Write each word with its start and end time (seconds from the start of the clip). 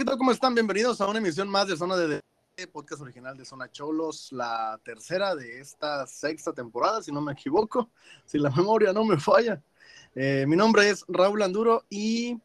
¿qué 0.00 0.04
tal? 0.06 0.16
¿Cómo 0.16 0.32
están? 0.32 0.54
Bienvenidos 0.54 0.98
a 1.02 1.08
una 1.08 1.18
emisión 1.18 1.46
más 1.46 1.68
de 1.68 1.76
Zona 1.76 1.94
de 1.94 2.22
podcast 2.72 3.02
original 3.02 3.36
de 3.36 3.44
Zona 3.44 3.70
Cholos, 3.70 4.32
la 4.32 4.80
tercera 4.82 5.34
de 5.34 5.60
esta 5.60 6.06
sexta 6.06 6.54
temporada, 6.54 7.02
si 7.02 7.12
no 7.12 7.20
me 7.20 7.32
equivoco, 7.32 7.90
si 8.24 8.38
la 8.38 8.48
memoria 8.48 8.94
no 8.94 9.04
me 9.04 9.20
falla. 9.20 9.62
Eh, 10.14 10.46
mi 10.48 10.56
nombre 10.56 10.88
es 10.88 11.04
Raúl 11.06 11.42
Anduro 11.42 11.84
y 11.90 12.38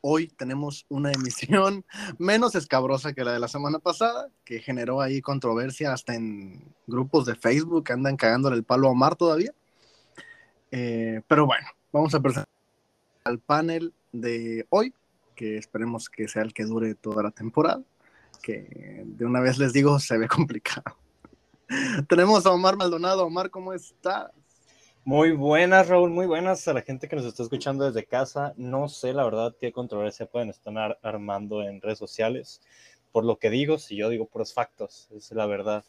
hoy 0.00 0.28
tenemos 0.28 0.86
una 0.88 1.12
emisión 1.12 1.84
menos 2.18 2.54
escabrosa 2.54 3.12
que 3.12 3.24
la 3.24 3.34
de 3.34 3.40
la 3.40 3.48
semana 3.48 3.78
pasada, 3.78 4.30
que 4.42 4.60
generó 4.60 5.02
ahí 5.02 5.20
controversia 5.20 5.92
hasta 5.92 6.14
en 6.14 6.64
grupos 6.86 7.26
de 7.26 7.34
Facebook 7.34 7.84
que 7.84 7.92
andan 7.92 8.16
cagándole 8.16 8.56
el 8.56 8.64
palo 8.64 8.88
a 8.88 8.92
Omar 8.92 9.16
todavía. 9.16 9.52
Eh, 10.70 11.20
pero 11.28 11.44
bueno, 11.44 11.66
vamos 11.92 12.14
a 12.14 12.20
presentar 12.20 12.48
al 13.24 13.38
panel 13.38 13.92
de 14.12 14.66
hoy, 14.70 14.94
que 15.36 15.58
esperemos 15.58 16.08
que 16.08 16.26
sea 16.26 16.42
el 16.42 16.52
que 16.52 16.64
dure 16.64 16.96
toda 16.96 17.22
la 17.22 17.30
temporada 17.30 17.84
que 18.46 19.02
de 19.04 19.26
una 19.26 19.40
vez 19.40 19.58
les 19.58 19.72
digo 19.72 19.98
se 19.98 20.16
ve 20.18 20.28
complicado. 20.28 20.96
Tenemos 22.08 22.46
a 22.46 22.52
Omar 22.52 22.76
Maldonado. 22.76 23.26
Omar, 23.26 23.50
¿cómo 23.50 23.72
estás? 23.72 24.30
Muy 25.04 25.32
buenas, 25.32 25.88
Raúl, 25.88 26.10
muy 26.10 26.26
buenas 26.26 26.66
a 26.68 26.72
la 26.72 26.82
gente 26.82 27.08
que 27.08 27.16
nos 27.16 27.24
está 27.24 27.42
escuchando 27.42 27.84
desde 27.84 28.06
casa. 28.06 28.54
No 28.56 28.88
sé, 28.88 29.12
la 29.12 29.24
verdad, 29.24 29.54
qué 29.60 29.72
controversia 29.72 30.26
pueden 30.26 30.48
estar 30.48 30.98
armando 31.02 31.62
en 31.62 31.80
redes 31.80 31.98
sociales. 31.98 32.60
Por 33.12 33.24
lo 33.24 33.36
que 33.38 33.50
digo, 33.50 33.78
si 33.78 33.96
yo 33.96 34.08
digo 34.08 34.26
puros 34.26 34.52
factos, 34.52 35.08
es 35.12 35.32
la 35.32 35.46
verdad. 35.46 35.84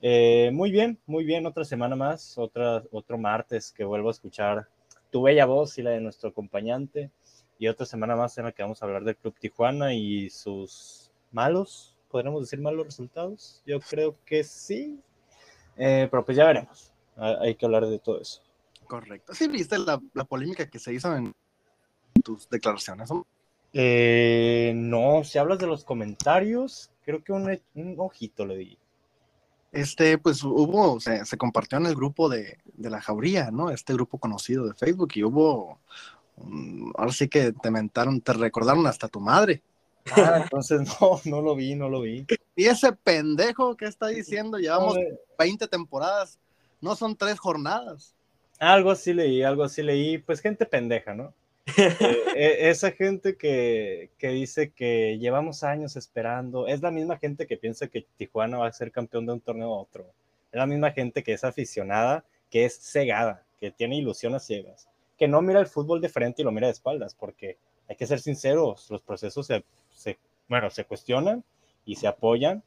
Eh, 0.00 0.50
muy 0.52 0.70
bien, 0.70 1.00
muy 1.06 1.24
bien, 1.24 1.46
otra 1.46 1.64
semana 1.64 1.96
más, 1.96 2.38
otra, 2.38 2.84
otro 2.92 3.18
martes 3.18 3.72
que 3.72 3.84
vuelvo 3.84 4.08
a 4.08 4.12
escuchar 4.12 4.68
tu 5.10 5.22
bella 5.22 5.46
voz 5.46 5.78
y 5.78 5.82
la 5.82 5.90
de 5.90 6.00
nuestro 6.00 6.30
acompañante. 6.30 7.10
Y 7.58 7.66
otra 7.66 7.86
semana 7.86 8.14
más 8.14 8.38
en 8.38 8.44
la 8.44 8.52
que 8.52 8.62
vamos 8.62 8.80
a 8.80 8.86
hablar 8.86 9.02
del 9.04 9.16
Club 9.16 9.34
Tijuana 9.38 9.92
y 9.92 10.30
sus 10.30 11.10
malos, 11.32 11.96
podríamos 12.08 12.42
decir 12.42 12.60
malos 12.60 12.86
resultados. 12.86 13.62
Yo 13.66 13.80
creo 13.80 14.16
que 14.24 14.44
sí, 14.44 15.00
eh, 15.76 16.08
pero 16.10 16.24
pues 16.24 16.36
ya 16.36 16.46
veremos. 16.46 16.92
Hay 17.16 17.56
que 17.56 17.66
hablar 17.66 17.86
de 17.86 17.98
todo 17.98 18.20
eso. 18.20 18.42
Correcto. 18.86 19.34
¿Sí 19.34 19.48
viste 19.48 19.76
la, 19.78 20.00
polémica 20.24 20.68
que 20.70 20.78
se 20.78 20.94
hizo 20.94 21.14
en 21.14 21.34
tus 22.24 22.48
declaraciones? 22.48 23.10
Eh, 23.72 24.72
no, 24.74 25.24
si 25.24 25.38
hablas 25.38 25.58
de 25.58 25.66
los 25.66 25.84
comentarios, 25.84 26.90
creo 27.04 27.22
que 27.22 27.32
un, 27.32 27.60
ojito 27.98 28.46
le 28.46 28.56
di. 28.56 28.78
Este, 29.72 30.16
pues 30.16 30.42
hubo, 30.42 30.98
se, 31.00 31.24
se 31.26 31.36
compartió 31.36 31.76
en 31.76 31.86
el 31.86 31.94
grupo 31.94 32.30
de, 32.30 32.58
de, 32.72 32.88
la 32.88 33.02
jauría, 33.02 33.50
¿no? 33.50 33.70
Este 33.70 33.92
grupo 33.92 34.16
conocido 34.18 34.66
de 34.66 34.72
Facebook 34.72 35.10
y 35.14 35.24
hubo, 35.24 35.78
ahora 36.96 37.12
sí 37.12 37.28
que 37.28 37.52
te 37.52 37.70
mentaron, 37.70 38.20
te 38.20 38.32
recordaron 38.32 38.86
hasta 38.86 39.08
tu 39.08 39.20
madre. 39.20 39.62
Ah, 40.12 40.40
entonces 40.42 40.80
no, 41.00 41.20
no 41.24 41.42
lo 41.42 41.54
vi, 41.54 41.74
no 41.74 41.88
lo 41.88 42.02
vi. 42.02 42.26
Y 42.56 42.66
ese 42.66 42.92
pendejo 42.92 43.76
que 43.76 43.86
está 43.86 44.08
diciendo, 44.08 44.58
llevamos 44.58 44.96
20 45.38 45.68
temporadas, 45.68 46.38
no 46.80 46.96
son 46.96 47.16
tres 47.16 47.38
jornadas. 47.38 48.14
Algo 48.58 48.90
así 48.90 49.12
leí, 49.12 49.42
algo 49.42 49.62
así 49.62 49.82
leí, 49.82 50.18
pues 50.18 50.40
gente 50.40 50.66
pendeja, 50.66 51.14
¿no? 51.14 51.32
Eh, 51.76 52.66
e, 52.66 52.70
esa 52.70 52.92
gente 52.92 53.36
que, 53.36 54.10
que, 54.18 54.28
dice 54.28 54.70
que 54.70 55.18
llevamos 55.18 55.64
años 55.64 55.96
esperando, 55.96 56.66
es 56.66 56.80
la 56.80 56.90
misma 56.90 57.18
gente 57.18 57.46
que 57.46 57.56
piensa 57.56 57.88
que 57.88 58.06
Tijuana 58.16 58.58
va 58.58 58.68
a 58.68 58.72
ser 58.72 58.90
campeón 58.90 59.26
de 59.26 59.32
un 59.34 59.40
torneo 59.40 59.74
a 59.74 59.80
otro. 59.80 60.06
Es 60.50 60.58
la 60.58 60.66
misma 60.66 60.92
gente 60.92 61.22
que 61.22 61.34
es 61.34 61.44
aficionada, 61.44 62.24
que 62.50 62.64
es 62.64 62.78
cegada, 62.78 63.44
que 63.60 63.70
tiene 63.70 63.96
ilusiones 63.96 64.44
ciegas, 64.44 64.88
que 65.18 65.28
no 65.28 65.42
mira 65.42 65.60
el 65.60 65.66
fútbol 65.66 66.00
de 66.00 66.08
frente 66.08 66.42
y 66.42 66.44
lo 66.44 66.52
mira 66.52 66.68
de 66.68 66.72
espaldas, 66.72 67.14
porque 67.14 67.58
hay 67.88 67.96
que 67.96 68.06
ser 68.06 68.20
sinceros, 68.20 68.90
los 68.90 69.02
procesos 69.02 69.46
se 69.46 69.64
se, 69.98 70.18
bueno, 70.48 70.70
se 70.70 70.84
cuestionan 70.84 71.44
y 71.84 71.96
se 71.96 72.06
apoyan 72.06 72.62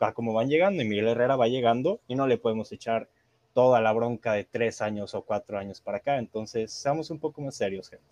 a 0.00 0.12
cómo 0.12 0.32
van 0.32 0.48
llegando 0.48 0.82
y 0.82 0.88
Miguel 0.88 1.08
Herrera 1.08 1.36
va 1.36 1.46
llegando 1.46 2.00
y 2.08 2.16
no 2.16 2.26
le 2.26 2.36
podemos 2.36 2.72
echar 2.72 3.08
toda 3.54 3.80
la 3.80 3.92
bronca 3.92 4.32
de 4.32 4.44
tres 4.44 4.82
años 4.82 5.14
o 5.14 5.22
cuatro 5.22 5.58
años 5.58 5.80
para 5.80 5.98
acá. 5.98 6.18
Entonces, 6.18 6.72
seamos 6.72 7.10
un 7.10 7.20
poco 7.20 7.40
más 7.40 7.54
serios, 7.54 7.88
gente. 7.88 8.04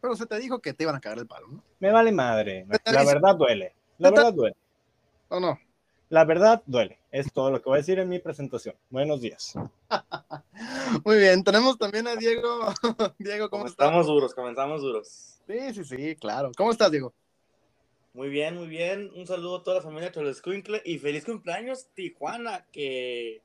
Pero 0.00 0.14
se 0.14 0.26
te 0.26 0.38
dijo 0.38 0.58
que 0.58 0.74
te 0.74 0.84
iban 0.84 0.96
a 0.96 1.00
cagar 1.00 1.18
el 1.18 1.26
palo, 1.26 1.48
¿no? 1.48 1.62
Me 1.80 1.90
vale 1.90 2.12
madre. 2.12 2.66
La 2.84 3.04
verdad 3.04 3.34
duele. 3.36 3.74
La 3.96 4.10
verdad 4.10 4.32
duele. 4.32 4.56
¿O 5.28 5.40
no? 5.40 5.58
La 6.10 6.24
verdad 6.24 6.62
duele. 6.66 6.98
Es 7.10 7.32
todo 7.32 7.50
lo 7.50 7.62
que 7.62 7.70
voy 7.70 7.76
a 7.76 7.78
decir 7.78 7.98
en 7.98 8.08
mi 8.08 8.18
presentación. 8.18 8.74
Buenos 8.90 9.20
días. 9.20 9.54
Muy 11.04 11.18
bien, 11.18 11.44
tenemos 11.44 11.78
también 11.78 12.06
a 12.06 12.16
Diego. 12.16 12.72
Diego, 13.18 13.50
¿cómo 13.50 13.66
estás? 13.66 13.86
Estamos 13.86 14.06
duros, 14.06 14.34
comenzamos 14.34 14.82
duros. 14.82 15.40
Sí, 15.46 15.74
sí, 15.74 15.84
sí, 15.84 16.16
claro. 16.16 16.50
¿Cómo 16.56 16.70
estás, 16.70 16.90
Diego? 16.90 17.14
Muy 18.14 18.28
bien, 18.28 18.56
muy 18.56 18.66
bien. 18.66 19.10
Un 19.14 19.26
saludo 19.26 19.58
a 19.58 19.62
toda 19.62 19.76
la 19.76 19.82
familia 19.82 20.10
Cholescuincle 20.10 20.82
y 20.84 20.98
feliz 20.98 21.24
cumpleaños, 21.24 21.88
Tijuana, 21.94 22.66
que 22.72 23.42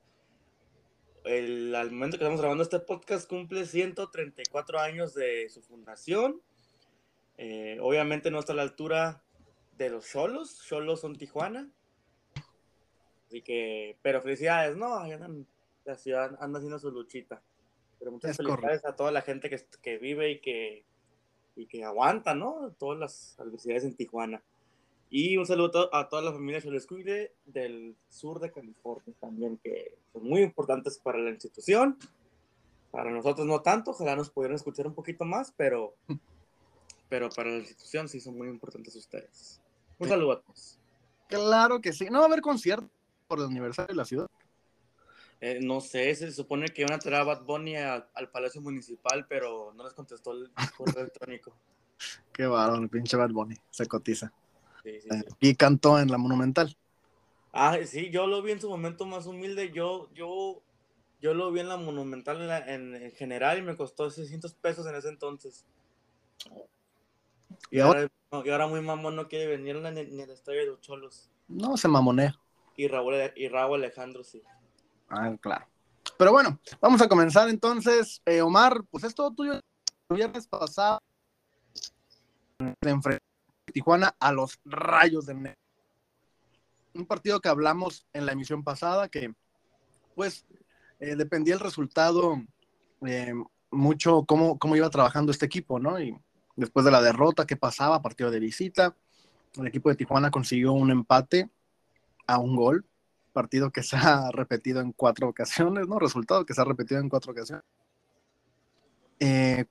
el, 1.24 1.74
al 1.74 1.90
momento 1.90 2.18
que 2.18 2.24
estamos 2.24 2.40
grabando 2.40 2.62
este 2.62 2.80
podcast 2.80 3.28
cumple 3.28 3.66
134 3.66 4.80
años 4.80 5.14
de 5.14 5.48
su 5.48 5.62
fundación. 5.62 6.40
Eh, 7.36 7.78
obviamente 7.80 8.30
no 8.30 8.38
está 8.38 8.52
a 8.52 8.56
la 8.56 8.62
altura 8.62 9.22
de 9.76 9.90
los 9.90 10.08
Cholos, 10.08 10.62
Cholos 10.66 11.00
son 11.00 11.16
Tijuana. 11.16 11.70
Así 13.26 13.42
que, 13.42 13.96
pero 14.02 14.22
felicidades, 14.22 14.76
¿no? 14.76 14.96
Andan, 14.96 15.46
la 15.84 15.96
ciudad 15.96 16.36
anda 16.40 16.58
haciendo 16.58 16.78
su 16.78 16.90
luchita. 16.90 17.42
Pero 17.98 18.12
muchas 18.12 18.36
felicidades 18.36 18.84
a 18.84 18.96
toda 18.96 19.12
la 19.12 19.22
gente 19.22 19.48
que, 19.48 19.60
que 19.80 19.98
vive 19.98 20.32
y 20.32 20.40
que, 20.40 20.84
y 21.56 21.66
que 21.66 21.84
aguanta, 21.84 22.34
¿no? 22.34 22.72
Todas 22.78 22.98
las 22.98 23.40
adversidades 23.40 23.84
en 23.84 23.96
Tijuana. 23.96 24.42
Y 25.10 25.36
un 25.36 25.46
saludo 25.46 25.94
a 25.94 26.08
toda 26.08 26.22
la 26.22 26.32
familia 26.32 26.60
Cholescuide 26.60 27.34
del 27.44 27.96
sur 28.08 28.40
de 28.40 28.50
California 28.50 29.14
también, 29.20 29.58
que 29.58 29.96
son 30.12 30.24
muy 30.24 30.42
importantes 30.42 30.98
para 30.98 31.18
la 31.18 31.30
institución. 31.30 31.96
Para 32.90 33.10
nosotros 33.10 33.46
no 33.46 33.60
tanto, 33.62 33.92
ojalá 33.92 34.16
nos 34.16 34.30
pudieran 34.30 34.56
escuchar 34.56 34.86
un 34.86 34.94
poquito 34.94 35.24
más, 35.24 35.52
pero, 35.56 35.94
pero 37.08 37.28
para 37.30 37.50
la 37.50 37.58
institución 37.58 38.08
sí 38.08 38.20
son 38.20 38.36
muy 38.36 38.48
importantes 38.48 38.96
ustedes. 38.96 39.60
Un 39.98 40.08
saludo 40.08 40.32
a 40.32 40.40
todos. 40.40 40.80
Claro 41.28 41.80
que 41.80 41.92
sí. 41.92 42.06
No 42.06 42.18
va 42.18 42.24
a 42.24 42.28
haber 42.28 42.40
concierto 42.40 42.88
por 43.28 43.38
el 43.38 43.46
aniversario 43.46 43.94
de 43.94 43.96
la 43.96 44.04
ciudad. 44.04 44.28
Eh, 45.46 45.58
no 45.60 45.82
sé, 45.82 46.14
se 46.14 46.32
supone 46.32 46.68
que 46.68 46.80
iban 46.80 46.94
a 46.94 46.98
traer 46.98 47.20
a 47.20 47.24
Bad 47.24 47.42
Bunny 47.42 47.76
al 47.76 48.30
Palacio 48.32 48.62
Municipal, 48.62 49.26
pero 49.28 49.74
no 49.74 49.84
les 49.84 49.92
contestó 49.92 50.32
el 50.32 50.50
correo 50.74 51.02
electrónico. 51.02 51.54
Qué 52.32 52.46
varón, 52.46 52.88
pinche 52.88 53.14
Bad 53.18 53.28
Bunny, 53.28 53.54
se 53.68 53.84
cotiza. 53.84 54.32
Y 55.40 55.54
cantó 55.54 56.00
en 56.00 56.10
la 56.10 56.16
Monumental. 56.16 56.74
Ah, 57.52 57.76
sí, 57.84 58.08
yo 58.08 58.26
lo 58.26 58.40
vi 58.40 58.52
en 58.52 58.60
su 58.62 58.70
momento 58.70 59.04
más 59.04 59.26
humilde. 59.26 59.70
Yo, 59.70 60.08
yo, 60.14 60.62
yo 61.20 61.34
lo 61.34 61.52
vi 61.52 61.60
en 61.60 61.68
la 61.68 61.76
Monumental 61.76 62.40
en, 62.66 63.12
general 63.12 63.58
y 63.58 63.62
me 63.62 63.76
costó 63.76 64.10
600 64.10 64.54
pesos 64.54 64.86
en 64.86 64.94
ese 64.94 65.10
entonces. 65.10 65.66
Y, 67.70 67.80
ahora, 67.80 68.08
y 68.32 68.48
ahora 68.48 68.66
muy 68.66 68.80
mamón 68.80 69.14
no 69.14 69.28
quiere 69.28 69.46
venir 69.46 69.76
ni, 69.76 70.06
ni 70.06 70.22
al 70.22 70.30
estadio 70.30 70.60
de 70.60 70.66
los 70.68 70.80
Cholos. 70.80 71.28
No, 71.48 71.76
se 71.76 71.86
mamonea. 71.86 72.34
Y 72.76 72.88
Raúl, 72.88 73.14
y 73.36 73.48
Raúl 73.48 73.80
Alejandro, 73.80 74.24
sí. 74.24 74.42
Ah, 75.16 75.36
claro. 75.40 75.66
Pero 76.18 76.32
bueno, 76.32 76.58
vamos 76.80 77.00
a 77.00 77.08
comenzar 77.08 77.48
entonces. 77.48 78.20
Eh, 78.26 78.40
Omar, 78.40 78.82
pues 78.90 79.04
es 79.04 79.14
todo 79.14 79.32
tuyo. 79.32 79.54
El 79.54 80.16
viernes 80.16 80.46
pasado 80.46 80.98
Tijuana 83.72 84.14
a 84.18 84.32
los 84.32 84.60
rayos 84.64 85.26
del 85.26 85.42
negro. 85.42 85.58
Un 86.94 87.06
partido 87.06 87.40
que 87.40 87.48
hablamos 87.48 88.06
en 88.12 88.26
la 88.26 88.32
emisión 88.32 88.62
pasada, 88.62 89.08
que 89.08 89.34
pues 90.14 90.46
eh, 91.00 91.16
dependía 91.16 91.54
el 91.54 91.60
resultado 91.60 92.40
eh, 93.04 93.34
mucho 93.70 94.24
cómo, 94.24 94.58
cómo 94.58 94.76
iba 94.76 94.90
trabajando 94.90 95.32
este 95.32 95.46
equipo, 95.46 95.80
¿no? 95.80 96.00
Y 96.00 96.16
después 96.54 96.84
de 96.84 96.92
la 96.92 97.02
derrota, 97.02 97.46
qué 97.46 97.56
pasaba, 97.56 98.02
partido 98.02 98.30
de 98.30 98.38
visita, 98.38 98.96
el 99.56 99.66
equipo 99.66 99.88
de 99.88 99.96
Tijuana 99.96 100.30
consiguió 100.30 100.72
un 100.72 100.90
empate 100.90 101.50
a 102.26 102.38
un 102.38 102.54
gol, 102.54 102.86
partido 103.34 103.70
que 103.70 103.82
se 103.82 103.96
ha 103.96 104.30
repetido 104.32 104.80
en 104.80 104.92
cuatro 104.92 105.28
ocasiones, 105.28 105.86
¿no? 105.86 105.98
Resultado 105.98 106.46
que 106.46 106.54
se 106.54 106.62
ha 106.62 106.64
repetido 106.64 107.00
en 107.00 107.10
cuatro 107.10 107.32
ocasiones. 107.32 107.64
Eh, 109.20 109.66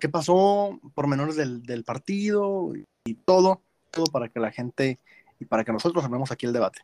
¿Qué 0.00 0.08
pasó? 0.08 0.78
Por 0.94 1.08
menores 1.08 1.34
del, 1.34 1.62
del 1.64 1.82
partido, 1.82 2.72
y 3.04 3.14
todo, 3.14 3.62
todo 3.90 4.04
para 4.06 4.28
que 4.28 4.40
la 4.40 4.52
gente 4.52 4.98
y 5.38 5.44
para 5.44 5.64
que 5.64 5.72
nosotros 5.72 6.04
armemos 6.04 6.30
aquí 6.30 6.46
el 6.46 6.52
debate. 6.52 6.80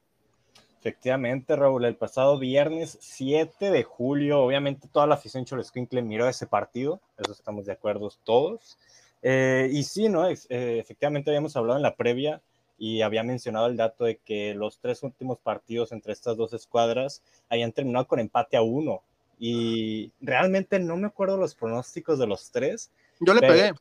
Efectivamente, 0.81 1.57
Raúl, 1.57 1.85
el 1.85 1.97
pasado 1.97 2.39
viernes 2.39 2.97
7 3.01 3.71
de 3.71 3.83
julio, 3.83 4.41
obviamente 4.41 4.89
toda 4.89 5.07
la 5.07 5.17
afición 5.17 5.45
Cholesquinkle 5.45 6.01
miró 6.03 6.29
ese 6.29 6.47
partido, 6.47 7.01
eso 7.19 7.33
estamos 7.33 7.67
de 7.67 7.73
acuerdo 7.73 8.11
todos. 8.25 8.79
Eh, 9.23 9.69
y 9.73 9.83
sí, 9.83 10.09
¿no? 10.09 10.29
Eh, 10.29 10.37
efectivamente 10.49 11.31
habíamos 11.31 11.57
hablado 11.57 11.79
en 11.79 11.83
la 11.83 11.97
previa 11.97 12.41
y 12.78 13.02
había 13.02 13.23
mencionado 13.23 13.67
el 13.67 13.76
dato 13.76 14.05
de 14.05 14.17
que 14.19 14.55
los 14.55 14.78
tres 14.78 15.02
últimos 15.02 15.38
partidos 15.38 15.93
entre 15.93 16.12
estas 16.12 16.37
dos 16.37 16.52
escuadras 16.52 17.23
habían 17.49 17.73
terminado 17.73 18.06
con 18.06 18.20
empate 18.20 18.56
a 18.56 18.62
uno. 18.62 19.02
Y 19.38 20.12
realmente 20.20 20.78
no 20.78 20.96
me 20.96 21.06
acuerdo 21.06 21.37
los 21.37 21.55
pronósticos 21.55 22.19
de 22.19 22.26
los 22.26 22.50
tres. 22.50 22.90
Yo 23.20 23.34
le 23.34 23.40
pegué. 23.40 23.73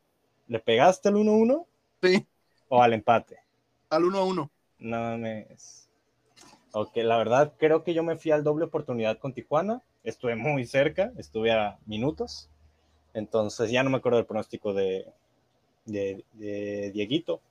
¿Le 0.48 0.60
pegaste 0.60 1.10
el 1.10 1.16
1-1? 1.16 1.66
Sí. 2.04 2.26
O 2.70 2.82
al 2.82 2.94
empate. 2.94 3.40
Al 3.90 4.04
1 4.06 4.18
a 4.18 4.24
1. 4.24 4.52
No 4.80 5.00
mames. 5.00 5.90
Ok, 6.72 6.98
la 6.98 7.18
verdad 7.18 7.54
creo 7.58 7.84
que 7.84 7.94
yo 7.94 8.04
me 8.04 8.18
fui 8.18 8.32
al 8.32 8.44
doble 8.44 8.66
oportunidad 8.66 9.18
con 9.18 9.34
Tijuana. 9.34 9.82
Estuve 10.04 10.36
muy 10.36 10.66
cerca, 10.66 11.12
estuve 11.18 11.52
a 11.52 11.78
minutos. 11.86 12.50
Entonces 13.14 13.72
ya 13.72 13.82
no 13.84 13.90
me 13.90 13.98
acuerdo 13.98 14.18
del 14.18 14.26
pronóstico 14.26 14.74
de, 14.74 15.08
de, 15.86 16.26
de 16.34 16.92
Dieguito. 16.92 17.42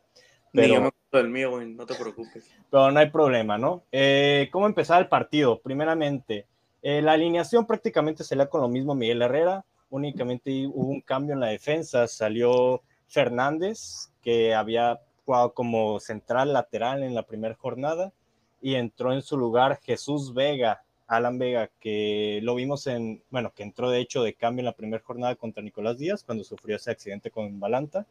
Pero, 0.55 0.81
me 0.81 0.87
acuerdo 0.89 1.25
del 1.25 1.29
mío, 1.31 1.51
güey, 1.51 1.67
no 1.67 1.85
te 1.85 1.95
preocupes. 1.95 2.49
Pero 2.71 2.91
no 2.93 3.01
hay 3.01 3.11
problema, 3.11 3.59
¿no? 3.59 3.83
Eh, 3.91 4.49
¿Cómo 4.53 4.67
empezaba 4.67 5.01
el 5.01 5.09
partido? 5.09 5.61
Primeramente, 5.61 6.47
eh, 6.81 7.03
la 7.03 7.12
alineación 7.12 7.67
prácticamente 7.67 8.23
sería 8.23 8.47
con 8.47 8.61
lo 8.61 8.69
mismo 8.69 8.95
Miguel 8.95 9.23
Herrera, 9.23 9.65
únicamente 9.91 10.67
hubo 10.67 10.89
un 10.89 11.01
cambio 11.01 11.35
en 11.35 11.41
la 11.41 11.49
defensa, 11.49 12.06
salió 12.06 12.83
Fernández, 13.09 14.12
que 14.23 14.55
había 14.55 15.01
jugado 15.25 15.55
como 15.55 15.99
central 15.99 16.53
lateral 16.53 17.03
en 17.03 17.15
la 17.15 17.25
primera 17.25 17.55
jornada, 17.55 18.12
y 18.61 18.77
entró 18.77 19.12
en 19.12 19.23
su 19.23 19.37
lugar 19.37 19.81
Jesús 19.83 20.35
Vega, 20.35 20.85
Alan 21.07 21.39
Vega, 21.39 21.71
que 21.81 22.41
lo 22.43 22.55
vimos 22.55 22.87
en, 22.87 23.23
bueno, 23.31 23.53
que 23.55 23.62
entró 23.62 23.91
de 23.91 24.00
hecho 24.00 24.23
de 24.23 24.35
cambio 24.35 24.61
en 24.61 24.67
la 24.67 24.73
primera 24.73 25.03
jornada 25.03 25.35
contra 25.35 25.62
Nicolás 25.62 25.99
Díaz 25.99 26.23
cuando 26.23 26.45
sufrió 26.45 26.77
ese 26.77 26.91
accidente 26.91 27.31
con 27.31 27.59
Balanta 27.61 28.07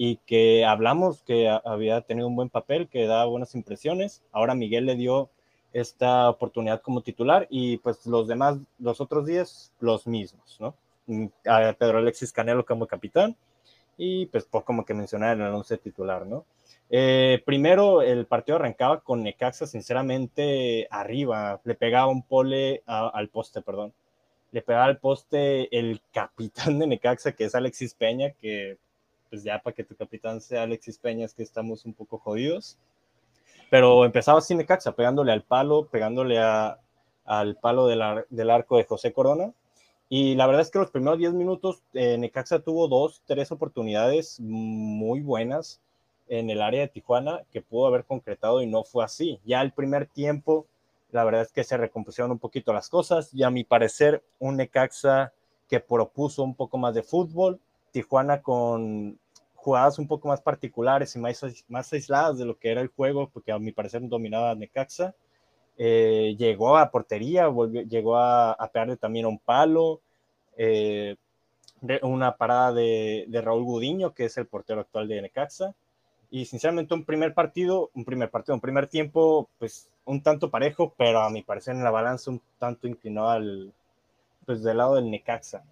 y 0.00 0.18
que 0.18 0.64
hablamos 0.64 1.22
que 1.24 1.48
había 1.48 2.02
tenido 2.02 2.28
un 2.28 2.36
buen 2.36 2.50
papel, 2.50 2.86
que 2.88 3.08
daba 3.08 3.24
buenas 3.24 3.56
impresiones. 3.56 4.22
Ahora 4.30 4.54
Miguel 4.54 4.86
le 4.86 4.94
dio 4.94 5.28
esta 5.72 6.30
oportunidad 6.30 6.80
como 6.82 7.02
titular 7.02 7.48
y 7.50 7.78
pues 7.78 8.06
los 8.06 8.28
demás, 8.28 8.58
los 8.78 9.00
otros 9.00 9.26
días, 9.26 9.72
los 9.80 10.06
mismos, 10.06 10.56
¿no? 10.60 10.76
Mm, 11.06 11.26
a 11.48 11.72
Pedro 11.72 11.98
Alexis 11.98 12.30
Canelo 12.32 12.64
como 12.64 12.86
capitán 12.86 13.36
y 13.96 14.26
pues 14.26 14.44
por 14.44 14.62
como 14.62 14.84
que 14.84 14.94
mencionar 14.94 15.36
el 15.36 15.42
once 15.42 15.76
titular, 15.78 16.24
¿no? 16.24 16.44
Eh, 16.90 17.42
primero 17.44 18.00
el 18.00 18.24
partido 18.26 18.54
arrancaba 18.54 19.00
con 19.00 19.24
Necaxa 19.24 19.66
sinceramente 19.66 20.86
arriba, 20.92 21.60
le 21.64 21.74
pegaba 21.74 22.06
un 22.06 22.22
pole 22.22 22.84
al 22.86 23.28
poste, 23.30 23.62
perdón. 23.62 23.92
Le 24.52 24.62
pegaba 24.62 24.84
al 24.84 24.98
poste 24.98 25.76
el 25.76 26.00
capitán 26.12 26.78
de 26.78 26.86
Necaxa, 26.86 27.32
que 27.32 27.46
es 27.46 27.56
Alexis 27.56 27.94
Peña, 27.94 28.30
que 28.40 28.78
pues 29.28 29.42
ya 29.42 29.58
para 29.60 29.74
que 29.74 29.84
tu 29.84 29.94
capitán 29.94 30.40
sea 30.40 30.62
Alexis 30.62 30.98
Peña 30.98 31.26
es 31.26 31.34
que 31.34 31.42
estamos 31.42 31.84
un 31.84 31.94
poco 31.94 32.18
jodidos. 32.18 32.78
Pero 33.70 34.04
empezaba 34.04 34.40
sin 34.40 34.58
Necaxa, 34.58 34.92
pegándole 34.92 35.32
al 35.32 35.42
palo, 35.42 35.86
pegándole 35.86 36.38
al 36.38 37.56
palo 37.56 37.86
del, 37.86 38.50
arco 38.50 38.78
de 38.78 38.84
José 38.84 39.12
Corona. 39.12 39.52
Y 40.08 40.34
la 40.36 40.46
verdad 40.46 40.62
es 40.62 40.70
que 40.70 40.78
los 40.78 40.90
primeros 40.90 41.18
10 41.18 41.34
minutos 41.34 41.82
eh, 41.92 42.16
Necaxa 42.16 42.60
tuvo 42.60 42.88
dos, 42.88 43.22
tres 43.26 43.52
oportunidades 43.52 44.40
muy 44.40 45.20
buenas 45.20 45.82
en 46.28 46.48
el 46.50 46.62
área 46.62 46.82
de 46.82 46.88
Tijuana 46.88 47.42
que 47.50 47.60
pudo 47.60 47.86
haber 47.86 48.04
concretado 48.04 48.62
y 48.62 48.66
no 48.66 48.84
fue 48.84 49.04
así. 49.04 49.38
Ya 49.44 49.60
el 49.60 49.72
primer 49.72 50.06
tiempo, 50.06 50.66
la 51.10 51.24
verdad 51.24 51.42
es 51.42 51.52
que 51.52 51.64
se 51.64 51.76
recompusieron 51.76 52.30
un 52.30 52.38
poquito 52.38 52.72
las 52.72 52.88
cosas 52.88 53.32
y 53.34 53.42
a 53.42 53.50
mi 53.50 53.64
parecer 53.64 54.22
un 54.38 54.56
Necaxa 54.56 55.32
que 55.68 55.80
propuso 55.80 56.42
un 56.42 56.54
poco 56.54 56.78
más 56.78 56.94
de 56.94 57.02
fútbol, 57.02 57.60
Tijuana 57.92 58.42
con 58.42 59.18
jugadas 59.54 59.98
un 59.98 60.06
poco 60.06 60.28
más 60.28 60.40
particulares 60.40 61.14
y 61.16 61.18
más, 61.18 61.44
más 61.68 61.92
aisladas 61.92 62.38
de 62.38 62.44
lo 62.44 62.58
que 62.58 62.70
era 62.70 62.80
el 62.80 62.88
juego, 62.88 63.28
porque 63.28 63.52
a 63.52 63.58
mi 63.58 63.72
parecer 63.72 64.06
dominaba 64.08 64.54
Necaxa. 64.54 65.14
Eh, 65.76 66.34
llegó 66.38 66.76
a 66.76 66.90
portería, 66.90 67.46
volvió, 67.48 67.82
llegó 67.82 68.16
a, 68.16 68.52
a, 68.52 68.68
pegarle 68.68 68.96
también 68.96 69.26
un 69.26 69.38
palo, 69.38 70.00
eh, 70.56 71.16
una 72.02 72.36
parada 72.36 72.72
de, 72.72 73.26
de, 73.28 73.40
Raúl 73.40 73.64
Gudiño, 73.64 74.12
que 74.12 74.24
es 74.24 74.36
el 74.38 74.46
portero 74.46 74.80
actual 74.80 75.06
de 75.06 75.22
Necaxa. 75.22 75.74
Y 76.30 76.46
sinceramente 76.46 76.94
un 76.94 77.04
primer 77.04 77.32
partido, 77.34 77.90
un 77.94 78.04
primer 78.04 78.30
partido, 78.30 78.54
un 78.54 78.60
primer 78.60 78.88
tiempo, 78.88 79.48
pues 79.58 79.88
un 80.04 80.22
tanto 80.22 80.50
parejo, 80.50 80.94
pero 80.96 81.20
a 81.20 81.30
mi 81.30 81.42
parecer 81.42 81.74
en 81.74 81.84
la 81.84 81.90
balanza 81.90 82.30
un 82.30 82.40
tanto 82.58 82.88
inclinado 82.88 83.30
al, 83.30 83.72
pues 84.46 84.62
del 84.62 84.78
lado 84.78 84.96
del 84.96 85.10
Necaxa. 85.10 85.62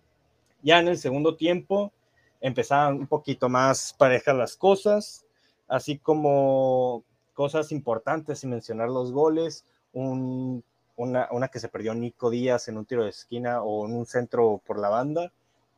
Ya 0.62 0.78
en 0.78 0.88
el 0.88 0.98
segundo 0.98 1.36
tiempo, 1.36 1.92
empezaban 2.41 2.99
un 2.99 3.06
poquito 3.06 3.49
más 3.49 3.94
parejas 3.94 4.37
las 4.37 4.56
cosas, 4.56 5.25
así 5.69 5.99
como 5.99 7.05
cosas 7.35 7.73
importantes 7.73 8.41
sin 8.41 8.50
mencionar 8.50 8.88
los 8.88 9.12
goles, 9.12 9.65
una, 9.93 11.49
que 11.49 11.61
se 11.61 11.69
perdió 11.69 11.94
Nico 11.94 12.31
Díaz 12.31 12.69
en 12.69 12.79
un 12.79 12.85
tiro 12.85 13.05
de 13.05 13.11
esquina 13.11 13.62
o 13.62 13.87
en 13.87 13.94
un 13.94 14.06
centro 14.06 14.61
por 14.67 14.79
la 14.79 14.88
banda, 14.88 15.33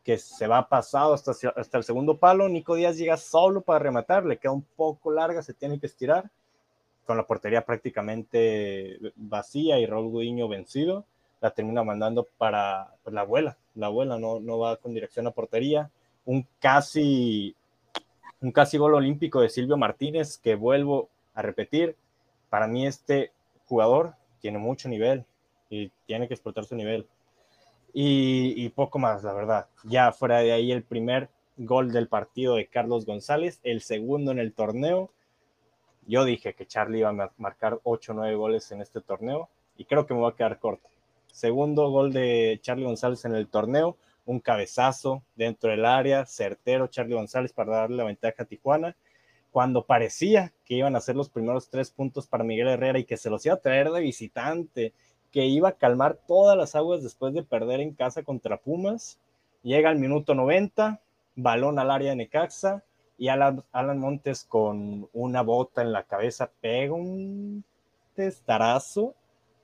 que 0.05 0.19
se 0.19 0.47
va 0.47 0.69
pasado 0.69 1.13
hasta, 1.13 1.33
hasta 1.57 1.79
el 1.79 1.85
segundo 1.85 2.19
palo, 2.19 2.49
Nico 2.49 2.75
Díaz 2.75 2.97
llega 2.97 3.17
solo 3.17 3.61
para 3.61 3.81
rematar, 3.81 4.25
le 4.25 4.39
queda 4.39 4.53
un 4.53 4.63
poco 4.77 5.11
larga, 5.11 5.43
se 5.43 5.55
tiene 5.55 5.79
que 5.79 5.87
estirar, 5.87 6.31
con 7.05 7.17
la 7.17 7.27
portería 7.27 7.65
prácticamente 7.65 8.99
vacía 9.17 9.79
y 9.79 9.87
Raúl 9.87 10.11
Gudiño 10.11 10.47
vencido, 10.47 11.05
la 11.41 11.51
termina 11.51 11.83
mandando 11.83 12.27
para 12.37 12.95
pues, 13.03 13.15
la 13.15 13.23
abuela, 13.23 13.57
la 13.75 13.87
abuela 13.87 14.19
no, 14.19 14.41
no 14.41 14.59
va 14.59 14.77
con 14.77 14.93
dirección 14.93 15.27
a 15.27 15.31
portería, 15.31 15.91
un 16.29 16.47
casi, 16.61 17.57
un 18.43 18.53
casi 18.53 18.77
gol 18.77 18.93
olímpico 18.93 19.41
de 19.41 19.49
Silvio 19.49 19.79
Martínez, 19.79 20.37
que 20.37 20.57
vuelvo 20.57 21.09
a 21.33 21.41
repetir, 21.41 21.97
para 22.51 22.67
mí 22.67 22.87
este 22.87 23.33
jugador 23.65 24.13
tiene 24.43 24.59
mucho 24.59 24.91
nivel 24.91 25.25
y 25.71 25.91
tiene 26.05 26.29
que 26.29 26.35
explotar 26.35 26.67
su 26.67 26.77
nivel. 26.77 27.07
Y, 27.95 28.69
poco 28.77 28.99
más, 28.99 29.25
la 29.25 29.33
verdad. 29.33 29.69
Ya 29.85 30.13
fuera 30.13 30.41
de 30.41 30.53
ahí 30.53 30.71
el 30.71 30.83
primer 30.83 31.31
gol 31.57 31.93
del 31.93 32.09
partido 32.09 32.57
de 32.57 32.67
Carlos 32.67 33.07
González, 33.07 33.59
el 33.63 33.81
segundo 33.81 34.31
en 34.31 34.39
el 34.39 34.53
torneo. 34.53 35.11
Yo 36.07 36.27
dije 36.27 36.53
que 36.53 36.67
Charlie 36.67 36.99
iba 36.99 37.09
a 37.09 37.33
marcar 37.39 37.81
8 37.85 38.13
o 38.13 38.15
9 38.15 38.35
goles 38.37 38.71
en 38.71 38.83
este 38.83 39.01
torneo 39.01 39.49
y 39.79 39.87
creo 39.87 40.07
que 40.07 40.13
me 40.13 40.21
va 40.21 40.29
a 40.29 40.37
quedar 40.37 40.59
corto. 40.59 40.91
Segundo 41.33 41.89
gol 41.91 42.13
de 42.13 42.59
Charlie 42.61 42.85
González 42.85 43.25
en 43.25 43.35
el 43.35 43.49
torneo, 43.49 43.97
un 44.29 44.41
cabezazo 44.41 45.23
dentro 45.37 45.71
del 45.71 45.87
área, 45.87 46.27
certero 46.27 46.87
Charlie 46.89 47.15
González 47.15 47.53
para 47.55 47.77
darle 47.77 47.97
la 47.97 48.05
ventaja 48.05 48.43
a 48.43 48.47
Tijuana, 48.47 48.95
cuando 49.51 49.87
parecía 49.87 50.53
que 50.67 50.75
iban 50.75 50.95
a 50.97 51.01
ser 51.01 51.17
los 51.17 51.31
primeros 51.31 51.71
tres 51.71 51.91
puntos 51.91 52.27
para 52.27 52.45
Miguel 52.45 52.69
Herrera 52.69 52.99
y 52.99 53.05
que 53.05 53.17
se 53.17 53.31
los 53.31 53.45
iba 53.47 53.55
a 53.55 53.61
traer 53.61 53.91
de 53.91 54.01
visitante, 54.01 54.93
que 55.33 55.47
iba 55.47 55.71
a 55.71 55.79
calmar 55.79 56.19
todas 56.29 56.59
las 56.59 56.75
aguas 56.75 57.03
después 57.03 57.33
de 57.33 57.43
perder 57.43 57.81
en 57.81 57.95
casa 57.95 58.23
contra 58.23 58.59
Pumas. 58.59 59.19
Llega 59.63 59.89
al 59.89 59.99
minuto 59.99 60.35
90, 60.35 61.01
balón 61.35 61.79
al 61.79 61.91
área 61.91 62.11
de 62.11 62.17
Necaxa 62.17 62.85
y 63.17 63.29
Alan, 63.29 63.65
Alan 63.73 63.99
Montes 63.99 64.45
con 64.45 65.09
una 65.15 65.41
bota 65.41 65.81
en 65.81 65.91
la 65.91 66.03
cabeza 66.03 66.51
pega 66.61 66.93
un 66.93 67.65
testarazo 68.15 69.15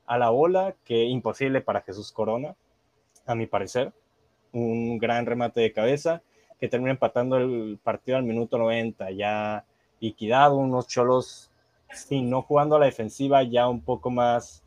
a 0.06 0.16
la 0.16 0.30
bola 0.30 0.74
que 0.84 1.04
imposible 1.04 1.60
para 1.60 1.82
Jesús 1.82 2.12
Corona, 2.12 2.56
a 3.26 3.34
mi 3.34 3.46
parecer 3.46 3.92
un 4.54 4.98
gran 4.98 5.26
remate 5.26 5.60
de 5.60 5.72
cabeza 5.72 6.22
que 6.58 6.68
termina 6.68 6.92
empatando 6.92 7.36
el 7.36 7.78
partido 7.82 8.16
al 8.16 8.24
minuto 8.24 8.56
90, 8.56 9.10
ya 9.10 9.64
liquidado, 10.00 10.56
unos 10.56 10.86
cholos, 10.86 11.50
sí, 11.92 12.22
no 12.22 12.42
jugando 12.42 12.76
a 12.76 12.78
la 12.78 12.86
defensiva, 12.86 13.42
ya 13.42 13.68
un 13.68 13.82
poco 13.82 14.10
más, 14.10 14.62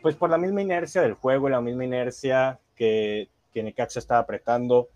pues 0.00 0.16
por 0.16 0.30
la 0.30 0.38
misma 0.38 0.62
inercia 0.62 1.02
del 1.02 1.14
juego 1.14 1.48
y 1.48 1.52
la 1.52 1.60
misma 1.60 1.84
inercia 1.84 2.58
que, 2.74 3.28
que 3.52 3.62
Necaxa 3.62 3.98
estaba 3.98 4.20
apretando, 4.20 4.88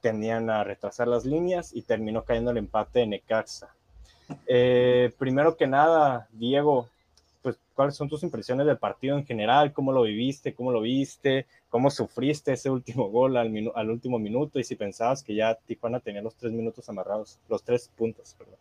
tendían 0.00 0.50
a 0.50 0.62
retrasar 0.62 1.08
las 1.08 1.24
líneas 1.24 1.74
y 1.74 1.82
terminó 1.82 2.22
cayendo 2.24 2.52
el 2.52 2.58
empate 2.58 3.00
de 3.00 3.06
Necaxa. 3.08 3.74
Eh, 4.46 5.12
primero 5.18 5.56
que 5.56 5.66
nada, 5.66 6.28
Diego, 6.32 6.88
¿cuáles 7.74 7.96
son 7.96 8.08
tus 8.08 8.22
impresiones 8.22 8.66
del 8.66 8.78
partido 8.78 9.18
en 9.18 9.26
general? 9.26 9.72
¿Cómo 9.72 9.92
lo 9.92 10.02
viviste? 10.02 10.54
¿Cómo 10.54 10.72
lo 10.72 10.80
viste? 10.80 11.46
¿Cómo 11.68 11.90
sufriste 11.90 12.52
ese 12.52 12.70
último 12.70 13.10
gol 13.10 13.36
al, 13.36 13.90
último 13.90 14.18
minuto? 14.18 14.58
Y 14.58 14.64
si 14.64 14.76
pensabas 14.76 15.22
que 15.22 15.34
ya 15.34 15.54
Tijuana 15.54 16.00
tenía 16.00 16.22
los 16.22 16.36
tres 16.36 16.52
minutos 16.52 16.88
amarrados, 16.88 17.40
los 17.48 17.62
tres 17.62 17.90
puntos, 17.94 18.34
perdón. 18.38 18.56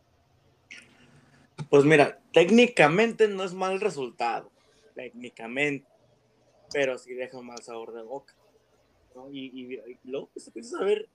Pues 1.69 1.85
mira, 1.85 2.19
técnicamente 2.33 3.27
no 3.27 3.43
es 3.43 3.53
mal 3.53 3.79
resultado, 3.79 4.51
técnicamente, 4.95 5.87
pero 6.71 6.97
sí 6.97 7.13
deja 7.13 7.37
un 7.37 7.47
mal 7.47 7.61
sabor 7.61 7.93
de 7.93 8.01
boca. 8.01 8.33
Y, 9.31 9.79
luego 10.03 10.29
pues, 10.33 10.47
empiezas 10.47 10.81
a 10.81 10.83
ver, 10.83 11.07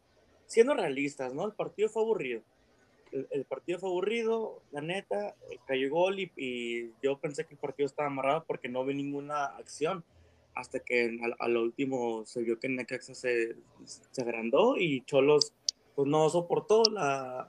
siendo 0.47 0.75
realistas, 0.75 1.35
¿no? 1.35 1.45
El 1.45 1.53
partido 1.53 1.89
fue 1.89 2.03
aburrido 2.03 2.43
el, 3.13 3.45
partido 3.45 3.79
fue 3.79 3.89
aburrido, 3.89 4.63
la 4.71 4.81
neta, 4.81 5.35
cayó 5.67 5.91
gol 5.91 6.19
y, 6.19 6.93
yo 7.03 7.19
pensé 7.19 7.47
que 7.47 7.55
el 7.55 7.61
partido 7.61 7.87
estaba 7.87 8.09
amarrado 8.09 8.45
porque 8.47 8.69
no 8.69 8.85
vi 8.85 8.95
ninguna 8.95 9.47
acción. 9.47 10.05
Hasta 10.55 10.81
que 10.81 11.17
a, 11.39 11.49
lo 11.49 11.63
último 11.63 12.27
se 12.27 12.43
vio 12.43 12.59
que 12.59 12.69
Necaxa 12.69 13.15
se, 13.15 13.57
se 13.85 14.23
agrandó 14.23 14.77
y 14.77 15.05
Cholos 15.05 15.53
pues 15.95 16.09
no 16.09 16.29
soportó 16.31 16.83
la, 16.91 17.49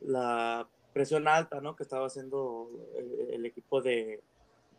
la 0.00 0.68
presión 0.92 1.28
alta 1.28 1.60
¿no? 1.60 1.76
que 1.76 1.82
estaba 1.82 2.06
haciendo 2.06 2.70
el, 3.30 3.44
equipo 3.46 3.80
de, 3.80 4.22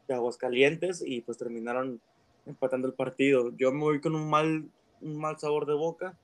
de, 0.08 0.14
Aguascalientes 0.14 1.04
y 1.06 1.22
pues 1.22 1.38
terminaron 1.38 2.02
empatando 2.46 2.88
el 2.88 2.94
partido. 2.94 3.52
Yo 3.58 3.72
me 3.72 3.80
voy 3.80 4.02
con 4.02 4.16
un 4.16 4.30
mal, 4.30 4.70
un 5.02 5.18
mal 5.18 5.40
sabor 5.40 5.66
de 5.66 5.74
boca 5.74 6.18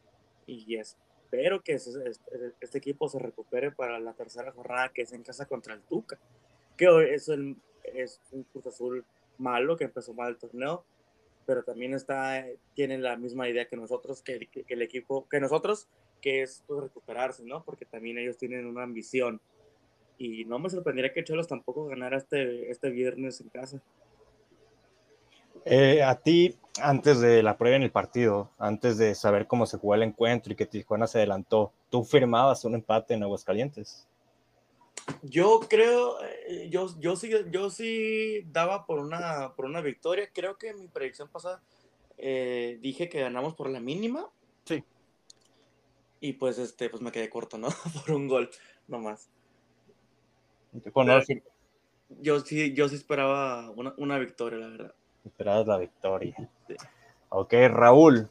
y 0.45 0.75
es 0.75 0.97
espero 1.29 1.61
que 1.61 1.73
este, 1.73 2.77
equipo 2.77 3.07
se 3.07 3.19
recupere 3.19 3.71
para 3.71 3.99
la 3.99 4.13
tercera 4.13 4.51
jornada 4.51 4.89
que 4.89 5.03
es 5.03 5.13
en 5.13 5.21
casa 5.21 5.45
contra 5.45 5.75
el 5.75 5.81
Tuca. 5.81 6.17
que 6.75 7.13
es, 7.13 7.29
el, 7.29 7.55
es 7.83 8.19
un 8.31 8.43
Cruz 8.43 8.65
Azul 8.65 9.05
malo, 9.37 9.77
que 9.77 9.83
empezó 9.83 10.13
mal 10.13 10.29
el 10.29 10.37
torneo, 10.37 10.83
pero 11.45 11.63
también 11.63 11.93
está, 11.93 12.45
tiene 12.73 12.97
la 12.97 13.15
misma 13.15 13.47
idea 13.47 13.67
que 13.67 13.75
nosotros, 13.75 14.23
que, 14.23 14.47
que, 14.47 14.65
el 14.67 14.81
equipo, 14.81 15.27
que 15.29 15.39
nosotros, 15.39 15.87
que 16.19 16.41
es 16.41 16.63
pues, 16.67 16.81
recuperarse, 16.81 17.43
¿no? 17.43 17.63
Porque 17.63 17.85
también 17.85 18.17
ellos 18.17 18.37
tienen 18.37 18.65
una 18.65 18.83
ambición. 18.83 19.39
Y 20.17 20.45
no 20.45 20.59
me 20.59 20.69
sorprendería 20.69 21.13
que 21.13 21.23
Cholos 21.23 21.47
tampoco 21.47 21.85
ganara 21.85 22.17
este, 22.17 22.69
este 22.71 22.89
viernes 22.89 23.39
en 23.39 23.49
casa. 23.49 23.81
Eh, 25.65 26.01
a 26.01 26.15
ti, 26.15 26.55
antes 26.81 27.19
de 27.19 27.43
la 27.43 27.57
prueba 27.57 27.77
en 27.77 27.83
el 27.83 27.91
partido, 27.91 28.51
antes 28.57 28.97
de 28.97 29.15
saber 29.15 29.47
cómo 29.47 29.65
se 29.65 29.77
jugó 29.77 29.95
el 29.95 30.03
encuentro 30.03 30.53
y 30.53 30.55
que 30.55 30.65
Tijuana 30.65 31.07
se 31.07 31.19
adelantó, 31.19 31.73
¿tú 31.89 32.03
firmabas 32.03 32.65
un 32.65 32.75
empate 32.75 33.13
en 33.13 33.23
Aguascalientes? 33.23 34.07
Yo 35.23 35.61
creo, 35.67 36.23
eh, 36.23 36.69
yo, 36.69 36.87
yo, 36.99 37.15
sí, 37.15 37.31
yo 37.51 37.69
sí 37.69 38.43
daba 38.51 38.85
por 38.85 38.99
una, 38.99 39.53
por 39.55 39.65
una 39.65 39.81
victoria. 39.81 40.29
Creo 40.31 40.57
que 40.57 40.69
en 40.69 40.79
mi 40.79 40.87
predicción 40.87 41.29
pasada 41.29 41.61
eh, 42.17 42.77
dije 42.81 43.09
que 43.09 43.21
ganamos 43.21 43.55
por 43.55 43.69
la 43.69 43.79
mínima. 43.79 44.29
Sí. 44.65 44.83
Y 46.21 46.33
pues, 46.33 46.59
este, 46.59 46.89
pues 46.89 47.01
me 47.01 47.11
quedé 47.11 47.29
corto, 47.29 47.57
¿no? 47.57 47.69
por 48.05 48.15
un 48.15 48.27
gol, 48.27 48.49
nomás. 48.87 49.29
yo 52.21 52.39
sí, 52.41 52.73
yo 52.73 52.89
sí 52.89 52.95
esperaba 52.95 53.71
una, 53.71 53.93
una 53.97 54.19
victoria, 54.19 54.59
la 54.59 54.67
verdad. 54.67 54.95
Esperabas 55.25 55.67
la 55.67 55.77
victoria. 55.77 56.35
Ok, 57.29 57.53
Raúl. 57.69 58.29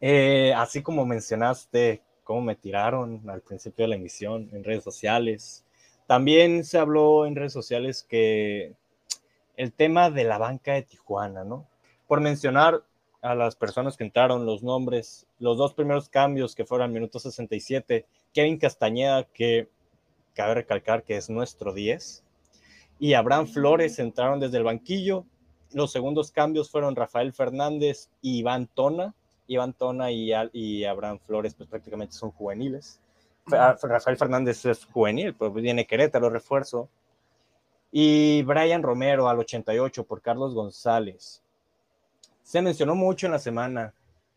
Eh, 0.00 0.52
así 0.54 0.82
como 0.82 1.04
mencionaste 1.06 2.02
cómo 2.22 2.42
me 2.42 2.56
tiraron 2.56 3.28
al 3.28 3.40
principio 3.40 3.84
de 3.84 3.88
la 3.88 3.96
emisión 3.96 4.48
en 4.52 4.64
redes 4.64 4.84
sociales, 4.84 5.64
también 6.06 6.64
se 6.64 6.78
habló 6.78 7.26
en 7.26 7.36
redes 7.36 7.52
sociales 7.52 8.04
que 8.08 8.74
el 9.56 9.72
tema 9.72 10.10
de 10.10 10.24
la 10.24 10.38
banca 10.38 10.74
de 10.74 10.82
Tijuana, 10.82 11.44
¿no? 11.44 11.66
Por 12.06 12.20
mencionar 12.20 12.82
a 13.22 13.34
las 13.34 13.56
personas 13.56 13.96
que 13.96 14.04
entraron, 14.04 14.46
los 14.46 14.62
nombres, 14.62 15.26
los 15.38 15.56
dos 15.58 15.74
primeros 15.74 16.08
cambios 16.08 16.54
que 16.54 16.64
fueron 16.64 16.86
al 16.86 16.92
minuto 16.92 17.18
67, 17.18 18.06
Kevin 18.32 18.58
Castañeda, 18.58 19.24
que 19.24 19.68
cabe 20.34 20.54
recalcar 20.54 21.02
que 21.02 21.16
es 21.16 21.28
nuestro 21.28 21.72
10, 21.72 22.22
y 22.98 23.14
Abraham 23.14 23.46
Flores 23.46 23.98
entraron 23.98 24.38
desde 24.38 24.58
el 24.58 24.64
banquillo 24.64 25.24
los 25.72 25.92
segundos 25.92 26.30
cambios 26.30 26.70
fueron 26.70 26.96
Rafael 26.96 27.32
Fernández 27.32 28.10
y 28.22 28.38
Iván 28.38 28.66
Tona. 28.66 29.14
Iván 29.48 29.72
Tona 29.74 30.10
y, 30.10 30.32
y 30.52 30.84
Abraham 30.84 31.18
Flores, 31.24 31.54
pues 31.54 31.68
prácticamente 31.68 32.14
son 32.14 32.30
juveniles. 32.32 33.00
Rafael 33.46 34.16
Fernández 34.16 34.64
es 34.64 34.84
juvenil, 34.86 35.34
pues 35.34 35.52
viene 35.52 35.86
Querétaro, 35.86 36.30
refuerzo. 36.30 36.88
Y 37.92 38.42
Brian 38.42 38.82
Romero 38.82 39.28
al 39.28 39.38
88 39.38 40.04
por 40.04 40.20
Carlos 40.20 40.54
González. 40.54 41.42
Se 42.42 42.60
mencionó 42.60 42.94
mucho 42.94 43.26
en 43.26 43.32
la 43.32 43.38
semana 43.38 43.94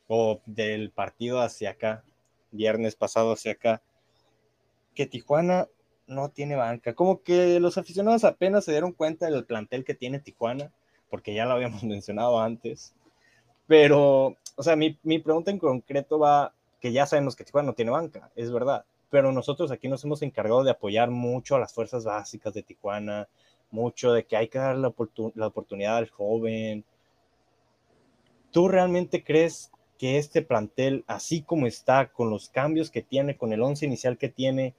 o 0.07 0.39
del 0.45 0.91
partido 0.91 1.41
hacia 1.41 1.71
acá, 1.71 2.03
viernes 2.51 2.95
pasado 2.95 3.33
hacia 3.33 3.53
acá, 3.53 3.81
que 4.95 5.05
Tijuana 5.05 5.67
no 6.07 6.29
tiene 6.29 6.55
banca. 6.55 6.93
Como 6.93 7.21
que 7.21 7.59
los 7.59 7.77
aficionados 7.77 8.23
apenas 8.23 8.65
se 8.65 8.71
dieron 8.71 8.93
cuenta 8.93 9.27
del 9.27 9.45
plantel 9.45 9.83
que 9.83 9.93
tiene 9.93 10.19
Tijuana 10.19 10.71
porque 11.09 11.33
ya 11.33 11.45
lo 11.45 11.53
habíamos 11.53 11.83
mencionado 11.85 12.39
antes. 12.39 12.93
Pero, 13.67 14.35
o 14.55 14.63
sea, 14.63 14.75
mi, 14.75 14.97
mi 15.03 15.19
pregunta 15.19 15.51
en 15.51 15.59
concreto 15.59 16.19
va, 16.19 16.53
que 16.79 16.91
ya 16.91 17.05
sabemos 17.05 17.35
que 17.35 17.43
Tijuana 17.43 17.67
no 17.67 17.73
tiene 17.73 17.91
banca, 17.91 18.31
es 18.35 18.51
verdad, 18.51 18.85
pero 19.09 19.31
nosotros 19.31 19.71
aquí 19.71 19.87
nos 19.87 20.03
hemos 20.03 20.21
encargado 20.21 20.63
de 20.63 20.71
apoyar 20.71 21.09
mucho 21.09 21.55
a 21.55 21.59
las 21.59 21.73
fuerzas 21.73 22.03
básicas 22.03 22.53
de 22.53 22.63
Tijuana, 22.63 23.27
mucho 23.71 24.13
de 24.13 24.25
que 24.25 24.37
hay 24.37 24.47
que 24.47 24.59
dar 24.59 24.75
la, 24.75 24.93
la 25.35 25.47
oportunidad 25.47 25.97
al 25.97 26.09
joven. 26.09 26.83
¿Tú 28.51 28.67
realmente 28.67 29.23
crees 29.23 29.71
que 29.99 30.17
este 30.17 30.41
plantel, 30.41 31.03
así 31.07 31.41
como 31.41 31.67
está, 31.67 32.07
con 32.07 32.29
los 32.29 32.49
cambios 32.49 32.89
que 32.89 33.01
tiene, 33.01 33.37
con 33.37 33.53
el 33.53 33.61
once 33.61 33.85
inicial 33.85 34.17
que 34.17 34.29
tiene, 34.29 34.73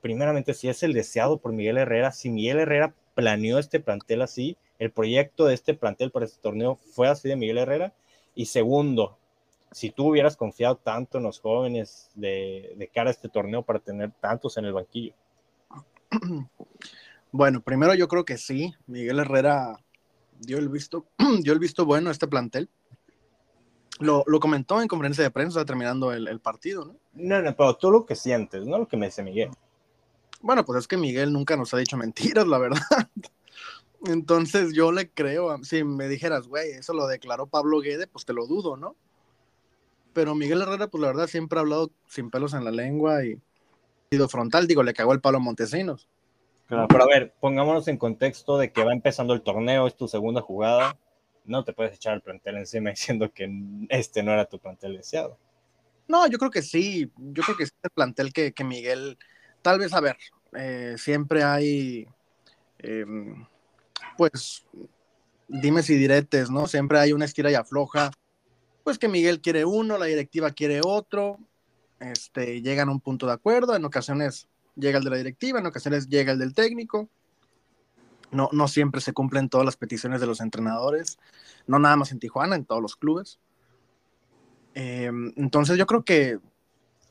primeramente, 0.00 0.54
si 0.54 0.68
es 0.68 0.82
el 0.82 0.94
deseado 0.94 1.38
por 1.38 1.52
Miguel 1.52 1.78
Herrera, 1.78 2.12
si 2.12 2.30
Miguel 2.30 2.60
Herrera 2.60 2.94
planeó 3.14 3.58
este 3.58 3.78
plantel 3.80 4.22
así, 4.22 4.56
el 4.78 4.90
proyecto 4.90 5.46
de 5.46 5.54
este 5.54 5.74
plantel 5.74 6.10
para 6.10 6.26
este 6.26 6.40
torneo 6.40 6.76
fue 6.92 7.08
así 7.08 7.28
de 7.28 7.36
Miguel 7.36 7.58
Herrera. 7.58 7.94
Y 8.34 8.46
segundo, 8.46 9.18
si 9.70 9.90
tú 9.90 10.08
hubieras 10.08 10.36
confiado 10.36 10.76
tanto 10.76 11.18
en 11.18 11.24
los 11.24 11.40
jóvenes 11.40 12.10
de, 12.14 12.90
cara 12.94 13.10
a 13.10 13.12
este 13.12 13.28
torneo 13.28 13.62
para 13.62 13.80
tener 13.80 14.12
tantos 14.20 14.56
en 14.56 14.64
el 14.64 14.72
banquillo. 14.72 15.14
Bueno, 17.36 17.62
primero 17.62 17.92
yo 17.94 18.06
creo 18.06 18.24
que 18.24 18.38
sí, 18.38 18.76
Miguel 18.86 19.18
Herrera 19.18 19.80
dio 20.38 20.56
el 20.58 20.68
visto, 20.68 21.04
dio 21.42 21.52
el 21.52 21.58
visto 21.58 21.84
bueno 21.84 22.08
a 22.08 22.12
este 22.12 22.28
plantel. 22.28 22.70
Lo, 23.98 24.24
comentó 24.38 24.80
en 24.80 24.86
conferencia 24.86 25.24
de 25.24 25.32
prensa 25.32 25.64
terminando 25.64 26.12
el, 26.12 26.28
el, 26.28 26.38
partido, 26.38 26.84
¿no? 26.84 26.94
No, 27.12 27.42
no, 27.42 27.56
pero 27.56 27.74
tú 27.76 27.90
lo 27.90 28.06
que 28.06 28.14
sientes, 28.14 28.64
no 28.64 28.78
lo 28.78 28.86
que 28.86 28.96
me 28.96 29.06
dice 29.06 29.24
Miguel. 29.24 29.50
Bueno, 30.42 30.64
pues 30.64 30.78
es 30.78 30.86
que 30.86 30.96
Miguel 30.96 31.32
nunca 31.32 31.56
nos 31.56 31.74
ha 31.74 31.78
dicho 31.78 31.96
mentiras, 31.96 32.46
la 32.46 32.58
verdad. 32.58 32.78
Entonces 34.06 34.74
yo 34.74 34.92
le 34.92 35.08
creo, 35.08 35.62
si 35.64 35.82
me 35.82 36.08
dijeras, 36.08 36.46
güey, 36.46 36.72
eso 36.72 36.92
lo 36.92 37.06
declaró 37.06 37.46
Pablo 37.46 37.80
Guede, 37.80 38.06
pues 38.06 38.24
te 38.24 38.34
lo 38.34 38.46
dudo, 38.46 38.76
¿no? 38.76 38.96
Pero 40.12 40.34
Miguel 40.34 40.62
Herrera, 40.62 40.88
pues 40.88 41.00
la 41.00 41.08
verdad 41.08 41.26
siempre 41.26 41.58
ha 41.58 41.62
hablado 41.62 41.90
sin 42.06 42.30
pelos 42.30 42.52
en 42.54 42.64
la 42.64 42.70
lengua 42.70 43.24
y 43.24 43.40
sido 44.10 44.28
frontal, 44.28 44.66
digo, 44.66 44.82
le 44.82 44.94
cagó 44.94 45.12
el 45.12 45.20
palo 45.20 45.38
a 45.38 45.40
Montesinos. 45.40 46.08
Claro, 46.66 46.86
pero 46.88 47.04
a 47.04 47.06
ver, 47.06 47.34
pongámonos 47.40 47.88
en 47.88 47.96
contexto 47.96 48.58
de 48.58 48.72
que 48.72 48.84
va 48.84 48.92
empezando 48.92 49.34
el 49.34 49.42
torneo, 49.42 49.86
es 49.86 49.96
tu 49.96 50.06
segunda 50.06 50.40
jugada, 50.40 50.96
no 51.44 51.64
te 51.64 51.72
puedes 51.72 51.94
echar 51.94 52.14
el 52.14 52.22
plantel 52.22 52.56
encima 52.56 52.90
diciendo 52.90 53.32
que 53.32 53.50
este 53.88 54.22
no 54.22 54.32
era 54.32 54.44
tu 54.44 54.58
plantel 54.58 54.96
deseado. 54.96 55.38
No, 56.06 56.26
yo 56.26 56.38
creo 56.38 56.50
que 56.50 56.62
sí, 56.62 57.10
yo 57.16 57.42
creo 57.42 57.56
que 57.56 57.64
es 57.64 57.74
el 57.82 57.90
plantel 57.90 58.32
que, 58.32 58.52
Miguel, 58.64 59.18
tal 59.62 59.78
vez, 59.78 59.94
a 59.94 60.00
ver, 60.00 60.18
eh, 60.52 60.96
siempre 60.98 61.42
hay... 61.42 62.06
Em, 62.78 63.46
pues, 64.16 64.66
dime 65.48 65.82
si 65.82 65.94
diretes, 65.96 66.50
¿no? 66.50 66.66
Siempre 66.66 66.98
hay 66.98 67.12
una 67.12 67.24
estira 67.24 67.50
y 67.50 67.54
afloja, 67.54 68.10
pues 68.82 68.98
que 68.98 69.08
Miguel 69.08 69.40
quiere 69.40 69.64
uno, 69.64 69.98
la 69.98 70.06
directiva 70.06 70.50
quiere 70.50 70.80
otro, 70.84 71.38
este, 72.00 72.60
llegan 72.60 72.88
a 72.88 72.92
un 72.92 73.00
punto 73.00 73.26
de 73.26 73.32
acuerdo, 73.32 73.74
en 73.74 73.84
ocasiones 73.84 74.48
llega 74.76 74.98
el 74.98 75.04
de 75.04 75.10
la 75.10 75.16
directiva, 75.16 75.58
en 75.58 75.66
ocasiones 75.66 76.08
llega 76.08 76.32
el 76.32 76.38
del 76.38 76.54
técnico, 76.54 77.08
no, 78.30 78.48
no 78.52 78.68
siempre 78.68 79.00
se 79.00 79.12
cumplen 79.12 79.48
todas 79.48 79.64
las 79.64 79.76
peticiones 79.76 80.20
de 80.20 80.26
los 80.26 80.40
entrenadores, 80.40 81.18
no 81.66 81.78
nada 81.78 81.96
más 81.96 82.12
en 82.12 82.18
Tijuana, 82.18 82.56
en 82.56 82.64
todos 82.64 82.82
los 82.82 82.96
clubes. 82.96 83.38
Em, 84.74 85.32
entonces 85.36 85.78
yo 85.78 85.86
creo 85.86 86.04
que 86.04 86.40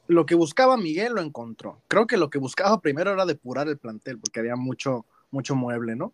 lo 0.08 0.26
que 0.26 0.36
buscaba 0.36 0.76
Miguel 0.76 1.14
lo 1.14 1.22
encontró. 1.22 1.82
Creo 1.88 2.08
que 2.08 2.18
lo 2.18 2.30
que 2.30 2.40
buscaba 2.40 2.82
primero 2.82 3.12
era 3.12 3.26
depurar 3.26 3.68
el 3.68 3.78
plantel, 3.78 4.20
porque 4.20 4.42
había 4.42 4.56
mucho, 4.56 5.06
mucho 5.32 5.56
mueble, 5.56 5.96
¿no? 5.96 6.14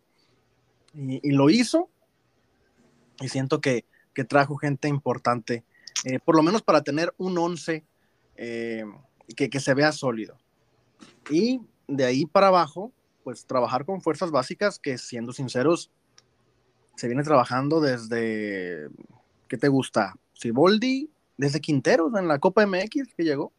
Y, 0.94 1.30
lo 1.30 1.50
hizo. 1.50 1.88
Y 3.20 3.28
siento 3.28 3.60
que, 3.60 3.84
trajo 4.28 4.56
gente 4.56 4.86
importante, 4.86 5.64
eh, 6.04 6.18
por 6.18 6.36
lo 6.36 6.42
menos 6.42 6.60
para 6.60 6.82
tener 6.82 7.14
un 7.16 7.38
11 7.38 7.82
eh, 8.36 8.84
que, 9.34 9.60
se 9.60 9.72
vea 9.72 9.92
sólido. 9.92 10.36
Y 11.30 11.62
de 11.88 12.04
ahí 12.04 12.26
para 12.26 12.48
abajo, 12.48 12.92
pues 13.24 13.46
trabajar 13.46 13.86
con 13.86 14.02
fuerzas 14.02 14.30
básicas 14.30 14.78
que, 14.78 14.98
siendo 14.98 15.32
sinceros, 15.32 15.90
se 16.96 17.06
viene 17.06 17.22
trabajando 17.22 17.80
desde, 17.80 18.90
¿qué 19.48 19.56
te 19.56 19.68
gusta? 19.68 20.16
Siboldi, 20.34 21.10
desde 21.38 21.62
Quinteros 21.62 22.12
en 22.14 22.28
la 22.28 22.38
Copa 22.38 22.66
MX 22.66 23.14
que 23.16 23.24
llegó, 23.24 23.54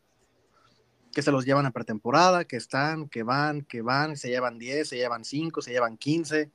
que 1.12 1.24
se 1.24 1.32
los 1.32 1.44
llevan 1.44 1.66
a 1.66 1.72
pretemporada, 1.72 2.46
que 2.46 2.58
están, 2.58 3.10
que 3.10 3.24
van, 3.24 3.64
que 3.64 3.82
van, 3.82 4.16
se 4.16 4.30
llevan 4.30 4.60
10, 4.60 4.88
se 4.88 4.98
llevan 4.98 5.26
5, 5.26 5.64
se 5.64 5.72
llevan 5.72 5.98
15 5.98 6.52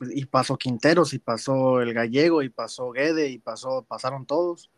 y 0.00 0.24
pasó 0.26 0.56
Quinteros, 0.56 1.12
y 1.12 1.18
pasó 1.18 1.80
el 1.80 1.92
Gallego, 1.92 2.42
y 2.42 2.48
pasó 2.48 2.90
Guede, 2.90 3.28
y 3.28 3.38
pasó, 3.38 3.84
pasaron 3.86 4.26
todos. 4.26 4.70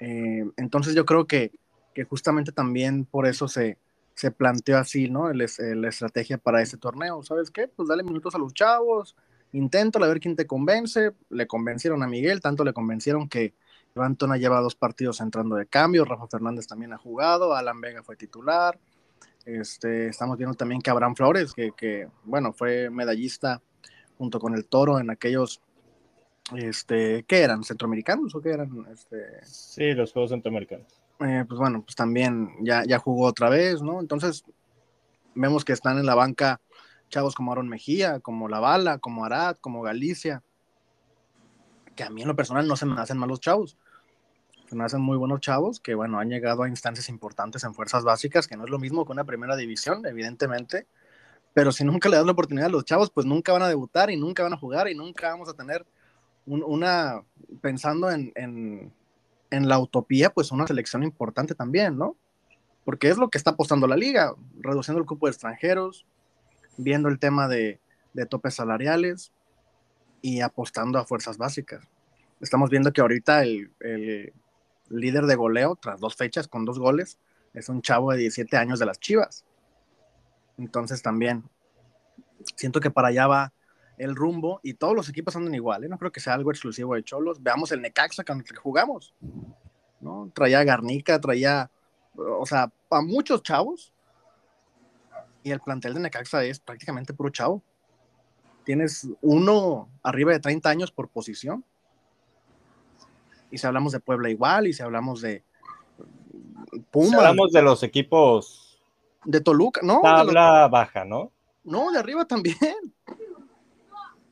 Eh, 0.00 0.44
entonces 0.56 0.94
yo 0.94 1.04
creo 1.04 1.26
que, 1.26 1.52
que, 1.94 2.04
justamente 2.04 2.52
también 2.52 3.04
por 3.04 3.26
eso 3.26 3.48
se, 3.48 3.78
se 4.14 4.30
planteó 4.30 4.78
así, 4.78 5.08
¿no? 5.08 5.32
la 5.32 5.88
estrategia 5.88 6.38
para 6.38 6.62
este 6.62 6.76
torneo. 6.76 7.22
¿Sabes 7.22 7.50
qué? 7.50 7.68
Pues 7.68 7.88
dale 7.88 8.02
minutos 8.02 8.34
a 8.34 8.38
los 8.38 8.54
chavos, 8.54 9.16
inténtalo 9.52 10.04
a 10.04 10.08
ver 10.08 10.20
quién 10.20 10.36
te 10.36 10.46
convence. 10.46 11.12
Le 11.30 11.46
convencieron 11.46 12.02
a 12.02 12.06
Miguel, 12.06 12.40
tanto 12.40 12.64
le 12.64 12.72
convencieron 12.72 13.28
que 13.28 13.54
Iván 13.94 14.16
Tona 14.16 14.36
lleva 14.36 14.60
dos 14.60 14.74
partidos 14.74 15.20
entrando 15.20 15.56
de 15.56 15.66
cambio, 15.66 16.04
Rafa 16.04 16.28
Fernández 16.28 16.66
también 16.66 16.92
ha 16.92 16.98
jugado, 16.98 17.54
Alan 17.54 17.80
Vega 17.80 18.02
fue 18.02 18.16
titular. 18.16 18.78
Este, 19.44 20.08
estamos 20.08 20.36
viendo 20.36 20.54
también 20.54 20.80
que 20.82 20.90
Abraham 20.90 21.16
Flores, 21.16 21.54
que, 21.54 21.72
que 21.76 22.08
bueno, 22.24 22.52
fue 22.52 22.90
medallista 22.90 23.62
junto 24.18 24.38
con 24.40 24.54
el 24.54 24.66
Toro 24.66 24.98
en 24.98 25.10
aquellos, 25.10 25.62
este, 26.54 27.24
¿qué 27.24 27.40
eran? 27.40 27.64
¿Centroamericanos 27.64 28.34
o 28.34 28.40
qué 28.42 28.50
eran? 28.50 28.86
Este... 28.92 29.44
Sí, 29.44 29.92
los 29.94 30.12
Juegos 30.12 30.30
Centroamericanos. 30.30 30.86
Eh, 31.20 31.44
pues 31.48 31.58
bueno, 31.58 31.82
pues 31.82 31.96
también 31.96 32.50
ya, 32.60 32.84
ya 32.84 32.98
jugó 32.98 33.26
otra 33.26 33.48
vez, 33.48 33.80
¿no? 33.80 34.00
Entonces, 34.00 34.44
vemos 35.34 35.64
que 35.64 35.72
están 35.72 35.98
en 35.98 36.06
la 36.06 36.14
banca 36.14 36.60
chavos 37.08 37.34
como 37.34 37.52
Aaron 37.52 37.68
Mejía, 37.68 38.20
como 38.20 38.48
La 38.48 38.60
Bala, 38.60 38.98
como 38.98 39.24
Arad, 39.24 39.56
como 39.56 39.82
Galicia, 39.82 40.42
que 41.96 42.04
a 42.04 42.10
mí 42.10 42.22
en 42.22 42.28
lo 42.28 42.36
personal 42.36 42.68
no 42.68 42.76
se 42.76 42.86
me 42.86 43.00
hacen 43.00 43.18
malos 43.18 43.40
chavos. 43.40 43.76
Se 44.68 44.76
me 44.76 44.84
hacen 44.84 45.00
muy 45.00 45.16
buenos 45.16 45.40
chavos 45.40 45.80
que, 45.80 45.94
bueno, 45.94 46.18
han 46.18 46.28
llegado 46.28 46.62
a 46.62 46.68
instancias 46.68 47.08
importantes 47.08 47.64
en 47.64 47.72
fuerzas 47.72 48.04
básicas, 48.04 48.46
que 48.46 48.56
no 48.56 48.64
es 48.64 48.70
lo 48.70 48.78
mismo 48.78 49.06
que 49.06 49.12
una 49.12 49.24
primera 49.24 49.56
división, 49.56 50.04
evidentemente, 50.04 50.86
pero 51.58 51.72
si 51.72 51.82
nunca 51.82 52.08
le 52.08 52.14
das 52.14 52.24
la 52.24 52.30
oportunidad 52.30 52.68
a 52.68 52.70
los 52.70 52.84
chavos, 52.84 53.10
pues 53.10 53.26
nunca 53.26 53.52
van 53.52 53.62
a 53.62 53.68
debutar 53.68 54.12
y 54.12 54.16
nunca 54.16 54.44
van 54.44 54.52
a 54.52 54.56
jugar 54.56 54.88
y 54.88 54.94
nunca 54.94 55.30
vamos 55.30 55.48
a 55.48 55.54
tener 55.54 55.84
una, 56.46 57.24
pensando 57.60 58.12
en, 58.12 58.30
en, 58.36 58.92
en 59.50 59.68
la 59.68 59.80
utopía, 59.80 60.30
pues 60.30 60.52
una 60.52 60.68
selección 60.68 61.02
importante 61.02 61.56
también, 61.56 61.98
¿no? 61.98 62.14
Porque 62.84 63.08
es 63.08 63.18
lo 63.18 63.28
que 63.28 63.38
está 63.38 63.50
apostando 63.50 63.88
la 63.88 63.96
liga, 63.96 64.36
reduciendo 64.60 65.00
el 65.00 65.06
cupo 65.08 65.26
de 65.26 65.32
extranjeros, 65.32 66.06
viendo 66.76 67.08
el 67.08 67.18
tema 67.18 67.48
de, 67.48 67.80
de 68.12 68.26
topes 68.26 68.54
salariales 68.54 69.32
y 70.22 70.42
apostando 70.42 71.00
a 71.00 71.06
fuerzas 71.06 71.38
básicas. 71.38 71.88
Estamos 72.40 72.70
viendo 72.70 72.92
que 72.92 73.00
ahorita 73.00 73.42
el, 73.42 73.72
el, 73.80 74.32
líder 74.90 75.26
de 75.26 75.34
goleo, 75.34 75.74
tras 75.74 75.98
dos 75.98 76.14
fechas 76.14 76.46
con 76.46 76.64
dos 76.64 76.78
goles, 76.78 77.18
es 77.52 77.68
un 77.68 77.82
chavo 77.82 78.12
de 78.12 78.18
17 78.18 78.56
años 78.56 78.78
de 78.78 78.86
las 78.86 79.00
Chivas. 79.00 79.44
Entonces 80.58 81.02
también 81.02 81.44
siento 82.56 82.80
que 82.80 82.90
para 82.90 83.08
allá 83.08 83.26
va 83.26 83.52
el 83.96 84.14
rumbo 84.14 84.60
y 84.62 84.74
todos 84.74 84.94
los 84.94 85.08
equipos 85.08 85.34
andan 85.36 85.54
igual. 85.54 85.84
¿eh? 85.84 85.88
No 85.88 85.98
creo 85.98 86.12
que 86.12 86.20
sea 86.20 86.34
algo 86.34 86.50
exclusivo 86.50 86.94
de 86.94 87.02
Cholos. 87.02 87.42
Veamos 87.42 87.72
el 87.72 87.82
Necaxa 87.82 88.24
con 88.24 88.38
el 88.38 88.44
que 88.44 88.56
jugamos. 88.56 89.14
¿no? 90.00 90.30
Traía 90.34 90.64
Garnica, 90.64 91.20
traía, 91.20 91.70
o 92.16 92.46
sea, 92.46 92.70
a 92.90 93.02
muchos 93.02 93.42
chavos 93.42 93.92
y 95.42 95.50
el 95.50 95.60
plantel 95.60 95.94
de 95.94 96.00
Necaxa 96.00 96.44
es 96.44 96.60
prácticamente 96.60 97.14
puro 97.14 97.30
chavo. 97.30 97.62
Tienes 98.64 99.08
uno 99.22 99.88
arriba 100.02 100.32
de 100.32 100.40
30 100.40 100.68
años 100.68 100.92
por 100.92 101.08
posición. 101.08 101.64
Y 103.50 103.56
si 103.56 103.66
hablamos 103.66 103.92
de 103.92 104.00
Puebla 104.00 104.28
igual, 104.28 104.66
y 104.66 104.74
si 104.74 104.82
hablamos 104.82 105.22
de 105.22 105.42
Puma. 106.90 107.08
Si 107.08 107.14
hablamos 107.14 107.52
de 107.52 107.62
los 107.62 107.82
equipos. 107.82 108.67
De 109.24 109.40
Toluca, 109.40 109.80
¿no? 109.82 110.00
Tabla 110.02 110.62
los... 110.62 110.70
baja, 110.70 111.04
¿no? 111.04 111.32
No, 111.64 111.90
de 111.90 111.98
arriba 111.98 112.24
también. 112.24 112.56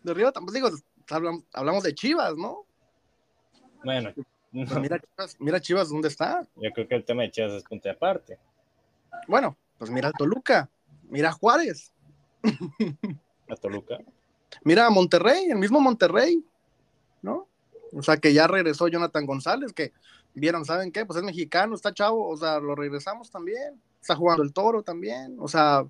De 0.03 0.11
arriba 0.11 0.33
también, 0.33 0.55
digo, 0.55 0.71
hablamos, 1.11 1.45
hablamos 1.53 1.83
de 1.83 1.95
Chivas, 1.95 2.37
¿no? 2.37 2.65
Bueno. 3.85 4.13
Pues 4.53 4.79
mira, 4.79 4.99
Chivas, 5.17 5.37
mira 5.41 5.61
Chivas, 5.61 5.89
¿dónde 5.91 6.09
está? 6.09 6.47
Yo 6.57 6.71
creo 6.73 6.89
que 6.89 6.95
el 6.95 7.05
tema 7.05 7.23
de 7.23 7.31
Chivas 7.31 7.53
es 7.53 7.65
punto 7.65 7.89
de 7.89 7.95
aparte. 7.95 8.39
Bueno, 9.29 9.57
pues 9.79 9.91
mira 9.91 10.09
a 10.09 10.13
Toluca. 10.13 10.69
Mira 11.09 11.33
Juárez. 11.33 11.93
A 13.49 13.57
Toluca. 13.57 13.99
Mira 14.63 14.87
a 14.87 14.91
Monterrey, 14.91 15.51
el 15.51 15.59
mismo 15.59 15.81
Monterrey, 15.81 16.43
¿no? 17.23 17.47
O 17.93 18.03
sea, 18.03 18.17
que 18.17 18.33
ya 18.33 18.47
regresó 18.47 18.89
Jonathan 18.89 19.27
González, 19.27 19.73
que 19.73 19.93
vieron, 20.35 20.65
¿saben 20.65 20.93
qué? 20.93 21.05
Pues 21.05 21.19
es 21.19 21.23
mexicano, 21.23 21.75
está 21.75 21.93
chavo, 21.93 22.29
o 22.29 22.37
sea, 22.37 22.59
lo 22.59 22.75
regresamos 22.75 23.31
también. 23.31 23.81
Está 24.07 24.15
jugando 24.15 24.45
el 24.45 24.53
toro 24.53 24.85
también. 24.85 25.37
O 25.41 25.49
sea, 25.49 25.85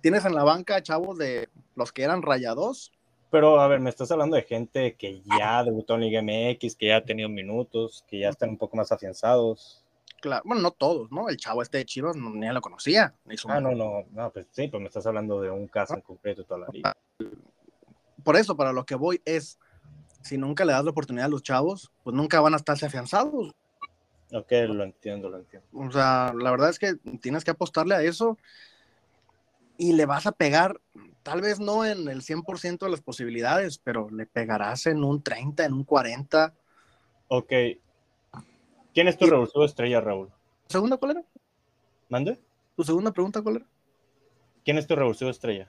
tienes 0.00 0.24
en 0.24 0.34
la 0.34 0.44
banca 0.44 0.82
chavos 0.82 1.18
de 1.18 1.50
los 1.76 1.92
que 1.92 2.04
eran 2.04 2.22
rayados. 2.22 2.90
Pero, 3.30 3.60
a 3.60 3.68
ver, 3.68 3.80
me 3.80 3.90
estás 3.90 4.10
hablando 4.10 4.36
de 4.36 4.42
gente 4.42 4.96
que 4.96 5.20
ya 5.38 5.62
debutó 5.62 5.96
en 5.96 6.00
Liga 6.00 6.22
MX, 6.22 6.74
que 6.74 6.86
ya 6.86 6.96
ha 6.96 7.04
tenido 7.04 7.28
minutos, 7.28 8.02
que 8.08 8.20
ya 8.20 8.30
están 8.30 8.48
un 8.48 8.56
poco 8.56 8.78
más 8.78 8.90
afianzados 8.92 9.84
claro, 10.20 10.42
bueno, 10.46 10.62
no 10.62 10.70
todos, 10.70 11.10
¿no? 11.10 11.28
El 11.28 11.36
chavo 11.36 11.62
este 11.62 11.78
de 11.78 11.84
Chivas 11.84 12.16
no, 12.16 12.30
ni 12.30 12.46
lo 12.48 12.60
conocía. 12.60 13.14
Ni 13.24 13.36
ah, 13.48 13.60
no, 13.60 13.72
no, 13.72 14.04
no, 14.10 14.30
pues 14.30 14.46
sí, 14.52 14.68
pues 14.68 14.80
me 14.80 14.86
estás 14.86 15.06
hablando 15.06 15.40
de 15.40 15.50
un 15.50 15.66
caso 15.66 15.94
en 15.94 16.02
concreto 16.02 16.44
toda 16.44 16.60
la 16.60 16.66
vida. 16.68 16.96
Por 18.22 18.36
eso, 18.36 18.56
para 18.56 18.72
lo 18.72 18.84
que 18.84 18.94
voy 18.94 19.20
es, 19.24 19.58
si 20.22 20.38
nunca 20.38 20.64
le 20.64 20.72
das 20.72 20.84
la 20.84 20.90
oportunidad 20.90 21.26
a 21.26 21.30
los 21.30 21.42
chavos, 21.42 21.90
pues 22.04 22.14
nunca 22.14 22.40
van 22.40 22.54
a 22.54 22.58
estarse 22.58 22.86
afianzados. 22.86 23.54
Ok, 24.32 24.52
lo 24.68 24.84
entiendo, 24.84 25.28
lo 25.28 25.38
entiendo. 25.38 25.66
O 25.72 25.90
sea, 25.90 26.32
la 26.36 26.50
verdad 26.50 26.70
es 26.70 26.78
que 26.78 26.94
tienes 27.20 27.44
que 27.44 27.50
apostarle 27.50 27.94
a 27.94 28.02
eso 28.02 28.38
y 29.76 29.92
le 29.94 30.06
vas 30.06 30.26
a 30.26 30.32
pegar, 30.32 30.80
tal 31.22 31.40
vez 31.40 31.58
no 31.58 31.84
en 31.84 32.08
el 32.08 32.22
100% 32.22 32.78
de 32.86 32.90
las 32.90 33.00
posibilidades, 33.00 33.78
pero 33.78 34.08
le 34.10 34.26
pegarás 34.26 34.86
en 34.86 35.02
un 35.02 35.22
30, 35.22 35.64
en 35.64 35.72
un 35.72 35.84
40. 35.84 36.54
Ok, 37.28 37.52
¿Quién 38.94 39.06
es 39.08 39.16
tu 39.16 39.26
revulsivo 39.26 39.64
estrella, 39.64 40.00
Raúl? 40.00 40.30
¿Segunda 40.68 40.96
cuál 40.96 41.12
era? 41.12 41.24
¿Mande? 42.08 42.38
¿Tu 42.76 42.84
segunda 42.84 43.12
pregunta 43.12 43.40
cuál 43.40 43.56
era? 43.56 43.66
¿Quién 44.64 44.78
es 44.78 44.86
tu 44.86 44.96
revulsivo 44.96 45.30
estrella? 45.30 45.68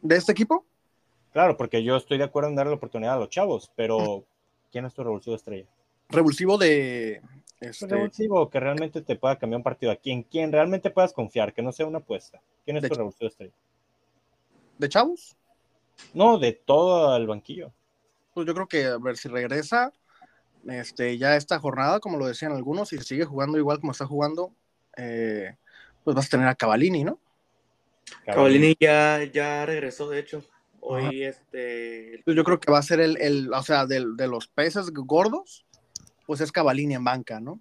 ¿De 0.00 0.16
este 0.16 0.32
equipo? 0.32 0.64
Claro, 1.32 1.56
porque 1.56 1.82
yo 1.82 1.96
estoy 1.96 2.18
de 2.18 2.24
acuerdo 2.24 2.48
en 2.48 2.56
darle 2.56 2.70
la 2.70 2.76
oportunidad 2.76 3.14
a 3.14 3.18
los 3.18 3.28
chavos, 3.28 3.70
pero 3.76 4.24
¿quién 4.72 4.86
es 4.86 4.94
tu 4.94 5.04
revulsivo 5.04 5.36
estrella? 5.36 5.66
Revulsivo 6.08 6.56
de. 6.56 7.20
Este... 7.70 7.86
Revulsivo 7.86 8.50
que 8.50 8.60
realmente 8.60 9.02
te 9.02 9.16
pueda 9.16 9.36
cambiar 9.36 9.58
un 9.58 9.64
partido. 9.64 9.92
¿A 9.92 9.96
quién, 9.96 10.22
quién 10.22 10.52
realmente 10.52 10.90
puedas 10.90 11.12
confiar? 11.12 11.52
Que 11.52 11.62
no 11.62 11.72
sea 11.72 11.86
una 11.86 11.98
apuesta. 11.98 12.40
¿Quién 12.64 12.76
es 12.76 12.88
tu 12.88 12.94
revulsivo 12.94 13.28
estrella? 13.28 13.54
¿De 14.78 14.88
chavos? 14.88 15.36
No, 16.12 16.38
de 16.38 16.52
todo 16.52 17.16
el 17.16 17.26
banquillo. 17.26 17.72
Pues 18.32 18.46
yo 18.46 18.54
creo 18.54 18.66
que 18.66 18.84
a 18.86 18.98
ver 18.98 19.16
si 19.16 19.28
regresa 19.28 19.92
este, 20.68 21.18
ya 21.18 21.36
esta 21.36 21.58
jornada, 21.58 22.00
como 22.00 22.18
lo 22.18 22.26
decían 22.26 22.52
algunos, 22.52 22.92
y 22.92 22.98
sigue 22.98 23.24
jugando 23.24 23.58
igual 23.58 23.80
como 23.80 23.92
está 23.92 24.06
jugando, 24.06 24.52
eh, 24.96 25.56
pues 26.02 26.16
vas 26.16 26.26
a 26.26 26.30
tener 26.30 26.48
a 26.48 26.54
Cavalini, 26.54 27.04
¿no? 27.04 27.18
Cavalini 28.24 28.76
ya, 28.78 29.22
ya 29.24 29.66
regresó, 29.66 30.08
de 30.08 30.18
hecho. 30.18 30.42
Hoy 30.80 31.24
este. 31.24 32.20
Pues 32.24 32.36
yo 32.36 32.44
creo 32.44 32.60
que 32.60 32.70
va 32.70 32.78
a 32.78 32.82
ser 32.82 33.00
el, 33.00 33.16
el 33.18 33.52
o 33.52 33.62
sea, 33.62 33.86
de, 33.86 34.04
de, 34.16 34.28
los 34.28 34.48
peces 34.48 34.90
gordos, 34.90 35.64
pues 36.26 36.40
es 36.40 36.52
Cavalini 36.52 36.94
en 36.94 37.04
banca, 37.04 37.40
¿no? 37.40 37.60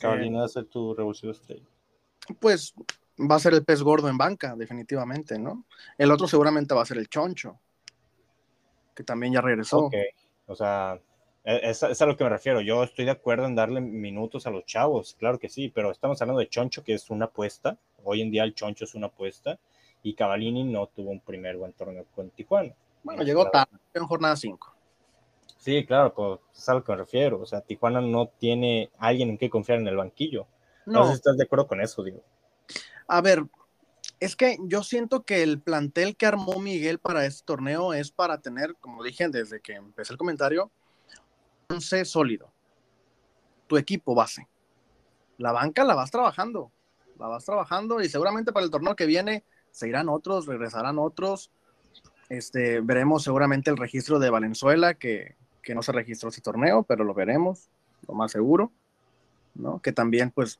Cavalini 0.00 0.36
va 0.38 0.44
a 0.44 0.48
ser 0.48 0.66
tu 0.66 0.94
revulsivo 0.94 1.32
estrella. 1.32 1.64
Pues 2.40 2.74
va 3.18 3.36
a 3.36 3.40
ser 3.40 3.54
el 3.54 3.64
pez 3.64 3.82
gordo 3.82 4.08
en 4.08 4.18
banca, 4.18 4.54
definitivamente, 4.56 5.38
¿no? 5.38 5.64
El 5.98 6.10
otro 6.10 6.26
seguramente 6.26 6.74
va 6.74 6.82
a 6.82 6.86
ser 6.86 6.98
el 6.98 7.08
choncho, 7.08 7.58
que 8.94 9.04
también 9.04 9.32
ya 9.32 9.40
regresó. 9.40 9.78
Ok, 9.78 9.94
o 10.46 10.54
sea, 10.54 11.00
e, 11.44 11.70
es, 11.70 11.82
es, 11.82 12.00
a 12.00 12.06
lo 12.06 12.16
que 12.16 12.24
me 12.24 12.30
refiero. 12.30 12.60
Yo 12.60 12.82
estoy 12.82 13.04
de 13.04 13.10
acuerdo 13.10 13.46
en 13.46 13.54
darle 13.54 13.80
minutos 13.80 14.46
a 14.46 14.50
los 14.50 14.64
chavos, 14.64 15.16
claro 15.18 15.38
que 15.38 15.48
sí, 15.48 15.68
pero 15.68 15.90
estamos 15.90 16.20
hablando 16.22 16.40
de 16.40 16.48
Choncho, 16.48 16.84
que 16.84 16.94
es 16.94 17.10
una 17.10 17.26
apuesta. 17.26 17.78
Hoy 18.04 18.22
en 18.22 18.30
día 18.30 18.44
el 18.44 18.54
Choncho 18.54 18.84
es 18.84 18.94
una 18.94 19.08
apuesta 19.08 19.58
y 20.02 20.14
Cavalini 20.14 20.64
no 20.64 20.86
tuvo 20.88 21.10
un 21.10 21.20
primer 21.20 21.56
buen 21.56 21.72
torneo 21.72 22.04
con 22.14 22.30
Tijuana. 22.30 22.74
Bueno, 23.02 23.22
llegó 23.22 23.50
tarde 23.50 23.78
en 23.94 24.06
jornada 24.06 24.36
5. 24.36 24.71
Sí, 25.62 25.86
claro, 25.86 26.12
pues 26.12 26.40
es 26.56 26.68
a 26.68 26.74
lo 26.74 26.82
que 26.82 26.90
me 26.90 26.98
refiero. 26.98 27.40
O 27.40 27.46
sea, 27.46 27.60
Tijuana 27.60 28.00
no 28.00 28.26
tiene 28.26 28.90
alguien 28.98 29.30
en 29.30 29.38
que 29.38 29.48
confiar 29.48 29.78
en 29.78 29.86
el 29.86 29.96
banquillo. 29.96 30.48
No, 30.86 30.98
no 30.98 31.04
sé 31.04 31.10
si 31.10 31.16
estás 31.18 31.36
de 31.36 31.44
acuerdo 31.44 31.68
con 31.68 31.80
eso, 31.80 32.02
digo. 32.02 32.20
A 33.06 33.20
ver, 33.20 33.44
es 34.18 34.34
que 34.34 34.56
yo 34.62 34.82
siento 34.82 35.22
que 35.22 35.44
el 35.44 35.60
plantel 35.60 36.16
que 36.16 36.26
armó 36.26 36.58
Miguel 36.58 36.98
para 36.98 37.26
este 37.26 37.44
torneo 37.44 37.94
es 37.94 38.10
para 38.10 38.40
tener, 38.40 38.74
como 38.80 39.04
dije 39.04 39.28
desde 39.28 39.60
que 39.60 39.74
empecé 39.74 40.12
el 40.12 40.18
comentario, 40.18 40.72
sólido. 42.04 42.52
Tu 43.68 43.76
equipo 43.76 44.16
base. 44.16 44.48
La 45.38 45.52
banca 45.52 45.84
la 45.84 45.94
vas 45.94 46.10
trabajando. 46.10 46.72
La 47.20 47.28
vas 47.28 47.44
trabajando 47.44 48.00
y 48.00 48.08
seguramente 48.08 48.52
para 48.52 48.64
el 48.64 48.72
torneo 48.72 48.96
que 48.96 49.06
viene 49.06 49.44
se 49.70 49.88
irán 49.88 50.08
otros, 50.08 50.46
regresarán 50.46 50.98
otros. 50.98 51.52
Este, 52.28 52.80
veremos 52.80 53.22
seguramente 53.22 53.70
el 53.70 53.76
registro 53.76 54.18
de 54.18 54.28
Valenzuela, 54.28 54.94
que, 54.94 55.36
que 55.62 55.74
no 55.74 55.82
se 55.82 55.92
registró 55.92 56.28
ese 56.28 56.40
torneo, 56.40 56.82
pero 56.82 57.04
lo 57.04 57.14
veremos, 57.14 57.70
lo 58.08 58.14
más 58.14 58.32
seguro. 58.32 58.72
¿no? 59.54 59.80
Que 59.80 59.92
también, 59.92 60.30
pues, 60.30 60.58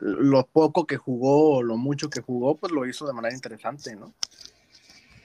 lo 0.00 0.46
poco 0.46 0.86
que 0.86 0.96
jugó, 0.96 1.62
lo 1.62 1.76
mucho 1.76 2.10
que 2.10 2.20
jugó, 2.20 2.56
pues 2.56 2.72
lo 2.72 2.86
hizo 2.86 3.06
de 3.06 3.12
manera 3.12 3.34
interesante, 3.34 3.94
¿no? 3.94 4.12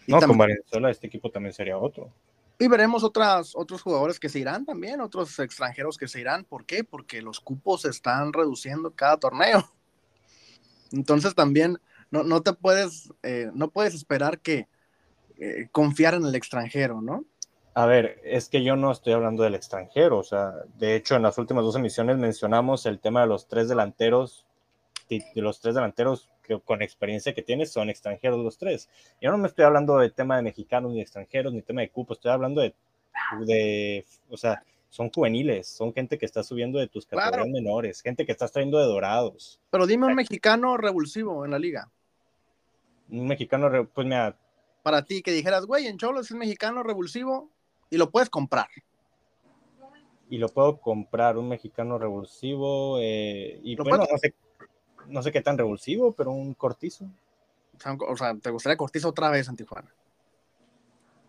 no, 0.07 0.19
con 0.19 0.37
Valenzuela 0.37 0.91
este 0.91 1.07
equipo 1.07 1.31
también 1.31 1.53
sería 1.53 1.77
otro. 1.77 2.11
Y 2.59 2.67
veremos 2.67 3.03
otras, 3.03 3.55
otros 3.55 3.81
jugadores 3.81 4.19
que 4.19 4.29
se 4.29 4.37
irán 4.37 4.65
también, 4.65 5.01
otros 5.01 5.39
extranjeros 5.39 5.97
que 5.97 6.07
se 6.07 6.21
irán. 6.21 6.43
¿Por 6.43 6.65
qué? 6.65 6.83
Porque 6.83 7.21
los 7.21 7.39
cupos 7.39 7.81
se 7.81 7.89
están 7.89 8.33
reduciendo 8.33 8.91
cada 8.91 9.17
torneo. 9.17 9.67
Entonces 10.91 11.33
también 11.33 11.79
no, 12.11 12.23
no 12.23 12.43
te 12.43 12.53
puedes, 12.53 13.11
eh, 13.23 13.49
no 13.55 13.71
puedes 13.71 13.95
esperar 13.95 14.39
que 14.39 14.67
eh, 15.39 15.69
confiar 15.71 16.13
en 16.13 16.23
el 16.23 16.35
extranjero, 16.35 17.01
¿no? 17.01 17.25
A 17.73 17.85
ver, 17.85 18.19
es 18.23 18.49
que 18.49 18.63
yo 18.63 18.75
no 18.75 18.91
estoy 18.91 19.13
hablando 19.13 19.43
del 19.43 19.55
extranjero, 19.55 20.17
o 20.17 20.23
sea, 20.23 20.53
de 20.77 20.95
hecho 20.95 21.15
en 21.15 21.21
las 21.21 21.37
últimas 21.37 21.63
dos 21.63 21.77
emisiones 21.77 22.17
mencionamos 22.17 22.85
el 22.85 22.99
tema 22.99 23.21
de 23.21 23.27
los 23.27 23.47
tres 23.47 23.69
delanteros, 23.69 24.45
de 25.09 25.23
los 25.35 25.61
tres 25.61 25.75
delanteros 25.75 26.29
con 26.65 26.81
experiencia 26.81 27.33
que 27.33 27.41
tienes 27.41 27.71
son 27.71 27.89
extranjeros 27.89 28.43
los 28.43 28.57
tres. 28.57 28.89
Yo 29.21 29.31
no 29.31 29.37
me 29.37 29.47
estoy 29.47 29.63
hablando 29.63 29.97
de 29.97 30.09
tema 30.09 30.35
de 30.35 30.41
mexicanos 30.41 30.91
ni 30.91 30.99
extranjeros, 30.99 31.53
ni 31.53 31.61
tema 31.61 31.79
de 31.79 31.89
cupo, 31.89 32.13
estoy 32.13 32.31
hablando 32.31 32.59
de, 32.59 32.75
de 33.45 34.05
o 34.29 34.35
sea, 34.35 34.61
son 34.89 35.09
juveniles, 35.09 35.67
son 35.67 35.93
gente 35.93 36.17
que 36.17 36.25
está 36.25 36.43
subiendo 36.43 36.77
de 36.77 36.87
tus 36.87 37.05
categorías 37.05 37.47
menores, 37.47 38.01
gente 38.01 38.25
que 38.25 38.33
estás 38.33 38.51
trayendo 38.51 38.79
de 38.79 38.85
dorados. 38.85 39.61
Pero 39.69 39.87
dime 39.87 40.07
un 40.07 40.15
mexicano 40.15 40.75
revulsivo 40.75 41.45
en 41.45 41.51
la 41.51 41.59
liga. 41.59 41.89
Un 43.09 43.27
mexicano, 43.27 43.87
pues 43.93 44.05
mira, 44.05 44.37
Para 44.83 45.03
ti, 45.05 45.21
que 45.21 45.31
dijeras, 45.31 45.65
güey, 45.65 45.87
en 45.87 45.97
Cholos 45.97 46.29
es 46.29 46.35
mexicano 46.35 46.83
revulsivo 46.83 47.49
y 47.91 47.97
lo 47.97 48.09
puedes 48.09 48.29
comprar. 48.29 48.67
y 50.29 50.37
lo 50.37 50.47
puedo 50.47 50.77
comprar, 50.77 51.37
un 51.37 51.49
mexicano 51.49 51.97
revulsivo, 51.99 52.97
eh, 53.01 53.59
y 53.63 53.75
bueno, 53.75 53.97
puedes- 53.97 54.11
no 54.11 54.17
sé, 54.17 54.33
no 55.07 55.21
sé 55.23 55.31
qué 55.33 55.41
tan 55.41 55.57
revulsivo, 55.57 56.13
pero 56.13 56.31
un 56.31 56.53
cortizo. 56.53 57.03
O 57.75 57.79
sea, 57.81 57.97
o 57.99 58.15
sea, 58.15 58.35
¿te 58.35 58.49
gustaría 58.49 58.77
Cortizo 58.77 59.09
otra 59.09 59.29
vez 59.29 59.49
en 59.49 59.57
Tijuana? 59.57 59.93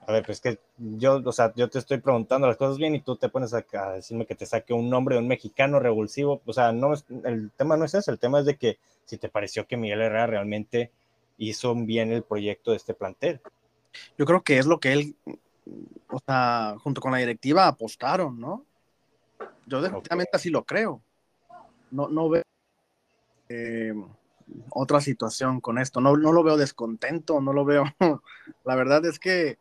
A 0.06 0.12
ver, 0.12 0.24
pues 0.24 0.40
que 0.40 0.58
yo, 0.78 1.20
o 1.24 1.32
sea, 1.32 1.52
yo 1.56 1.68
te 1.68 1.80
estoy 1.80 1.98
preguntando 1.98 2.46
las 2.46 2.56
cosas 2.56 2.78
bien 2.78 2.94
y 2.94 3.00
tú 3.00 3.16
te 3.16 3.28
pones 3.28 3.52
a, 3.54 3.64
a 3.72 3.92
decirme 3.94 4.24
que 4.24 4.36
te 4.36 4.46
saque 4.46 4.72
un 4.72 4.88
nombre 4.88 5.16
de 5.16 5.22
un 5.22 5.28
mexicano 5.28 5.80
revulsivo. 5.80 6.40
O 6.46 6.52
sea, 6.52 6.70
no 6.70 6.92
es, 6.92 7.04
el 7.24 7.50
tema 7.56 7.76
no 7.76 7.84
es 7.84 7.94
eso, 7.94 8.12
el 8.12 8.20
tema 8.20 8.38
es 8.38 8.46
de 8.46 8.56
que 8.56 8.78
si 9.04 9.16
te 9.16 9.28
pareció 9.28 9.66
que 9.66 9.76
Miguel 9.76 10.00
Herrera 10.00 10.28
realmente 10.28 10.92
hizo 11.38 11.74
bien 11.74 12.12
el 12.12 12.22
proyecto 12.22 12.70
de 12.70 12.76
este 12.76 12.94
plantel. 12.94 13.40
Yo 14.16 14.26
creo 14.26 14.42
que 14.42 14.58
es 14.58 14.66
lo 14.66 14.78
que 14.80 14.92
él, 14.92 15.16
o 16.08 16.18
sea, 16.26 16.76
junto 16.82 17.00
con 17.00 17.12
la 17.12 17.18
directiva 17.18 17.66
apostaron, 17.66 18.38
¿no? 18.40 18.64
Yo 19.66 19.80
definitivamente 19.80 20.32
así 20.34 20.50
lo 20.50 20.64
creo. 20.64 21.02
No, 21.90 22.08
no 22.08 22.28
veo 22.28 22.42
eh, 23.48 23.94
otra 24.70 25.00
situación 25.00 25.60
con 25.60 25.78
esto. 25.78 26.00
No, 26.00 26.16
no 26.16 26.32
lo 26.32 26.42
veo 26.42 26.56
descontento, 26.56 27.40
no 27.40 27.52
lo 27.52 27.64
veo. 27.64 27.84
La 28.64 28.74
verdad 28.74 29.04
es 29.06 29.18
que 29.18 29.58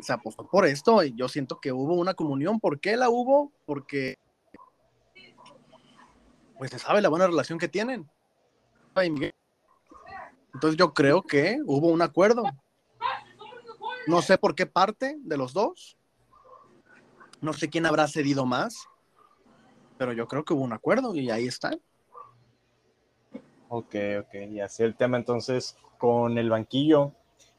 se 0.00 0.12
apostó 0.12 0.46
por 0.46 0.66
esto 0.66 1.02
y 1.02 1.14
yo 1.14 1.28
siento 1.28 1.60
que 1.60 1.72
hubo 1.72 1.94
una 1.94 2.14
comunión. 2.14 2.60
¿Por 2.60 2.80
qué 2.80 2.96
la 2.96 3.10
hubo? 3.10 3.52
Porque 3.66 4.18
pues 6.56 6.70
se 6.70 6.78
sabe 6.78 7.02
la 7.02 7.08
buena 7.08 7.26
relación 7.26 7.58
que 7.58 7.68
tienen. 7.68 8.08
Entonces 10.54 10.76
yo 10.76 10.94
creo 10.94 11.22
que 11.22 11.58
hubo 11.66 11.88
un 11.88 12.02
acuerdo. 12.02 12.44
No 14.06 14.22
sé 14.22 14.38
por 14.38 14.54
qué 14.54 14.66
parte 14.66 15.16
de 15.20 15.36
los 15.36 15.52
dos. 15.52 15.96
No 17.40 17.52
sé 17.52 17.68
quién 17.68 17.86
habrá 17.86 18.08
cedido 18.08 18.46
más. 18.46 18.86
Pero 19.98 20.12
yo 20.12 20.26
creo 20.26 20.44
que 20.44 20.54
hubo 20.54 20.62
un 20.62 20.72
acuerdo 20.72 21.14
y 21.14 21.30
ahí 21.30 21.46
está. 21.46 21.70
Ok, 23.68 23.94
ok, 24.20 24.34
y 24.50 24.60
así 24.60 24.82
el 24.82 24.96
tema 24.96 25.16
entonces 25.16 25.76
con 25.98 26.36
el 26.36 26.50
banquillo 26.50 27.12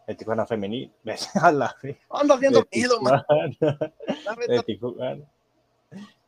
de 0.07 0.15
Tijuana 0.15 0.45
Femenil. 0.45 0.91
A 1.41 1.51
la. 1.51 1.75
Andas 2.09 2.39
bien 2.39 2.53
de 2.53 2.59
dormido, 2.59 3.01
man. 3.01 3.23
De 4.47 4.63
Tijuana. 4.63 5.23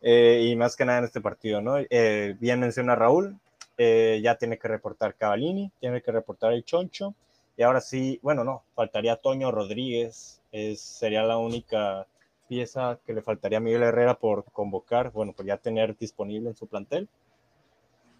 Eh, 0.01 0.49
y 0.49 0.55
más 0.55 0.75
que 0.75 0.85
nada 0.85 0.99
en 0.99 1.05
este 1.05 1.21
partido, 1.21 1.61
¿no? 1.61 1.77
Eh, 1.77 2.35
bien 2.39 2.59
menciona 2.59 2.95
Raúl, 2.95 3.39
eh, 3.77 4.21
ya 4.23 4.35
tiene 4.37 4.57
que 4.57 4.67
reportar 4.67 5.15
Cavallini, 5.15 5.71
tiene 5.79 6.01
que 6.01 6.11
reportar 6.11 6.53
el 6.53 6.63
Choncho, 6.63 7.15
y 7.57 7.63
ahora 7.63 7.81
sí, 7.81 8.19
bueno, 8.21 8.43
no, 8.43 8.63
faltaría 8.73 9.15
Toño 9.15 9.51
Rodríguez, 9.51 10.41
es, 10.51 10.81
sería 10.81 11.23
la 11.23 11.37
única 11.37 12.07
pieza 12.47 12.99
que 13.05 13.13
le 13.13 13.21
faltaría 13.21 13.57
a 13.57 13.61
Miguel 13.61 13.83
Herrera 13.83 14.19
por 14.19 14.45
convocar, 14.45 15.11
bueno, 15.11 15.33
por 15.33 15.45
ya 15.45 15.57
tener 15.57 15.97
disponible 15.97 16.49
en 16.49 16.55
su 16.55 16.67
plantel. 16.67 17.09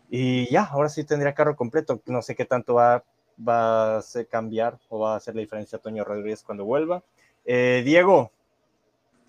Y 0.10 0.50
ya, 0.52 0.64
ahora 0.64 0.90
sí 0.90 1.04
tendría 1.04 1.34
carro 1.34 1.56
completo, 1.56 2.02
no 2.06 2.22
sé 2.22 2.36
qué 2.36 2.46
tanto 2.46 2.76
va, 2.76 3.04
va 3.38 3.98
a 3.98 4.04
cambiar 4.30 4.80
o 4.90 5.00
va 5.00 5.14
a 5.14 5.18
hacer 5.18 5.36
la 5.36 5.42
diferencia 5.42 5.80
Toño 5.80 6.04
Rodríguez 6.04 6.44
cuando 6.44 6.66
vuelva. 6.66 7.04
Eh, 7.44 7.82
Diego, 7.84 8.32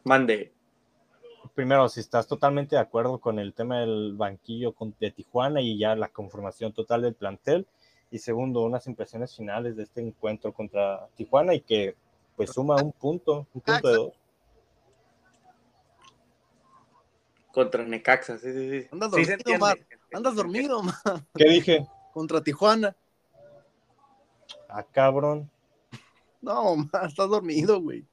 Mande. 0.05 0.53
primero, 1.55 1.89
si 1.89 2.01
estás 2.01 2.27
totalmente 2.27 2.77
de 2.77 2.83
acuerdo 2.83 3.19
con 3.19 3.39
el 3.39 3.55
tema 3.55 3.81
del 3.81 4.15
banquillo 4.15 4.75
de 5.01 5.11
Tijuana 5.11 5.61
y 5.61 5.79
ya 5.79 5.97
la 5.97 6.09
conformación 6.09 6.73
total 6.73 7.03
del 7.03 7.15
plantel. 7.15 7.67
Y 8.11 8.19
segundo, 8.19 8.63
unas 8.63 8.87
impresiones 8.87 9.35
finales 9.35 9.77
de 9.77 9.83
este 9.83 10.01
encuentro 10.01 10.53
contra 10.53 11.09
Tijuana 11.17 11.55
y 11.55 11.61
que 11.61 11.97
pues 12.37 12.51
suma 12.51 12.77
un 12.77 12.93
punto, 12.93 13.47
un 13.53 13.61
punto 13.61 13.89
de 13.89 13.95
dos. 13.95 14.15
Contra 17.53 17.85
Necaxa, 17.85 18.39
sí, 18.39 18.53
sí, 18.53 18.83
sí. 18.83 18.89
Andas 18.93 19.13
Sí, 19.15 19.25
dormido. 19.25 19.59
Mar. 19.59 19.79
Andas 20.13 20.35
dormido. 20.35 20.83
¿Qué 21.35 21.49
dije? 21.49 21.87
Contra 22.13 22.43
Tijuana. 22.43 22.95
Ah, 24.69 24.85
cabrón. 24.85 25.51
No, 26.43 26.77
man, 26.77 27.07
estás 27.07 27.29
dormido, 27.31 27.81
güey. 27.81 28.07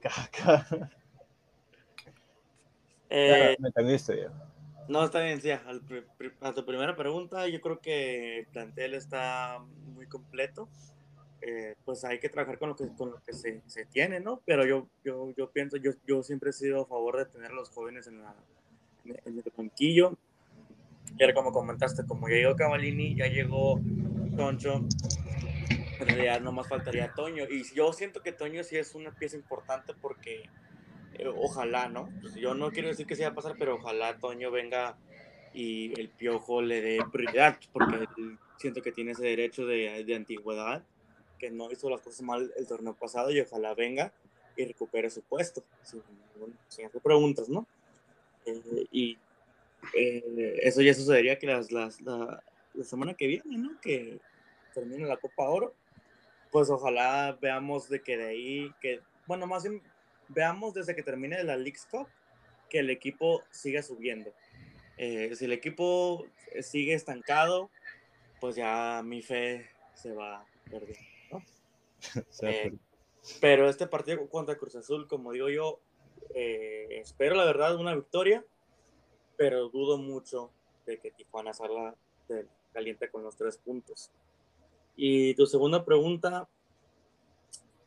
Caca. 0.00 0.90
Eh, 3.08 3.56
Me 3.58 3.68
entendiste, 3.68 4.14
Diego. 4.14 4.34
No, 4.88 5.04
está 5.04 5.20
bien, 5.20 5.40
sí. 5.40 5.50
a 5.50 6.54
tu 6.54 6.64
primera 6.64 6.96
pregunta, 6.96 7.46
yo 7.46 7.60
creo 7.60 7.78
que 7.78 8.38
el 8.38 8.46
plantel 8.46 8.94
está 8.94 9.58
muy 9.94 10.06
completo. 10.06 10.68
Eh, 11.40 11.76
pues 11.84 12.04
hay 12.04 12.18
que 12.18 12.28
trabajar 12.28 12.58
con 12.58 12.70
lo 12.70 12.76
que, 12.76 12.88
con 12.96 13.10
lo 13.10 13.22
que 13.22 13.32
se, 13.32 13.62
se 13.66 13.84
tiene, 13.84 14.18
¿no? 14.18 14.40
Pero 14.44 14.66
yo, 14.66 14.88
yo, 15.04 15.32
yo 15.36 15.50
pienso, 15.50 15.76
yo, 15.76 15.92
yo 16.06 16.22
siempre 16.22 16.50
he 16.50 16.52
sido 16.52 16.82
a 16.82 16.86
favor 16.86 17.16
de 17.16 17.26
tener 17.26 17.52
a 17.52 17.54
los 17.54 17.70
jóvenes 17.70 18.08
en, 18.08 18.22
el 19.04 19.44
banquillo. 19.56 20.16
Y 21.18 21.32
como 21.32 21.52
comentaste, 21.52 22.04
como 22.06 22.28
ya 22.28 22.36
llegó 22.36 22.56
Cavallini, 22.56 23.14
ya 23.14 23.26
llegó 23.26 23.80
Concho, 24.36 24.84
en 26.00 26.06
realidad 26.06 26.40
no 26.40 26.52
más 26.52 26.68
faltaría 26.68 27.12
Toño. 27.12 27.44
Y 27.48 27.62
yo 27.74 27.92
siento 27.92 28.22
que 28.22 28.32
Toño 28.32 28.64
sí 28.64 28.76
es 28.76 28.94
una 28.94 29.12
pieza 29.12 29.36
importante 29.36 29.94
porque 30.00 30.48
ojalá, 31.26 31.88
¿no? 31.88 32.08
Pues 32.20 32.34
yo 32.34 32.54
no 32.54 32.70
quiero 32.72 32.88
decir 32.88 33.06
que 33.06 33.16
se 33.16 33.22
va 33.24 33.30
a 33.30 33.34
pasar, 33.34 33.56
pero 33.58 33.74
ojalá 33.76 34.18
Toño 34.18 34.50
venga 34.50 34.96
y 35.52 35.98
el 35.98 36.08
piojo 36.10 36.62
le 36.62 36.80
dé 36.80 36.98
prioridad, 37.10 37.58
porque 37.72 37.96
él 37.96 38.38
siento 38.56 38.82
que 38.82 38.92
tiene 38.92 39.12
ese 39.12 39.24
derecho 39.24 39.66
de, 39.66 40.04
de 40.04 40.14
antigüedad, 40.14 40.82
que 41.38 41.50
no 41.50 41.70
hizo 41.70 41.88
las 41.88 42.00
cosas 42.00 42.22
mal 42.22 42.52
el 42.56 42.66
torneo 42.66 42.94
pasado 42.94 43.30
y 43.30 43.40
ojalá 43.40 43.74
venga 43.74 44.12
y 44.56 44.64
recupere 44.64 45.08
su 45.10 45.22
puesto, 45.22 45.62
sin, 45.82 46.02
sin 46.68 46.86
hacer 46.86 47.00
preguntas, 47.00 47.48
¿no? 47.48 47.66
Eh, 48.44 48.86
y 48.90 49.18
eh, 49.94 50.58
eso 50.62 50.82
ya 50.82 50.92
sucedería 50.94 51.38
que 51.38 51.46
las, 51.46 51.70
las- 51.70 52.00
la, 52.00 52.42
la 52.74 52.84
semana 52.84 53.14
que 53.14 53.26
viene, 53.26 53.56
¿no? 53.58 53.70
Que 53.80 54.18
termine 54.74 55.06
la 55.06 55.16
Copa 55.16 55.48
Oro, 55.48 55.74
pues 56.50 56.70
ojalá 56.70 57.38
veamos 57.40 57.88
de 57.88 58.02
que 58.02 58.16
de 58.16 58.26
ahí, 58.28 58.72
que, 58.80 59.00
bueno, 59.26 59.46
más 59.46 59.62
bien 59.64 59.80
veamos 60.28 60.74
desde 60.74 60.94
que 60.94 61.02
termine 61.02 61.42
la 61.44 61.56
League's 61.56 61.86
Cup 61.86 62.08
que 62.68 62.80
el 62.80 62.90
equipo 62.90 63.42
siga 63.50 63.82
subiendo. 63.82 64.32
Eh, 64.96 65.34
si 65.34 65.44
el 65.44 65.52
equipo 65.52 66.26
sigue 66.60 66.94
estancado, 66.94 67.70
pues 68.40 68.56
ya 68.56 69.02
mi 69.04 69.22
fe 69.22 69.70
se 69.94 70.12
va 70.12 70.44
perdiendo. 70.70 70.98
¿no? 71.32 71.42
Eh, 72.42 72.72
Pero 73.40 73.68
este 73.68 73.86
partido 73.88 74.28
contra 74.28 74.56
Cruz 74.56 74.76
Azul, 74.76 75.08
como 75.08 75.32
digo 75.32 75.48
yo, 75.48 75.80
eh, 76.34 77.00
espero 77.00 77.34
la 77.34 77.44
verdad 77.44 77.76
una 77.76 77.94
victoria, 77.94 78.44
pero 79.36 79.68
dudo 79.68 79.98
mucho 79.98 80.52
de 80.86 80.98
que 80.98 81.10
Tijuana 81.10 81.52
salga 81.52 81.94
caliente 82.72 83.10
con 83.10 83.24
los 83.24 83.36
tres 83.36 83.58
puntos. 83.58 84.10
Y 84.94 85.34
tu 85.34 85.46
segunda 85.46 85.84
pregunta, 85.84 86.48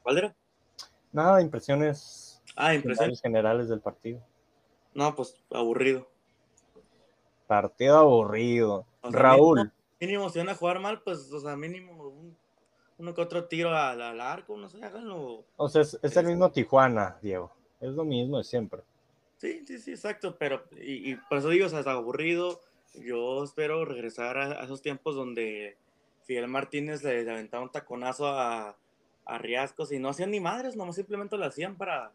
¿cuál 0.03 0.17
era? 0.17 0.35
nada, 1.11 1.41
impresiones 1.41 2.30
Ah, 2.55 2.73
impresión. 2.75 3.05
finales 3.05 3.21
generales 3.21 3.69
del 3.69 3.79
partido. 3.81 4.19
No, 4.93 5.15
pues 5.15 5.35
aburrido. 5.51 6.07
Partido 7.47 7.97
aburrido. 7.97 8.85
O 9.01 9.11
sea, 9.11 9.19
Raúl, 9.19 9.71
Mínimo, 9.99 10.29
si 10.29 10.39
van 10.39 10.49
a 10.49 10.55
jugar 10.55 10.79
mal, 10.79 11.01
pues, 11.03 11.31
o 11.31 11.39
sea, 11.39 11.55
mínimo 11.55 12.07
un- 12.07 12.35
uno 12.97 13.13
que 13.13 13.21
otro 13.21 13.45
tiro 13.45 13.75
al, 13.75 14.01
al 14.01 14.19
arco, 14.19 14.57
no 14.57 14.67
sé, 14.67 14.83
háganlo. 14.83 15.43
o 15.57 15.69
sea, 15.69 15.81
es, 15.83 15.97
es 16.01 16.17
el 16.17 16.25
mismo 16.27 16.51
Tijuana, 16.51 17.17
Diego. 17.21 17.51
Es 17.79 17.91
lo 17.93 18.03
mismo 18.03 18.37
de 18.37 18.43
siempre. 18.43 18.81
Sí, 19.37 19.63
sí, 19.65 19.79
sí, 19.79 19.91
exacto, 19.91 20.35
pero, 20.37 20.63
y, 20.79 21.11
y 21.11 21.15
por 21.15 21.37
eso 21.39 21.49
digo, 21.49 21.65
o 21.65 21.69
sea, 21.69 21.79
está 21.79 21.91
aburrido. 21.93 22.61
Yo 22.95 23.43
espero 23.43 23.85
regresar 23.85 24.37
a, 24.37 24.61
a 24.61 24.63
esos 24.65 24.81
tiempos 24.81 25.15
donde 25.15 25.77
Fidel 26.23 26.47
Martínez 26.47 27.03
le, 27.03 27.23
le 27.23 27.31
aventaba 27.31 27.63
un 27.63 27.71
taconazo 27.71 28.27
a, 28.27 28.75
a 29.25 29.37
Riascos 29.37 29.91
y 29.91 29.99
no 29.99 30.09
hacían 30.09 30.31
ni 30.31 30.39
madres, 30.39 30.75
nomás 30.75 30.95
simplemente 30.95 31.37
lo 31.37 31.45
hacían 31.45 31.75
para. 31.75 32.11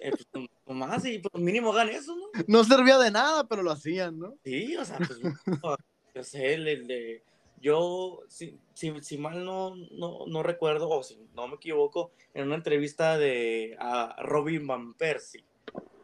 Eh, 0.00 0.10
pues, 0.10 0.48
nomás 0.66 1.04
y 1.04 1.18
pues 1.18 1.42
mínimo 1.42 1.72
hagan 1.72 1.88
eso, 1.88 2.14
¿no? 2.16 2.26
No 2.46 2.64
servía 2.64 2.98
de 2.98 3.10
nada, 3.10 3.46
pero 3.48 3.62
lo 3.62 3.70
hacían, 3.70 4.18
¿no? 4.18 4.34
Sí, 4.44 4.76
o 4.76 4.84
sea, 4.84 4.98
pues 4.98 5.18
yo, 6.14 6.22
sé, 6.22 6.54
el, 6.54 6.68
el 6.68 6.86
de, 6.86 7.22
yo, 7.60 8.20
si, 8.28 8.58
si, 8.74 8.92
si 9.02 9.18
mal 9.18 9.44
no, 9.44 9.74
no, 9.92 10.26
no 10.26 10.42
recuerdo, 10.42 10.88
o 10.88 11.02
si 11.02 11.18
no 11.34 11.48
me 11.48 11.56
equivoco, 11.56 12.12
en 12.34 12.46
una 12.46 12.56
entrevista 12.56 13.18
de 13.18 13.76
a 13.78 14.16
Robin 14.22 14.66
Van 14.66 14.94
Persie, 14.94 15.44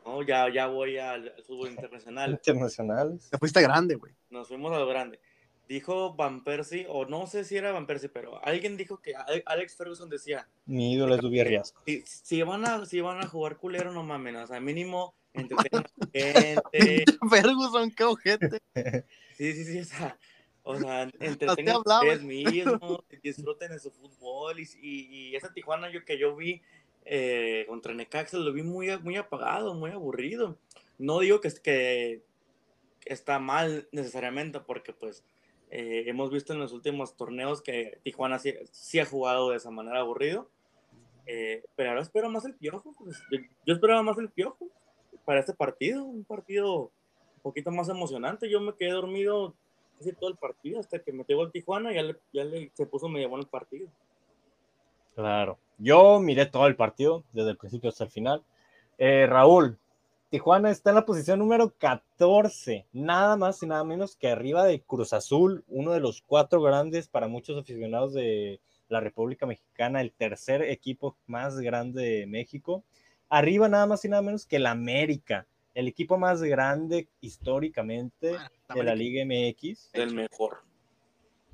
¿no? 0.05 0.23
ya, 0.23 0.53
ya 0.53 0.67
voy 0.67 0.99
al, 0.99 1.33
al 1.37 1.43
fútbol 1.45 1.71
internacional, 1.71 2.31
Internacionales. 2.33 3.29
Te 3.31 3.39
fuiste 3.39 3.63
grande, 3.63 3.95
güey. 3.95 4.13
nos 4.31 4.49
fuimos 4.49 4.73
a 4.73 4.79
lo 4.79 4.87
grande. 4.87 5.21
Dijo 5.69 6.15
Van 6.15 6.45
Persie, 6.45 6.87
o 6.89 7.07
no 7.07 7.27
sé 7.27 7.45
si 7.45 7.57
era 7.57 7.73
Van 7.73 7.87
Persie, 7.87 8.09
pero 8.09 8.45
alguien 8.45 8.77
dijo 8.77 8.99
que 9.03 9.17
Ale- 9.17 9.43
Alex 9.47 9.77
Ferguson 9.77 10.09
decía, 10.09 10.49
Mi 10.65 10.93
ídolo 10.93 11.17
es 11.17 11.21
Dubi 11.21 11.43
Riasco. 11.43 11.83
si, 11.87 12.03
si, 12.07 12.43
van 12.43 12.65
a, 12.65 12.87
si 12.87 13.01
van 13.01 13.21
a 13.21 13.27
jugar 13.27 13.57
culero, 13.57 13.93
no 13.93 14.03
mamen, 14.03 14.37
o 14.37 14.47
sea, 14.47 14.61
mínimo 14.61 15.15
entretengan 15.35 15.85
a 15.85 16.09
gente, 16.13 17.05
Ferguson, 17.31 17.91
qué 17.91 18.05
ojete. 18.05 18.63
Sí, 19.37 19.53
sí, 19.53 19.65
sí, 19.65 19.79
o 19.81 19.85
sea, 19.85 20.19
O 20.63 20.79
sea, 20.79 21.03
entretengan 21.21 21.77
ustedes 21.77 22.23
mismos, 22.23 22.99
disfruten 23.23 23.71
de 23.71 23.79
su 23.79 23.91
fútbol. 23.91 24.59
Y, 24.59 24.67
y, 24.83 25.37
esa 25.37 25.53
Tijuana 25.53 25.91
yo, 25.91 26.05
que 26.05 26.19
yo 26.19 26.35
vi 26.35 26.63
eh, 27.05 27.65
contra 27.69 27.95
Necaxa 27.95 28.37
lo 28.39 28.53
vi 28.53 28.63
muy, 28.63 28.97
muy 28.99 29.17
apagado, 29.17 29.75
muy 29.75 29.91
aburrido. 29.91 30.59
No 30.99 31.21
digo 31.21 31.41
que, 31.41 31.53
que 31.63 32.23
está 33.05 33.39
mal 33.39 33.89
necesariamente, 33.93 34.59
porque 34.61 34.93
pues 34.93 35.23
eh, 35.79 36.09
hemos 36.09 36.31
visto 36.31 36.55
en 36.55 36.59
los 36.59 36.73
últimos 36.73 37.19
torneos 37.19 37.61
que 37.61 37.99
Tijuana 38.03 38.39
sí, 38.39 38.99
ha 38.99 39.05
jugado 39.05 39.51
de 39.51 39.59
esa 39.59 39.71
manera 39.71 40.01
aburrido. 40.01 40.49
Eh, 41.27 41.65
pero 41.77 41.91
ahora 41.91 42.01
espero 42.01 42.31
más 42.31 42.47
el 42.47 42.55
piojo. 42.55 42.95
Pues, 42.99 43.23
yo, 43.67 43.75
esperaba 43.75 44.03
más 44.03 44.17
el 44.17 44.31
piojo 44.31 44.71
para 45.27 45.41
este 45.41 45.53
partido, 45.53 46.03
un 46.03 46.25
partido 46.25 46.85
un 46.85 47.43
poquito 47.43 47.71
más 47.71 47.91
emocionante. 47.91 48.49
Yo 48.49 48.59
me 48.59 48.75
quedé 48.75 48.93
dormido 48.93 49.53
casi 49.99 50.15
todo 50.15 50.31
el 50.31 50.37
partido 50.37 50.81
hasta 50.81 50.99
que 50.99 51.13
me 51.13 51.25
llegó 51.29 51.43
el 51.43 51.53
Tijuana 51.53 51.93
y 51.93 51.97
ya, 51.97 52.03
le, 52.05 52.17
ya 52.33 52.45
le, 52.45 52.71
se 52.73 52.87
puso 52.87 53.11
medio 53.11 53.29
bueno 53.29 53.43
el 53.43 53.51
partido. 53.51 53.87
Claro, 55.15 55.59
yo 55.77 56.21
miré 56.21 56.47
todo 56.47 56.69
el 56.69 56.77
partido 56.77 57.23
desde 57.35 57.51
el 57.51 57.59
principio 57.59 57.91
hasta 57.91 58.05
el 58.05 58.11
final. 58.11 58.43
Eh, 58.97 59.27
Raúl, 59.27 59.77
Tijuana 60.37 60.71
está 60.71 60.91
en 60.91 60.97
la 60.97 61.07
posición 61.07 61.39
número 61.39 61.73
14, 61.79 62.85
nada 62.93 63.39
más 63.39 63.63
y 63.63 63.67
nada 63.67 63.85
menos 63.85 64.17
que 64.17 64.29
arriba 64.29 64.67
de 64.67 64.83
Cruz 64.83 65.15
Azul, 65.15 65.65
uno 65.67 65.93
de 65.93 66.01
los 66.01 66.21
cuatro 66.21 66.61
grandes 66.61 67.09
para 67.09 67.27
muchos 67.27 67.57
aficionados 67.57 68.13
de 68.13 68.61
la 68.91 69.01
República 69.01 69.47
Mexicana, 69.47 70.03
el 70.03 70.13
tercer 70.13 70.61
equipo 70.61 71.17
más 71.27 71.59
grande 71.59 72.03
de 72.03 72.27
México. 72.27 72.85
Arriba 73.31 73.71
nada 73.71 73.87
más 73.87 74.05
y 74.05 74.11
nada 74.11 74.21
menos 74.21 74.45
que 74.45 74.57
el 74.57 74.67
América, 74.67 75.47
el 75.73 75.89
equipo 75.89 76.19
más 76.19 76.43
grande 76.43 77.09
históricamente 77.23 78.35
ah, 78.39 78.75
de 78.75 78.85
la 78.85 78.95
Liga 78.95 79.25
MX. 79.25 79.89
El 79.95 80.13
mejor. 80.13 80.59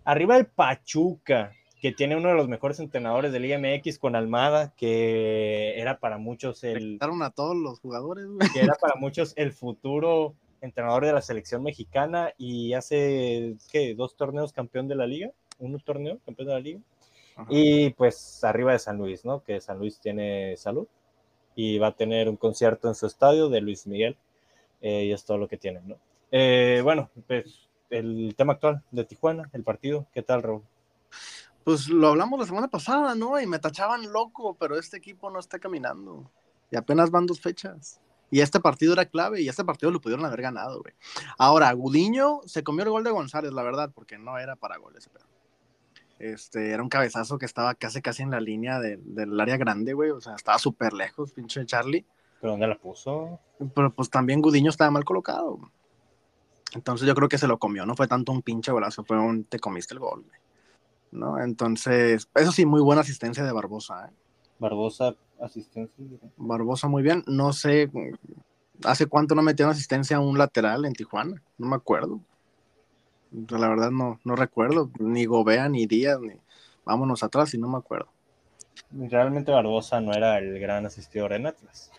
Arriba 0.02 0.36
el 0.36 0.46
Pachuca, 0.46 1.52
que 1.82 1.90
tiene 1.90 2.16
uno 2.16 2.28
de 2.28 2.36
los 2.36 2.46
mejores 2.46 2.78
entrenadores 2.78 3.32
de 3.32 3.40
Liga 3.40 3.58
MX 3.58 3.98
con 3.98 4.14
Almada, 4.14 4.72
que 4.76 5.80
era 5.80 5.98
para 5.98 6.16
muchos 6.16 6.62
el... 6.62 6.96
a 7.00 7.30
todos 7.30 7.56
los 7.56 7.80
jugadores, 7.80 8.24
Que 8.54 8.60
era 8.60 8.74
para 8.80 8.94
muchos 9.00 9.32
el 9.36 9.52
futuro 9.52 10.36
entrenador 10.60 11.04
de 11.04 11.12
la 11.12 11.20
selección 11.22 11.64
mexicana 11.64 12.32
y 12.38 12.74
hace, 12.74 13.56
¿qué? 13.72 13.96
Dos 13.96 14.14
torneos 14.14 14.52
campeón 14.52 14.86
de 14.86 14.94
la 14.94 15.08
liga, 15.08 15.32
un 15.58 15.76
torneo 15.80 16.20
campeón 16.24 16.48
de 16.48 16.54
la 16.54 16.60
liga. 16.60 16.80
Y 17.48 17.90
pues 17.90 18.44
arriba 18.44 18.70
de 18.70 18.78
San 18.78 18.98
Luis, 18.98 19.24
¿no? 19.24 19.42
Que 19.42 19.60
San 19.60 19.78
Luis 19.78 19.98
tiene 19.98 20.56
salud 20.56 20.86
y 21.56 21.78
va 21.78 21.88
a 21.88 21.96
tener 21.96 22.28
un 22.28 22.36
concierto 22.36 22.86
en 22.86 22.94
su 22.94 23.06
estadio 23.06 23.48
de 23.48 23.60
Luis 23.60 23.88
Miguel. 23.88 24.16
Eh, 24.82 25.06
y 25.06 25.12
es 25.12 25.24
todo 25.24 25.36
lo 25.36 25.48
que 25.48 25.56
tienen, 25.56 25.88
¿no? 25.88 25.96
Eh, 26.30 26.80
bueno, 26.84 27.10
pues 27.26 27.68
el 27.90 28.34
tema 28.36 28.52
actual 28.52 28.84
de 28.92 29.04
Tijuana, 29.04 29.50
el 29.52 29.64
partido, 29.64 30.06
¿qué 30.14 30.22
tal, 30.22 30.44
Raúl? 30.44 30.62
Pues 31.64 31.88
lo 31.88 32.08
hablamos 32.08 32.40
la 32.40 32.46
semana 32.46 32.68
pasada, 32.68 33.14
¿no? 33.14 33.40
Y 33.40 33.46
me 33.46 33.58
tachaban 33.58 34.12
loco, 34.12 34.56
pero 34.58 34.78
este 34.78 34.96
equipo 34.96 35.30
no 35.30 35.38
está 35.38 35.58
caminando. 35.58 36.30
Y 36.70 36.76
apenas 36.76 37.10
van 37.10 37.26
dos 37.26 37.40
fechas. 37.40 38.00
Y 38.30 38.40
este 38.40 38.60
partido 38.60 38.94
era 38.94 39.04
clave 39.04 39.42
y 39.42 39.48
este 39.48 39.64
partido 39.64 39.92
lo 39.92 40.00
pudieron 40.00 40.24
haber 40.24 40.40
ganado, 40.40 40.80
güey. 40.80 40.94
Ahora, 41.36 41.70
Gudiño 41.72 42.40
se 42.46 42.64
comió 42.64 42.82
el 42.82 42.90
gol 42.90 43.04
de 43.04 43.10
González, 43.10 43.52
la 43.52 43.62
verdad, 43.62 43.92
porque 43.94 44.16
no 44.16 44.38
era 44.38 44.56
para 44.56 44.78
goles, 44.78 45.08
pero. 45.12 45.26
Este, 46.18 46.70
era 46.70 46.82
un 46.82 46.88
cabezazo 46.88 47.36
que 47.36 47.46
estaba 47.46 47.74
casi 47.74 48.00
casi 48.00 48.22
en 48.22 48.30
la 48.30 48.40
línea 48.40 48.78
del 48.78 49.38
área 49.38 49.56
grande, 49.56 49.92
güey. 49.92 50.10
O 50.10 50.20
sea, 50.20 50.34
estaba 50.34 50.58
súper 50.58 50.92
lejos, 50.94 51.32
pinche 51.32 51.66
Charlie. 51.66 52.06
¿Pero 52.40 52.52
dónde 52.52 52.68
la 52.68 52.78
puso? 52.78 53.38
Pero 53.74 53.92
pues 53.92 54.08
también 54.08 54.40
Gudiño 54.40 54.70
estaba 54.70 54.90
mal 54.90 55.04
colocado. 55.04 55.58
Entonces 56.74 57.06
yo 57.06 57.14
creo 57.14 57.28
que 57.28 57.38
se 57.38 57.46
lo 57.46 57.58
comió, 57.58 57.84
no 57.84 57.94
fue 57.94 58.08
tanto 58.08 58.32
un 58.32 58.40
pinche 58.40 58.72
golazo, 58.72 59.04
fue 59.04 59.18
un 59.18 59.44
te 59.44 59.58
comiste 59.58 59.94
el 59.94 60.00
gol, 60.00 60.22
güey. 60.22 60.40
¿No? 61.12 61.38
Entonces, 61.38 62.28
eso 62.34 62.52
sí, 62.52 62.66
muy 62.66 62.80
buena 62.80 63.02
asistencia 63.02 63.44
de 63.44 63.52
Barbosa. 63.52 64.06
¿eh? 64.06 64.12
Barbosa, 64.58 65.14
asistencia. 65.40 66.04
Barbosa, 66.36 66.88
muy 66.88 67.02
bien. 67.02 67.22
No 67.26 67.52
sé, 67.52 67.90
¿hace 68.84 69.06
cuánto 69.06 69.34
no 69.34 69.42
metieron 69.42 69.72
asistencia 69.72 70.16
a 70.16 70.20
un 70.20 70.38
lateral 70.38 70.84
en 70.84 70.94
Tijuana? 70.94 71.42
No 71.58 71.68
me 71.68 71.76
acuerdo. 71.76 72.20
La 73.48 73.68
verdad 73.68 73.90
no, 73.90 74.20
no 74.24 74.36
recuerdo, 74.36 74.90
ni 74.98 75.24
Gobea, 75.24 75.68
ni 75.68 75.86
Díaz, 75.86 76.20
ni 76.20 76.34
vámonos 76.84 77.22
atrás 77.22 77.54
y 77.54 77.58
no 77.58 77.68
me 77.68 77.78
acuerdo. 77.78 78.08
Realmente 78.90 79.52
Barbosa 79.52 80.00
no 80.00 80.12
era 80.12 80.38
el 80.38 80.58
gran 80.58 80.84
asistidor 80.84 81.32
en 81.32 81.46
Atlas. 81.46 81.90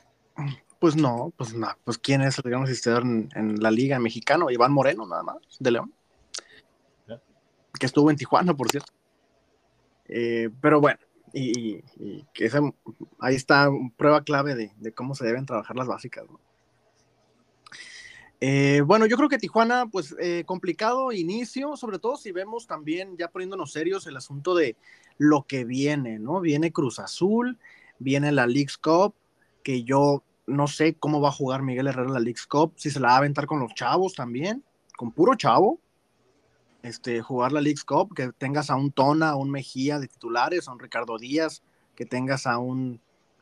Pues 0.79 0.95
no, 0.95 1.31
pues 1.37 1.53
no, 1.53 1.69
pues 1.85 1.97
quién 1.97 2.21
es 2.21 2.37
el 2.37 2.49
gran 2.49 2.63
asistidor 2.63 3.03
en, 3.03 3.29
en 3.35 3.61
la 3.61 3.71
liga 3.71 3.97
mexicana, 3.99 4.45
Iván 4.51 4.73
Moreno 4.73 5.07
nada 5.07 5.23
más, 5.23 5.37
de 5.59 5.71
León. 5.71 5.93
Que 7.79 7.87
estuvo 7.87 8.11
en 8.11 8.17
Tijuana, 8.17 8.53
por 8.53 8.69
cierto. 8.69 8.93
Eh, 10.07 10.49
pero 10.61 10.81
bueno, 10.81 10.99
y, 11.33 11.81
ahí 13.19 13.35
está 13.35 13.69
prueba 13.97 14.23
clave 14.23 14.55
de, 14.55 14.93
cómo 14.93 15.15
se 15.15 15.25
deben 15.25 15.45
trabajar 15.45 15.75
las 15.75 15.87
básicas. 15.87 16.25
Eh, 18.39 18.81
bueno, 18.85 19.05
yo 19.05 19.15
creo 19.15 19.29
que 19.29 19.37
Tijuana, 19.37 19.85
pues 19.87 20.15
eh, 20.19 20.43
complicado 20.45 21.11
inicio, 21.13 21.77
sobre 21.77 21.97
todo 21.97 22.17
si 22.17 22.31
vemos 22.31 22.67
también, 22.67 23.15
ya 23.17 23.29
poniéndonos 23.29 23.71
serios, 23.71 24.05
el 24.05 24.17
asunto 24.17 24.53
de 24.53 24.75
lo 25.17 25.43
que 25.43 25.63
viene, 25.63 26.19
¿no? 26.19 26.41
Viene 26.41 26.73
Cruz 26.73 26.99
Azul, 26.99 27.57
viene 27.99 28.31
la 28.33 28.45
League's 28.45 28.77
Cup, 28.77 29.15
que 29.63 29.83
yo 29.83 30.23
no 30.45 30.67
sé 30.67 30.95
cómo 30.95 31.21
va 31.21 31.29
a 31.29 31.33
jugar 31.33 31.61
Miguel 31.61 31.87
Herrera 31.87 32.09
la 32.09 32.19
League's 32.19 32.45
Cup, 32.45 32.73
si 32.75 32.91
se 32.91 32.99
la 32.99 33.07
va 33.07 33.13
a 33.13 33.17
aventar 33.19 33.45
con 33.45 33.59
los 33.59 33.73
chavos 33.73 34.13
también, 34.13 34.61
con 34.97 35.11
puro 35.11 35.35
chavo, 35.35 35.79
este, 36.83 37.21
jugar 37.21 37.53
la 37.53 37.61
League's 37.61 37.85
Cup, 37.85 38.13
que 38.13 38.31
tengas 38.33 38.69
a 38.69 38.75
un 38.75 38.91
Tona, 38.91 39.29
a 39.29 39.35
un 39.35 39.49
Mejía 39.49 39.99
de 39.99 40.07
titulares, 40.07 40.67
a 40.67 40.73
un 40.73 40.79
Ricardo 40.79 41.17
Díaz, 41.17 41.63
que 41.95 42.05
tengas 42.05 42.45
a 42.45 42.59
un 42.59 43.01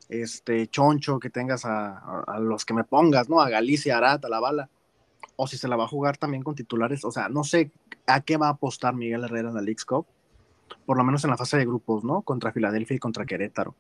este, 0.10 0.68
Choncho, 0.68 1.20
que 1.20 1.30
tengas 1.30 1.66
a, 1.66 2.38
los 2.40 2.66
que 2.66 2.74
me 2.74 2.84
pongas, 2.84 3.30
¿no? 3.30 3.42
A 3.42 3.50
Galicia, 3.50 3.98
Arat, 3.98 4.24
a 4.24 4.30
la 4.30 4.40
bala. 4.40 4.70
O 5.36 5.48
si 5.48 5.58
se 5.58 5.68
la 5.68 5.76
va 5.76 5.86
a 5.86 5.88
jugar 5.88 6.18
también 6.18 6.44
con 6.44 6.54
titulares. 6.54 7.04
O 7.04 7.12
sea, 7.12 7.30
no 7.30 7.44
sé 7.44 7.72
a 8.06 8.22
qué 8.22 8.38
va 8.38 8.48
a 8.48 8.52
apostar 8.52 8.94
Miguel 8.94 9.24
Herrera 9.24 9.50
en 9.50 9.56
la 9.56 9.62
League's 9.62 9.86
Cup. 9.86 10.06
Por 10.86 10.98
lo 10.98 11.04
menos 11.04 11.24
en 11.24 11.32
la 11.32 11.38
fase 11.38 11.58
de 11.58 11.66
grupos, 11.66 12.04
¿no? 12.04 12.22
Contra 12.22 12.52
Filadelfia 12.52 12.96
y 12.96 13.00
contra 13.00 13.26
Querétaro. 13.26 13.76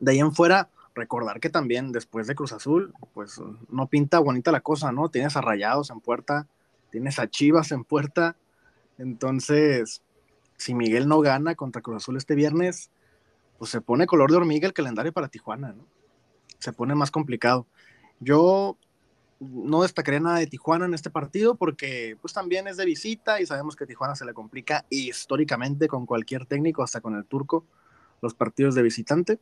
De 0.00 0.12
ahí 0.12 0.20
en 0.20 0.32
fuera, 0.32 0.70
recordar 0.94 1.38
que 1.40 1.50
también 1.50 1.92
después 1.92 2.26
de 2.26 2.34
Cruz 2.34 2.52
Azul, 2.52 2.94
pues 3.12 3.40
no 3.68 3.88
pinta 3.88 4.20
bonita 4.20 4.52
la 4.52 4.60
cosa, 4.60 4.90
¿no? 4.92 5.10
Tienes 5.10 5.36
a 5.36 5.42
Rayados 5.42 5.90
en 5.90 6.00
puerta, 6.00 6.46
tienes 6.96 7.18
a 7.18 7.28
Chivas 7.28 7.72
en 7.72 7.84
puerta. 7.84 8.36
Entonces, 8.96 10.00
si 10.56 10.72
Miguel 10.72 11.08
no 11.08 11.20
gana 11.20 11.54
contra 11.54 11.82
Cruz 11.82 11.98
Azul 11.98 12.16
este 12.16 12.34
viernes, 12.34 12.90
pues 13.58 13.70
se 13.70 13.82
pone 13.82 14.06
color 14.06 14.30
de 14.30 14.38
hormiga 14.38 14.66
el 14.66 14.72
calendario 14.72 15.12
para 15.12 15.28
Tijuana. 15.28 15.74
Se 16.58 16.72
pone 16.72 16.94
más 16.94 17.10
complicado. 17.10 17.66
Yo 18.18 18.78
no 19.40 19.82
destacaría 19.82 20.20
nada 20.20 20.38
de 20.38 20.46
Tijuana 20.46 20.86
en 20.86 20.94
este 20.94 21.10
partido 21.10 21.56
porque 21.56 22.16
pues 22.22 22.32
también 22.32 22.66
es 22.66 22.78
de 22.78 22.86
visita 22.86 23.42
y 23.42 23.46
sabemos 23.46 23.76
que 23.76 23.84
Tijuana 23.84 24.16
se 24.16 24.24
le 24.24 24.32
complica 24.32 24.86
históricamente 24.88 25.88
con 25.88 26.06
cualquier 26.06 26.46
técnico, 26.46 26.82
hasta 26.82 27.02
con 27.02 27.14
el 27.14 27.26
turco, 27.26 27.66
los 28.22 28.32
partidos 28.32 28.74
de 28.74 28.82
visitante. 28.82 29.38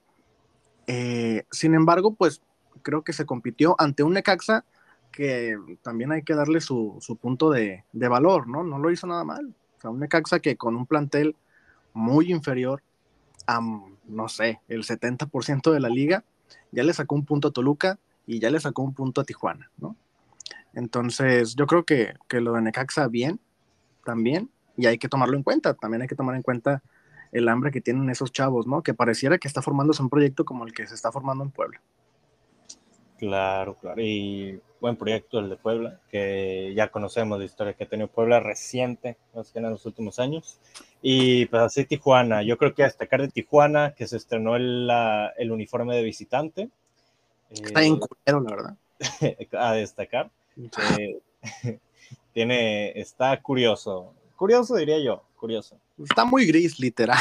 Eh, 0.88 1.44
sin 1.52 1.74
embargo, 1.74 2.14
pues 2.14 2.42
creo 2.82 3.04
que 3.04 3.12
se 3.12 3.26
compitió 3.26 3.76
ante 3.78 4.02
un 4.02 4.14
Necaxa 4.14 4.64
que 5.14 5.56
también 5.82 6.12
hay 6.12 6.22
que 6.22 6.34
darle 6.34 6.60
su, 6.60 6.98
punto 7.20 7.50
de, 7.50 7.84
valor, 7.92 8.48
¿no? 8.48 8.64
No 8.64 8.78
lo 8.78 8.90
hizo 8.90 9.06
nada 9.06 9.24
mal. 9.24 9.54
O 9.76 9.80
sea, 9.80 9.90
un 9.90 10.00
Necaxa 10.00 10.40
que 10.40 10.56
con 10.56 10.76
un 10.76 10.86
plantel 10.86 11.36
muy 11.92 12.32
inferior 12.32 12.82
a, 13.46 13.60
no 13.60 14.28
sé, 14.28 14.60
el 14.68 14.82
70% 14.82 15.72
de 15.72 15.80
la 15.80 15.88
liga, 15.88 16.24
ya 16.72 16.82
le 16.82 16.92
sacó 16.92 17.14
un 17.14 17.24
punto 17.24 17.48
a 17.48 17.52
Toluca 17.52 17.98
y 18.26 18.40
ya 18.40 18.50
le 18.50 18.58
sacó 18.58 18.82
un 18.82 18.94
punto 18.94 19.20
a 19.20 19.24
Tijuana, 19.24 19.70
¿no? 19.78 19.96
Entonces, 20.74 21.54
yo 21.54 21.66
creo 21.66 21.84
que, 21.84 22.14
que 22.28 22.40
lo 22.40 22.54
de 22.54 22.62
Necaxa 22.62 23.06
bien, 23.06 23.38
también, 24.04 24.50
y 24.76 24.86
hay 24.86 24.98
que 24.98 25.08
tomarlo 25.08 25.36
en 25.36 25.42
cuenta. 25.42 25.74
También 25.74 26.02
hay 26.02 26.08
que 26.08 26.16
tomar 26.16 26.34
en 26.34 26.42
cuenta 26.42 26.82
el 27.32 27.48
hambre 27.48 27.70
que 27.70 27.80
tienen 27.80 28.10
esos 28.10 28.32
chavos, 28.32 28.66
¿no? 28.66 28.82
Que 28.82 28.94
pareciera 28.94 29.38
que 29.38 29.48
está 29.48 29.62
formándose 29.62 30.02
un 30.02 30.10
proyecto 30.10 30.44
como 30.44 30.64
el 30.64 30.72
que 30.72 30.86
se 30.86 30.94
está 30.94 31.12
formando 31.12 31.44
en 31.44 31.50
Puebla. 31.50 31.80
Claro, 33.18 33.76
claro. 33.80 34.00
Y 34.00 34.60
buen 34.80 34.96
proyecto 34.96 35.38
el 35.38 35.48
de 35.48 35.56
Puebla, 35.56 36.00
que 36.10 36.72
ya 36.76 36.90
conocemos 36.90 37.38
la 37.38 37.44
historia 37.44 37.72
que 37.72 37.84
ha 37.84 37.88
tenido 37.88 38.08
Puebla 38.08 38.40
reciente, 38.40 39.16
más 39.34 39.50
que 39.50 39.58
en 39.58 39.70
los 39.70 39.86
últimos 39.86 40.18
años. 40.18 40.58
Y 41.00 41.46
pues 41.46 41.62
así 41.62 41.84
Tijuana, 41.84 42.42
yo 42.42 42.58
creo 42.58 42.74
que 42.74 42.82
a 42.82 42.86
destacar 42.86 43.22
de 43.22 43.28
Tijuana, 43.28 43.94
que 43.94 44.06
se 44.06 44.16
estrenó 44.16 44.56
el, 44.56 44.90
el 45.38 45.52
uniforme 45.52 45.96
de 45.96 46.02
visitante. 46.02 46.68
Está 47.50 47.80
bien 47.80 47.98
culero, 47.98 48.40
la 48.40 48.50
verdad. 48.50 48.76
a 49.58 49.72
destacar. 49.72 50.30
Eh, 50.98 51.18
tiene, 52.32 52.98
está 52.98 53.40
curioso, 53.40 54.12
curioso 54.36 54.76
diría 54.76 54.98
yo, 54.98 55.22
curioso. 55.36 55.78
Está 56.02 56.24
muy 56.24 56.46
gris, 56.46 56.78
literal. 56.78 57.18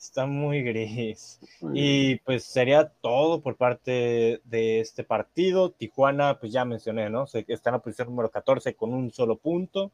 Está 0.00 0.24
muy 0.24 0.62
gris. 0.62 1.38
Y 1.74 2.16
pues 2.20 2.44
sería 2.44 2.88
todo 3.02 3.42
por 3.42 3.56
parte 3.56 4.40
de 4.44 4.80
este 4.80 5.04
partido. 5.04 5.70
Tijuana, 5.72 6.38
pues 6.40 6.52
ya 6.52 6.64
mencioné, 6.64 7.10
¿no? 7.10 7.24
Está 7.24 7.70
en 7.70 7.74
la 7.74 7.78
posición 7.80 8.08
número 8.08 8.30
14 8.30 8.74
con 8.74 8.94
un 8.94 9.12
solo 9.12 9.36
punto. 9.36 9.92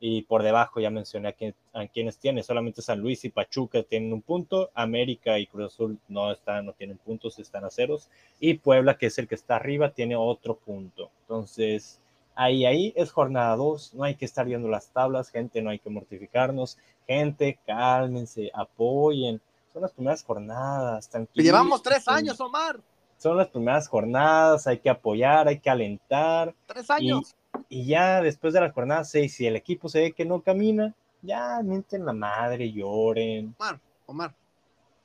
y 0.00 0.22
por 0.22 0.42
debajo 0.42 0.80
ya 0.80 0.90
mencioné 0.90 1.28
a, 1.28 1.32
quién, 1.32 1.54
a 1.72 1.86
quienes 1.88 2.18
tiene, 2.18 2.42
solamente 2.42 2.82
San 2.82 3.00
Luis 3.00 3.24
y 3.24 3.30
Pachuca 3.30 3.82
tienen 3.82 4.12
un 4.12 4.22
punto, 4.22 4.70
América 4.74 5.38
y 5.38 5.46
Cruz 5.46 5.74
Azul 5.74 5.98
no 6.08 6.30
están, 6.30 6.66
no 6.66 6.72
tienen 6.72 6.98
puntos, 6.98 7.38
están 7.38 7.64
a 7.64 7.70
ceros, 7.70 8.08
y 8.38 8.54
Puebla, 8.54 8.96
que 8.96 9.06
es 9.06 9.18
el 9.18 9.26
que 9.26 9.34
está 9.34 9.56
arriba, 9.56 9.90
tiene 9.90 10.14
otro 10.16 10.56
punto. 10.56 11.10
Entonces, 11.22 12.00
ahí, 12.36 12.64
ahí 12.64 12.92
es 12.96 13.10
jornada 13.10 13.56
2, 13.56 13.94
no 13.94 14.04
hay 14.04 14.14
que 14.14 14.24
estar 14.24 14.46
viendo 14.46 14.68
las 14.68 14.90
tablas, 14.92 15.30
gente, 15.30 15.62
no 15.62 15.70
hay 15.70 15.80
que 15.80 15.90
mortificarnos, 15.90 16.78
gente, 17.06 17.58
cálmense, 17.66 18.50
apoyen, 18.54 19.40
son 19.78 19.82
las 19.82 19.92
primeras 19.92 20.24
jornadas, 20.24 21.08
tranquilos. 21.08 21.44
Llevamos 21.44 21.82
tres 21.82 22.08
años, 22.08 22.40
Omar. 22.40 22.80
Son 23.16 23.36
las 23.36 23.48
primeras 23.48 23.86
jornadas, 23.86 24.66
hay 24.66 24.78
que 24.78 24.90
apoyar, 24.90 25.46
hay 25.46 25.60
que 25.60 25.70
alentar. 25.70 26.54
Tres 26.66 26.90
años. 26.90 27.36
Y 27.68 27.86
ya 27.86 28.20
después 28.20 28.52
de 28.54 28.60
la 28.60 28.72
jornada 28.72 29.04
6, 29.04 29.32
si 29.32 29.46
el 29.46 29.56
equipo 29.56 29.88
se 29.88 30.00
ve 30.00 30.12
que 30.12 30.24
no 30.24 30.42
camina, 30.42 30.94
ya 31.22 31.60
mienten 31.62 32.04
la 32.04 32.12
madre, 32.12 32.72
lloren. 32.72 33.54
Omar, 33.58 33.80
Omar. 34.06 34.34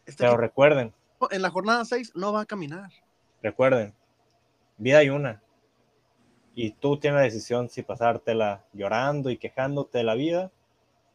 Este 0.05 0.23
Pero 0.23 0.37
recuerden. 0.37 0.93
En 1.29 1.41
la 1.41 1.49
jornada 1.49 1.85
6 1.85 2.13
no 2.15 2.33
va 2.33 2.41
a 2.41 2.45
caminar. 2.45 2.89
Recuerden, 3.41 3.93
vida 4.77 4.99
hay 4.99 5.09
una. 5.09 5.41
Y 6.55 6.71
tú 6.71 6.97
tienes 6.97 7.17
la 7.19 7.23
decisión 7.23 7.69
si 7.69 7.83
pasártela 7.83 8.63
llorando 8.73 9.29
y 9.29 9.37
quejándote 9.37 9.99
de 9.99 10.03
la 10.03 10.15
vida 10.15 10.51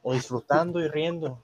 o 0.03 0.14
disfrutando 0.14 0.81
y 0.81 0.88
riendo. 0.88 1.42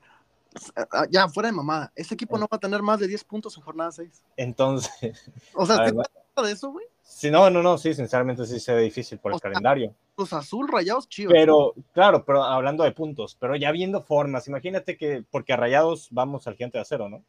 Ah, 0.92 1.06
ya, 1.10 1.28
fuera 1.28 1.48
de 1.48 1.52
mamada. 1.56 1.92
Ese 1.96 2.14
equipo 2.14 2.38
no 2.38 2.46
va 2.46 2.56
a 2.56 2.60
tener 2.60 2.82
más 2.82 3.00
de 3.00 3.08
10 3.08 3.24
puntos 3.24 3.56
en 3.56 3.62
jornada 3.62 3.92
6. 3.92 4.24
Entonces. 4.36 5.30
O 5.54 5.66
sea, 5.66 5.76
¿te 6.36 6.42
de 6.42 6.52
eso, 6.52 6.70
güey? 6.70 6.86
Sí, 7.02 7.30
no, 7.30 7.50
no, 7.50 7.62
no, 7.62 7.76
sí, 7.78 7.94
sinceramente 7.94 8.46
sí 8.46 8.58
se 8.58 8.74
ve 8.74 8.82
difícil 8.82 9.18
por 9.18 9.34
el 9.34 9.40
calendario. 9.40 9.94
Los 10.16 10.32
azul 10.32 10.68
rayados 10.68 11.08
chivos. 11.08 11.32
Pero, 11.32 11.74
claro, 11.92 12.24
pero 12.24 12.42
hablando 12.42 12.82
de 12.82 12.92
puntos, 12.92 13.36
pero 13.38 13.56
ya 13.56 13.70
viendo 13.72 14.02
formas, 14.02 14.48
imagínate 14.48 14.96
que, 14.96 15.24
porque 15.30 15.52
a 15.52 15.56
rayados 15.56 16.08
vamos 16.10 16.46
al 16.46 16.56
gigante 16.56 16.78
de 16.78 16.82
acero, 16.82 17.08
¿no? 17.08 17.22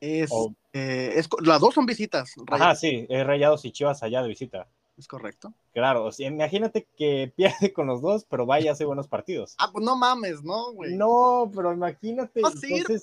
Es, 0.00 0.30
eh, 0.72 1.22
las 1.42 1.60
dos 1.60 1.74
son 1.74 1.86
visitas. 1.86 2.34
Ajá, 2.48 2.74
sí, 2.74 3.06
es 3.08 3.26
rayados 3.26 3.64
y 3.64 3.72
chivas 3.72 4.02
allá 4.02 4.22
de 4.22 4.28
visita. 4.28 4.66
Es 4.96 5.08
correcto. 5.08 5.52
Claro, 5.72 6.08
imagínate 6.18 6.86
que 6.96 7.32
pierde 7.36 7.72
con 7.72 7.86
los 7.88 8.00
dos, 8.00 8.24
pero 8.24 8.46
vaya 8.46 8.72
hace 8.72 8.84
buenos 8.84 9.08
partidos. 9.08 9.56
Ah, 9.58 9.70
pues 9.72 9.84
no 9.84 9.96
mames, 9.96 10.42
¿no, 10.44 10.72
güey? 10.72 10.94
No, 10.94 11.50
pero 11.54 11.72
imagínate. 11.72 12.40
No 12.40 12.50
sirve. 12.50 13.00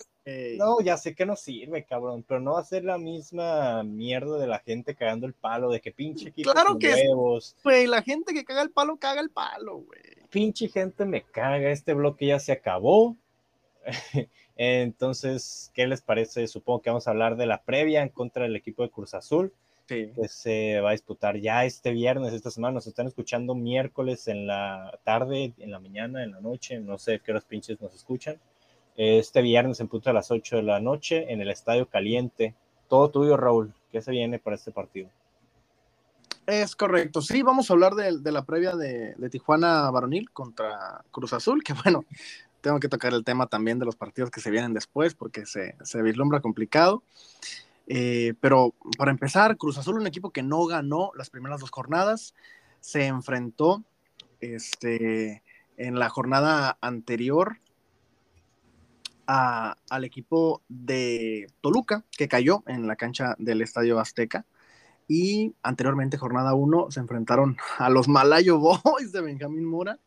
no, 0.58 0.80
ya 0.80 0.95
sé 0.95 1.13
que 1.13 1.25
no 1.25 1.36
sirve, 1.36 1.84
cabrón, 1.84 2.23
pero 2.25 2.39
no 2.39 2.54
va 2.54 2.62
a 2.62 2.65
ser 2.65 2.86
la 2.86 2.97
misma 2.97 3.84
mierda 3.84 4.38
de 4.38 4.47
la 4.47 4.60
gente 4.60 4.95
cagando 4.95 5.27
el 5.27 5.34
palo, 5.34 5.69
de 5.69 5.82
que 5.82 5.91
pinche 5.91 6.30
equipo 6.30 6.51
Claro 6.51 6.77
que 6.77 6.93
huevos. 6.93 7.58
Güey, 7.63 7.88
la 7.88 8.01
gente 8.01 8.34
que 8.34 8.45
caga 8.45 8.62
el 8.62 8.71
palo, 8.71 8.97
caga 8.97 9.19
el 9.19 9.30
palo, 9.30 9.80
güey. 9.80 10.01
Pinche 10.30 10.69
gente 10.69 11.04
me 11.04 11.23
caga, 11.23 11.71
este 11.71 11.93
bloque 11.93 12.27
ya 12.27 12.39
se 12.39 12.54
acabó. 12.54 13.17
Entonces, 14.56 15.71
¿qué 15.73 15.88
les 15.88 16.01
parece? 16.01 16.47
Supongo 16.47 16.82
que 16.82 16.89
vamos 16.89 17.08
a 17.08 17.12
hablar 17.12 17.36
de 17.36 17.47
la 17.47 17.63
previa 17.63 18.01
en 18.01 18.10
contra 18.10 18.43
del 18.43 18.56
equipo 18.56 18.84
de 18.84 18.91
Cruz 18.91 19.13
Azul 19.13 19.54
que 19.91 20.27
se 20.30 20.80
va 20.80 20.89
a 20.89 20.93
disputar 20.93 21.38
ya 21.38 21.65
este 21.65 21.91
viernes, 21.91 22.34
esta 22.34 22.49
semana. 22.49 22.75
Nos 22.75 22.88
están 22.88 23.08
escuchando 23.08 23.56
miércoles 23.56 24.27
en 24.30 24.47
la 24.47 24.97
tarde, 25.04 25.54
en 25.58 25.71
la 25.71 25.80
mañana, 25.80 26.23
en 26.23 26.32
la 26.32 26.39
noche, 26.39 26.80
no 26.80 26.97
sé 26.97 27.19
qué 27.19 27.32
horas 27.32 27.43
pinches 27.43 27.82
nos 27.82 27.93
escuchan. 27.93 28.39
Este 28.95 29.41
viernes 29.41 29.80
en 29.82 29.89
punto 29.89 30.10
a 30.10 30.13
las 30.13 30.32
8 30.32 30.58
de 30.58 30.63
la 30.63 30.80
noche 30.80 31.32
en 31.34 31.41
el 31.41 31.49
Estadio 31.49 31.88
Caliente. 31.88 32.56
Todo 32.88 33.10
tuyo, 33.10 33.36
Raúl. 33.36 33.73
¿Qué 33.91 34.01
se 34.01 34.12
viene 34.12 34.39
para 34.39 34.56
este 34.56 34.71
partido? 34.71 35.10
Es 36.45 36.75
correcto. 36.75 37.21
Sí, 37.21 37.41
vamos 37.41 37.69
a 37.69 37.73
hablar 37.73 37.93
de, 37.95 38.32
la 38.32 38.45
previa 38.45 38.75
de, 38.75 39.15
Tijuana 39.30 39.91
Varonil 39.91 40.32
contra 40.32 41.04
Cruz 41.12 41.34
Azul, 41.34 41.63
que 41.63 41.73
bueno, 41.73 42.06
tengo 42.62 42.80
que 42.80 42.88
tocar 42.88 43.13
el 43.13 43.25
tema 43.25 43.47
también 43.47 43.77
de 43.77 43.86
los 43.86 43.97
partidos 43.97 44.32
que 44.32 44.39
se 44.39 44.51
vienen 44.51 44.73
después 44.73 45.15
porque 45.15 45.45
se, 45.45 45.75
se 45.84 46.01
vislumbra 46.01 46.39
complicado. 46.39 47.04
Eh, 47.88 48.34
pero 48.39 48.74
para 48.98 49.12
empezar, 49.12 49.58
Cruz 49.58 49.78
Azul, 49.78 50.00
un 50.00 50.08
equipo 50.08 50.32
que 50.32 50.44
no 50.44 50.65
ganó 50.65 51.12
las 51.15 51.30
primeras 51.30 51.60
dos 51.60 51.72
jornadas, 51.72 52.36
se 52.80 53.06
enfrentó 53.08 53.84
este, 54.39 55.44
en 55.78 56.00
la 56.00 56.10
jornada 56.10 56.78
anterior 56.82 57.58
al 59.26 60.04
equipo 60.04 60.62
de 60.67 61.48
Toluca, 61.62 62.04
que 62.17 62.28
cayó 62.28 62.63
en 62.67 62.88
la 62.88 62.98
cancha 62.98 63.36
del 63.38 63.62
Estadio 63.62 64.00
Azteca. 64.00 64.46
Y 65.08 65.56
anteriormente, 65.63 66.17
jornada 66.17 66.54
1, 66.54 66.91
se 66.91 67.00
enfrentaron 67.00 67.58
a 67.78 67.89
los 67.89 68.08
Malayo 68.08 68.60
Boys 68.84 69.12
de 69.12 69.22
Benjamín 69.22 69.65
Mora. 69.65 70.00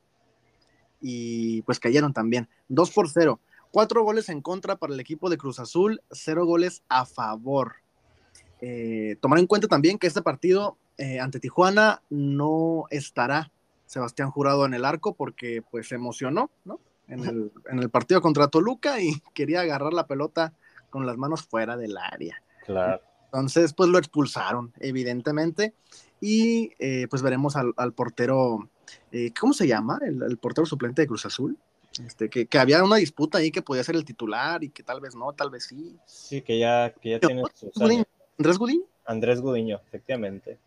Y 1.00 1.62
pues 1.62 1.80
cayeron 1.80 2.12
también. 2.12 2.48
2 2.68 2.90
por 2.90 3.08
0. 3.08 3.40
Cuatro 3.74 4.04
goles 4.04 4.28
en 4.28 4.40
contra 4.40 4.76
para 4.76 4.94
el 4.94 5.00
equipo 5.00 5.28
de 5.28 5.36
Cruz 5.36 5.58
Azul, 5.58 6.00
cero 6.12 6.46
goles 6.46 6.84
a 6.88 7.04
favor. 7.04 7.74
Eh, 8.60 9.16
tomar 9.20 9.40
en 9.40 9.48
cuenta 9.48 9.66
también 9.66 9.98
que 9.98 10.06
este 10.06 10.22
partido 10.22 10.78
eh, 10.96 11.18
ante 11.18 11.40
Tijuana 11.40 12.00
no 12.08 12.84
estará 12.90 13.50
Sebastián 13.86 14.30
Jurado 14.30 14.64
en 14.64 14.74
el 14.74 14.84
arco 14.84 15.16
porque 15.16 15.60
pues 15.72 15.88
se 15.88 15.96
emocionó, 15.96 16.52
¿no? 16.64 16.78
En 17.08 17.24
el, 17.24 17.50
en 17.68 17.80
el, 17.80 17.90
partido 17.90 18.22
contra 18.22 18.46
Toluca 18.46 19.00
y 19.00 19.20
quería 19.34 19.62
agarrar 19.62 19.92
la 19.92 20.06
pelota 20.06 20.52
con 20.88 21.04
las 21.04 21.16
manos 21.16 21.42
fuera 21.42 21.76
del 21.76 21.96
área. 21.96 22.40
Claro. 22.66 23.02
Entonces, 23.24 23.74
pues 23.74 23.90
lo 23.90 23.98
expulsaron, 23.98 24.72
evidentemente. 24.78 25.74
Y 26.20 26.70
eh, 26.78 27.08
pues 27.10 27.22
veremos 27.22 27.56
al, 27.56 27.92
portero, 27.92 28.70
¿cómo 29.40 29.52
se 29.52 29.66
llama? 29.66 29.98
el, 30.00 30.38
portero 30.38 30.64
suplente 30.64 31.02
de 31.02 31.08
Cruz 31.08 31.26
Azul. 31.26 31.58
Este, 32.02 32.28
que, 32.28 32.58
había 32.58 32.82
una 32.82 32.96
disputa 32.96 33.38
ahí 33.38 33.50
que 33.50 33.62
podía 33.62 33.84
ser 33.84 33.94
el 33.94 34.04
titular 34.04 34.64
y 34.64 34.70
que 34.70 34.82
tal 34.82 35.00
vez 35.00 35.14
no, 35.14 35.32
tal 35.32 35.50
vez 35.50 35.64
sí. 35.64 35.96
Sí, 36.06 36.42
que 36.42 36.58
ya, 36.58 36.92
que 37.00 37.10
ya 37.10 37.20
tiene 37.20 37.42
Andrés 38.36 38.58
Gudiño. 38.58 38.84
Andrés 39.06 39.40
Gudiño, 39.40 39.80
efectivamente. 39.86 40.58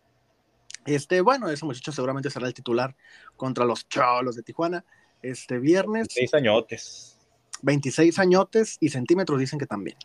Este, 0.86 1.20
bueno, 1.20 1.50
ese 1.50 1.66
muchacho 1.66 1.92
seguramente 1.92 2.30
será 2.30 2.48
el 2.48 2.54
titular 2.54 2.96
contra 3.36 3.66
los 3.66 3.90
Cholos 3.90 4.36
de 4.36 4.44
Tijuana. 4.44 4.86
Este 5.22 5.60
viernes. 5.60 6.08
26 6.16 6.34
añotes. 6.34 7.18
26 7.62 8.20
añotes 8.20 8.78
y 8.80 8.90
centímetros 8.90 9.40
dicen 9.40 9.60
que 9.60 9.66
también. 9.66 9.98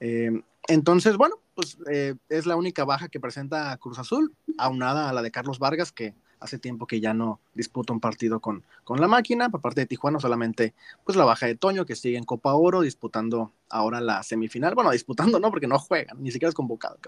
Eh, 0.00 0.42
entonces, 0.68 1.16
bueno, 1.16 1.36
pues 1.54 1.78
eh, 1.90 2.14
es 2.28 2.44
la 2.44 2.56
única 2.56 2.84
baja 2.84 3.08
que 3.08 3.20
presenta 3.20 3.76
Cruz 3.78 3.98
Azul, 3.98 4.34
aunada 4.58 5.08
a 5.08 5.12
la 5.14 5.22
de 5.22 5.30
Carlos 5.30 5.58
Vargas, 5.58 5.92
que 5.92 6.14
hace 6.44 6.58
tiempo 6.58 6.86
que 6.86 7.00
ya 7.00 7.14
no 7.14 7.40
disputa 7.54 7.92
un 7.92 8.00
partido 8.00 8.40
con, 8.40 8.62
con 8.84 9.00
la 9.00 9.08
máquina. 9.08 9.48
Por 9.48 9.60
parte 9.60 9.80
de 9.80 9.86
Tijuana, 9.86 10.20
solamente 10.20 10.74
pues 11.04 11.16
la 11.16 11.24
baja 11.24 11.46
de 11.46 11.56
Toño, 11.56 11.86
que 11.86 11.96
sigue 11.96 12.18
en 12.18 12.24
Copa 12.24 12.54
Oro, 12.54 12.82
disputando 12.82 13.52
ahora 13.68 14.00
la 14.00 14.22
semifinal. 14.22 14.74
Bueno, 14.74 14.90
disputando 14.90 15.40
no, 15.40 15.50
porque 15.50 15.66
no 15.66 15.78
juegan, 15.78 16.22
ni 16.22 16.30
siquiera 16.30 16.50
es 16.50 16.54
convocado. 16.54 16.98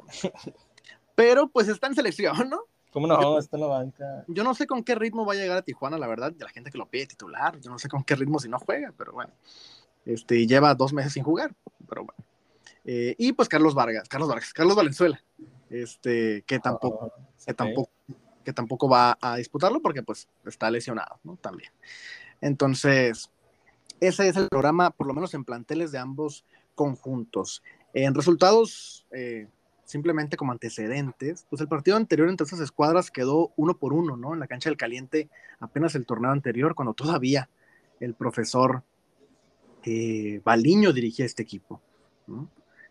Pero 1.14 1.48
pues 1.48 1.68
está 1.68 1.86
en 1.86 1.94
selección, 1.94 2.50
¿no? 2.50 2.60
¿Cómo 2.92 3.06
no? 3.06 3.38
Está 3.38 3.56
en 3.56 3.60
la 3.60 3.66
banca. 3.66 4.24
Yo 4.26 4.42
no 4.42 4.54
sé 4.54 4.66
con 4.66 4.82
qué 4.82 4.94
ritmo 4.94 5.26
va 5.26 5.34
a 5.34 5.36
llegar 5.36 5.58
a 5.58 5.62
Tijuana, 5.62 5.98
la 5.98 6.06
verdad, 6.06 6.32
de 6.32 6.44
la 6.44 6.50
gente 6.50 6.70
que 6.70 6.78
lo 6.78 6.88
pide 6.88 7.06
titular. 7.06 7.60
Yo 7.60 7.70
no 7.70 7.78
sé 7.78 7.88
con 7.88 8.02
qué 8.02 8.16
ritmo 8.16 8.38
si 8.38 8.48
no 8.48 8.58
juega, 8.58 8.92
pero 8.96 9.12
bueno. 9.12 9.32
Este, 10.06 10.46
lleva 10.46 10.74
dos 10.74 10.92
meses 10.92 11.12
sin 11.12 11.22
jugar, 11.22 11.54
pero 11.86 12.04
bueno. 12.04 12.24
Eh, 12.86 13.14
y 13.18 13.32
pues 13.32 13.48
Carlos 13.48 13.74
Vargas, 13.74 14.08
Carlos 14.08 14.28
Vargas, 14.28 14.52
Carlos 14.52 14.76
Valenzuela, 14.76 15.20
este, 15.68 16.42
que 16.46 16.60
tampoco, 16.60 17.12
ah, 17.12 17.28
que 17.44 17.52
tampoco 17.52 17.90
que 18.46 18.52
tampoco 18.52 18.88
va 18.88 19.18
a 19.20 19.38
disputarlo 19.38 19.82
porque 19.82 20.04
pues 20.04 20.28
está 20.44 20.70
lesionado, 20.70 21.18
¿no? 21.24 21.36
También. 21.36 21.72
Entonces, 22.40 23.28
ese 23.98 24.28
es 24.28 24.36
el 24.36 24.46
programa, 24.48 24.90
por 24.90 25.08
lo 25.08 25.14
menos 25.14 25.34
en 25.34 25.44
planteles 25.44 25.90
de 25.90 25.98
ambos 25.98 26.44
conjuntos. 26.76 27.64
En 27.92 28.14
resultados, 28.14 29.04
eh, 29.10 29.48
simplemente 29.84 30.36
como 30.36 30.52
antecedentes, 30.52 31.44
pues 31.50 31.60
el 31.60 31.66
partido 31.66 31.96
anterior 31.96 32.28
entre 32.28 32.46
esas 32.46 32.60
escuadras 32.60 33.10
quedó 33.10 33.52
uno 33.56 33.76
por 33.78 33.92
uno, 33.92 34.16
¿no? 34.16 34.32
En 34.32 34.38
la 34.38 34.46
cancha 34.46 34.70
del 34.70 34.76
caliente, 34.76 35.28
apenas 35.58 35.96
el 35.96 36.06
torneo 36.06 36.30
anterior, 36.30 36.76
cuando 36.76 36.94
todavía 36.94 37.50
el 37.98 38.14
profesor 38.14 38.84
eh, 39.82 40.40
Baliño 40.44 40.92
dirigía 40.92 41.26
este 41.26 41.42
equipo, 41.42 41.80
¿no? 42.28 42.48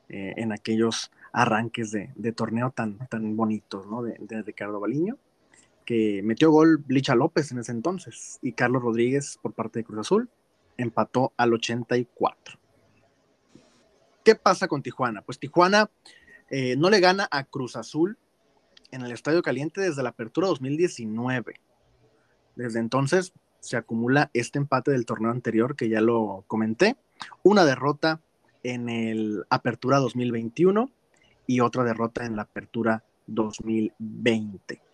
Eh, 0.10 0.34
en 0.36 0.52
aquellos 0.52 1.12
arranques 1.32 1.92
de, 1.92 2.32
torneo 2.34 2.72
tan, 2.72 3.08
tan 3.08 3.38
bonitos, 3.38 3.88
¿no? 3.88 4.04
De, 4.04 4.18
de 4.20 4.42
Ricardo 4.42 4.82
Baliño 4.82 5.18
que 5.86 6.22
metió 6.24 6.52
gol 6.52 6.84
Licha 6.88 7.16
López 7.16 7.52
en 7.52 7.60
ese 7.60 7.72
entonces 7.72 8.40
y 8.42 8.54
Carlos 8.54 8.82
Rodríguez 8.82 9.40
por 9.42 9.54
parte 9.54 9.80
de 9.80 9.86
Cruz 9.86 10.00
Azul 10.00 10.30
empató 10.78 11.32
al 11.38 11.54
84. 11.54 12.60
¿Qué 14.24 14.36
pasa 14.36 14.68
con 14.68 14.82
Tijuana? 14.82 15.22
Pues 15.22 15.40
Tijuana 15.40 15.90
eh, 16.50 16.76
no 16.76 16.90
le 16.90 17.00
gana 17.00 17.28
a 17.32 17.44
Cruz 17.44 17.76
Azul 17.76 18.18
en 18.92 19.02
el 19.02 19.12
Estadio 19.12 19.42
Caliente 19.42 19.82
desde 19.82 20.04
la 20.04 20.10
apertura 20.10 20.48
2019. 20.48 21.54
Desde 22.56 22.80
entonces 22.80 23.34
se 23.60 23.78
acumula 23.78 24.32
este 24.34 24.58
empate 24.58 24.92
del 24.92 25.06
torneo 25.06 25.32
anterior 25.32 25.76
que 25.76 25.90
ya 25.90 26.02
lo 26.02 26.44
comenté, 26.48 26.98
una 27.44 27.66
derrota 27.66 28.22
en 28.64 28.90
el 28.90 29.44
Apertura 29.50 30.00
2021 30.00 30.90
y 31.48 31.60
otra 31.60 31.84
derrota 31.84 32.26
en 32.26 32.36
la 32.36 32.44
Apertura 32.44 33.04
2020 33.28 34.85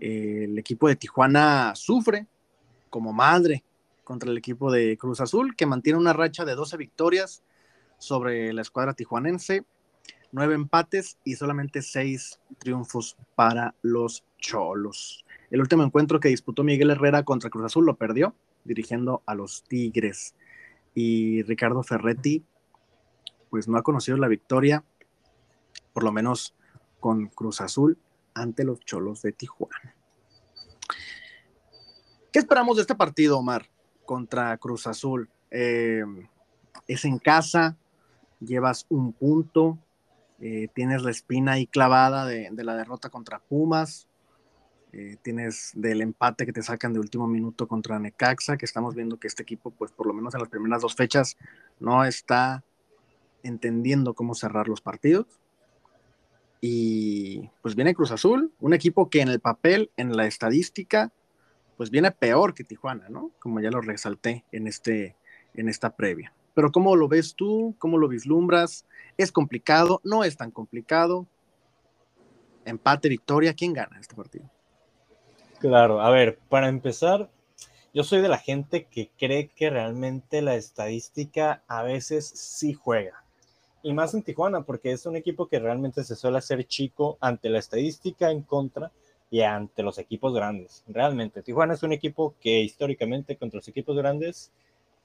el 0.00 0.58
equipo 0.58 0.88
de 0.88 0.96
Tijuana 0.96 1.74
sufre 1.74 2.26
como 2.90 3.12
madre 3.12 3.64
contra 4.04 4.30
el 4.30 4.38
equipo 4.38 4.70
de 4.70 4.96
Cruz 4.98 5.20
Azul, 5.20 5.56
que 5.56 5.66
mantiene 5.66 5.98
una 5.98 6.12
racha 6.12 6.44
de 6.44 6.54
12 6.54 6.76
victorias 6.76 7.42
sobre 7.98 8.52
la 8.52 8.62
escuadra 8.62 8.94
tijuanense, 8.94 9.64
nueve 10.30 10.54
empates 10.54 11.18
y 11.24 11.36
solamente 11.36 11.80
seis 11.80 12.40
triunfos 12.58 13.16
para 13.34 13.74
los 13.82 14.24
Cholos. 14.38 15.24
El 15.50 15.60
último 15.60 15.84
encuentro 15.84 16.20
que 16.20 16.28
disputó 16.28 16.64
Miguel 16.64 16.90
Herrera 16.90 17.22
contra 17.22 17.50
Cruz 17.50 17.66
Azul 17.66 17.86
lo 17.86 17.96
perdió, 17.96 18.34
dirigiendo 18.64 19.22
a 19.26 19.34
los 19.34 19.64
Tigres. 19.64 20.34
Y 20.94 21.42
Ricardo 21.44 21.82
Ferretti, 21.82 22.44
pues 23.48 23.68
no 23.68 23.78
ha 23.78 23.82
conocido 23.82 24.18
la 24.18 24.28
victoria, 24.28 24.84
por 25.92 26.04
lo 26.04 26.12
menos 26.12 26.54
con 27.00 27.26
Cruz 27.28 27.60
Azul, 27.60 27.96
ante 28.34 28.64
los 28.64 28.80
Cholos 28.80 29.22
de 29.22 29.32
Tijuana. 29.32 29.94
¿Qué 32.32 32.40
esperamos 32.40 32.76
de 32.76 32.82
este 32.82 32.94
partido, 32.94 33.38
Omar, 33.38 33.70
contra 34.04 34.56
Cruz 34.58 34.86
Azul? 34.86 35.30
Eh, 35.50 36.02
es 36.88 37.04
en 37.04 37.18
casa, 37.18 37.76
llevas 38.40 38.86
un 38.88 39.12
punto, 39.12 39.78
eh, 40.40 40.68
tienes 40.74 41.02
la 41.02 41.10
espina 41.10 41.52
ahí 41.52 41.66
clavada 41.66 42.26
de, 42.26 42.50
la 42.52 42.74
derrota 42.74 43.08
contra 43.08 43.38
Pumas, 43.38 44.08
eh, 44.92 45.16
tienes 45.22 45.70
del 45.74 46.02
empate 46.02 46.44
que 46.44 46.52
te 46.52 46.62
sacan 46.62 46.92
de 46.92 47.00
último 47.00 47.26
minuto 47.26 47.66
contra 47.66 47.98
Necaxa, 47.98 48.56
que 48.56 48.64
estamos 48.64 48.94
viendo 48.94 49.18
que 49.18 49.28
este 49.28 49.42
equipo, 49.42 49.70
pues 49.70 49.92
por 49.92 50.06
lo 50.06 50.12
menos 50.12 50.34
en 50.34 50.40
las 50.40 50.48
primeras 50.48 50.82
dos 50.82 50.94
fechas, 50.94 51.36
no 51.80 52.04
está 52.04 52.64
entendiendo 53.42 54.14
cómo 54.14 54.34
cerrar 54.34 54.68
los 54.68 54.80
partidos. 54.80 55.40
Y 56.66 57.50
pues 57.60 57.74
viene 57.74 57.94
Cruz 57.94 58.10
Azul, 58.10 58.50
un 58.58 58.72
equipo 58.72 59.10
que 59.10 59.20
en 59.20 59.28
el 59.28 59.38
papel, 59.38 59.90
en 59.98 60.16
la 60.16 60.26
estadística, 60.26 61.12
pues 61.76 61.90
viene 61.90 62.10
peor 62.10 62.54
que 62.54 62.64
Tijuana, 62.64 63.10
¿no? 63.10 63.32
Como 63.38 63.60
ya 63.60 63.70
lo 63.70 63.82
resalté 63.82 64.46
en, 64.50 64.66
este, 64.66 65.14
en 65.52 65.68
esta 65.68 65.94
previa. 65.94 66.32
Pero 66.54 66.72
¿cómo 66.72 66.96
lo 66.96 67.06
ves 67.06 67.34
tú? 67.34 67.74
¿Cómo 67.78 67.98
lo 67.98 68.08
vislumbras? 68.08 68.86
¿Es 69.18 69.30
complicado? 69.30 70.00
¿No 70.04 70.24
es 70.24 70.38
tan 70.38 70.50
complicado? 70.50 71.26
Empate, 72.64 73.10
victoria, 73.10 73.52
¿quién 73.52 73.74
gana 73.74 74.00
este 74.00 74.14
partido? 74.14 74.50
Claro, 75.58 76.00
a 76.00 76.08
ver, 76.08 76.38
para 76.48 76.70
empezar, 76.70 77.30
yo 77.92 78.04
soy 78.04 78.22
de 78.22 78.28
la 78.28 78.38
gente 78.38 78.86
que 78.86 79.10
cree 79.18 79.48
que 79.48 79.68
realmente 79.68 80.40
la 80.40 80.54
estadística 80.54 81.62
a 81.68 81.82
veces 81.82 82.26
sí 82.26 82.72
juega. 82.72 83.23
Y 83.84 83.92
más 83.92 84.14
en 84.14 84.22
Tijuana, 84.22 84.62
porque 84.62 84.92
es 84.92 85.04
un 85.04 85.14
equipo 85.14 85.46
que 85.46 85.58
realmente 85.58 86.04
se 86.04 86.16
suele 86.16 86.38
hacer 86.38 86.64
chico 86.64 87.18
ante 87.20 87.50
la 87.50 87.58
estadística 87.58 88.30
en 88.30 88.40
contra 88.40 88.90
y 89.30 89.42
ante 89.42 89.82
los 89.82 89.98
equipos 89.98 90.32
grandes. 90.32 90.82
Realmente, 90.88 91.42
Tijuana 91.42 91.74
es 91.74 91.82
un 91.82 91.92
equipo 91.92 92.34
que 92.40 92.60
históricamente 92.60 93.36
contra 93.36 93.58
los 93.58 93.68
equipos 93.68 93.94
grandes 93.94 94.50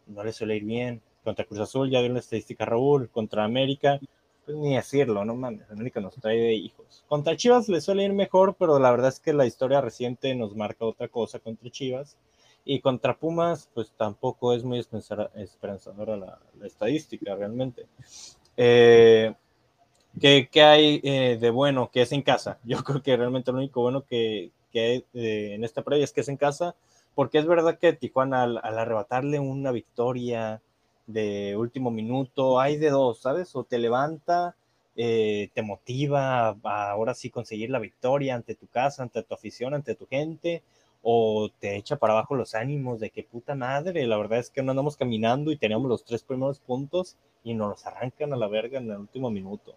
no 0.07 0.23
le 0.23 0.31
suele 0.31 0.55
ir 0.55 0.63
bien. 0.63 1.01
Contra 1.25 1.43
Cruz 1.43 1.59
Azul 1.59 1.89
ya 1.89 1.99
dio 1.99 2.09
una 2.09 2.19
estadística 2.19 2.63
Raúl. 2.63 3.09
Contra 3.09 3.43
América, 3.43 3.99
pues 4.45 4.57
ni 4.57 4.75
decirlo, 4.75 5.25
no 5.25 5.35
mames. 5.35 5.69
América 5.69 5.99
nos 5.99 6.15
trae 6.15 6.37
de 6.37 6.53
hijos. 6.53 7.03
Contra 7.09 7.35
Chivas 7.35 7.67
le 7.67 7.81
suele 7.81 8.05
ir 8.05 8.13
mejor, 8.13 8.55
pero 8.57 8.79
la 8.79 8.91
verdad 8.91 9.09
es 9.09 9.19
que 9.19 9.33
la 9.33 9.45
historia 9.45 9.81
reciente 9.81 10.33
nos 10.35 10.55
marca 10.55 10.85
otra 10.85 11.09
cosa 11.09 11.39
contra 11.39 11.69
Chivas. 11.69 12.15
Y 12.63 12.79
contra 12.79 13.17
Pumas, 13.17 13.69
pues 13.73 13.91
tampoco 13.97 14.53
es 14.53 14.63
muy 14.63 14.79
esperanzadora 14.79 16.15
la, 16.15 16.39
estadística 16.63 17.35
realmente. 17.35 17.87
Eh, 18.61 19.33
¿qué, 20.19 20.49
hay 20.61 20.99
eh, 21.03 21.37
de 21.39 21.49
bueno 21.49 21.89
que 21.91 22.01
es 22.01 22.11
en 22.11 22.21
casa? 22.21 22.59
Yo 22.65 22.83
creo 22.83 23.01
que 23.01 23.15
realmente 23.15 23.51
lo 23.51 23.59
único 23.59 23.81
bueno 23.81 24.03
que, 24.05 24.51
hay 24.73 25.05
eh, 25.13 25.53
en 25.53 25.63
esta 25.63 25.81
previa 25.81 26.03
es 26.03 26.11
que 26.11 26.21
es 26.21 26.27
en 26.27 26.35
casa, 26.37 26.75
porque 27.15 27.37
es 27.37 27.45
verdad 27.45 27.79
que 27.79 27.93
Tijuana 27.93 28.43
al 28.43 28.57
arrebatarle 28.57 29.39
una 29.39 29.71
victoria, 29.71 30.61
de 31.09 31.55
último 31.57 31.89
minuto, 31.89 32.59
hay 32.59 32.77
de 32.77 32.91
dos, 32.91 33.19
¿sabes? 33.21 33.55
O 33.55 33.63
te 33.63 33.79
levanta, 33.79 34.55
eh, 34.95 35.49
te 35.53 35.63
motiva 35.63 36.49
a 36.49 36.91
ahora 36.91 37.15
sí 37.15 37.31
conseguir 37.31 37.71
la 37.71 37.79
victoria 37.79 38.35
ante 38.35 38.55
tu 38.55 38.67
casa, 38.67 39.03
ante 39.03 39.23
tu 39.23 39.33
afición, 39.33 39.73
ante 39.73 39.95
tu 39.95 40.05
gente, 40.05 40.61
o 41.01 41.49
te 41.59 41.77
echa 41.77 41.95
para 41.95 42.13
abajo 42.13 42.35
los 42.35 42.53
ánimos 42.55 42.99
de 42.99 43.09
que 43.09 43.23
puta 43.23 43.55
madre, 43.55 44.05
la 44.05 44.17
verdad 44.17 44.39
es 44.39 44.49
que 44.51 44.61
no 44.61 44.71
andamos 44.71 44.97
caminando 44.97 45.51
y 45.51 45.57
tenemos 45.57 45.89
los 45.89 46.05
tres 46.05 46.23
primeros 46.23 46.59
puntos 46.59 47.15
y 47.43 47.53
nos 47.53 47.85
arrancan 47.85 48.33
a 48.33 48.37
la 48.37 48.47
verga 48.47 48.79
en 48.79 48.89
el 48.91 48.97
último 48.97 49.29
minuto. 49.29 49.75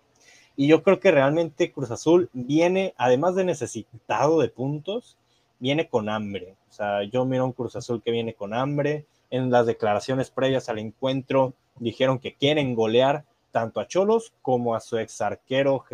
Y 0.57 0.67
yo 0.67 0.83
creo 0.83 1.01
que 1.01 1.11
realmente 1.11 1.73
Cruz 1.73 1.91
Azul 1.91 2.29
viene, 2.33 2.95
además 2.99 3.35
de 3.35 3.45
necesitado 3.45 4.41
de 4.41 4.49
puntos, 4.49 5.17
viene 5.59 5.89
con 5.89 6.09
hambre. 6.09 6.57
O 6.69 6.73
sea, 6.73 7.05
yo 7.05 7.25
miro 7.25 7.45
un 7.45 7.53
Cruz 7.53 7.77
Azul 7.77 8.03
que 8.03 8.11
viene 8.11 8.35
con 8.35 8.53
hambre, 8.53 9.07
en 9.31 9.51
las 9.51 9.67
declaraciones 9.67 10.31
previas 10.31 10.69
al 10.69 10.79
encuentro 10.79 11.55
dijeron 11.77 12.19
que 12.19 12.35
quieren 12.35 12.75
golear 12.75 13.25
tanto 13.51 13.81
a 13.81 13.89
Cholos 13.89 14.33
como 14.43 14.75
a 14.75 14.81
su 14.81 14.99
ex 14.99 15.21
arquero 15.21 15.85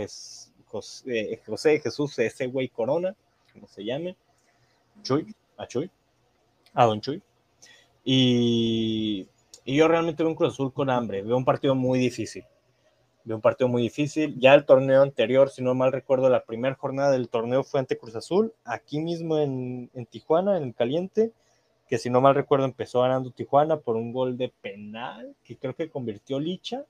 José, 0.66 1.80
Jesús, 1.80 2.18
ese 2.18 2.46
güey 2.48 2.68
Corona, 2.68 3.14
como 3.52 3.68
se 3.68 3.84
llame, 3.84 4.16
Chuy, 5.02 5.34
a 5.56 5.66
Chuy, 5.66 5.90
a 6.74 6.84
Don 6.84 7.00
Chuy. 7.00 7.22
Y, 8.04 9.28
y 9.68 9.76
yo 9.76 9.86
realmente 9.86 10.22
veo 10.22 10.30
un 10.30 10.34
Cruz 10.34 10.54
Azul 10.54 10.72
con 10.72 10.88
hambre, 10.88 11.22
veo 11.22 11.36
un 11.36 11.44
partido 11.44 11.74
muy 11.74 11.98
difícil. 11.98 12.44
Veo 13.24 13.36
un 13.36 13.42
partido 13.42 13.68
muy 13.68 13.82
difícil. 13.82 14.34
Ya 14.38 14.54
el 14.54 14.64
torneo 14.64 15.02
anterior, 15.02 15.50
si 15.50 15.62
no 15.62 15.74
mal 15.74 15.92
recuerdo, 15.92 16.30
la 16.30 16.44
primera 16.44 16.74
jornada 16.74 17.10
del 17.10 17.28
torneo 17.28 17.62
fue 17.62 17.78
ante 17.78 17.98
Cruz 17.98 18.16
Azul, 18.16 18.54
aquí 18.64 18.98
mismo 18.98 19.36
en, 19.36 19.90
en 19.92 20.06
Tijuana, 20.06 20.56
en 20.56 20.62
el 20.62 20.74
Caliente 20.74 21.32
que 21.86 21.98
si 21.98 22.10
no 22.10 22.20
mal 22.20 22.34
recuerdo 22.34 22.66
empezó 22.66 23.00
ganando 23.00 23.30
Tijuana 23.30 23.78
por 23.78 23.96
un 23.96 24.12
gol 24.12 24.36
de 24.36 24.52
penal, 24.60 25.34
que 25.42 25.56
creo 25.56 25.74
que 25.74 25.90
convirtió 25.90 26.38
Licha, 26.38 26.84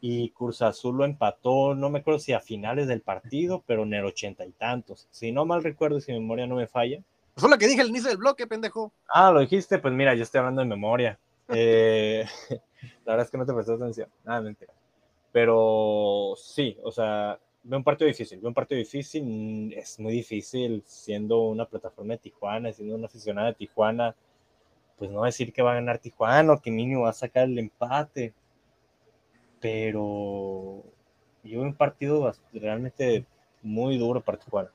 y 0.00 0.30
Cruz 0.30 0.62
Azul 0.62 0.96
lo 0.96 1.04
empató, 1.04 1.74
no 1.74 1.90
me 1.90 1.98
acuerdo 1.98 2.20
si 2.20 2.32
a 2.32 2.40
finales 2.40 2.88
del 2.88 3.02
partido, 3.02 3.62
pero 3.66 3.82
en 3.82 3.92
el 3.92 4.06
ochenta 4.06 4.46
y 4.46 4.52
tantos. 4.52 5.08
Si 5.10 5.30
no 5.30 5.44
mal 5.44 5.62
recuerdo, 5.62 6.00
si 6.00 6.12
mi 6.12 6.20
memoria 6.20 6.46
no 6.46 6.56
me 6.56 6.66
falla. 6.66 7.02
Fue 7.36 7.50
lo 7.50 7.58
que 7.58 7.66
dije 7.66 7.82
al 7.82 7.90
inicio 7.90 8.08
del 8.08 8.18
bloque, 8.18 8.46
pendejo. 8.46 8.92
Ah, 9.08 9.30
lo 9.30 9.40
dijiste, 9.40 9.78
pues 9.78 9.92
mira, 9.92 10.14
yo 10.14 10.22
estoy 10.22 10.38
hablando 10.38 10.62
de 10.62 10.68
memoria. 10.68 11.18
Eh, 11.52 12.24
la 13.04 13.12
verdad 13.12 13.24
es 13.26 13.30
que 13.30 13.38
no 13.38 13.46
te 13.46 13.52
presté 13.52 13.72
atención. 13.72 14.08
Nada, 14.24 14.40
mentira. 14.40 14.72
Pero 15.32 16.34
sí, 16.36 16.76
o 16.82 16.90
sea, 16.90 17.38
Veo 17.62 17.76
un 17.78 17.84
partido 17.84 18.08
difícil, 18.08 18.40
veo 18.40 18.48
un 18.48 18.54
partido 18.54 18.78
difícil, 18.78 19.22
mm, 19.22 19.72
es 19.72 20.00
muy 20.00 20.12
difícil 20.14 20.82
siendo 20.86 21.42
una 21.42 21.66
plataforma 21.66 22.14
de 22.14 22.18
Tijuana, 22.18 22.72
siendo 22.72 22.94
una 22.94 23.06
aficionada 23.06 23.48
de 23.48 23.54
Tijuana, 23.54 24.16
pues 24.96 25.10
no 25.10 25.24
decir 25.24 25.52
que 25.52 25.62
va 25.62 25.72
a 25.72 25.74
ganar 25.74 25.98
Tijuana 25.98 26.54
o 26.54 26.60
que 26.60 26.70
mínimo 26.70 27.02
va 27.02 27.10
a 27.10 27.12
sacar 27.12 27.44
el 27.44 27.58
empate, 27.58 28.32
pero 29.60 30.82
yo 31.44 31.60
veo 31.60 31.62
un 31.62 31.74
partido 31.74 32.32
realmente 32.54 33.26
muy 33.62 33.98
duro 33.98 34.22
para 34.22 34.38
Tijuana. 34.38 34.70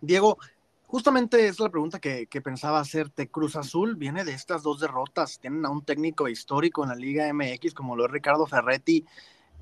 Diego, 0.00 0.36
justamente 0.88 1.46
es 1.46 1.60
la 1.60 1.68
pregunta 1.68 2.00
que, 2.00 2.26
pensaba 2.42 2.80
hacerte. 2.80 3.28
Cruz 3.28 3.54
Azul 3.54 3.94
viene 3.94 4.24
de 4.24 4.32
estas 4.32 4.62
dos 4.62 4.80
derrotas. 4.80 5.38
Tienen 5.38 5.64
a 5.64 5.70
un 5.70 5.84
técnico 5.84 6.28
histórico 6.28 6.82
en 6.82 6.88
la 6.88 6.96
Liga 6.96 7.32
MX 7.32 7.74
como 7.74 7.94
lo 7.94 8.06
es 8.06 8.10
Ricardo 8.10 8.46
Ferretti, 8.46 9.04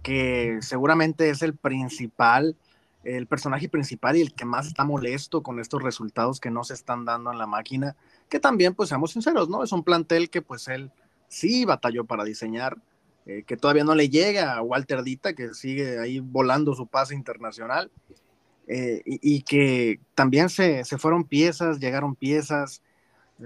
que 0.02 0.58
seguramente 0.62 1.28
es 1.28 1.42
el 1.42 1.54
principal, 1.54 2.56
el 3.04 3.26
personaje 3.26 3.68
principal 3.68 4.16
y 4.16 4.22
el 4.22 4.32
que 4.32 4.44
más 4.44 4.68
está 4.68 4.84
molesto 4.84 5.42
con 5.42 5.58
estos 5.58 5.82
resultados 5.82 6.40
que 6.40 6.50
no 6.50 6.64
se 6.64 6.74
están 6.74 7.04
dando 7.04 7.32
en 7.32 7.38
la 7.38 7.46
máquina, 7.46 7.96
que 8.28 8.40
también, 8.40 8.74
pues 8.74 8.88
seamos 8.88 9.10
sinceros, 9.10 9.48
¿no? 9.48 9.64
Es 9.64 9.72
un 9.72 9.82
plantel 9.82 10.30
que 10.30 10.42
pues 10.42 10.68
él 10.68 10.92
sí 11.28 11.64
batalló 11.64 12.04
para 12.04 12.24
diseñar, 12.24 12.76
eh, 13.26 13.42
que 13.44 13.56
todavía 13.56 13.84
no 13.84 13.96
le 13.96 14.08
llega 14.08 14.54
a 14.54 14.62
Walter 14.62 15.02
Dita, 15.02 15.34
que 15.34 15.54
sigue 15.54 15.98
ahí 15.98 16.20
volando 16.20 16.74
su 16.74 16.86
pase 16.86 17.14
internacional, 17.14 17.90
eh, 18.66 19.02
y, 19.04 19.42
que 19.42 20.00
también 20.14 20.48
se, 20.48 20.84
se, 20.84 20.98
fueron 20.98 21.24
piezas, 21.24 21.78
llegaron 21.78 22.16
piezas, 22.16 22.82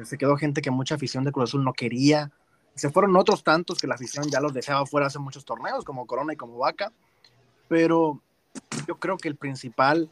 se 0.05 0.17
quedó 0.17 0.37
gente 0.37 0.63
que 0.63 0.71
mucha 0.71 0.95
afición 0.95 1.25
de 1.25 1.33
Cruz 1.33 1.51
Azul 1.51 1.65
no 1.65 1.73
quería, 1.73 2.33
se 2.75 2.91
fueron 2.91 3.17
otros 3.17 3.45
tantos 3.45 3.79
que 3.79 3.87
la 3.87 3.95
afición 3.95 4.31
ya 4.31 4.41
los 4.41 4.55
deseaba 4.55 4.87
fuera 4.87 5.07
hace 5.07 5.19
muchos 5.19 5.45
torneos, 5.45 5.85
como 5.85 6.07
Corona 6.07 6.33
y 6.33 6.37
como 6.37 6.57
Vaca, 6.57 6.93
pero 7.69 8.23
yo 8.87 8.99
creo 8.99 9.19
que 9.19 9.29
el 9.29 9.37
principal, 9.37 10.09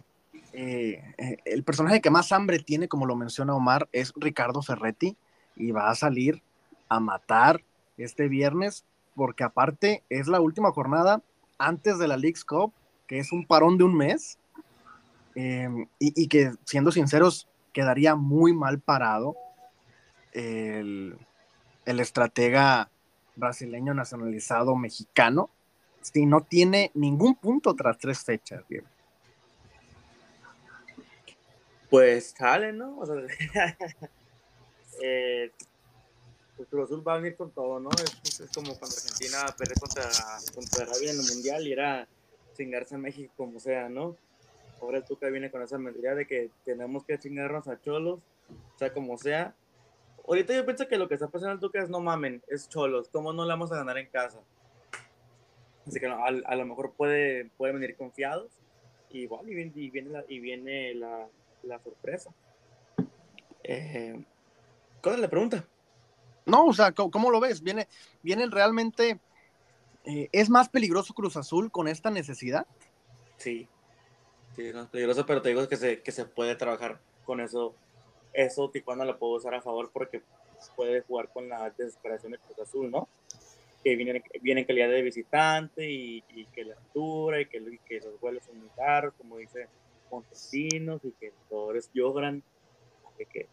eh, 0.53 1.03
eh, 1.17 1.39
el 1.45 1.65
personaje 1.65 2.01
que 2.01 2.11
más 2.11 2.31
hambre 2.33 2.59
tiene, 2.59 2.89
como 2.89 3.07
lo 3.07 3.17
menciona 3.17 3.55
Omar, 3.55 3.89
es 3.93 4.13
Ricardo 4.17 4.63
Ferretti 4.63 5.17
y 5.57 5.71
va 5.71 5.89
a 5.89 5.95
salir 5.95 6.43
a 6.89 7.01
matar 7.01 7.65
este 7.97 8.29
viernes, 8.29 8.85
porque 9.15 9.45
aparte 9.45 10.05
es 10.09 10.29
la 10.29 10.41
última 10.41 10.71
jornada 10.71 11.23
antes 11.59 11.99
de 11.99 12.09
la 12.09 12.17
League's 12.17 12.45
Cup, 12.45 12.73
que 13.07 13.19
es 13.19 13.33
un 13.33 13.47
parón 13.47 13.79
de 13.79 13.85
un 13.85 13.97
mes, 13.97 14.39
em, 15.41 15.87
y, 16.01 16.27
que 16.27 16.51
siendo 16.65 16.91
sinceros, 16.91 17.47
quedaría 17.73 18.17
muy 18.17 18.53
mal 18.53 18.81
parado 18.81 19.37
el, 20.33 21.17
estratega 21.87 22.91
brasileño 23.37 23.95
nacionalizado 23.95 24.75
mexicano, 24.75 25.49
si 26.01 26.27
no 26.27 26.41
tiene 26.41 26.91
ningún 26.95 27.37
punto 27.37 27.77
tras 27.77 27.99
tres 27.99 28.19
fechas, 28.25 28.65
Pues 31.89 32.35
sale, 32.37 32.73
¿no? 32.73 33.01
eh, 35.01 35.53
pues 36.57 36.69
Cruz 36.69 36.87
Azul 36.87 37.07
va 37.07 37.15
a 37.15 37.19
venir 37.19 37.37
con 37.37 37.53
todo, 37.53 37.79
¿no? 37.79 37.91
Es, 37.91 38.51
como 38.53 38.77
cuando 38.77 38.97
Argentina 38.97 39.47
perdió 39.57 39.77
contra, 39.79 40.11
contra 40.53 40.83
Arabia 40.83 41.13
en 41.13 41.21
el 41.21 41.27
Mundial 41.33 41.65
y 41.65 41.73
era 41.73 42.09
chingarse 42.57 42.97
a 42.97 42.99
México 42.99 43.33
como 43.37 43.61
sea, 43.61 43.89
¿no? 43.89 44.17
Ahora 44.81 44.99
el 44.99 45.05
Tuca 45.05 45.29
viene 45.29 45.51
con 45.51 45.63
esa 45.63 45.79
mentalidad 45.79 46.17
de 46.17 46.27
que 46.27 46.51
tenemos 46.65 47.05
que 47.05 47.19
chingarnos 47.19 47.69
a 47.69 47.81
Cholos, 47.81 48.21
sea 48.77 48.93
como 48.93 49.17
sea. 49.19 49.55
Ahorita 50.27 50.55
yo 50.55 50.65
pienso 50.65 50.89
que 50.89 50.99
lo 50.99 51.09
que 51.09 51.15
está 51.15 51.29
pasando 51.29 51.55
el 51.55 51.61
Tuca 51.61 51.83
es 51.83 51.89
no 51.89 52.01
mamen, 52.01 52.43
es 52.49 52.69
Cholos, 52.69 53.09
¿cómo 53.09 53.33
no 53.33 53.45
le 53.45 53.51
vamos 53.51 53.73
a 53.73 53.77
ganar 53.77 53.99
en 53.99 54.09
casa? 54.09 54.41
Así 55.87 55.99
que 55.99 56.07
a, 56.07 56.25
a, 56.25 56.57
lo 56.57 56.67
mejor 56.67 56.93
puede, 56.93 57.47
puede 57.57 57.73
venir 57.73 57.97
confiados 57.97 58.53
y 59.11 59.21
igual 59.21 59.49
y 59.49 59.55
viene, 59.55 59.73
y 59.75 59.91
viene, 59.91 60.11
la, 60.11 60.25
y 60.29 60.39
viene 60.39 60.95
la, 60.95 61.27
la 61.63 61.79
sorpresa. 61.79 62.31
Eh, 63.65 64.23
¿Cuál 65.03 65.17
es 65.17 65.21
la 65.21 65.29
pregunta? 65.29 65.65
No, 66.47 66.67
o 66.67 66.73
sea, 66.73 66.93
¿cómo, 66.93 67.31
lo 67.31 67.41
ves? 67.41 67.63
¿Viene, 67.63 67.89
vienen 68.23 68.51
realmente... 68.51 69.21
Eh, 70.05 70.29
¿Es 70.33 70.49
más 70.49 70.71
peligroso 70.71 71.13
Cruz 71.13 71.37
Azul 71.37 71.71
con 71.71 71.87
esta 71.87 72.11
necesidad? 72.11 72.67
Sí, 73.37 73.69
sí, 74.59 74.69
es 74.69 74.75
más 74.75 74.89
peligroso, 74.89 75.25
pero 75.25 75.41
te 75.41 75.51
digo 75.51 75.69
que 75.69 75.77
se, 75.77 76.03
que 76.03 76.11
se 76.11 76.25
puede 76.25 76.57
trabajar 76.57 77.01
con 77.25 77.41
eso. 77.41 77.75
Eso 78.33 78.69
Tijuana 78.71 79.05
lo 79.05 79.19
puedo 79.19 79.35
usar 79.35 79.55
a 79.55 79.63
favor 79.63 79.91
porque 79.93 80.23
puede 80.75 81.03
jugar 81.03 81.29
con 81.33 81.49
la 81.49 81.71
desesperación 81.71 82.33
de 82.33 82.39
Cruz 82.39 82.59
Azul, 82.59 82.91
¿no? 82.91 83.09
Que 83.85 83.95
viene, 83.95 84.23
viene 84.43 84.63
en 84.63 84.67
calidad 84.67 84.89
de 84.89 85.03
visitante 85.03 85.89
y, 85.89 86.25
y 86.35 86.45
que 86.47 86.65
la 86.65 86.75
altura 86.75 87.41
y 87.41 87.47
que, 87.47 87.59
y 87.59 87.79
que, 87.87 88.01
los 88.01 88.21
vuelos 88.21 88.45
son 88.45 88.59
muy 88.59 88.69
caros, 88.71 89.15
como 89.17 89.39
dice 89.39 89.69
Montesinos, 90.11 91.05
y 91.05 91.13
que 91.13 91.27
los 91.27 91.47
jugadores 91.49 91.91
lloran. 91.95 92.43
Que 93.17 93.49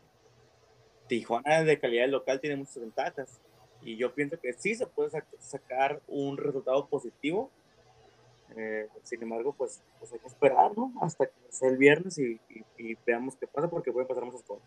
Tijuana 1.08 1.64
de 1.64 1.80
calidad 1.80 2.08
local 2.08 2.39
tiene 2.39 2.56
muchas 2.56 2.80
ventajas 2.80 3.41
y 3.84 3.97
yo 3.97 4.14
pienso 4.14 4.39
que 4.39 4.53
sí 4.53 4.74
se 4.74 4.88
puede 4.88 5.12
sacar 5.39 6.01
un 6.08 6.38
resultado 6.38 6.88
positivo. 6.88 7.51
Eh, 8.56 8.88
sin 9.04 9.24
embargo, 9.24 9.54
pues, 9.58 9.82
pues, 10.00 10.14
hay 10.14 10.20
que 10.20 10.28
esperar, 10.28 10.78
¿no? 10.78 10.93
Hasta 11.02 11.26
que 11.26 11.34
sea 11.50 11.70
el 11.70 11.78
viernes 11.78 12.18
y, 12.18 12.39
veamos 13.06 13.36
qué 13.36 13.48
pasa 13.48 13.70
porque 13.70 13.91
pueden 13.91 14.08
pasar 14.08 14.26
muchas 14.26 14.43
cosas. 14.43 14.64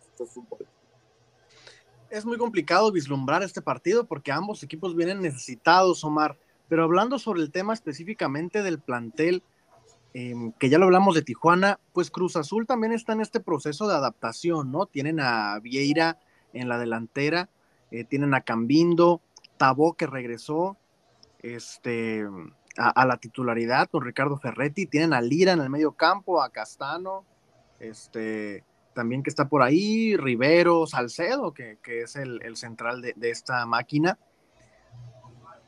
Es 2.11 2.25
muy 2.25 2.39
complicado 2.39 2.91
vislumbrar 2.91 3.43
este 3.43 3.63
partido 3.63 4.07
porque 4.07 4.33
ambos 4.33 4.63
equipos 4.63 4.97
vienen 4.97 5.21
necesitados, 5.21 6.03
Omar. 6.05 6.37
Pero 6.69 6.85
hablando 6.85 7.19
sobre 7.19 7.43
el 7.43 7.51
tema 7.51 7.73
específicamente 7.73 8.63
del 8.63 8.79
plantel, 8.79 9.43
eh, 10.15 10.35
que 10.59 10.69
ya 10.69 10.79
lo 10.79 10.87
hablamos 10.87 11.15
de 11.15 11.23
Tijuana, 11.23 11.79
pues 11.93 12.11
Cruz 12.11 12.37
Azul 12.37 12.67
también 12.67 12.93
está 12.93 13.13
en 13.13 13.21
este 13.21 13.41
proceso 13.41 13.89
de 13.89 13.95
adaptación, 13.95 14.73
¿no? 14.73 14.87
Tienen 14.87 15.21
a 15.21 15.59
Vieira 15.61 16.19
en 16.53 16.69
la 16.69 16.79
delantera, 16.79 17.49
eh, 17.91 18.05
tienen 18.05 18.35
a 18.35 18.41
Cambindo, 18.41 19.21
Tabó 19.59 19.95
que 19.95 20.07
regresó 20.07 20.77
este, 21.41 22.27
a, 22.77 23.07
la 23.07 23.17
titularidad 23.17 23.89
con 23.89 24.05
Ricardo 24.05 24.37
Ferretti, 24.39 24.87
tienen 24.87 25.13
a 25.13 25.21
Lira 25.21 25.53
en 25.53 25.61
el 25.61 25.71
medio 25.71 25.93
campo, 25.93 26.43
a 26.43 26.51
Castano, 26.51 27.25
este, 27.81 28.65
también 28.95 29.23
que 29.23 29.31
está 29.31 29.49
por 29.49 29.63
ahí, 29.63 30.17
Rivero, 30.17 30.87
Salcedo, 30.87 31.53
que, 31.53 31.79
que 31.83 32.03
es 32.03 32.17
el, 32.17 32.41
el 32.43 32.57
central 32.57 33.03
de, 33.03 33.15
de, 33.17 33.31
esta 33.31 33.67
máquina. 33.67 34.19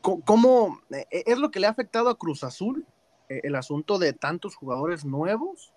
¿Cómo 0.01 0.81
eh, 0.91 1.07
es 1.11 1.39
lo 1.39 1.51
que 1.51 1.61
le 1.61 1.67
ha 1.67 1.71
afectado 1.71 2.09
a 2.09 2.17
Cruz 2.17 2.43
Azul 2.43 2.87
eh, 3.29 3.41
el 3.45 3.55
asunto 3.55 3.99
de 3.99 4.13
tantos 4.13 4.57
jugadores 4.57 5.05
nuevos? 5.05 5.73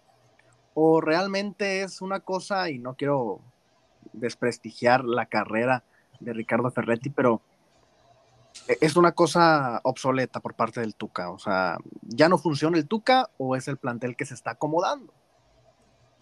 ¿O 0.75 1.01
realmente 1.01 1.83
es 1.83 2.01
una 2.01 2.19
cosa, 2.21 2.69
y 2.69 2.79
no 2.79 2.95
quiero 2.95 3.41
desprestigiar 4.13 5.03
la 5.03 5.25
carrera 5.25 5.83
de 6.19 6.33
Ricardo 6.33 6.71
Ferretti, 6.71 7.09
pero 7.09 7.41
es 8.67 8.95
una 8.95 9.11
cosa 9.13 9.81
obsoleta 9.83 10.39
por 10.39 10.55
parte 10.55 10.81
del 10.81 10.95
Tuca. 10.95 11.31
O 11.31 11.39
sea, 11.39 11.77
¿ya 12.01 12.29
no 12.29 12.37
funciona 12.37 12.77
el 12.77 12.87
Tuca 12.87 13.29
o 13.37 13.55
es 13.55 13.67
el 13.67 13.77
plantel 13.77 14.15
que 14.15 14.25
se 14.25 14.33
está 14.33 14.51
acomodando? 14.51 15.13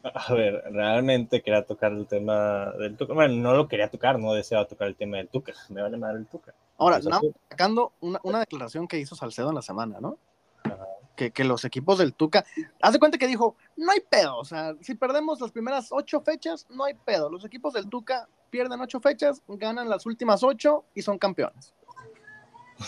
A 0.03 0.33
ver, 0.33 0.63
realmente 0.71 1.43
quería 1.43 1.63
tocar 1.63 1.91
el 1.91 2.07
tema 2.07 2.71
del 2.79 2.97
Tuca. 2.97 3.13
Bueno, 3.13 3.35
no 3.35 3.53
lo 3.53 3.67
quería 3.67 3.89
tocar, 3.89 4.17
no 4.19 4.33
deseaba 4.33 4.65
tocar 4.65 4.87
el 4.87 4.95
tema 4.95 5.17
del 5.17 5.27
Tuca. 5.27 5.53
Me 5.69 5.81
vale 5.81 5.97
madre 5.97 6.19
el 6.19 6.27
Tuca. 6.27 6.53
Ahora, 6.77 6.99
no, 6.99 7.21
sacando 7.49 7.93
una, 7.99 8.19
una, 8.23 8.39
declaración 8.39 8.87
que 8.87 8.97
hizo 8.97 9.15
Salcedo 9.15 9.49
en 9.49 9.55
la 9.55 9.61
semana, 9.61 9.99
¿no? 9.99 10.17
Ajá. 10.63 10.87
Que, 11.15 11.29
que, 11.29 11.43
los 11.43 11.65
equipos 11.65 11.99
del 11.99 12.15
Tuca, 12.15 12.43
haz 12.81 12.93
de 12.93 12.99
cuenta 12.99 13.19
que 13.19 13.27
dijo, 13.27 13.55
no 13.77 13.91
hay 13.91 13.99
pedo, 13.99 14.37
o 14.37 14.45
sea, 14.45 14.73
si 14.81 14.95
perdemos 14.95 15.39
las 15.39 15.51
primeras 15.51 15.89
ocho 15.91 16.21
fechas, 16.21 16.65
no 16.71 16.85
hay 16.85 16.95
pedo. 16.95 17.29
Los 17.29 17.45
equipos 17.45 17.73
del 17.73 17.87
Tuca 17.87 18.27
pierden 18.49 18.81
ocho 18.81 18.99
fechas, 18.99 19.41
ganan 19.47 19.89
las 19.89 20.07
últimas 20.07 20.41
ocho 20.43 20.85
y 20.95 21.03
son 21.03 21.19
campeones. 21.19 21.73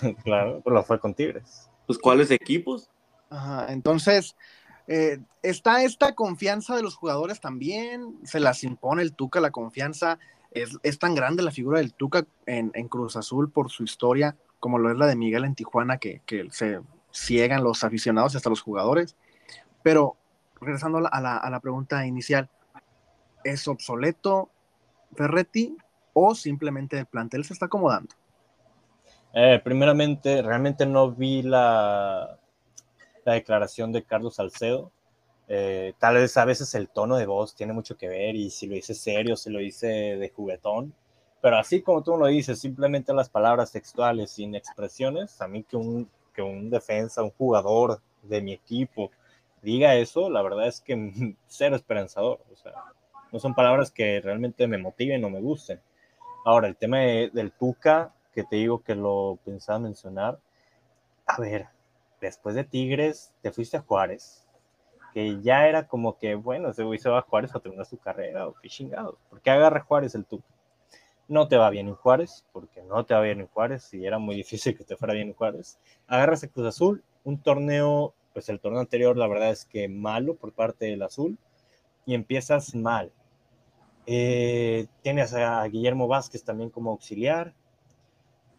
claro, 0.24 0.62
pues 0.62 0.74
lo 0.74 0.84
fue 0.84 1.00
con 1.00 1.14
Tigres. 1.14 1.70
Pues, 1.86 2.00
¿cuáles 2.00 2.32
equipos? 2.32 2.90
Ajá, 3.30 3.72
entonces, 3.72 4.36
eh, 4.88 5.20
está 5.42 5.84
esta 5.84 6.14
confianza 6.16 6.76
de 6.76 6.84
los 6.84 6.96
jugadores 6.96 7.40
también, 7.40 8.20
se 8.24 8.40
las 8.40 8.64
impone 8.64 9.02
el 9.02 9.14
Tuca, 9.14 9.40
la 9.40 9.52
confianza, 9.52 10.20
es, 10.52 10.78
es 10.84 11.00
tan 11.00 11.16
grande 11.16 11.44
la 11.44 11.52
figura 11.52 11.80
del 11.80 11.94
Tuca 11.94 12.26
en, 12.46 12.72
en, 12.76 12.88
Cruz 12.88 13.16
Azul 13.16 13.50
por 13.52 13.72
su 13.72 13.84
historia, 13.84 14.36
como 14.60 14.78
lo 14.78 14.92
es 14.92 14.98
la 14.98 15.08
de 15.08 15.16
Miguel 15.16 15.46
en 15.46 15.56
Tijuana, 15.56 15.98
que, 15.98 16.22
que 16.26 16.48
se 16.52 16.80
ciegan 17.12 17.64
los 17.64 17.84
aficionados 17.84 18.34
y 18.34 18.38
hasta 18.38 18.50
los 18.50 18.62
jugadores. 18.62 19.16
Pero, 19.82 20.16
regresando 20.62 21.00
a 21.00 21.02
la, 21.02 21.10
a 21.10 21.22
la, 21.22 21.38
a 21.38 21.50
la 21.50 21.60
pregunta 21.60 22.06
inicial, 22.06 22.50
¿es 23.44 23.68
obsoleto 23.68 24.50
Ferretti 25.16 25.76
o 26.14 26.36
simplemente 26.36 27.00
el 27.00 27.06
plantel 27.06 27.44
se 27.46 27.54
está 27.54 27.66
acomodando? 27.66 28.14
Eh, 29.34 29.60
primeramente, 29.64 30.42
realmente 30.42 30.86
no 30.86 31.12
vi 31.12 31.42
la, 31.42 32.38
la 33.26 33.34
declaración 33.34 33.92
de 33.92 34.04
Carlos 34.04 34.36
Salcedo. 34.36 34.92
Eh, 35.48 35.94
tal 36.00 36.16
vez 36.16 36.38
a 36.38 36.46
veces 36.46 36.74
el 36.76 36.90
tono 36.90 37.18
de 37.18 37.26
voz 37.26 37.56
tiene 37.56 37.74
mucho 37.74 37.98
que 37.98 38.08
ver 38.08 38.36
y 38.36 38.50
si 38.50 38.68
lo 38.68 38.76
dice 38.76 38.94
serio, 38.94 39.36
si 39.36 39.50
lo 39.50 39.60
dice 39.60 39.88
de 39.88 40.30
juguetón. 40.30 40.94
Pero 41.42 41.58
así 41.58 41.82
como 41.82 42.04
tú 42.04 42.16
lo 42.18 42.28
dices, 42.28 42.60
simplemente 42.60 43.14
las 43.14 43.30
palabras 43.30 43.72
textuales 43.72 44.32
sin 44.32 44.56
expresiones, 44.56 45.42
a 45.42 45.48
mí 45.48 45.64
que 45.64 45.76
un, 45.76 46.10
que 46.34 46.42
un 46.42 46.70
defensa, 46.70 47.24
un 47.24 47.32
jugador 47.32 48.02
de 48.22 48.42
mi 48.42 48.54
equipo 48.54 49.12
diga 49.62 49.96
eso, 49.96 50.30
la 50.30 50.42
verdad 50.42 50.68
es 50.68 50.80
que 50.82 51.36
cero 51.48 51.76
esperanzador. 51.76 52.40
O 52.52 52.56
sea, 52.56 52.74
no 53.32 53.40
son 53.40 53.56
palabras 53.56 53.92
que 53.92 54.22
realmente 54.22 54.68
me 54.68 54.78
motiven 54.78 55.24
o 55.26 55.30
me 55.30 55.42
gusten. 55.42 55.82
Ahora, 56.46 56.68
el 56.68 56.78
tema 56.78 57.00
de, 57.00 57.30
del 57.34 57.52
Tuca, 57.52 58.14
que 58.34 58.44
te 58.44 58.58
digo 58.58 58.82
que 58.84 58.96
lo 58.96 59.38
pensaba 59.46 59.80
mencionar, 59.80 60.40
a 61.26 61.40
ver, 61.40 61.68
después 62.20 62.56
de 62.56 62.64
Tigres 62.64 63.34
te 63.42 63.52
fuiste 63.52 63.78
a 63.78 63.82
Juárez, 63.82 64.48
que 65.14 65.42
ya 65.42 65.68
era 65.68 65.88
como 65.88 66.18
que, 66.18 66.36
bueno, 66.36 66.74
se 66.74 66.84
va 66.84 67.22
Juárez 67.22 67.56
a 67.56 67.60
terminar 67.60 67.86
su 67.86 67.98
carrera, 67.98 68.48
o 68.48 68.56
qué 68.56 68.70
chingados, 68.70 69.16
¿por 69.30 69.42
qué 69.42 69.52
agarra 69.52 69.82
Juárez 69.82 70.16
el 70.16 70.26
Tuca? 70.26 70.48
No 71.28 71.48
te 71.48 71.58
va 71.58 71.70
bien 71.70 71.88
en 71.88 71.96
Juárez, 71.96 72.46
porque 72.52 72.82
no 72.82 73.06
te 73.06 73.14
va 73.14 73.22
bien 73.22 73.40
en 73.40 73.48
Juárez, 73.48 73.94
y 73.94 74.06
era 74.06 74.20
muy 74.20 74.36
difícil 74.44 74.76
que 74.76 74.84
te 74.84 74.98
fuera 74.98 75.14
bien 75.14 75.30
en 75.30 75.34
Juárez. 75.34 75.80
Agarras 76.08 76.44
a 76.44 76.48
Cruz 76.48 76.68
Azul, 76.68 77.04
un 77.24 77.42
torneo, 77.42 78.14
pues 78.34 78.50
el 78.50 78.60
torneo 78.60 78.82
anterior, 78.82 79.16
la 79.16 79.28
verdad 79.28 79.52
es 79.52 79.66
que 79.66 79.88
malo 79.88 80.36
por 80.36 80.52
parte 80.52 80.86
del 80.86 81.04
Azul, 81.04 81.38
y 82.06 82.16
empiezas 82.16 82.76
mal. 82.76 83.12
Eh, 84.06 84.88
tienes 85.02 85.34
a 85.34 85.64
Guillermo 85.66 86.08
Vázquez 86.08 86.44
también 86.44 86.70
como 86.70 86.92
auxiliar, 86.92 87.54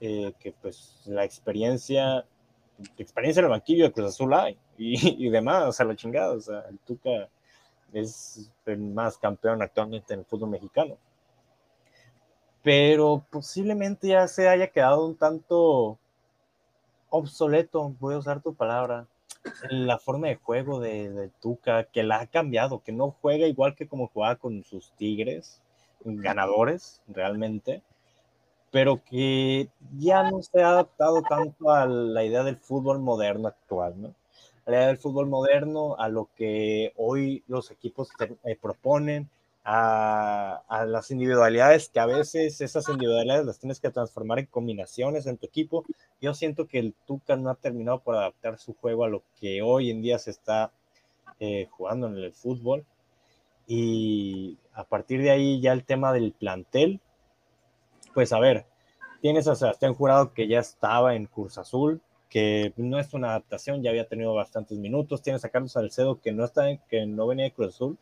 eh, 0.00 0.32
que 0.38 0.52
pues 0.52 1.02
la 1.06 1.24
experiencia, 1.24 2.26
experiencia 2.98 3.40
en 3.40 3.46
el 3.46 3.50
banquillo 3.50 3.84
de 3.84 3.92
Cruz 3.92 4.08
Azul 4.08 4.34
hay, 4.34 4.58
y, 4.76 5.28
demás, 5.28 5.64
o 5.64 5.72
sea, 5.72 5.86
la 5.86 5.96
chingada, 5.96 6.32
o 6.32 6.40
sea, 6.40 6.64
el 6.68 6.78
Tuca 6.80 7.28
es 7.92 8.50
el 8.66 8.78
más 8.78 9.18
campeón 9.18 9.62
actualmente 9.62 10.14
en 10.14 10.20
el 10.20 10.26
fútbol 10.26 10.50
mexicano. 10.50 10.96
Pero 12.62 13.24
posiblemente 13.30 14.08
ya 14.08 14.26
se 14.26 14.48
haya 14.48 14.68
quedado 14.68 15.06
un 15.06 15.16
tanto 15.16 15.98
obsoleto, 17.10 17.94
voy 18.00 18.14
a 18.14 18.18
usar 18.18 18.42
tu 18.42 18.54
palabra, 18.54 19.06
la 19.70 19.98
forma 19.98 20.28
de 20.28 20.36
juego 20.36 20.80
de, 20.80 21.10
de, 21.10 21.28
Tuca, 21.40 21.84
que 21.84 22.02
la 22.02 22.20
ha 22.20 22.26
cambiado, 22.26 22.82
que 22.82 22.92
no 22.92 23.10
juega 23.10 23.46
igual 23.46 23.74
que 23.74 23.86
como 23.86 24.08
jugaba 24.08 24.36
con 24.36 24.64
sus 24.64 24.92
Tigres, 24.92 25.62
ganadores 26.04 27.02
realmente, 27.08 27.82
pero 28.74 29.00
que 29.08 29.68
ya 29.96 30.28
no 30.28 30.42
se 30.42 30.60
ha 30.60 30.70
adaptado 30.70 31.22
tanto 31.22 31.70
a 31.70 31.86
la 31.86 32.24
idea 32.24 32.42
del 32.42 32.56
fútbol 32.56 32.98
moderno 32.98 33.46
actual, 33.46 33.94
¿no? 34.02 34.08
A 34.66 34.70
la 34.72 34.78
idea 34.78 34.86
del 34.88 34.98
fútbol 34.98 35.28
moderno, 35.28 35.94
a 35.96 36.08
lo 36.08 36.28
que 36.36 36.92
hoy 36.96 37.44
los 37.46 37.70
equipos 37.70 38.08
eh, 38.42 38.58
proponen, 38.60 39.30
a, 39.62 40.64
a, 40.66 40.86
las 40.86 41.12
individualidades, 41.12 41.88
que 41.88 42.00
a 42.00 42.06
veces 42.06 42.60
esas 42.60 42.88
individualidades 42.88 43.46
las 43.46 43.60
tienes 43.60 43.78
que 43.78 43.90
transformar 43.90 44.40
en 44.40 44.46
combinaciones 44.46 45.26
en 45.26 45.36
tu 45.36 45.46
equipo. 45.46 45.84
Yo 46.20 46.34
siento 46.34 46.66
que 46.66 46.80
el 46.80 46.94
Tuca 47.06 47.36
no 47.36 47.50
ha 47.50 47.54
terminado 47.54 48.00
por 48.00 48.16
adaptar 48.16 48.58
su 48.58 48.74
juego 48.74 49.04
a 49.04 49.08
lo 49.08 49.22
que 49.40 49.62
hoy 49.62 49.92
en 49.92 50.02
día 50.02 50.18
se 50.18 50.32
está 50.32 50.72
eh, 51.38 51.68
jugando 51.70 52.08
en 52.08 52.16
el 52.16 52.32
fútbol. 52.32 52.84
Y 53.68 54.58
a 54.72 54.82
partir 54.82 55.22
de 55.22 55.30
ahí 55.30 55.60
ya 55.60 55.72
el 55.72 55.84
tema 55.84 56.12
del 56.12 56.32
plantel, 56.32 57.00
Pues 58.14 58.32
a 58.32 58.38
ver, 58.38 58.64
tienes 59.20 59.48
a 59.48 59.54
Sebastián 59.54 59.94
Jurado 59.94 60.32
que 60.32 60.48
ya 60.48 60.60
estaba 60.60 61.14
en 61.14 61.26
Cruz 61.26 61.58
Azul, 61.58 62.00
que 62.30 62.72
no 62.76 62.98
es 62.98 63.12
una 63.14 63.30
adaptación, 63.30 63.82
ya 63.82 63.90
había 63.90 64.08
tenido 64.08 64.34
bastantes 64.34 64.78
minutos. 64.78 65.22
Tienes 65.22 65.44
a 65.44 65.50
Carlos 65.50 65.72
Salcedo 65.72 66.20
que 66.20 66.32
no 66.32 66.44
está 66.44 66.70
en, 66.70 66.80
que 66.88 67.06
no 67.06 67.26
venía 67.26 67.44
de 67.44 67.52
Cruz 67.52 67.74
Azul, 67.74 67.98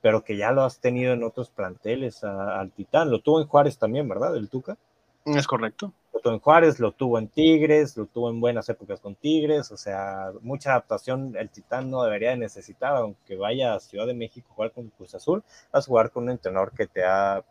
pero 0.00 0.24
que 0.24 0.36
ya 0.36 0.52
lo 0.52 0.62
has 0.62 0.80
tenido 0.80 1.12
en 1.12 1.22
otros 1.22 1.50
planteles 1.50 2.24
al 2.24 2.70
Titán. 2.72 3.10
Lo 3.10 3.20
tuvo 3.20 3.40
en 3.40 3.46
Juárez 3.46 3.78
también, 3.78 4.08
¿verdad? 4.08 4.36
El 4.36 4.48
Tuca. 4.48 4.76
Es 5.24 5.46
correcto. 5.46 5.92
Lo 6.12 6.20
tuvo 6.20 6.32
en 6.32 6.40
Juárez, 6.40 6.80
lo 6.80 6.92
tuvo 6.92 7.18
en 7.18 7.28
Tigres, 7.28 7.96
lo 7.96 8.06
tuvo 8.06 8.30
en 8.30 8.40
buenas 8.40 8.68
épocas 8.68 9.00
con 9.00 9.14
Tigres, 9.14 9.70
o 9.70 9.76
sea, 9.76 10.32
mucha 10.40 10.70
adaptación 10.70 11.36
el 11.36 11.50
Titán 11.50 11.90
no 11.90 12.02
debería 12.02 12.30
de 12.30 12.38
necesitar, 12.38 12.96
aunque 12.96 13.36
vaya 13.36 13.74
a 13.74 13.80
Ciudad 13.80 14.06
de 14.06 14.14
México 14.14 14.48
a 14.50 14.54
jugar 14.54 14.72
con 14.72 14.88
Cruz 14.88 15.14
Azul, 15.14 15.44
vas 15.72 15.84
a 15.84 15.86
jugar 15.86 16.10
con 16.10 16.24
un 16.24 16.30
entrenador 16.30 16.72
que 16.72 16.86
te 16.86 17.04
ha... 17.04 17.44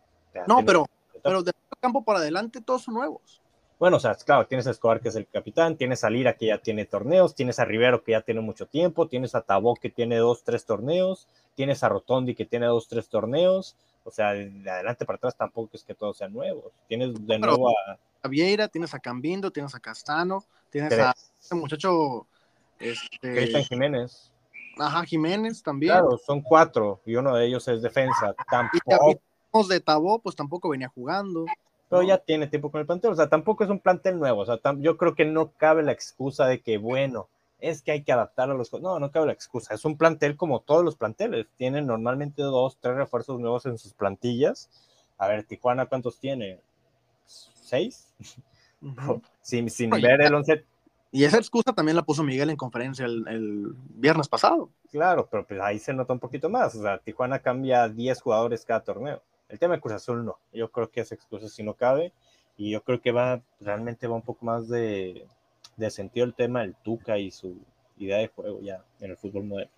no, 0.47 0.65
pero, 0.65 0.85
pero 1.23 1.43
de 1.43 1.51
campo 1.79 2.03
para 2.03 2.19
adelante 2.19 2.61
todos 2.61 2.83
son 2.83 2.95
nuevos. 2.95 3.41
Bueno, 3.79 3.97
o 3.97 3.99
sea, 3.99 4.15
claro, 4.15 4.47
tienes 4.47 4.65
a 4.65 4.71
Escobar 4.71 4.99
que 4.99 5.09
es 5.09 5.15
el 5.15 5.27
capitán, 5.27 5.77
tienes 5.77 6.03
a 6.03 6.09
Lira 6.09 6.35
que 6.35 6.47
ya 6.47 6.57
tiene 6.57 6.85
torneos, 6.85 7.35
tienes 7.35 7.59
a 7.59 7.65
Rivero 7.65 8.03
que 8.03 8.13
ya 8.13 8.21
tiene 8.21 8.41
mucho 8.41 8.65
tiempo, 8.65 9.07
tienes 9.07 9.35
a 9.35 9.41
Tabó 9.41 9.75
que 9.75 9.91
tiene 9.91 10.17
dos, 10.17 10.43
tres 10.43 10.65
torneos, 10.65 11.27
tienes 11.53 11.83
a 11.83 11.89
Rotondi 11.89 12.33
que 12.33 12.45
tiene 12.45 12.65
dos, 12.65 12.87
tres 12.87 13.07
torneos, 13.07 13.75
o 14.03 14.09
sea, 14.09 14.31
de 14.33 14.69
adelante 14.69 15.05
para 15.05 15.17
atrás 15.17 15.37
tampoco 15.37 15.71
es 15.73 15.83
que 15.83 15.93
todos 15.93 16.17
sean 16.17 16.33
nuevos. 16.33 16.71
Tienes 16.87 17.13
de 17.27 17.37
nuevo 17.37 17.69
a... 17.69 17.99
a 18.23 18.27
Vieira, 18.27 18.67
tienes 18.67 18.95
a 18.95 18.99
Cambindo, 18.99 19.51
tienes 19.51 19.75
a 19.75 19.79
Castano, 19.79 20.43
tienes 20.71 20.93
a 20.93 21.13
este 21.39 21.53
muchacho... 21.53 22.25
Este... 22.79 23.33
Cristian 23.33 23.63
Jiménez. 23.63 24.31
Ajá, 24.79 25.03
Jiménez 25.03 25.61
también. 25.61 25.91
Claro, 25.91 26.17
son 26.17 26.41
cuatro 26.41 27.01
y 27.05 27.15
uno 27.15 27.35
de 27.35 27.45
ellos 27.45 27.67
es 27.67 27.81
defensa. 27.83 28.33
Tampoco... 28.49 29.19
De 29.63 29.79
Tabó, 29.79 30.19
pues 30.19 30.35
tampoco 30.35 30.69
venía 30.69 30.89
jugando 30.89 31.45
pero 31.89 32.03
ya 32.03 32.17
tiene 32.17 32.47
tiempo 32.47 32.71
con 32.71 32.81
el 32.81 32.87
plantel, 32.87 33.11
o 33.11 33.15
sea, 33.15 33.29
tampoco 33.29 33.63
es 33.63 33.69
un 33.69 33.79
plantel 33.79 34.19
nuevo, 34.19 34.41
o 34.41 34.45
sea, 34.45 34.59
yo 34.77 34.97
creo 34.97 35.15
que 35.15 35.25
no 35.25 35.51
cabe 35.53 35.83
la 35.83 35.93
excusa 35.93 36.45
de 36.45 36.61
que, 36.61 36.77
bueno, 36.77 37.29
es 37.59 37.81
que 37.81 37.91
hay 37.91 38.03
que 38.03 38.11
adaptar 38.11 38.51
a 38.51 38.53
los... 38.53 38.71
No, 38.73 38.99
no 38.99 39.11
cabe 39.11 39.27
la 39.27 39.33
excusa, 39.33 39.73
es 39.73 39.85
un 39.85 39.97
plantel 39.97 40.35
como 40.35 40.59
todos 40.59 40.83
los 40.83 40.95
planteles, 40.95 41.47
tienen 41.55 41.87
normalmente 41.87 42.41
dos, 42.41 42.77
tres 42.79 42.95
refuerzos 42.95 43.39
nuevos 43.39 43.65
en 43.65 43.77
sus 43.77 43.93
plantillas. 43.93 44.69
A 45.17 45.27
ver, 45.27 45.43
Tijuana, 45.43 45.87
¿cuántos 45.87 46.19
tiene? 46.19 46.59
¿Seis? 47.25 48.13
sin, 49.41 49.69
sin 49.69 49.89
ver 49.89 50.21
el 50.21 50.35
once... 50.35 50.65
Y 51.09 51.23
esa 51.23 51.37
excusa 51.37 51.71
también 51.71 51.95
la 51.95 52.03
puso 52.03 52.21
Miguel 52.21 52.49
en 52.49 52.57
conferencia 52.57 53.05
el, 53.05 53.25
el, 53.29 53.73
viernes 53.95 54.27
pasado. 54.27 54.69
Claro, 54.91 55.27
pero 55.31 55.47
pues 55.47 55.59
ahí 55.61 55.79
se 55.79 55.93
nota 55.93 56.11
un 56.11 56.19
poquito 56.19 56.49
más. 56.49 56.75
O 56.75 56.81
sea, 56.81 56.97
Tijuana 56.99 57.39
cambia 57.39 57.87
10 57.87 58.21
jugadores 58.21 58.65
cada 58.65 58.83
torneo. 58.83 59.23
El 59.49 59.59
tema 59.59 59.75
de 59.75 59.81
Cruz 59.81 59.93
Azul 59.93 60.25
no. 60.25 60.39
Yo 60.51 60.71
creo 60.71 60.89
que 60.89 61.01
esa 61.01 61.15
excusa 61.15 61.47
si 61.47 61.63
no 61.63 61.73
cabe. 61.73 62.13
Y 62.57 62.71
yo 62.71 62.83
creo 62.83 63.01
que 63.01 63.11
va, 63.11 63.41
realmente 63.59 64.07
va 64.07 64.15
un 64.15 64.23
poco 64.23 64.45
más 64.45 64.67
de, 64.67 65.27
de 65.77 65.91
sentido 65.91 66.25
el 66.25 66.33
tema 66.33 66.61
del 66.61 66.75
Tuca 66.75 67.17
y 67.17 67.31
su 67.31 67.55
idea 67.97 68.17
de 68.17 68.27
juego 68.27 68.61
ya 68.61 68.83
en 68.99 69.11
el 69.11 69.17
fútbol 69.17 69.45
moderno. 69.45 69.71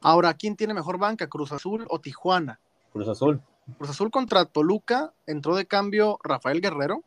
Ahora, 0.00 0.34
¿quién 0.34 0.54
tiene 0.54 0.74
mejor 0.74 0.98
banca, 0.98 1.28
Cruz 1.28 1.50
Azul 1.52 1.86
o 1.88 1.98
Tijuana? 1.98 2.60
Cruz 2.92 3.08
Azul. 3.08 3.40
Cruz 3.78 3.90
Azul 3.90 4.10
contra 4.10 4.44
Toluca, 4.44 5.14
entró 5.26 5.56
de 5.56 5.66
cambio 5.66 6.18
Rafael 6.22 6.60
Guerrero, 6.60 7.02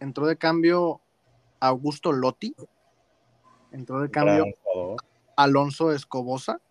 entró 0.00 0.26
de 0.26 0.38
cambio 0.38 1.02
Augusto 1.60 2.12
Lotti, 2.12 2.56
entró 3.72 4.00
de 4.00 4.10
cambio 4.10 4.46
Alonso 5.36 5.92
Escobosa 5.92 6.62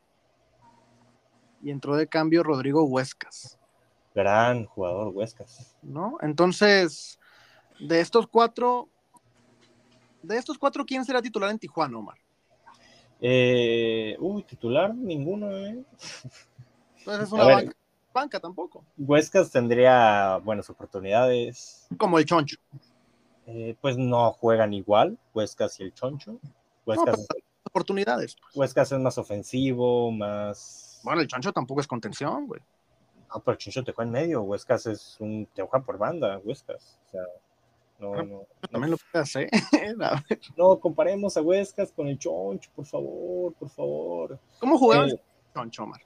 y 1.61 1.69
entró 1.69 1.95
de 1.95 2.07
cambio 2.07 2.41
Rodrigo 2.41 2.83
Huescas 2.85 3.58
gran 4.19 4.65
jugador 4.65 5.07
Huescas. 5.13 5.75
¿No? 5.81 6.17
Entonces, 6.21 7.17
de 7.79 8.01
estos 8.01 8.27
cuatro, 8.27 8.89
de 10.21 10.37
estos 10.37 10.57
cuatro, 10.57 10.85
¿quién 10.85 11.05
será 11.05 11.21
titular 11.21 11.49
en 11.49 11.57
Tijuana, 11.57 11.97
Omar? 11.97 12.17
Eh, 13.21 14.15
uy, 14.19 14.43
titular, 14.43 14.93
ninguno, 14.93 15.49
¿eh? 15.51 15.83
Entonces 16.99 17.27
es 17.27 17.31
una 17.31 17.63
banca, 18.13 18.39
tampoco. 18.39 18.83
Huescas 18.97 19.51
tendría 19.51 20.37
buenas 20.37 20.69
oportunidades. 20.69 21.87
Como 21.97 22.19
el 22.19 22.25
Choncho. 22.25 22.57
Eh, 23.45 23.75
pues 23.81 23.97
no 23.97 24.31
juegan 24.33 24.73
igual, 24.73 25.17
Huescas 25.33 25.79
y 25.79 25.83
el 25.83 25.93
Choncho. 25.93 26.39
Huescas, 26.85 27.27
oportunidades. 27.63 28.35
Pues. 28.35 28.55
Huescas 28.55 28.91
es 28.91 28.99
más 28.99 29.17
ofensivo, 29.17 30.11
más. 30.11 31.01
Bueno, 31.03 31.21
el 31.21 31.27
Choncho 31.27 31.51
tampoco 31.51 31.81
es 31.81 31.87
contención, 31.87 32.47
güey. 32.47 32.61
Ah, 33.29 33.41
pero 33.43 33.57
Chincho 33.57 33.83
te 33.83 33.91
juega 33.91 34.07
en 34.07 34.11
medio, 34.11 34.41
Huescas 34.41 34.85
es 34.87 35.17
un, 35.19 35.47
te 35.53 35.61
juega 35.61 35.85
por 35.85 35.97
banda, 35.97 36.39
Huescas. 36.43 36.99
O 37.05 37.09
sea, 37.09 37.21
no, 37.99 38.13
ah, 38.13 38.23
no. 38.23 38.47
También 38.71 38.91
lo 38.91 38.97
puede 38.97 39.23
hacer. 39.23 39.49
no, 40.57 40.79
comparemos 40.79 41.37
a 41.37 41.41
Huescas 41.41 41.91
con 41.91 42.07
el 42.07 42.17
Choncho, 42.17 42.71
por 42.75 42.85
favor, 42.85 43.53
por 43.53 43.69
favor. 43.69 44.39
¿Cómo 44.59 44.77
jugaba 44.77 45.05
eh, 45.05 45.11
el 45.11 45.21
Choncho, 45.53 45.83
Omar? 45.83 46.01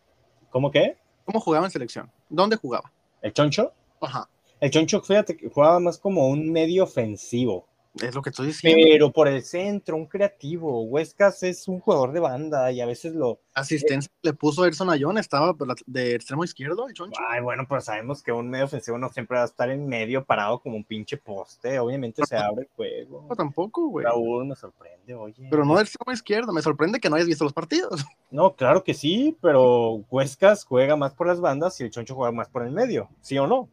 ¿Cómo 0.50 0.72
qué? 0.72 0.98
¿Cómo 1.26 1.40
jugaba 1.40 1.66
en 1.66 1.72
selección? 1.72 2.12
¿Dónde 2.30 2.58
jugaba? 2.58 2.92
¿El 3.22 3.32
Choncho? 3.32 3.72
Ajá. 4.02 4.28
El 4.60 4.72
Choncho, 4.72 5.02
fíjate, 5.02 5.38
jugaba 5.54 5.80
más 5.80 5.98
como 5.98 6.28
un 6.28 6.52
medio 6.52 6.84
ofensivo. 6.84 7.68
Es 8.02 8.16
lo 8.16 8.24
que 8.24 8.32
estoy 8.32 8.48
diciendo. 8.48 8.84
Pero 8.84 9.12
por 9.12 9.28
el 9.28 9.44
centro, 9.44 9.96
un 9.96 10.08
creativo. 10.08 10.82
Huescas 10.84 11.44
es 11.44 11.68
un 11.68 11.80
jugador 11.80 12.12
de 12.12 12.20
banda 12.20 12.72
y 12.72 12.82
a 12.82 12.88
veces 12.88 13.14
lo. 13.14 13.40
Asistencia 13.54 14.12
le 14.24 14.34
puso 14.34 14.66
Erson 14.66 14.90
Ayón, 14.90 15.20
estaba 15.20 15.56
de 15.86 16.16
extremo 16.16 16.44
izquierdo, 16.44 16.88
el 16.88 16.94
choncho. 16.94 17.22
Ay, 17.30 17.42
bueno, 17.42 17.68
pues 17.68 17.86
sabemos 17.86 18.24
que 18.24 18.32
un 18.32 18.50
medio 18.50 18.66
ofensivo 18.66 18.98
no 18.98 19.10
siempre 19.10 19.38
va 19.38 19.44
a 19.44 19.48
estar 19.48 19.70
en 19.70 19.88
medio 19.88 20.26
parado 20.26 20.60
como 20.60 20.76
un 20.76 20.84
pinche 20.84 21.18
poste. 21.18 21.78
Obviamente 21.78 22.26
se 22.26 22.36
abre 22.36 22.64
el 22.64 22.70
juego. 22.76 23.28
No, 23.30 23.36
tampoco, 23.36 23.88
güey. 23.88 24.06
Raúl 24.06 24.46
me 24.46 24.56
sorprende, 24.56 25.14
oye. 25.14 25.48
Pero 25.52 25.64
no 25.64 25.76
de 25.76 25.84
extremo 25.84 26.12
izquierdo, 26.12 26.52
me 26.52 26.64
sorprende 26.64 27.00
que 27.00 27.10
no 27.10 27.16
hayas 27.16 27.28
visto 27.28 27.44
los 27.44 27.54
partidos. 27.54 28.04
No, 28.34 28.56
claro 28.56 28.84
que 28.84 28.96
sí, 28.96 29.38
pero 29.42 30.04
Huescas 30.10 30.64
juega 30.64 30.96
más 30.96 31.14
por 31.14 31.28
las 31.28 31.40
bandas 31.40 31.80
y 31.80 31.84
el 31.84 31.92
choncho 31.92 32.16
juega 32.16 32.32
más 32.32 32.50
por 32.50 32.66
el 32.66 32.72
medio, 32.72 33.08
¿sí 33.22 33.38
o 33.38 33.46
no? 33.46 33.70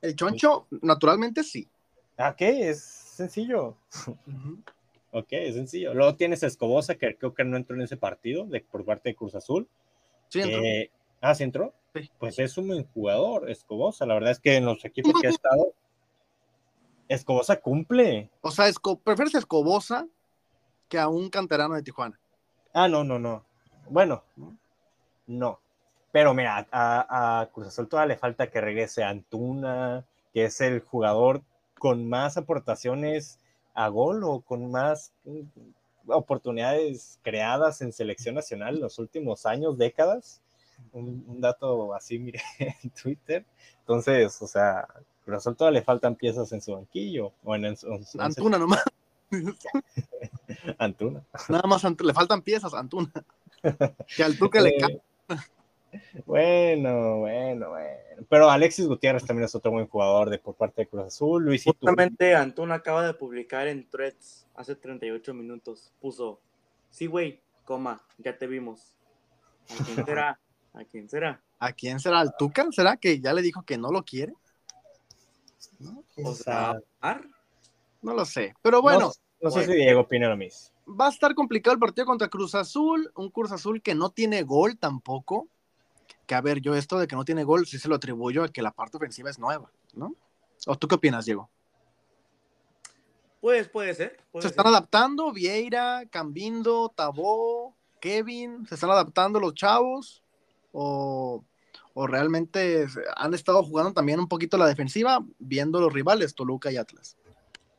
El 0.00 0.16
choncho, 0.16 0.66
naturalmente 0.80 1.44
sí. 1.44 1.68
¿Ah, 2.16 2.34
qué? 2.34 2.70
Es 2.70 2.99
sencillo. 3.20 3.76
Ok, 5.12 5.26
es 5.30 5.54
sencillo. 5.54 5.92
Luego 5.94 6.14
tienes 6.14 6.42
a 6.42 6.46
Escobosa, 6.46 6.94
que 6.94 7.16
creo 7.16 7.34
que 7.34 7.44
no 7.44 7.56
entró 7.56 7.74
en 7.74 7.82
ese 7.82 7.96
partido 7.96 8.44
de, 8.44 8.60
por 8.60 8.84
parte 8.84 9.08
de 9.08 9.16
Cruz 9.16 9.34
Azul. 9.34 9.68
Sí, 10.28 10.40
entró. 10.40 10.62
ah, 11.20 11.34
¿sí 11.34 11.42
entró? 11.44 11.74
Pues 12.18 12.38
es 12.38 12.56
un 12.56 12.68
buen 12.68 12.84
jugador, 12.84 13.50
Escobosa. 13.50 14.06
La 14.06 14.14
verdad 14.14 14.30
es 14.30 14.38
que 14.38 14.56
en 14.56 14.64
los 14.64 14.84
equipos 14.84 15.20
que 15.20 15.26
ha 15.26 15.30
estado, 15.30 15.74
Escobosa 17.08 17.60
cumple. 17.60 18.30
O 18.40 18.52
sea, 18.52 18.66
¿prefieres 19.02 19.34
Escobosa 19.34 20.06
que 20.88 20.98
a 20.98 21.08
un 21.08 21.28
canterano 21.28 21.74
de 21.74 21.82
Tijuana? 21.82 22.18
Ah, 22.72 22.86
no, 22.86 23.02
no, 23.02 23.18
no. 23.18 23.44
Bueno, 23.88 24.22
no. 25.26 25.58
Pero 26.12 26.34
mira, 26.34 26.68
a, 26.70 27.40
a 27.40 27.46
Cruz 27.46 27.66
Azul 27.66 27.88
todavía 27.88 28.14
le 28.14 28.20
falta 28.20 28.50
que 28.50 28.60
regrese 28.60 29.02
Antuna, 29.02 30.04
que 30.32 30.44
es 30.44 30.60
el 30.60 30.80
jugador 30.80 31.42
con 31.80 32.08
más 32.08 32.36
aportaciones 32.36 33.40
a 33.72 33.88
gol 33.88 34.22
o 34.22 34.42
con 34.42 34.70
más 34.70 35.14
mm, 35.24 35.40
oportunidades 36.08 37.18
creadas 37.22 37.80
en 37.80 37.92
selección 37.92 38.34
nacional 38.34 38.76
en 38.76 38.82
los 38.82 38.98
últimos 38.98 39.46
años, 39.46 39.78
décadas. 39.78 40.42
Un, 40.92 41.40
dato 41.40 41.94
así, 41.94 42.18
mire, 42.18 42.42
en 42.58 42.90
Twitter. 42.90 43.46
Entonces, 43.80 44.40
o 44.42 44.46
sea, 44.46 44.86
Cruz 45.24 45.44
todavía 45.44 45.80
le 45.80 45.84
faltan 45.84 46.16
piezas 46.16 46.52
en 46.52 46.60
su 46.60 46.72
banquillo. 46.72 47.32
O 47.42 47.56
en, 47.56 47.74
Antuna 48.18 48.58
nomás. 48.58 48.84
Antuna. 50.78 51.24
Nada 51.48 51.66
más 51.66 51.82
le 51.82 52.14
faltan 52.14 52.42
piezas, 52.42 52.74
Antuna. 52.74 53.10
Que 54.16 54.24
al 54.24 54.38
Tuca 54.38 54.60
le 54.60 54.76
cae. 54.76 55.00
Bueno, 56.26 57.18
bueno, 57.18 57.70
bueno. 57.70 58.26
Pero 58.28 58.50
Alexis 58.50 58.86
Gutiérrez 58.86 59.24
también 59.24 59.44
es 59.44 59.54
otro 59.54 59.72
buen 59.72 59.88
jugador 59.88 60.30
de 60.30 60.38
por 60.38 60.54
parte 60.54 60.82
de 60.82 60.88
Cruz 60.88 61.06
Azul. 61.06 61.44
Luis 61.44 61.64
Justamente 61.64 62.34
Antún 62.34 62.72
acaba 62.72 63.04
de 63.04 63.14
publicar 63.14 63.66
en 63.66 63.88
Threads 63.88 64.46
hace 64.54 64.76
38 64.76 65.34
minutos. 65.34 65.92
Puso, 66.00 66.40
sí, 66.90 67.06
güey, 67.06 67.40
coma, 67.64 68.02
ya 68.18 68.36
te 68.36 68.46
vimos. 68.46 68.96
¿A 69.68 69.84
quién 69.84 70.06
será? 70.06 70.40
¿A 70.74 70.84
quién 70.84 71.08
será? 71.08 71.42
¿A 71.58 71.72
quién 71.72 72.00
será? 72.00 72.20
¿Al 72.20 72.36
Tucan? 72.36 72.72
¿Será 72.72 72.96
que 72.96 73.20
ya 73.20 73.32
le 73.32 73.42
dijo 73.42 73.62
que 73.62 73.78
no 73.78 73.90
lo 73.90 74.04
quiere? 74.04 74.34
¿No? 75.78 76.04
O 76.24 76.34
sea, 76.34 76.78
no 78.02 78.14
lo 78.14 78.24
sé. 78.24 78.54
Pero 78.62 78.82
bueno. 78.82 79.12
No, 79.40 79.50
sé 79.50 79.64
si 79.64 79.72
Diego 79.72 80.00
opina 80.00 80.28
lo 80.28 80.36
mismo. 80.36 80.70
Va 80.86 81.06
a 81.06 81.10
estar 81.10 81.34
complicado 81.34 81.74
el 81.74 81.80
partido 81.80 82.06
contra 82.06 82.28
Cruz 82.28 82.54
Azul. 82.54 83.10
Un 83.16 83.30
Cruz 83.30 83.52
Azul 83.52 83.80
que 83.80 83.94
no 83.94 84.10
tiene 84.10 84.42
gol 84.42 84.76
tampoco 84.78 85.48
que 86.30 86.36
a 86.36 86.40
ver, 86.40 86.60
yo 86.60 86.76
esto 86.76 86.96
de 86.96 87.08
que 87.08 87.16
no 87.16 87.24
tiene 87.24 87.42
gol 87.42 87.66
sí 87.66 87.76
se 87.76 87.88
lo 87.88 87.96
atribuyo 87.96 88.44
a 88.44 88.48
que 88.48 88.62
la 88.62 88.70
parte 88.70 88.96
ofensiva 88.96 89.28
es 89.30 89.40
nueva, 89.40 89.68
¿no? 89.94 90.14
¿O 90.64 90.78
tú 90.78 90.86
qué 90.86 90.94
opinas, 90.94 91.24
Diego? 91.24 91.50
Pues 93.40 93.66
puede 93.68 93.96
ser. 93.96 94.16
se 94.38 94.46
están 94.46 94.68
adaptando 94.68 95.32
Vieira, 95.32 96.04
Cambindo, 96.08 96.92
Tabó, 96.94 97.74
Kevin, 98.00 98.64
se 98.68 98.76
están 98.76 98.90
adaptando 98.92 99.40
los 99.40 99.54
chavos 99.54 100.22
o, 100.70 101.42
o 101.94 102.06
realmente 102.06 102.86
han 103.16 103.34
estado 103.34 103.64
jugando 103.64 103.92
también 103.92 104.20
un 104.20 104.28
poquito 104.28 104.56
la 104.56 104.68
defensiva, 104.68 105.24
viendo 105.40 105.80
los 105.80 105.92
rivales, 105.92 106.36
Toluca 106.36 106.70
y 106.70 106.76
Atlas? 106.76 107.16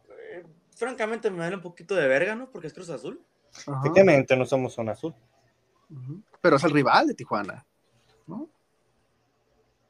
Eh, 0.10 0.44
francamente 0.76 1.32
me 1.32 1.50
da 1.50 1.56
un 1.56 1.62
poquito 1.62 1.96
de 1.96 2.06
verga, 2.06 2.36
¿no? 2.36 2.50
Porque 2.50 2.68
es 2.68 2.74
Cruz 2.74 2.90
Azul. 2.90 3.22
Efectivamente, 3.54 4.36
no 4.36 4.46
somos 4.46 4.74
zona 4.74 4.92
azul. 4.92 5.16
Pero 6.42 6.58
es 6.58 6.64
el 6.66 6.72
rival 6.72 7.08
de 7.08 7.14
Tijuana, 7.14 7.66
¿no? 8.28 8.48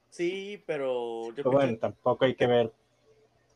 Sí, 0.10 0.62
pero... 0.66 1.34
Yo 1.34 1.44
bueno, 1.52 1.78
tampoco 1.78 2.26
hay 2.26 2.36
que 2.36 2.48
ver. 2.48 2.74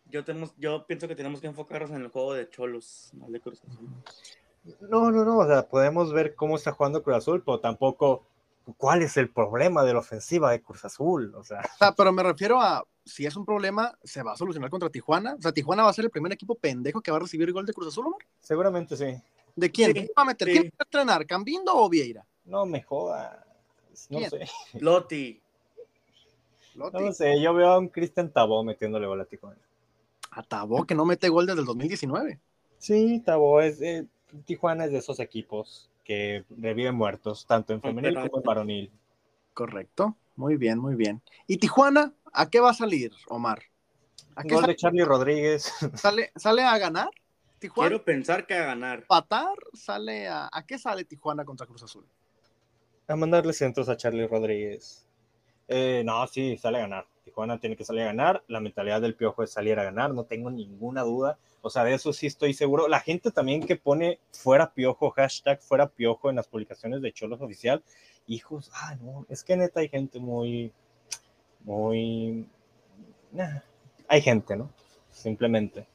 Yo, 0.09 0.23
tenemos, 0.23 0.53
yo 0.57 0.85
pienso 0.85 1.07
que 1.07 1.15
tenemos 1.15 1.41
que 1.41 1.47
enfocarnos 1.47 1.91
en 1.91 2.01
el 2.01 2.09
juego 2.09 2.33
de 2.33 2.49
Cholos, 2.49 3.11
de 3.13 3.39
Cruz 3.39 3.61
Azul. 3.63 3.89
No, 4.89 5.11
no, 5.11 5.25
no, 5.25 5.39
o 5.39 5.47
sea, 5.47 5.67
podemos 5.67 6.13
ver 6.13 6.35
cómo 6.35 6.55
está 6.55 6.71
jugando 6.71 7.03
Cruz 7.03 7.17
Azul, 7.17 7.43
pero 7.43 7.59
tampoco 7.59 8.25
cuál 8.77 9.01
es 9.01 9.17
el 9.17 9.29
problema 9.29 9.83
de 9.83 9.93
la 9.93 9.99
ofensiva 9.99 10.51
de 10.51 10.61
Cruz 10.61 10.85
Azul, 10.85 11.33
o 11.35 11.43
sea. 11.43 11.61
pero 11.97 12.11
me 12.11 12.23
refiero 12.23 12.59
a, 12.59 12.83
si 13.03 13.25
es 13.25 13.35
un 13.35 13.45
problema, 13.45 13.97
¿se 14.03 14.23
va 14.23 14.33
a 14.33 14.37
solucionar 14.37 14.69
contra 14.69 14.89
Tijuana? 14.89 15.35
O 15.37 15.41
sea, 15.41 15.51
¿Tijuana 15.51 15.83
va 15.83 15.89
a 15.89 15.93
ser 15.93 16.05
el 16.05 16.11
primer 16.11 16.31
equipo 16.31 16.55
pendejo 16.55 17.01
que 17.01 17.11
va 17.11 17.17
a 17.17 17.21
recibir 17.21 17.51
gol 17.51 17.65
de 17.65 17.73
Cruz 17.73 17.89
Azul, 17.89 18.07
Omar? 18.07 18.21
Seguramente 18.39 18.97
sí. 18.97 19.21
¿De 19.55 19.71
quién? 19.71 19.93
¿Quién 19.93 20.07
va 20.17 20.23
a 20.23 20.25
meter? 20.25 20.47
¿Quién 20.47 20.63
va 20.65 20.77
a 20.79 20.83
entrenar? 20.83 21.25
¿Cambindo 21.25 21.75
o 21.75 21.87
Vieira? 21.87 22.25
No 22.43 22.65
me 22.65 22.81
joda. 22.81 23.44
No 24.09 24.19
sé. 24.29 24.47
Loti. 24.79 25.41
No 26.75 27.13
sé, 27.13 27.41
yo 27.41 27.53
veo 27.53 27.69
a 27.69 27.79
un 27.79 27.87
Cristian 27.87 28.31
Tabó 28.31 28.63
metiéndole 28.63 29.07
gol 29.07 29.21
a 29.21 29.25
Tijuana. 29.25 29.61
A 30.31 30.43
Tabó 30.43 30.85
que 30.85 30.95
no 30.95 31.05
mete 31.05 31.29
gol 31.29 31.45
desde 31.45 31.61
el 31.61 31.65
2019. 31.65 32.39
Sí, 32.77 33.21
Tabó 33.25 33.61
es, 33.61 33.81
eh, 33.81 34.05
Tijuana 34.45 34.85
es 34.85 34.91
de 34.91 34.97
esos 34.97 35.19
equipos 35.19 35.89
que 36.03 36.43
reviven 36.49 36.95
muertos, 36.95 37.45
tanto 37.47 37.73
en 37.73 37.81
femenil 37.81 38.15
como 38.15 38.37
en 38.37 38.43
varonil. 38.43 38.91
Correcto, 39.53 40.17
muy 40.35 40.57
bien, 40.57 40.79
muy 40.79 40.95
bien. 40.95 41.21
¿Y 41.47 41.57
Tijuana 41.57 42.13
a 42.33 42.49
qué 42.49 42.59
va 42.59 42.71
a 42.71 42.73
salir, 42.73 43.13
Omar? 43.29 43.63
¿A 44.35 44.43
qué 44.43 44.53
Gol 44.53 44.65
de 44.65 44.75
Charlie 44.75 45.05
Rodríguez. 45.05 45.71
¿Sale, 45.93 46.31
¿Sale 46.35 46.63
a 46.63 46.77
ganar? 46.77 47.09
Tijuana. 47.59 47.89
Quiero 47.89 48.03
pensar 48.03 48.45
que 48.45 48.53
a 48.53 48.65
ganar. 48.65 49.07
Patar 49.07 49.57
sale 49.73 50.27
a. 50.27 50.49
¿A 50.51 50.65
qué 50.65 50.77
sale 50.77 51.05
Tijuana 51.05 51.45
contra 51.45 51.65
Cruz 51.65 51.83
Azul? 51.83 52.05
A 53.07 53.15
mandarle 53.15 53.53
centros 53.53 53.87
a 53.89 53.97
Charlie 53.97 54.27
Rodríguez. 54.27 55.05
Eh, 55.67 56.03
no, 56.05 56.25
sí, 56.27 56.57
sale 56.57 56.77
a 56.79 56.81
ganar. 56.81 57.05
Tijuana 57.23 57.59
tiene 57.59 57.75
que 57.75 57.83
salir 57.83 58.03
a 58.03 58.07
ganar. 58.07 58.43
La 58.47 58.59
mentalidad 58.59 59.01
del 59.01 59.15
piojo 59.15 59.43
es 59.43 59.51
salir 59.51 59.79
a 59.79 59.83
ganar, 59.83 60.13
no 60.13 60.25
tengo 60.25 60.49
ninguna 60.49 61.01
duda. 61.01 61.37
O 61.61 61.69
sea, 61.69 61.83
de 61.83 61.93
eso 61.93 62.13
sí 62.13 62.27
estoy 62.27 62.53
seguro. 62.53 62.87
La 62.87 62.99
gente 62.99 63.31
también 63.31 63.65
que 63.65 63.75
pone 63.75 64.19
fuera 64.31 64.71
piojo, 64.71 65.11
hashtag 65.11 65.61
fuera 65.61 65.87
piojo 65.87 66.29
en 66.29 66.35
las 66.35 66.47
publicaciones 66.47 67.01
de 67.01 67.11
Cholos 67.11 67.41
Oficial, 67.41 67.83
hijos, 68.27 68.71
ah, 68.73 68.95
no, 69.01 69.25
es 69.29 69.43
que 69.43 69.57
neta 69.57 69.79
hay 69.79 69.89
gente 69.89 70.19
muy, 70.19 70.71
muy. 71.63 72.47
hay 74.07 74.21
gente, 74.21 74.55
¿no? 74.55 74.71
Simplemente. 75.11 75.87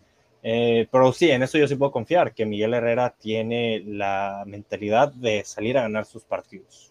Eh, 0.43 0.89
pero 0.91 1.13
sí, 1.13 1.31
en 1.31 1.43
eso 1.43 1.59
yo 1.59 1.69
sí 1.69 1.77
puedo 1.77 1.93
confiar, 1.93 2.35
que 2.35 2.47
Miguel 2.47 2.75
Herrera 2.75 3.15
tiene 3.19 3.81
la 3.87 4.45
mentalidad 4.47 5.13
de 5.13 5.45
salir 5.45 5.77
a 5.79 5.83
ganar 5.83 6.07
sus 6.07 6.25
partidos. 6.25 6.90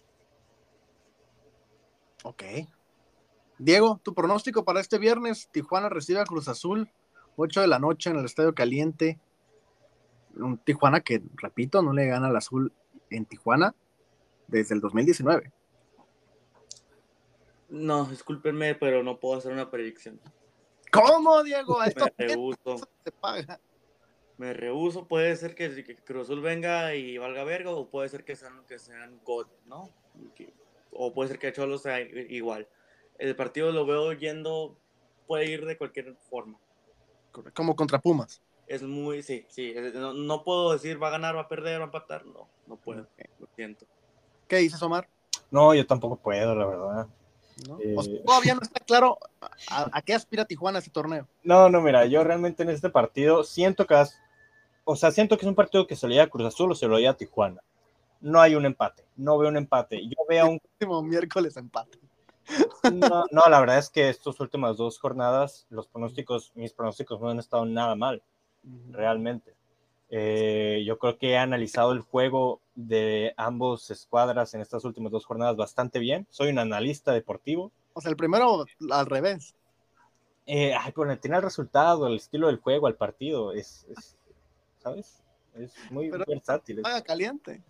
Ok. 2.24 2.42
Diego, 3.58 4.00
tu 4.02 4.14
pronóstico 4.14 4.64
para 4.64 4.80
este 4.80 4.98
viernes, 4.98 5.48
Tijuana 5.52 5.88
recibe 5.88 6.20
a 6.20 6.24
Cruz 6.24 6.48
Azul, 6.48 6.90
8 7.36 7.60
de 7.60 7.66
la 7.66 7.78
noche 7.78 8.10
en 8.10 8.16
el 8.16 8.24
Estadio 8.24 8.54
Caliente. 8.54 9.20
Un 10.34 10.58
Tijuana 10.58 11.00
que, 11.00 11.22
repito, 11.34 11.82
no 11.82 11.92
le 11.92 12.06
gana 12.06 12.28
al 12.28 12.36
Azul 12.36 12.72
en 13.10 13.26
Tijuana 13.26 13.74
desde 14.48 14.74
el 14.74 14.80
2019. 14.80 15.52
No, 17.68 18.04
discúlpenme, 18.04 18.74
pero 18.74 19.02
no 19.02 19.20
puedo 19.20 19.38
hacer 19.38 19.52
una 19.52 19.70
predicción. 19.70 20.20
¿Cómo, 20.90 21.42
Diego? 21.42 21.82
Esto 21.84 22.06
Me 22.18 22.26
rehuso. 22.26 22.78
Se 23.04 23.12
paga. 23.12 23.60
Me 24.38 24.52
rehuso. 24.54 25.06
Puede 25.06 25.36
ser 25.36 25.54
que, 25.54 25.96
Cruz 26.04 26.24
Azul 26.24 26.40
venga 26.40 26.94
y 26.94 27.18
valga 27.18 27.44
verga, 27.44 27.70
o 27.70 27.88
puede 27.88 28.08
ser 28.08 28.24
que 28.24 28.36
sean, 28.36 28.64
que 28.66 28.78
sean 28.78 29.20
God, 29.24 29.46
¿no? 29.66 29.90
O 30.92 31.12
puede 31.12 31.28
ser 31.30 31.38
que 31.38 31.52
Cholo 31.52 31.78
sea 31.78 32.00
igual. 32.00 32.68
El 33.18 33.36
partido 33.36 33.70
lo 33.72 33.86
veo 33.86 34.12
yendo, 34.12 34.76
puede 35.26 35.46
ir 35.46 35.66
de 35.66 35.76
cualquier 35.76 36.14
forma. 36.28 36.58
Como 37.54 37.76
contra 37.76 38.00
Pumas. 38.00 38.42
Es 38.66 38.82
muy, 38.82 39.22
sí, 39.22 39.44
sí. 39.48 39.74
No, 39.94 40.44
puedo 40.44 40.72
decir 40.72 41.02
va 41.02 41.08
a 41.08 41.12
ganar, 41.12 41.36
va 41.36 41.42
a 41.42 41.48
perder, 41.48 41.80
va 41.80 41.84
a 41.84 41.86
empatar. 41.86 42.24
No, 42.24 42.48
no 42.66 42.76
puedo. 42.76 43.06
Lo 43.38 43.48
siento. 43.56 43.84
¿Qué 44.46 44.56
dices, 44.56 44.82
Omar? 44.82 45.08
No, 45.50 45.74
yo 45.74 45.86
tampoco 45.86 46.16
puedo, 46.16 46.54
la 46.54 46.66
verdad. 46.66 47.06
Eh, 47.80 47.94
todavía 48.24 48.54
no 48.54 48.62
está 48.62 48.80
claro 48.80 49.18
a, 49.68 50.02
qué 50.02 50.14
aspira 50.14 50.44
Tijuana 50.44 50.78
este 50.78 50.90
torneo. 50.90 51.26
No, 51.42 51.68
no, 51.68 51.80
mira, 51.80 52.06
yo 52.06 52.24
realmente 52.24 52.62
en 52.62 52.70
este 52.70 52.88
partido 52.90 53.44
siento 53.44 53.86
que, 53.86 54.02
o 54.84 54.96
sea, 54.96 55.10
siento 55.10 55.36
que 55.36 55.44
es 55.44 55.48
un 55.48 55.54
partido 55.54 55.86
que 55.86 55.96
se 55.96 56.06
lo 56.06 56.12
lleva 56.12 56.24
a 56.24 56.30
Cruz 56.30 56.46
Azul 56.46 56.72
o 56.72 56.74
se 56.74 56.86
lo 56.86 56.98
lleva 56.98 57.12
a 57.12 57.16
Tijuana. 57.16 57.60
No 58.20 58.40
hay 58.40 58.54
un 58.54 58.66
empate, 58.66 59.04
no 59.16 59.38
veo 59.38 59.48
un 59.48 59.56
empate. 59.56 60.06
Yo 60.06 60.16
veo 60.28 60.46
un 60.50 60.60
último 60.72 61.02
miércoles 61.02 61.56
empate. 61.56 61.98
No, 62.92 63.24
no, 63.30 63.48
la 63.48 63.60
verdad 63.60 63.78
es 63.78 63.90
que 63.90 64.08
estas 64.08 64.38
últimas 64.40 64.76
dos 64.76 64.98
jornadas, 64.98 65.66
los 65.70 65.86
pronósticos, 65.88 66.52
mis 66.54 66.72
pronósticos 66.72 67.20
no 67.20 67.30
han 67.30 67.38
estado 67.38 67.64
nada 67.64 67.94
mal, 67.94 68.22
realmente. 68.90 69.54
Eh, 70.08 70.82
yo 70.84 70.98
creo 70.98 71.18
que 71.18 71.30
he 71.30 71.38
analizado 71.38 71.92
el 71.92 72.00
juego 72.00 72.60
de 72.74 73.32
ambos 73.36 73.90
escuadras 73.90 74.52
en 74.54 74.60
estas 74.60 74.84
últimas 74.84 75.12
dos 75.12 75.24
jornadas 75.24 75.56
bastante 75.56 76.00
bien. 76.00 76.26
Soy 76.30 76.50
un 76.50 76.58
analista 76.58 77.12
deportivo. 77.12 77.70
O 77.92 78.00
sea, 78.00 78.10
el 78.10 78.16
primero 78.16 78.64
al 78.90 79.06
revés. 79.06 79.54
Eh, 80.46 80.74
ay, 80.74 80.92
pero 80.94 81.16
tiene 81.18 81.36
el 81.36 81.42
resultado, 81.42 82.08
el 82.08 82.16
estilo 82.16 82.48
del 82.48 82.58
juego, 82.58 82.88
el 82.88 82.96
partido, 82.96 83.52
es, 83.52 83.86
¿sabes? 84.78 85.22
Es 85.54 85.72
muy 85.92 86.10
versátil. 86.10 86.80
Juega 86.82 87.02
caliente. 87.02 87.62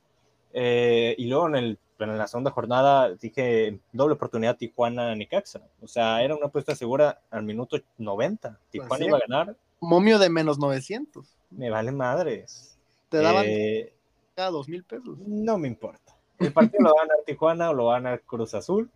Eh, 0.52 1.14
y 1.18 1.26
luego 1.26 1.48
en, 1.48 1.54
el, 1.56 1.78
en 1.98 2.18
la 2.18 2.26
segunda 2.26 2.50
jornada 2.50 3.14
dije 3.14 3.80
doble 3.92 4.14
oportunidad 4.14 4.56
Tijuana-Nicaxa. 4.56 5.62
O 5.80 5.86
sea, 5.86 6.22
era 6.22 6.34
una 6.34 6.46
apuesta 6.46 6.74
segura 6.74 7.20
al 7.30 7.44
minuto 7.44 7.78
90. 7.98 8.58
Tijuana 8.70 8.88
pues 8.88 9.00
iba 9.00 9.16
a 9.16 9.20
ganar. 9.20 9.56
Momio 9.80 10.18
de 10.18 10.28
menos 10.28 10.58
900 10.58 11.36
me 11.50 11.70
vale 11.70 11.92
madres. 11.92 12.78
Te 13.08 13.18
daban 13.18 13.44
eh, 13.46 13.92
cada 14.34 14.50
dos 14.50 14.68
mil 14.68 14.84
pesos. 14.84 15.18
No 15.26 15.58
me 15.58 15.68
importa. 15.68 16.16
El 16.38 16.52
partido 16.52 16.84
lo 16.84 16.94
va 16.94 17.02
a 17.02 17.06
ganar 17.06 17.24
Tijuana 17.26 17.70
o 17.70 17.74
lo 17.74 17.84
va 17.86 17.96
a 17.96 18.00
ganar 18.00 18.22
Cruz 18.22 18.54
Azul. 18.54 18.90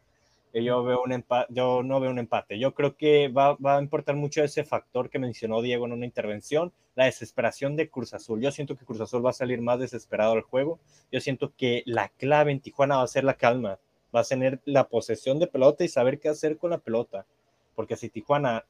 Yo, 0.62 0.84
veo 0.84 1.02
un 1.02 1.10
empate, 1.10 1.52
yo 1.52 1.82
no 1.82 1.98
veo 1.98 2.12
un 2.12 2.20
empate. 2.20 2.60
Yo 2.60 2.74
creo 2.74 2.96
que 2.96 3.26
va, 3.26 3.56
a 3.64 3.82
importar 3.82 4.14
mucho 4.14 4.44
ese 4.44 4.62
factor 4.62 5.10
que 5.10 5.18
mencionó 5.18 5.62
Diego 5.62 5.84
en 5.84 5.92
una 5.92 6.06
intervención, 6.06 6.72
la 6.94 7.06
desesperación 7.06 7.74
de 7.74 7.90
Cruz 7.90 8.14
Azul. 8.14 8.40
Yo 8.40 8.52
siento 8.52 8.76
que 8.76 8.84
Cruz 8.84 9.00
Azul 9.00 9.26
va 9.26 9.30
a 9.30 9.34
salir 9.34 9.60
más 9.60 9.80
desesperado 9.80 10.32
al 10.32 10.42
juego. 10.42 10.78
Yo 11.10 11.20
siento 11.20 11.52
que 11.56 11.82
la 11.86 12.08
clave 12.08 12.52
en 12.52 12.60
Tijuana 12.60 12.98
va 12.98 13.02
a 13.02 13.08
ser 13.08 13.24
la 13.24 13.34
calma. 13.34 13.80
Va 14.14 14.20
a 14.20 14.24
tener 14.24 14.60
la 14.64 14.88
posesión 14.88 15.40
de 15.40 15.48
pelota 15.48 15.82
y 15.82 15.88
saber 15.88 16.20
qué 16.20 16.28
hacer 16.28 16.56
con 16.56 16.70
la 16.70 16.78
pelota. 16.78 17.26
Porque 17.74 17.96
si 17.96 18.08
Tijuana 18.08 18.64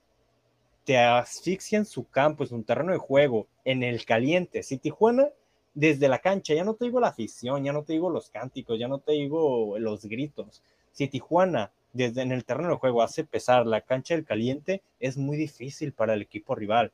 te 0.84 0.96
asfixia 0.96 1.76
en 1.76 1.84
su 1.84 2.08
campo, 2.08 2.44
es 2.44 2.50
un 2.50 2.64
terreno 2.64 2.92
de 2.92 2.98
juego, 2.98 3.46
en 3.66 3.82
el 3.82 4.06
caliente. 4.06 4.62
Si 4.62 4.78
Tijuana, 4.78 5.28
desde 5.74 6.08
la 6.08 6.20
cancha, 6.20 6.54
ya 6.54 6.64
no 6.64 6.74
te 6.74 6.86
digo 6.86 6.98
la 6.98 7.08
afición, 7.08 7.62
ya 7.62 7.74
no 7.74 7.82
te 7.82 7.92
digo 7.92 8.08
los 8.08 8.30
cánticos, 8.30 8.78
ya 8.78 8.88
no 8.88 9.00
te 9.00 9.12
digo 9.12 9.78
los 9.78 10.06
gritos. 10.06 10.62
Si 10.94 11.08
Tijuana, 11.08 11.72
desde 11.92 12.22
en 12.22 12.32
el 12.32 12.44
terreno 12.44 12.70
de 12.70 12.76
juego, 12.76 13.02
hace 13.02 13.24
pesar 13.24 13.66
la 13.66 13.80
cancha 13.80 14.14
del 14.14 14.24
caliente, 14.24 14.80
es 15.00 15.16
muy 15.16 15.36
difícil 15.36 15.92
para 15.92 16.14
el 16.14 16.22
equipo 16.22 16.54
rival. 16.54 16.92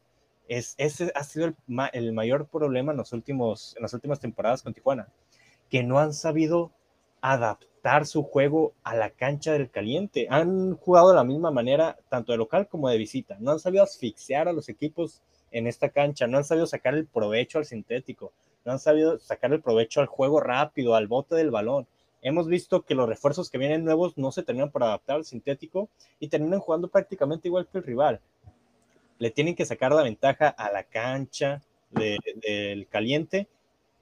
Es, 0.49 0.75
ese 0.79 1.13
ha 1.15 1.23
sido 1.23 1.47
el, 1.47 1.57
el 1.93 2.13
mayor 2.13 2.47
problema 2.47 2.93
en, 2.93 2.99
los 2.99 3.13
últimos, 3.13 3.77
en 3.77 3.83
las 3.83 3.95
últimas 3.95 4.19
temporadas 4.19 4.63
con 4.63 4.75
Tijuana, 4.75 5.07
que 5.69 5.83
no 5.83 5.99
han 5.99 6.15
sabido 6.15 6.73
adaptar 7.21 8.07
su 8.07 8.23
juego 8.23 8.73
a 8.83 8.97
la 8.97 9.11
cancha 9.11 9.53
del 9.53 9.71
caliente. 9.71 10.27
Han 10.31 10.77
jugado 10.77 11.11
de 11.11 11.17
la 11.17 11.25
misma 11.25 11.51
manera, 11.51 11.99
tanto 12.09 12.33
de 12.33 12.39
local 12.39 12.69
como 12.69 12.89
de 12.89 12.97
visita. 12.97 13.37
No 13.39 13.53
han 13.53 13.61
sabido 13.61 13.85
asfixiar 13.85 14.49
a 14.49 14.53
los 14.53 14.71
equipos 14.71 15.23
en 15.51 15.67
esta 15.67 15.91
cancha, 15.91 16.27
no 16.27 16.39
han 16.39 16.45
sabido 16.45 16.67
sacar 16.67 16.95
el 16.95 17.07
provecho 17.07 17.59
al 17.59 17.67
sintético, 17.67 18.33
no 18.65 18.73
han 18.73 18.79
sabido 18.79 19.19
sacar 19.19 19.53
el 19.53 19.61
provecho 19.61 20.01
al 20.01 20.07
juego 20.07 20.41
rápido, 20.41 20.95
al 20.95 21.07
bote 21.07 21.35
del 21.35 21.51
balón. 21.51 21.87
Hemos 22.23 22.49
visto 22.49 22.83
que 22.83 22.95
los 22.95 23.09
refuerzos 23.09 23.51
que 23.51 23.59
vienen 23.59 23.85
nuevos 23.85 24.19
no 24.19 24.31
se 24.33 24.43
terminan 24.43 24.71
por 24.71 24.83
adaptar 24.83 25.17
al 25.17 25.25
sintético 25.25 25.89
y 26.19 26.29
terminan 26.29 26.61
jugando 26.61 26.89
prácticamente 26.89 27.49
igual 27.49 27.67
que 27.67 27.79
el 27.79 27.85
rival. 27.85 28.21
Le 29.19 29.31
tienen 29.31 29.55
que 29.55 29.65
sacar 29.65 29.93
la 29.93 30.03
ventaja 30.03 30.49
a 30.49 30.71
la 30.71 30.85
cancha 30.85 31.63
del 31.91 32.87
caliente 32.89 33.49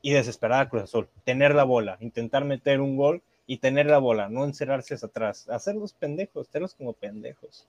y 0.03 0.13
desesperar 0.13 0.63
a 0.63 0.69
Cruz 0.69 0.85
Azul. 0.85 1.09
Tener 1.25 1.55
la 1.55 1.65
bola, 1.65 1.97
intentar 2.01 2.45
meter 2.45 2.81
un 2.81 2.97
gol 2.97 3.23
y 3.47 3.59
tener 3.59 3.87
la 3.87 3.99
bola, 3.99 4.29
no 4.29 4.45
encerrarse 4.45 4.95
hacia 4.95 5.09
atrás, 5.09 5.49
hacerlos 5.49 5.93
pendejos, 5.93 6.49
tenerlos 6.49 6.75
como 6.75 6.93
pendejos. 6.93 7.67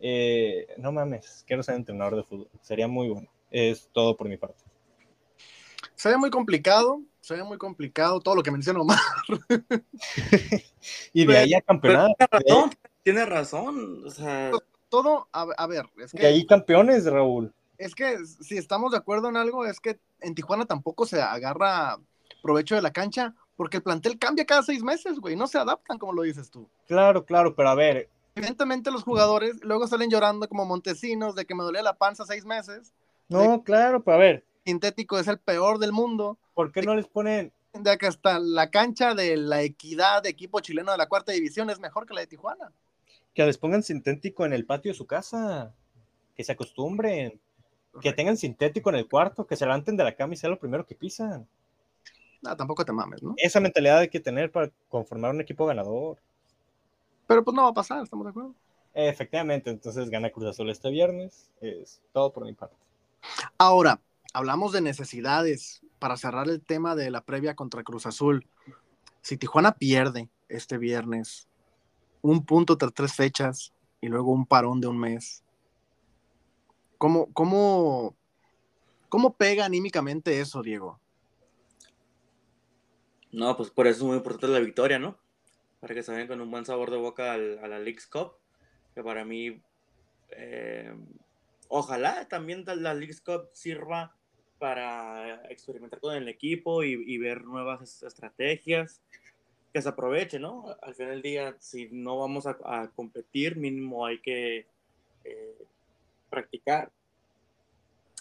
Eh, 0.00 0.66
no 0.76 0.92
mames, 0.92 1.42
quiero 1.46 1.62
ser 1.62 1.76
entrenador 1.76 2.16
de 2.16 2.22
fútbol, 2.22 2.48
sería 2.60 2.86
muy 2.86 3.08
bueno. 3.08 3.28
Es 3.50 3.88
todo 3.92 4.16
por 4.16 4.28
mi 4.28 4.36
parte. 4.36 4.62
Sería 5.94 6.18
muy 6.18 6.30
complicado, 6.30 7.00
sería 7.26 7.42
muy 7.42 7.58
complicado 7.58 8.20
todo 8.20 8.36
lo 8.36 8.42
que 8.42 8.52
menciono 8.52 8.82
Omar. 8.82 8.98
y 11.12 11.26
de 11.26 11.36
ahí 11.36 11.54
a 11.54 11.60
campeonato. 11.60 12.14
tiene 13.02 13.26
razón. 13.26 14.04
O 14.06 14.10
sea, 14.10 14.52
todo, 14.88 15.28
a, 15.32 15.48
a 15.56 15.66
ver, 15.66 15.86
es 15.98 16.12
que, 16.12 16.24
ahí 16.24 16.46
campeones, 16.46 17.04
Raúl. 17.04 17.52
es 17.78 17.96
que 17.96 18.24
si 18.24 18.56
estamos 18.56 18.92
de 18.92 18.98
acuerdo 18.98 19.28
en 19.28 19.36
algo, 19.36 19.66
es 19.66 19.80
que 19.80 19.98
en 20.20 20.36
Tijuana 20.36 20.66
tampoco 20.66 21.04
se 21.04 21.20
agarra 21.20 21.98
provecho 22.42 22.76
de 22.76 22.82
la 22.82 22.92
cancha, 22.92 23.34
porque 23.56 23.78
el 23.78 23.82
plantel 23.82 24.20
cambia 24.20 24.46
cada 24.46 24.62
seis 24.62 24.84
meses, 24.84 25.18
güey, 25.18 25.34
no 25.34 25.48
se 25.48 25.58
adaptan, 25.58 25.98
como 25.98 26.12
lo 26.12 26.22
dices 26.22 26.48
tú. 26.48 26.68
Claro, 26.86 27.24
claro, 27.24 27.56
pero 27.56 27.70
a 27.70 27.74
ver, 27.74 28.08
Evidentemente 28.36 28.90
los 28.90 29.02
jugadores 29.02 29.56
luego 29.62 29.86
salen 29.88 30.10
llorando 30.10 30.46
como 30.46 30.66
Montesinos 30.66 31.34
de 31.34 31.46
que 31.46 31.54
me 31.54 31.64
dolía 31.64 31.82
la 31.82 31.96
panza 31.96 32.26
seis 32.26 32.44
meses. 32.44 32.92
no, 33.28 33.64
claro, 33.64 34.04
pero 34.04 34.14
a 34.14 34.20
ver, 34.20 34.44
Sintético 34.64 35.18
es 35.18 35.26
el 35.26 35.38
peor 35.38 35.78
del 35.78 35.92
mundo. 35.92 36.38
¿Por 36.56 36.72
qué 36.72 36.80
no 36.80 36.96
les 36.96 37.06
ponen 37.06 37.52
De 37.74 37.98
que 37.98 38.06
hasta 38.06 38.38
la 38.38 38.70
cancha 38.70 39.14
de 39.14 39.36
la 39.36 39.60
equidad 39.60 40.22
de 40.22 40.30
equipo 40.30 40.58
chileno 40.60 40.90
de 40.90 40.98
la 40.98 41.06
cuarta 41.06 41.32
división 41.32 41.68
es 41.68 41.78
mejor 41.78 42.06
que 42.06 42.14
la 42.14 42.22
de 42.22 42.26
Tijuana. 42.26 42.72
que 43.34 43.44
les 43.44 43.58
pongan 43.58 43.82
sintético 43.82 44.46
en 44.46 44.54
el 44.54 44.64
patio 44.64 44.90
de 44.90 44.96
su 44.96 45.06
casa? 45.06 45.74
Que 46.34 46.42
se 46.42 46.52
acostumbren, 46.52 47.38
que 48.00 48.12
tengan 48.14 48.38
sintético 48.38 48.88
en 48.88 48.96
el 48.96 49.06
cuarto, 49.08 49.46
que 49.46 49.54
se 49.54 49.66
levanten 49.66 49.98
de 49.98 50.04
la 50.04 50.16
cama 50.16 50.32
y 50.32 50.38
sea 50.38 50.48
lo 50.48 50.58
primero 50.58 50.86
que 50.86 50.94
pisan. 50.94 51.46
No, 52.40 52.56
tampoco 52.56 52.84
te 52.86 52.92
mames, 52.92 53.22
¿no? 53.22 53.34
Esa 53.36 53.60
mentalidad 53.60 53.98
hay 53.98 54.08
que 54.08 54.20
tener 54.20 54.50
para 54.50 54.70
conformar 54.88 55.32
un 55.32 55.42
equipo 55.42 55.66
ganador. 55.66 56.18
Pero 57.26 57.44
pues 57.44 57.54
no 57.54 57.64
va 57.64 57.68
a 57.68 57.74
pasar, 57.74 58.02
¿estamos 58.02 58.24
de 58.24 58.30
acuerdo? 58.30 58.54
Efectivamente, 58.94 59.68
entonces 59.68 60.08
gana 60.08 60.30
Cruz 60.30 60.46
Azul 60.46 60.70
este 60.70 60.88
viernes. 60.88 61.50
Es 61.60 62.00
todo 62.12 62.32
por 62.32 62.46
mi 62.46 62.54
parte. 62.54 62.76
Ahora, 63.58 64.00
hablamos 64.32 64.72
de 64.72 64.80
necesidades 64.80 65.82
para 65.98 66.16
cerrar 66.16 66.48
el 66.48 66.62
tema 66.62 66.94
de 66.94 67.10
la 67.10 67.22
previa 67.24 67.54
contra 67.54 67.82
Cruz 67.82 68.06
Azul. 68.06 68.46
Si 69.22 69.36
Tijuana 69.36 69.72
pierde 69.72 70.28
este 70.48 70.78
viernes 70.78 71.48
un 72.22 72.44
punto 72.44 72.76
tras 72.78 72.94
tres 72.94 73.14
fechas 73.14 73.72
y 74.00 74.08
luego 74.08 74.32
un 74.32 74.46
parón 74.46 74.80
de 74.80 74.88
un 74.88 74.98
mes, 74.98 75.44
¿cómo, 76.98 77.32
cómo, 77.32 78.16
cómo 79.08 79.34
pega 79.34 79.64
anímicamente 79.64 80.40
eso, 80.40 80.62
Diego? 80.62 81.00
no, 83.32 83.56
pues 83.56 83.70
por 83.70 83.86
eso 83.86 83.98
es 83.98 84.04
muy 84.04 84.16
importante 84.16 84.48
la 84.48 84.60
victoria, 84.60 84.98
¿no? 84.98 85.18
Para 85.80 85.94
que 85.94 86.02
se 86.02 86.10
vayan 86.10 86.26
con 86.26 86.40
un 86.40 86.50
buen 86.50 86.64
sabor 86.64 86.90
de 86.90 86.96
boca 86.96 87.32
al- 87.32 87.58
a 87.58 87.68
la 87.68 87.78
League's 87.78 88.06
Cup, 88.06 88.32
que 88.94 89.02
para 89.02 89.24
mí, 89.26 89.60
eh, 90.30 90.94
ojalá 91.68 92.28
también 92.28 92.64
la 92.66 92.94
League's 92.94 93.20
Cup 93.20 93.50
sirva 93.52 94.15
para 94.58 95.42
experimentar 95.50 96.00
con 96.00 96.14
el 96.14 96.28
equipo 96.28 96.82
y, 96.82 96.96
ver 97.18 97.44
nuevas 97.44 97.82
es- 97.82 98.02
estrategias, 98.02 99.00
que 99.72 99.82
se 99.82 99.88
aproveche, 99.88 100.38
¿no? 100.38 100.64
Al 100.82 100.94
final 100.94 101.12
del 101.12 101.22
día, 101.22 101.56
si 101.60 101.88
no 101.90 102.18
vamos 102.18 102.46
a, 102.46 102.56
competir, 102.94 103.56
mínimo 103.56 104.06
hay 104.06 104.18
que 104.20 104.66
eh, 105.24 105.66
practicar. 106.30 106.90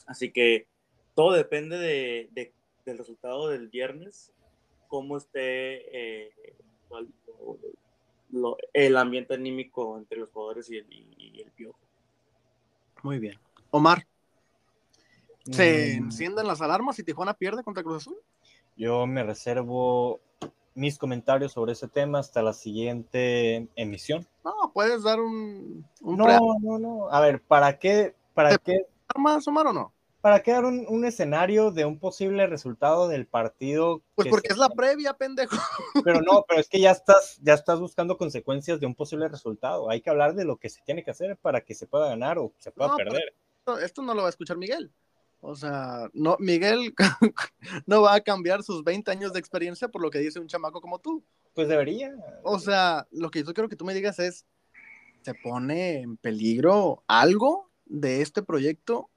Así 0.08 0.32
que 0.32 0.68
todo 1.14 1.32
depende 1.34 1.78
de, 1.78 2.30
de- 2.32 2.54
del 2.86 2.98
resultado 2.98 3.50
del 3.50 3.70
viernes, 3.70 4.32
cómo 4.88 5.18
esté 5.18 6.26
eh, 6.28 6.32
lo- 8.32 8.58
el 8.74 8.98
ambiente 8.98 9.34
anímico 9.34 9.98
entre 9.98 10.20
los 10.20 10.30
jugadores 10.32 10.70
y 10.70 10.78
el, 10.78 10.86
y- 10.92 11.16
y 11.38 11.42
el 11.42 11.52
piojo. 11.52 11.80
Muy 13.04 13.20
bien. 13.20 13.40
Omar, 13.72 14.06
¿se 15.52 15.98
Mm, 16.00 16.06
encienden 16.06 16.48
las 16.48 16.62
alarmas 16.62 16.96
si 16.96 17.04
Tijuana 17.04 17.34
pierde 17.34 17.64
contra 17.64 17.84
Cruz 17.84 17.98
Azul? 17.98 18.18
Yo 18.78 19.06
me 19.08 19.24
reservo 19.24 20.20
mis 20.74 20.98
comentarios 20.98 21.54
sobre 21.54 21.72
ese 21.74 21.88
tema 21.88 22.20
hasta 22.20 22.42
la 22.42 22.52
siguiente 22.54 23.68
emisión. 23.76 24.28
No, 24.44 24.72
puedes 24.74 25.04
dar 25.04 25.20
un, 25.20 25.86
un 26.02 26.18
No, 26.18 26.58
no, 26.62 26.80
no. 26.80 27.10
A 27.10 27.22
ver, 27.22 27.42
¿para 27.42 27.80
qué, 27.80 28.14
para 28.34 28.58
qué, 28.58 28.86
más, 29.16 29.48
Omar, 29.48 29.68
o 29.68 29.74
no? 29.74 29.94
para 30.20 30.42
qué 30.42 30.52
dar 30.52 30.66
un, 30.66 30.86
un 30.90 31.06
escenario 31.06 31.72
de 31.72 31.86
un 31.86 32.00
posible 32.00 32.48
resultado 32.48 33.08
del 33.08 33.28
partido? 33.28 34.02
Pues 34.16 34.26
que 34.26 34.30
porque 34.32 34.48
se- 34.50 34.54
es 34.54 34.58
la 34.60 34.70
previa, 34.70 35.14
pendejo. 35.14 35.56
Pero 36.04 36.22
no, 36.22 36.44
pero 36.48 36.60
es 36.60 36.68
que 36.68 36.80
ya 36.82 36.92
estás, 36.92 37.40
ya 37.42 37.54
estás 37.54 37.80
buscando 37.80 38.18
consecuencias 38.18 38.80
de 38.80 38.88
un 38.88 38.96
posible 38.96 39.28
resultado. 39.30 39.90
Hay 39.90 40.02
que 40.02 40.10
hablar 40.10 40.34
de 40.36 40.44
lo 40.44 40.58
que 40.58 40.70
se 40.70 40.82
tiene 40.82 41.04
que 41.04 41.12
hacer 41.12 41.38
para 41.38 41.62
que 41.62 41.76
se 41.76 41.88
pueda 41.88 42.10
ganar 42.10 42.40
o 42.40 42.52
se 42.58 42.72
pueda 42.72 42.90
No, 42.90 42.98
perder. 42.98 43.34
esto, 43.60 43.80
esto 43.80 44.02
no 44.02 44.14
lo 44.14 44.22
va 44.24 44.28
a 44.28 44.32
escuchar 44.32 44.58
Miguel. 44.58 44.92
O 45.42 45.56
sea, 45.56 46.10
no, 46.14 46.38
Miguel 46.40 46.94
no 47.86 48.02
va 48.02 48.16
a 48.16 48.22
cambiar 48.22 48.64
sus 48.64 48.84
20 48.84 49.12
años 49.12 49.34
de 49.34 49.40
experiencia 49.40 49.88
por 49.88 50.02
lo 50.02 50.10
que 50.10 50.20
dice 50.20 50.40
un 50.40 50.48
chamaco 50.48 50.82
como 50.82 51.00
tú. 51.00 51.24
Pues 51.54 51.68
debería. 51.68 52.16
O 52.44 52.60
sea, 52.60 53.08
lo 53.12 53.30
que 53.30 53.44
yo 53.44 53.54
quiero 53.54 53.70
que 53.70 53.76
tú 53.76 53.86
me 53.86 53.94
digas 53.94 54.18
es, 54.20 54.46
¿se 55.22 55.34
pone 55.36 56.00
en 56.02 56.18
peligro 56.18 57.04
algo 57.08 57.70
de 57.86 58.22
este 58.22 58.42
proyecto 58.44 59.10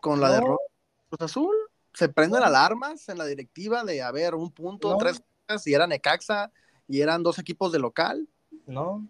con 0.00 0.20
la 0.20 0.30
derrota 0.32 0.62
de 0.62 1.08
Cruz 1.16 1.20
Azul? 1.30 1.54
¿Se 1.94 2.08
prenden 2.08 2.42
alarmas 2.42 3.08
en 3.08 3.18
la 3.18 3.26
directiva 3.26 3.84
de, 3.84 4.02
a 4.02 4.10
ver, 4.12 4.34
un 4.34 4.50
punto, 4.50 4.90
No. 4.90 4.96
tres 4.98 5.22
y 5.64 5.72
era 5.72 5.86
Necaxa 5.86 6.52
y 6.86 7.00
eran 7.00 7.22
dos 7.22 7.38
equipos 7.38 7.72
de 7.72 7.78
local? 7.78 8.28
No, 8.66 9.08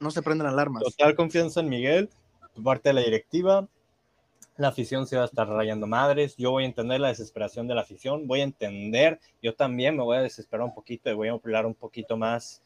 No 0.00 0.10
se 0.10 0.22
prenden 0.22 0.46
alarmas. 0.46 0.82
total 0.82 1.14
confianza 1.14 1.60
en 1.60 1.68
Miguel, 1.68 2.08
por 2.54 2.64
parte 2.64 2.88
de 2.88 2.94
la 2.94 3.00
directiva. 3.02 3.68
La 4.58 4.68
afición 4.68 5.06
se 5.06 5.16
va 5.16 5.22
a 5.22 5.26
estar 5.26 5.48
rayando 5.48 5.86
madres. 5.86 6.36
Yo 6.36 6.50
voy 6.50 6.64
a 6.64 6.66
entender 6.66 6.98
la 6.98 7.08
desesperación 7.08 7.68
de 7.68 7.76
la 7.76 7.82
afición. 7.82 8.26
Voy 8.26 8.40
a 8.40 8.42
entender. 8.42 9.20
Yo 9.40 9.54
también 9.54 9.96
me 9.96 10.02
voy 10.02 10.16
a 10.16 10.20
desesperar 10.20 10.66
un 10.66 10.74
poquito 10.74 11.08
y 11.08 11.14
voy 11.14 11.28
a 11.28 11.32
hablar 11.32 11.64
un 11.64 11.76
poquito 11.76 12.16
más 12.16 12.60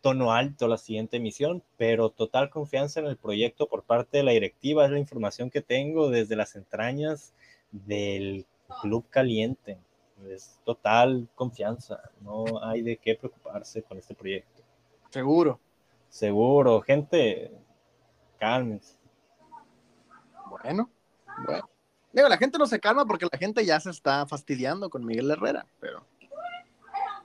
tono 0.00 0.32
alto 0.32 0.68
la 0.68 0.78
siguiente 0.78 1.18
emisión, 1.18 1.62
pero 1.76 2.08
total 2.08 2.48
confianza 2.48 3.00
en 3.00 3.06
el 3.08 3.18
proyecto 3.18 3.68
por 3.68 3.82
parte 3.82 4.16
de 4.16 4.22
la 4.22 4.32
directiva. 4.32 4.86
Es 4.86 4.90
la 4.90 4.98
información 4.98 5.50
que 5.50 5.60
tengo 5.60 6.08
desde 6.08 6.34
las 6.34 6.56
entrañas 6.56 7.34
del 7.70 8.46
Club 8.80 9.04
Caliente. 9.10 9.76
Es 10.30 10.60
total 10.64 11.28
confianza. 11.34 12.00
No 12.22 12.64
hay 12.64 12.80
de 12.80 12.96
qué 12.96 13.16
preocuparse 13.16 13.82
con 13.82 13.98
este 13.98 14.14
proyecto. 14.14 14.62
Seguro. 15.10 15.60
Seguro, 16.08 16.80
gente, 16.80 17.52
cálmense. 18.38 18.96
Bueno, 20.48 20.88
bueno. 21.46 21.68
Digo, 22.12 22.28
la 22.28 22.36
gente 22.36 22.58
no 22.58 22.66
se 22.66 22.78
calma 22.80 23.06
porque 23.06 23.26
la 23.30 23.38
gente 23.38 23.64
ya 23.64 23.80
se 23.80 23.90
está 23.90 24.26
fastidiando 24.26 24.90
con 24.90 25.04
Miguel 25.06 25.30
Herrera, 25.30 25.66
pero 25.80 26.04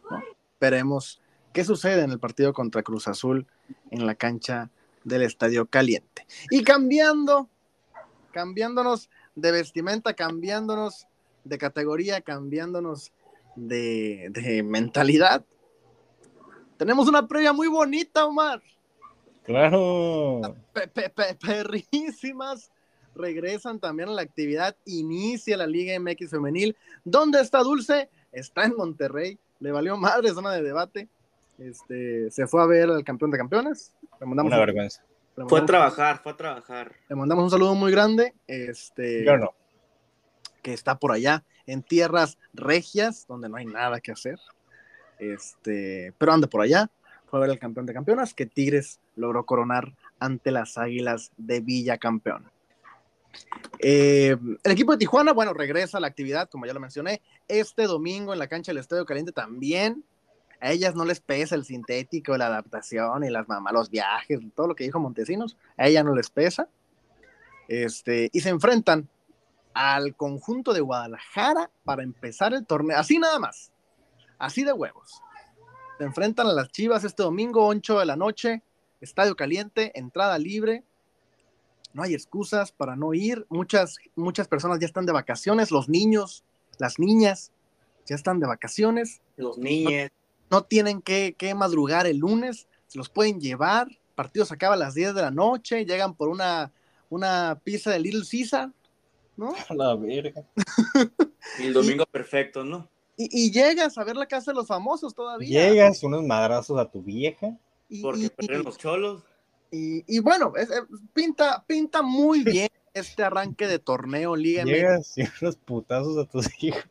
¿no? 0.09 0.21
veremos 0.61 1.21
qué 1.51 1.65
sucede 1.65 2.03
en 2.03 2.11
el 2.11 2.19
partido 2.19 2.53
contra 2.53 2.83
Cruz 2.83 3.07
Azul 3.07 3.47
en 3.91 4.05
la 4.05 4.15
cancha 4.15 4.69
del 5.03 5.23
Estadio 5.23 5.65
Caliente. 5.65 6.25
Y 6.51 6.63
cambiando, 6.63 7.49
cambiándonos 8.31 9.09
de 9.35 9.51
vestimenta, 9.51 10.13
cambiándonos 10.13 11.05
de 11.43 11.57
categoría, 11.57 12.21
cambiándonos 12.21 13.11
de, 13.55 14.27
de 14.31 14.63
mentalidad. 14.63 15.43
Tenemos 16.77 17.07
una 17.07 17.27
previa 17.27 17.51
muy 17.53 17.67
bonita, 17.67 18.25
Omar. 18.25 18.61
Claro. 19.43 20.41
Pe- 20.73 20.87
pe- 20.87 21.09
pe- 21.09 21.35
perrísimas 21.35 22.69
regresan 23.17 23.79
también 23.79 24.09
a 24.09 24.13
la 24.13 24.21
actividad, 24.21 24.75
inicia 24.85 25.57
la 25.57 25.67
Liga 25.67 25.99
MX 25.99 26.29
femenil. 26.31 26.75
¿Dónde 27.03 27.41
está 27.41 27.59
Dulce? 27.59 28.09
Está 28.31 28.65
en 28.65 28.75
Monterrey, 28.75 29.37
le 29.59 29.71
valió 29.71 29.97
madre 29.97 30.29
zona 30.31 30.51
de 30.51 30.63
debate. 30.63 31.07
Este, 31.57 32.29
se 32.29 32.47
fue 32.47 32.61
a 32.61 32.65
ver 32.65 32.89
al 32.89 33.03
campeón 33.03 33.31
de 33.31 33.37
campeones. 33.37 33.93
Le 34.19 34.25
mandamos, 34.27 34.51
Una 34.51 34.59
un, 34.59 34.65
vergüenza. 34.65 35.03
le 35.35 35.45
Fue 35.45 35.59
a 35.59 35.65
trabajar, 35.65 36.21
fue 36.21 36.31
a 36.31 36.37
trabajar. 36.37 36.91
le 37.09 37.15
mandamos 37.15 37.43
un 37.45 37.49
saludo 37.51 37.75
muy 37.75 37.91
grande. 37.91 38.33
Este, 38.47 39.25
Yo 39.25 39.37
no. 39.37 39.53
que 40.61 40.73
está 40.73 40.99
por 40.99 41.11
allá 41.11 41.43
en 41.65 41.81
tierras 41.83 42.37
regias, 42.53 43.25
donde 43.27 43.49
no 43.49 43.57
hay 43.57 43.65
nada 43.65 43.99
que 43.99 44.11
hacer. 44.11 44.39
Este, 45.19 46.13
pero 46.17 46.33
anda 46.33 46.47
por 46.47 46.61
allá. 46.61 46.89
Fue 47.25 47.39
a 47.39 47.41
ver 47.41 47.49
al 47.49 47.59
campeón 47.59 47.85
de 47.85 47.93
campeonas, 47.93 48.33
que 48.33 48.45
Tigres 48.45 48.99
logró 49.15 49.45
coronar 49.45 49.93
ante 50.19 50.51
las 50.51 50.77
Águilas 50.77 51.31
de 51.37 51.59
Villa 51.59 51.97
Campeón. 51.97 52.49
Eh, 53.79 54.35
el 54.63 54.71
equipo 54.71 54.91
de 54.91 54.97
Tijuana, 54.97 55.33
bueno, 55.33 55.53
regresa 55.53 55.97
a 55.97 56.01
la 56.01 56.07
actividad, 56.07 56.49
como 56.49 56.65
ya 56.65 56.73
lo 56.73 56.79
mencioné, 56.79 57.21
este 57.47 57.83
domingo 57.83 58.33
en 58.33 58.39
la 58.39 58.47
cancha 58.47 58.71
del 58.71 58.79
Estadio 58.79 59.05
Caliente 59.05 59.31
también. 59.31 60.03
A 60.59 60.71
ellas 60.71 60.95
no 60.95 61.05
les 61.05 61.19
pesa 61.19 61.55
el 61.55 61.65
sintético, 61.65 62.35
la 62.35 62.47
adaptación 62.47 63.23
y 63.23 63.29
las 63.29 63.47
mamás, 63.47 63.73
los 63.73 63.89
viajes, 63.91 64.39
todo 64.55 64.67
lo 64.67 64.75
que 64.75 64.85
dijo 64.85 64.99
Montesinos, 64.99 65.55
a 65.77 65.87
ella 65.87 66.03
no 66.03 66.15
les 66.15 66.29
pesa. 66.29 66.67
Este, 67.67 68.29
y 68.33 68.39
se 68.39 68.49
enfrentan 68.49 69.07
al 69.73 70.15
conjunto 70.15 70.73
de 70.73 70.81
Guadalajara 70.81 71.69
para 71.83 72.01
empezar 72.01 72.53
el 72.53 72.65
torneo. 72.65 72.97
Así 72.97 73.19
nada 73.19 73.37
más. 73.37 73.71
Así 74.39 74.63
de 74.63 74.73
huevos. 74.73 75.21
Se 75.97 76.03
enfrentan 76.03 76.47
a 76.47 76.53
las 76.53 76.71
Chivas 76.71 77.03
este 77.03 77.23
domingo, 77.23 77.67
8 77.67 77.99
de 77.99 78.05
la 78.05 78.15
noche, 78.15 78.63
estadio 79.01 79.35
caliente, 79.35 79.91
entrada 79.97 80.37
libre. 80.39 80.83
No 81.97 82.03
hay 82.03 82.13
excusas 82.13 82.71
para 82.71 82.95
no 82.95 83.13
ir. 83.13 83.45
Muchas, 83.49 83.97
muchas 84.15 84.47
personas 84.47 84.79
ya 84.79 84.85
están 84.85 85.05
de 85.05 85.11
vacaciones. 85.11 85.71
Los 85.71 85.89
niños, 85.89 86.43
las 86.77 86.99
niñas 86.99 87.51
ya 88.05 88.15
están 88.15 88.39
de 88.39 88.47
vacaciones. 88.47 89.19
Los 89.35 89.57
niños. 89.57 90.11
No 90.49 90.61
tienen 90.61 91.01
que, 91.01 91.35
que 91.37 91.53
madrugar 91.55 92.07
el 92.07 92.17
lunes. 92.17 92.67
Se 92.87 92.97
los 92.97 93.09
pueden 93.09 93.41
llevar 93.41 93.89
partido 94.17 94.45
se 94.45 94.53
acaba 94.55 94.73
a 94.73 94.77
las 94.77 94.95
10 94.95 95.13
de 95.13 95.21
la 95.21 95.31
noche, 95.31 95.85
llegan 95.85 96.15
por 96.15 96.27
una, 96.27 96.71
una 97.09 97.61
pizza 97.63 97.91
de 97.91 97.99
Little 97.99 98.23
Caesar, 98.29 98.71
¿no? 99.37 99.53
La 99.69 99.95
verga. 99.95 100.43
Y 101.59 101.67
el 101.67 101.73
domingo 101.73 102.05
perfecto, 102.07 102.63
¿no? 102.63 102.89
Y, 103.15 103.45
y 103.45 103.51
llegas 103.51 103.97
a 103.97 104.03
ver 104.03 104.15
la 104.15 104.25
casa 104.25 104.51
de 104.51 104.55
los 104.55 104.67
famosos 104.67 105.13
todavía. 105.13 105.69
Llegas 105.69 106.03
unos 106.03 106.23
madrazos 106.23 106.79
a 106.79 106.89
tu 106.89 107.01
vieja. 107.01 107.55
Y, 107.89 108.01
Porque 108.01 108.25
y- 108.25 108.29
perdieron 108.29 108.65
los 108.65 108.77
cholos. 108.77 109.23
Y- 109.71 110.03
y 110.07 110.19
bueno, 110.19 110.53
es- 110.55 110.69
pinta, 111.13 111.63
pinta 111.67 112.01
muy 112.01 112.43
bien 112.43 112.69
este 112.93 113.23
arranque 113.23 113.67
de 113.67 113.79
torneo 113.79 114.35
Liga 114.35 114.63
MX. 114.63 114.71
Llegas 114.71 115.17
y 115.17 115.21
unos 115.41 115.55
putazos 115.57 116.17
a 116.17 116.25
tus 116.29 116.47
hijos. 116.63 116.83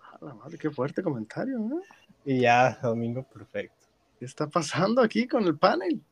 A 0.00 0.24
la 0.24 0.34
madre, 0.34 0.58
qué 0.58 0.70
fuerte 0.70 1.02
comentario, 1.02 1.58
¿no? 1.58 1.80
Y 2.24 2.40
ya, 2.40 2.78
domingo 2.82 3.22
perfecto. 3.22 3.74
¿Qué 4.18 4.24
está 4.24 4.48
pasando 4.48 5.00
aquí 5.00 5.26
con 5.28 5.44
el 5.44 5.56
panel? 5.56 6.02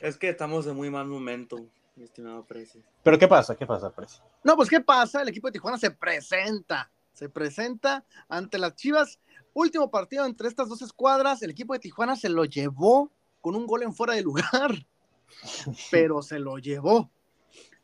Es 0.00 0.16
que 0.16 0.30
estamos 0.30 0.66
en 0.66 0.74
muy 0.74 0.90
mal 0.90 1.06
momento, 1.06 1.64
mi 1.94 2.04
estimado 2.04 2.44
Precio. 2.44 2.80
Pero 3.02 3.18
¿qué 3.18 3.28
pasa? 3.28 3.54
¿Qué 3.54 3.66
pasa, 3.66 3.90
Precio? 3.94 4.22
No, 4.42 4.56
pues 4.56 4.68
¿qué 4.68 4.80
pasa? 4.80 5.22
El 5.22 5.28
equipo 5.28 5.46
de 5.48 5.52
Tijuana 5.52 5.78
se 5.78 5.90
presenta, 5.90 6.90
se 7.12 7.28
presenta 7.28 8.04
ante 8.28 8.58
las 8.58 8.74
Chivas. 8.74 9.20
Último 9.54 9.90
partido 9.90 10.24
entre 10.24 10.48
estas 10.48 10.68
dos 10.68 10.80
escuadras, 10.82 11.42
el 11.42 11.50
equipo 11.50 11.74
de 11.74 11.78
Tijuana 11.80 12.16
se 12.16 12.30
lo 12.30 12.44
llevó 12.46 13.12
con 13.42 13.54
un 13.54 13.66
gol 13.66 13.82
en 13.82 13.92
fuera 13.92 14.14
de 14.14 14.22
lugar, 14.22 14.86
pero 15.90 16.22
se 16.22 16.38
lo 16.38 16.56
llevó 16.56 17.10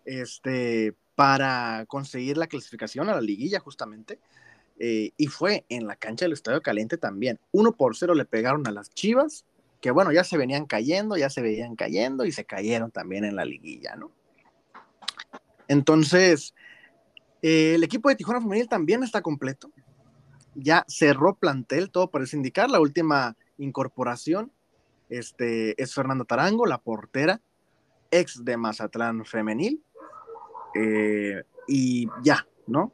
este, 0.06 0.94
para 1.14 1.84
conseguir 1.86 2.38
la 2.38 2.46
clasificación 2.46 3.11
a 3.11 3.14
la 3.14 3.20
liguilla 3.20 3.61
justamente. 3.61 4.18
Eh, 4.80 5.11
y 5.16 5.26
fue 5.26 5.66
en 5.68 5.88
la 5.88 5.96
cancha 5.96 6.24
del 6.24 6.32
Estadio 6.32 6.62
Caliente 6.62 6.96
también. 6.96 7.40
Uno 7.50 7.72
por 7.72 7.96
cero 7.96 8.14
le 8.14 8.24
pegaron 8.24 8.66
a 8.68 8.70
las 8.70 8.90
Chivas, 8.90 9.44
que 9.80 9.90
bueno, 9.90 10.12
ya 10.12 10.22
se 10.22 10.38
venían 10.38 10.66
cayendo, 10.66 11.16
ya 11.16 11.28
se 11.28 11.42
veían 11.42 11.74
cayendo 11.74 12.24
y 12.24 12.30
se 12.30 12.44
cayeron 12.44 12.92
también 12.92 13.24
en 13.24 13.34
la 13.34 13.44
liguilla, 13.44 13.96
¿no? 13.96 14.12
Entonces, 15.66 16.54
eh, 17.42 17.74
el 17.74 17.82
equipo 17.82 18.09
de 18.09 18.14
Tijuana 18.14 18.40
Femenil 18.40 18.68
también 18.68 19.02
está 19.02 19.20
completo. 19.20 19.70
Ya 20.54 20.84
cerró 20.88 21.34
plantel, 21.34 21.90
todo 21.90 22.11
parece 22.11 22.36
indicar. 22.36 22.70
La 22.70 22.80
última 22.80 23.36
incorporación 23.59 24.52
este, 25.09 25.80
es 25.80 25.94
Fernanda 25.94 26.24
Tarango, 26.24 26.66
la 26.66 26.78
portera, 26.78 27.40
ex 28.11 28.44
de 28.44 28.56
Mazatlán 28.56 29.24
Femenil. 29.24 29.82
Eh, 30.74 31.42
y 31.66 32.09
ya, 32.22 32.46
¿no? 32.66 32.92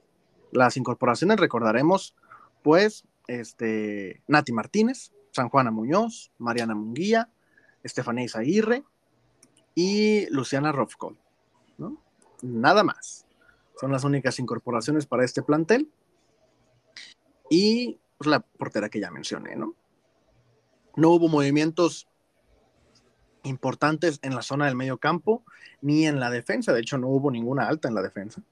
Las 0.53 0.77
incorporaciones 0.77 1.39
recordaremos, 1.39 2.15
pues, 2.63 3.05
este, 3.27 4.23
Nati 4.27 4.53
Martínez, 4.53 5.13
San 5.31 5.49
Juana 5.49 5.71
Muñoz, 5.71 6.31
Mariana 6.39 6.75
Munguía, 6.75 7.29
Estefanía 7.83 8.25
Izaguirre 8.25 8.85
y 9.75 10.27
Luciana 10.31 10.73
Rofcol, 10.73 11.19
¿no? 11.79 12.01
Nada 12.43 12.85
más. 12.85 13.27
Son 13.81 13.91
las 13.91 14.05
únicas 14.05 14.39
incorporaciones 14.39 15.07
para 15.07 15.25
este 15.25 15.43
plantel. 15.43 15.91
Y 17.51 17.99
pues, 18.17 18.29
la 18.29 18.41
portera 18.41 18.89
que 18.89 19.01
ya 19.01 19.11
mencioné, 19.11 19.57
¿no? 19.57 19.75
No 20.97 21.11
hubo 21.11 21.29
movimientos 21.29 22.07
importantes 23.43 24.19
en 24.23 24.35
la 24.35 24.43
zona 24.43 24.67
del 24.67 24.77
medio 24.77 24.99
campo 24.99 25.45
ni 25.81 26.07
en 26.07 26.21
la 26.21 26.31
defensa. 26.31 26.73
De 26.73 26.81
hecho, 26.81 26.99
no 26.99 27.09
hubo 27.09 27.31
ninguna 27.31 27.69
alta 27.69 27.89
en 27.89 27.95
la 27.95 28.03
defensa. 28.03 28.43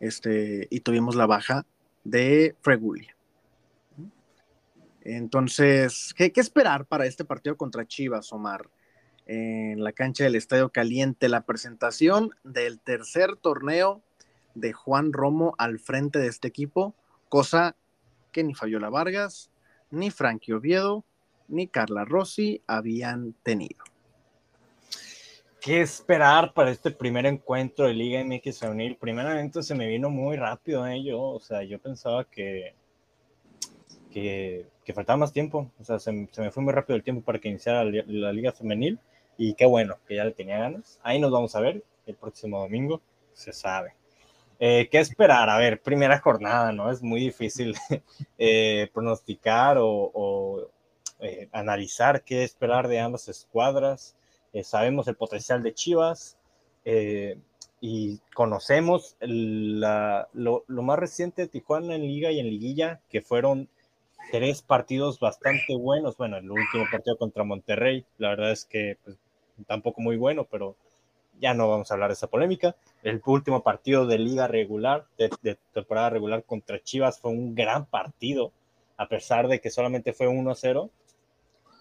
Este, 0.00 0.66
y 0.70 0.80
tuvimos 0.80 1.14
la 1.14 1.26
baja 1.26 1.64
de 2.04 2.54
Fregulia. 2.60 3.16
Entonces, 5.02 6.12
¿qué, 6.16 6.32
¿qué, 6.32 6.40
esperar 6.40 6.84
para 6.86 7.06
este 7.06 7.24
partido 7.24 7.56
contra 7.56 7.86
Chivas, 7.86 8.32
Omar? 8.32 8.68
En 9.26 9.82
la 9.82 9.92
cancha 9.92 10.24
del 10.24 10.34
Estadio 10.34 10.70
Caliente, 10.70 11.28
la 11.28 11.46
presentación 11.46 12.30
del 12.44 12.80
tercer 12.80 13.36
torneo 13.36 14.02
de 14.54 14.72
Juan 14.72 15.12
Romo 15.12 15.54
al 15.58 15.78
frente 15.78 16.18
de 16.18 16.28
este 16.28 16.48
equipo, 16.48 16.94
cosa 17.28 17.76
que 18.32 18.44
ni 18.44 18.54
Fabiola 18.54 18.88
Vargas, 18.88 19.50
ni 19.90 20.10
Frankie 20.10 20.52
Oviedo, 20.52 21.04
ni 21.48 21.68
Carla 21.68 22.04
Rossi 22.04 22.62
habían 22.66 23.34
tenido. 23.42 23.84
¿Qué 25.66 25.80
esperar 25.80 26.52
para 26.54 26.70
este 26.70 26.92
primer 26.92 27.26
encuentro 27.26 27.86
de 27.86 27.94
Liga 27.94 28.22
MX 28.22 28.60
Femenil? 28.60 28.96
Primeramente 28.96 29.64
se 29.64 29.74
me 29.74 29.88
vino 29.88 30.08
muy 30.10 30.36
rápido, 30.36 30.86
¿eh? 30.86 31.02
Yo, 31.02 31.20
o 31.20 31.40
sea, 31.40 31.64
yo 31.64 31.80
pensaba 31.80 32.24
que, 32.24 32.74
que, 34.12 34.92
faltaba 34.94 35.16
más 35.16 35.32
tiempo, 35.32 35.68
o 35.80 35.84
sea, 35.84 35.98
se, 35.98 36.12
me 36.12 36.50
fue 36.52 36.62
muy 36.62 36.72
rápido 36.72 36.96
el 36.96 37.02
tiempo 37.02 37.24
para 37.24 37.40
que 37.40 37.48
iniciara 37.48 37.82
la, 37.82 38.32
Liga 38.32 38.52
Femenil 38.52 39.00
y 39.36 39.54
qué 39.54 39.66
bueno, 39.66 39.96
que 40.06 40.14
ya 40.14 40.24
le 40.24 40.30
tenía 40.30 40.58
ganas. 40.58 41.00
Ahí 41.02 41.18
nos 41.18 41.32
vamos 41.32 41.56
a 41.56 41.60
ver 41.60 41.82
el 42.06 42.14
próximo 42.14 42.60
domingo, 42.60 43.02
se 43.32 43.52
sabe. 43.52 43.94
Eh, 44.60 44.88
¿Qué 44.88 45.00
esperar? 45.00 45.50
A 45.50 45.58
ver, 45.58 45.82
primera 45.82 46.20
jornada, 46.20 46.70
¿no? 46.70 46.92
Es 46.92 47.02
muy 47.02 47.18
difícil 47.18 47.74
eh, 48.38 48.88
pronosticar 48.94 49.78
o 49.80 50.70
eh, 51.18 51.48
analizar 51.52 52.24
qué 52.24 52.44
esperar 52.44 52.88
de 52.88 53.00
ambas 53.00 53.28
escuadras. 53.28 54.14
Eh, 54.52 54.64
sabemos 54.64 55.08
el 55.08 55.16
potencial 55.16 55.62
de 55.62 55.72
Chivas 55.72 56.36
eh, 56.84 57.38
y 57.80 58.18
conocemos 58.34 59.16
lo, 59.20 60.64
más 60.68 60.98
reciente 60.98 61.42
de 61.42 61.48
Tijuana 61.48 61.94
en 61.94 62.02
Liga 62.02 62.30
y 62.30 62.40
en 62.40 62.50
Liguilla, 62.50 63.00
que 63.08 63.22
fueron 63.22 63.68
tres 64.30 64.60
partidos 64.60 65.18
bastante 65.18 65.74
buenos. 65.74 66.18
Bueno, 66.18 66.36
el 66.36 66.50
último 66.50 66.84
partido 66.90 67.16
contra 67.16 67.44
Monterrey, 67.44 68.04
la 68.18 68.30
verdad 68.30 68.52
es 68.52 68.66
que 68.66 68.98
pues, 69.02 69.16
tampoco 69.66 70.02
muy 70.02 70.16
bueno, 70.16 70.46
pero 70.50 70.76
ya 71.40 71.54
no 71.54 71.68
vamos 71.68 71.90
a 71.90 71.94
hablar 71.94 72.10
de 72.10 72.14
esa 72.14 72.28
polémica. 72.28 72.76
El 73.02 73.22
último 73.24 73.62
partido 73.62 74.06
de 74.06 74.18
liga 74.18 74.48
regular, 74.48 75.06
de, 75.16 75.30
de, 75.40 75.56
temporada 75.72 76.10
regular 76.10 76.44
contra 76.44 76.82
Chivas 76.82 77.20
fue 77.20 77.30
un 77.30 77.54
gran 77.54 77.86
partido, 77.86 78.52
a 78.98 79.08
pesar 79.08 79.48
de 79.48 79.60
que 79.60 79.70
solamente 79.70 80.12
fue 80.12 80.28
1-0. 80.28 80.90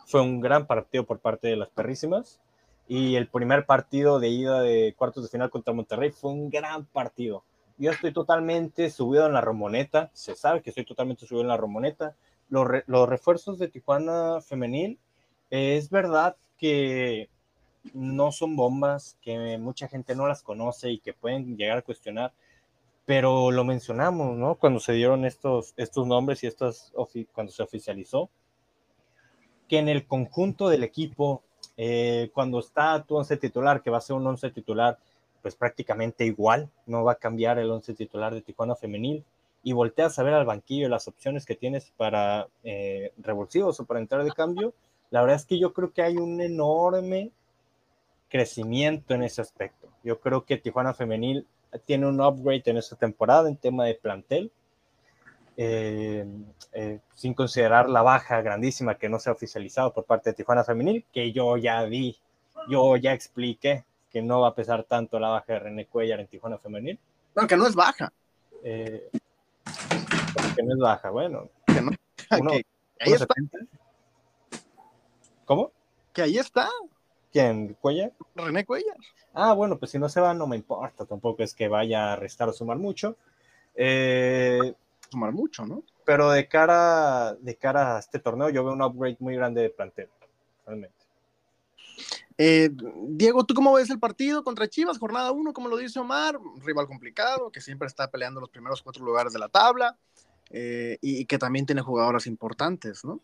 Fue 0.06 0.22
un 0.22 0.39
gran 0.39 0.68
partido 0.68 1.06
por 1.06 1.20
parte 1.20 1.47
de 1.47 1.56
las 1.56 1.70
perrísimas. 1.70 2.39
Y 2.88 3.16
el 3.16 3.28
primer 3.28 3.66
partido 3.66 4.20
de 4.20 4.30
ida 4.30 4.62
de 4.62 4.93
cuartos 4.97 5.24
de 5.24 5.30
final 5.30 5.49
contra 5.49 5.74
Monterrey 5.74 6.12
fue 6.12 6.32
un 6.32 6.49
gran 6.49 6.86
partido. 6.86 7.43
Yo 7.78 7.91
estoy 7.91 8.14
totalmente 8.14 8.89
subido 8.89 9.26
en 9.26 9.34
la 9.34 9.41
Romoneta, 9.41 10.10
se 10.14 10.36
sabe 10.36 10.62
que 10.62 10.70
estoy 10.70 10.86
totalmente 10.86 11.26
subido 11.26 11.41
en 11.41 11.49
la 11.49 11.58
Romoneta. 11.58 12.16
Los, 12.49 12.68
re, 12.68 12.84
los 12.88 13.10
refuerzos 13.10 13.58
de 13.58 13.68
Tijuana 13.68 14.39
femenil, 14.41 14.99
eh, 15.49 15.78
es 15.78 15.89
verdad 15.89 16.38
que 16.58 17.28
no 17.93 18.32
son 18.32 18.56
bombas, 18.56 19.18
que 19.22 19.58
mucha 19.58 19.88
gente 19.88 20.16
no 20.16 20.28
las 20.28 20.41
conoce 20.41 20.91
y 20.91 20.99
que 20.99 21.14
pueden 21.14 21.58
llegar 21.58 21.80
a 21.80 21.82
cuestionar, 21.82 22.34
pero 23.06 23.51
lo 23.51 23.64
mencionamos, 23.64 24.38
¿no? 24.38 24.56
Cuando 24.56 24.80
se 24.80 24.93
dieron 24.93 25.26
estos, 25.26 25.74
estos 25.78 26.08
nombres 26.08 26.43
y 26.43 26.47
estas, 26.47 26.93
cuando 27.34 27.51
se 27.51 27.64
oficializó, 27.64 28.30
que 29.68 29.80
en 29.80 29.89
el 29.89 30.05
conjunto 30.05 30.70
del 30.70 30.84
equipo, 30.84 31.41
eh, 31.78 32.30
cuando 32.34 32.59
está 32.59 33.03
tu 33.03 33.16
once 33.16 33.38
titular, 33.38 33.82
que 33.82 33.89
va 33.89 33.97
a 33.97 34.01
ser 34.01 34.16
un 34.16 34.28
once 34.28 34.49
titular, 34.51 34.97
pues 35.41 35.55
prácticamente 35.55 36.26
igual, 36.26 36.70
no 36.86 37.03
va 37.03 37.13
a 37.13 37.16
cambiar 37.16 37.59
el 37.59 37.70
once 37.70 37.93
titular 37.93 38.34
de 38.34 38.41
Tijuana 38.41 38.76
femenil, 38.76 39.24
y 39.63 39.74
volteas 39.74 40.18
a 40.20 40.24
ver 40.24 40.34
al 40.34 40.45
banquillo 40.45 40.89
las 40.89 41.07
opciones 41.07 41.45
que 41.45 41.55
tienes 41.55 41.91
para 41.97 42.47
eh, 42.63 43.11
revulsivos 43.18 43.80
o 43.80 43.86
para 43.86 43.99
entrar 43.99 44.24
de 44.24 44.32
cambio, 44.32 44.74
la 45.09 45.22
verdad 45.22 45.38
es 45.38 45.45
que 45.45 45.57
yo 45.57 45.74
creo 45.74 45.91
que 45.91 46.03
hay 46.03 46.18
un 46.18 46.39
enorme 46.39 47.32
crecimiento 48.30 49.13
en 49.13 49.24
ese 49.24 49.41
aspecto. 49.41 49.88
Yo 50.03 50.20
creo 50.20 50.45
que 50.45 50.57
Tijuana 50.57 50.93
Femenil 50.93 51.47
tiene 51.86 52.07
un 52.07 52.22
upgrade 52.22 52.63
en 52.66 52.78
esta 52.78 52.95
temporada 52.95 53.49
en 53.49 53.57
tema 53.57 53.86
de 53.86 53.95
plantel, 53.95 54.51
eh, 55.58 56.26
eh, 56.74 56.99
sin 57.14 57.34
considerar 57.34 57.89
la 57.89 58.01
baja 58.01 58.41
grandísima 58.41 58.97
que 58.97 59.10
no 59.10 59.20
se 59.20 59.30
ha 59.30 59.34
oficializado 59.34 59.93
por 59.93 60.03
parte 60.03 60.30
de 60.30 60.36
Tijuana 60.36 60.64
Femenil, 60.64 61.06
que 61.14 61.32
yo 61.32 61.58
ya 61.58 61.84
vi, 61.84 62.18
yo 62.70 62.97
ya 62.97 63.14
expliqué 63.14 63.86
que 64.12 64.22
no 64.22 64.41
va 64.41 64.49
a 64.49 64.56
pesar 64.56 64.84
tanto 64.84 65.20
la 65.20 65.30
baja 65.30 65.53
de 65.53 65.60
René 65.60 65.86
Cuellar 65.86 66.20
en 66.20 66.28
Tijuana 66.28 66.58
Femenil. 66.58 66.99
No, 67.36 67.47
que 67.47 67.58
no 67.58 67.68
es 67.68 67.76
baja. 67.76 68.12
Eh, 68.64 69.10
que 70.56 70.64
no 70.64 70.74
es 70.74 70.80
baja, 70.80 71.10
bueno. 71.10 71.49
Que 71.68 71.82
no, 71.82 71.91
uno, 72.39 72.51
que 72.51 72.66
ahí 72.99 73.14
está. 73.14 73.34
¿Cómo? 75.45 75.72
Que 76.14 76.22
ahí 76.22 76.38
está. 76.38 76.70
¿Quién? 77.32 77.76
¿Cuellar? 77.80 78.14
René 78.36 78.66
Cuellar. 78.66 78.95
Ah, 79.34 79.53
bueno, 79.53 79.78
pues 79.78 79.91
si 79.91 79.99
no 79.99 80.08
se 80.08 80.22
va, 80.22 80.34
no 80.34 80.47
me 80.47 80.56
importa. 80.56 81.06
Tampoco 81.06 81.43
es 81.43 81.53
que 81.53 81.68
vaya 81.68 82.14
a 82.14 82.16
restar 82.16 82.47
o 82.47 82.53
sumar 82.53 82.78
mucho. 82.78 83.18
Eh, 83.76 84.74
sumar 85.10 85.32
mucho, 85.32 85.66
¿no? 85.66 85.84
Pero 86.06 86.30
de 86.32 86.47
cara, 86.47 87.36
de 87.36 87.56
cara 87.56 87.95
a 87.95 87.99
este 87.99 88.20
torneo, 88.20 88.49
yo 88.49 88.64
veo 88.64 88.74
un 88.74 88.82
upgrade 88.82 89.18
muy 89.20 89.36
grande 89.36 89.62
de 89.62 89.70
plantel, 89.70 90.10
realmente. 90.66 90.95
Eh, 92.38 92.70
Diego, 93.08 93.45
¿tú 93.45 93.53
cómo 93.53 93.74
ves 93.74 93.89
el 93.89 93.99
partido 93.99 94.43
contra 94.43 94.68
Chivas? 94.68 94.97
Jornada 94.97 95.32
1, 95.32 95.53
como 95.53 95.70
lo 95.70 95.78
dice 95.78 95.99
Omar, 95.99 96.38
un 96.38 96.62
rival 96.62 96.88
complicado, 96.88 97.49
que 97.49 97.62
siempre 97.62 97.88
está 97.88 98.12
peleando 98.12 98.41
los 98.41 98.49
primeros 98.49 98.82
cuatro 98.82 99.06
lugares 99.06 99.32
de 99.32 99.39
la 99.39 99.47
tabla 99.47 99.97
eh, 100.49 100.97
y, 101.01 101.22
y, 101.22 101.26
que 101.26 101.38
también 101.38 101.66
tiene 101.66 101.82
jugadoras 101.82 102.28
importantes, 102.28 103.06
¿no? 103.06 103.22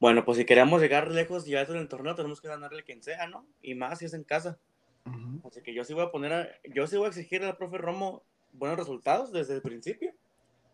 Bueno, 0.00 0.24
pues 0.24 0.38
si 0.38 0.44
queremos 0.44 0.80
llegar 0.80 1.10
lejos 1.10 1.46
y 1.48 1.56
alto 1.56 1.74
en 1.74 1.80
el 1.80 1.88
torneo, 1.88 2.14
tenemos 2.14 2.40
que 2.40 2.46
ganarle 2.46 2.84
quien 2.84 3.02
sea, 3.02 3.26
¿no? 3.26 3.44
Y 3.62 3.74
más 3.74 3.98
si 3.98 4.04
es 4.04 4.14
en 4.14 4.22
casa. 4.22 4.58
Así 5.44 5.62
que 5.62 5.74
yo 5.74 5.84
sí 5.84 5.94
voy 5.94 6.04
a 6.04 6.10
poner, 6.10 6.32
a, 6.32 6.48
yo 6.64 6.86
sí 6.86 6.96
voy 6.96 7.06
a 7.06 7.08
exigir 7.08 7.42
al 7.42 7.56
profe 7.56 7.78
Romo 7.78 8.22
buenos 8.52 8.78
resultados 8.78 9.32
desde 9.32 9.54
el 9.54 9.62
principio, 9.62 10.07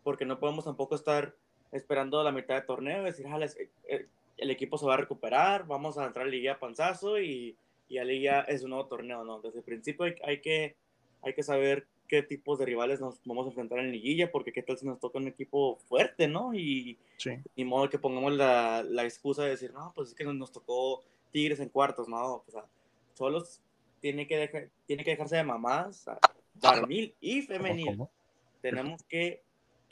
porque 0.04 0.24
no 0.24 0.38
podemos 0.38 0.64
tampoco 0.64 0.94
estar 0.94 1.34
esperando 1.72 2.22
la 2.22 2.30
mitad 2.30 2.54
de 2.54 2.62
torneo 2.62 3.02
y 3.02 3.06
decir, 3.06 3.26
ah, 3.28 3.40
eh, 3.88 4.06
el 4.36 4.50
equipo 4.50 4.78
se 4.78 4.86
va 4.86 4.94
a 4.94 4.98
recuperar, 4.98 5.66
vamos 5.66 5.98
a 5.98 6.06
entrar 6.06 6.26
a 6.26 6.30
Liga 6.30 6.58
Panzazo 6.60 7.20
y, 7.20 7.56
y 7.88 7.98
a 7.98 8.04
Liga 8.04 8.42
es 8.42 8.62
un 8.62 8.70
nuevo 8.70 8.86
torneo, 8.86 9.24
¿no? 9.24 9.40
Desde 9.40 9.58
el 9.58 9.64
principio 9.64 10.06
hay, 10.24 10.40
que, 10.40 10.76
hay 11.22 11.34
que 11.34 11.42
saber 11.42 11.86
qué 12.06 12.22
tipos 12.22 12.58
de 12.58 12.66
rivales 12.66 13.00
nos 13.00 13.20
vamos 13.24 13.46
a 13.46 13.48
enfrentar 13.48 13.78
en 13.78 13.90
liguilla, 13.90 14.30
porque 14.30 14.52
qué 14.52 14.62
tal 14.62 14.78
si 14.78 14.86
nos 14.86 15.00
toca 15.00 15.18
un 15.18 15.26
equipo 15.26 15.76
fuerte, 15.88 16.28
¿no? 16.28 16.54
Y 16.54 16.98
ni 17.56 17.64
modo 17.64 17.88
que 17.88 17.98
pongamos 17.98 18.34
la, 18.34 18.84
la, 18.86 19.04
excusa 19.04 19.42
de 19.42 19.50
decir, 19.50 19.72
no, 19.72 19.92
pues 19.94 20.10
es 20.10 20.14
que 20.14 20.24
nos 20.24 20.52
tocó 20.52 21.02
Tigres 21.32 21.60
en 21.60 21.68
cuartos, 21.68 22.08
¿no? 22.08 22.34
O 22.34 22.44
sea, 22.48 22.64
solos 23.14 23.60
tiene 24.00 24.26
que, 24.26 24.36
dejar, 24.36 24.68
tiene 24.86 25.02
que 25.02 25.12
dejarse 25.12 25.36
de 25.36 25.44
mamás, 25.44 26.06
varonil 26.54 27.14
y 27.20 27.42
femenil. 27.42 27.98
Tenemos 28.60 29.02
que, 29.04 29.42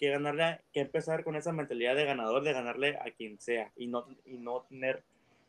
que 0.03 0.11
ganarle, 0.11 0.59
que 0.73 0.81
empezar 0.81 1.23
con 1.23 1.37
esa 1.37 1.53
mentalidad 1.53 1.95
de 1.95 2.05
ganador, 2.05 2.43
de 2.43 2.53
ganarle 2.53 2.97
a 2.97 3.13
quien 3.17 3.39
sea 3.39 3.71
y 3.77 3.87
no, 3.87 4.05
y 4.27 4.33
no 4.33 4.63
tener 4.63 5.05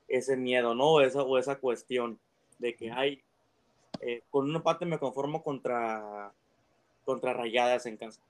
ese 0.07 0.37
miedo, 0.37 0.75
¿no? 0.75 0.91
O 0.91 1.01
esa, 1.01 1.23
o 1.23 1.39
esa 1.39 1.55
cuestión 1.55 2.19
de 2.59 2.75
que 2.75 2.91
hay, 2.91 3.23
eh, 4.01 4.21
con 4.29 4.47
un 4.47 4.55
empate 4.55 4.85
me 4.85 4.99
conformo 4.99 5.41
contra, 5.41 6.31
contra 7.03 7.33
rayadas 7.33 7.87
en 7.87 7.97
casa. 7.97 8.21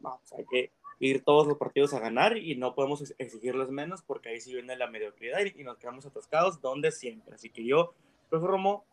no, 0.00 0.20
hay 0.36 0.44
que 0.44 0.70
ir 0.98 1.24
todos 1.24 1.46
los 1.46 1.56
partidos 1.56 1.94
a 1.94 1.98
ganar 1.98 2.36
y 2.36 2.56
no 2.56 2.74
podemos 2.74 3.14
exigirles 3.16 3.70
menos 3.70 4.02
porque 4.02 4.28
ahí 4.28 4.40
sí 4.42 4.52
viene 4.52 4.76
la 4.76 4.90
mediocridad 4.90 5.38
y, 5.46 5.64
nos 5.64 5.78
quedamos 5.78 6.04
atascados 6.04 6.60
donde 6.60 6.92
siempre. 6.92 7.36
Así 7.36 7.48
que 7.48 7.64
yo, 7.64 7.94
profe 8.28 8.46
Romo, 8.46 8.84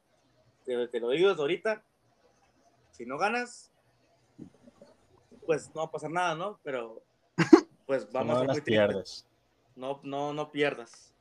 te, 0.64 1.02
lo 1.02 1.10
digo 1.10 1.28
desde 1.28 1.42
ahorita, 1.42 1.84
si 2.92 3.06
no 3.06 3.18
ganas, 3.18 3.74
pues 5.48 5.72
no 5.74 5.82
va 5.82 5.88
a 5.88 5.92
pasar 5.92 6.12
nada, 6.12 6.36
¿no? 6.36 6.60
Pero 6.62 7.02
pues 7.88 8.08
vamos 8.12 8.44
no 8.44 8.52
a 8.52 8.56
pierdes. 8.56 9.26
No, 9.76 10.00
no, 10.04 10.34
no 10.34 10.52
pierdas. 10.52 11.16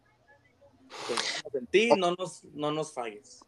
Pues, 1.07 1.43
en 1.55 1.66
ti, 1.66 1.91
no 1.97 2.14
nos, 2.14 2.45
no 2.53 2.70
nos 2.72 2.93
falles. 2.93 3.41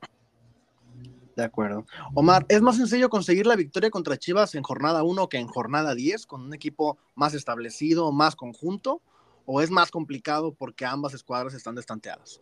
De 1.37 1.45
acuerdo. 1.45 1.87
Omar, 2.15 2.47
¿es 2.49 2.61
más 2.61 2.77
sencillo 2.77 3.09
conseguir 3.09 3.47
la 3.47 3.57
victoria 3.57 3.91
contra 3.91 4.17
Chivas 4.17 4.55
en 4.55 4.63
jornada 4.63 5.03
1 5.03 5.29
que 5.29 5.39
en 5.39 5.47
jornada 5.47 5.95
10, 5.95 6.27
con 6.27 6.43
un 6.43 6.55
equipo 6.55 6.99
más 7.15 7.35
establecido, 7.35 8.11
más 8.13 8.35
conjunto? 8.35 9.03
¿O 9.47 9.61
es 9.61 9.71
más 9.71 9.91
complicado 9.91 10.53
porque 10.53 10.85
ambas 10.85 11.15
escuadras 11.15 11.55
están 11.55 11.75
destanteadas? 11.75 12.41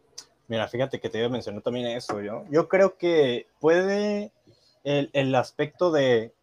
Mira, 0.49 0.66
fíjate 0.68 1.01
que 1.01 1.09
te 1.09 1.18
iba 1.18 1.26
a 1.26 1.30
mencionar 1.30 1.62
también 1.62 1.87
eso, 1.89 2.20
yo. 2.20 2.45
Yo 2.51 2.68
creo 2.68 2.97
que 2.97 3.47
puede 3.61 4.32
el, 4.82 5.11
el 5.12 5.34
aspecto 5.34 5.91
de 5.91 6.36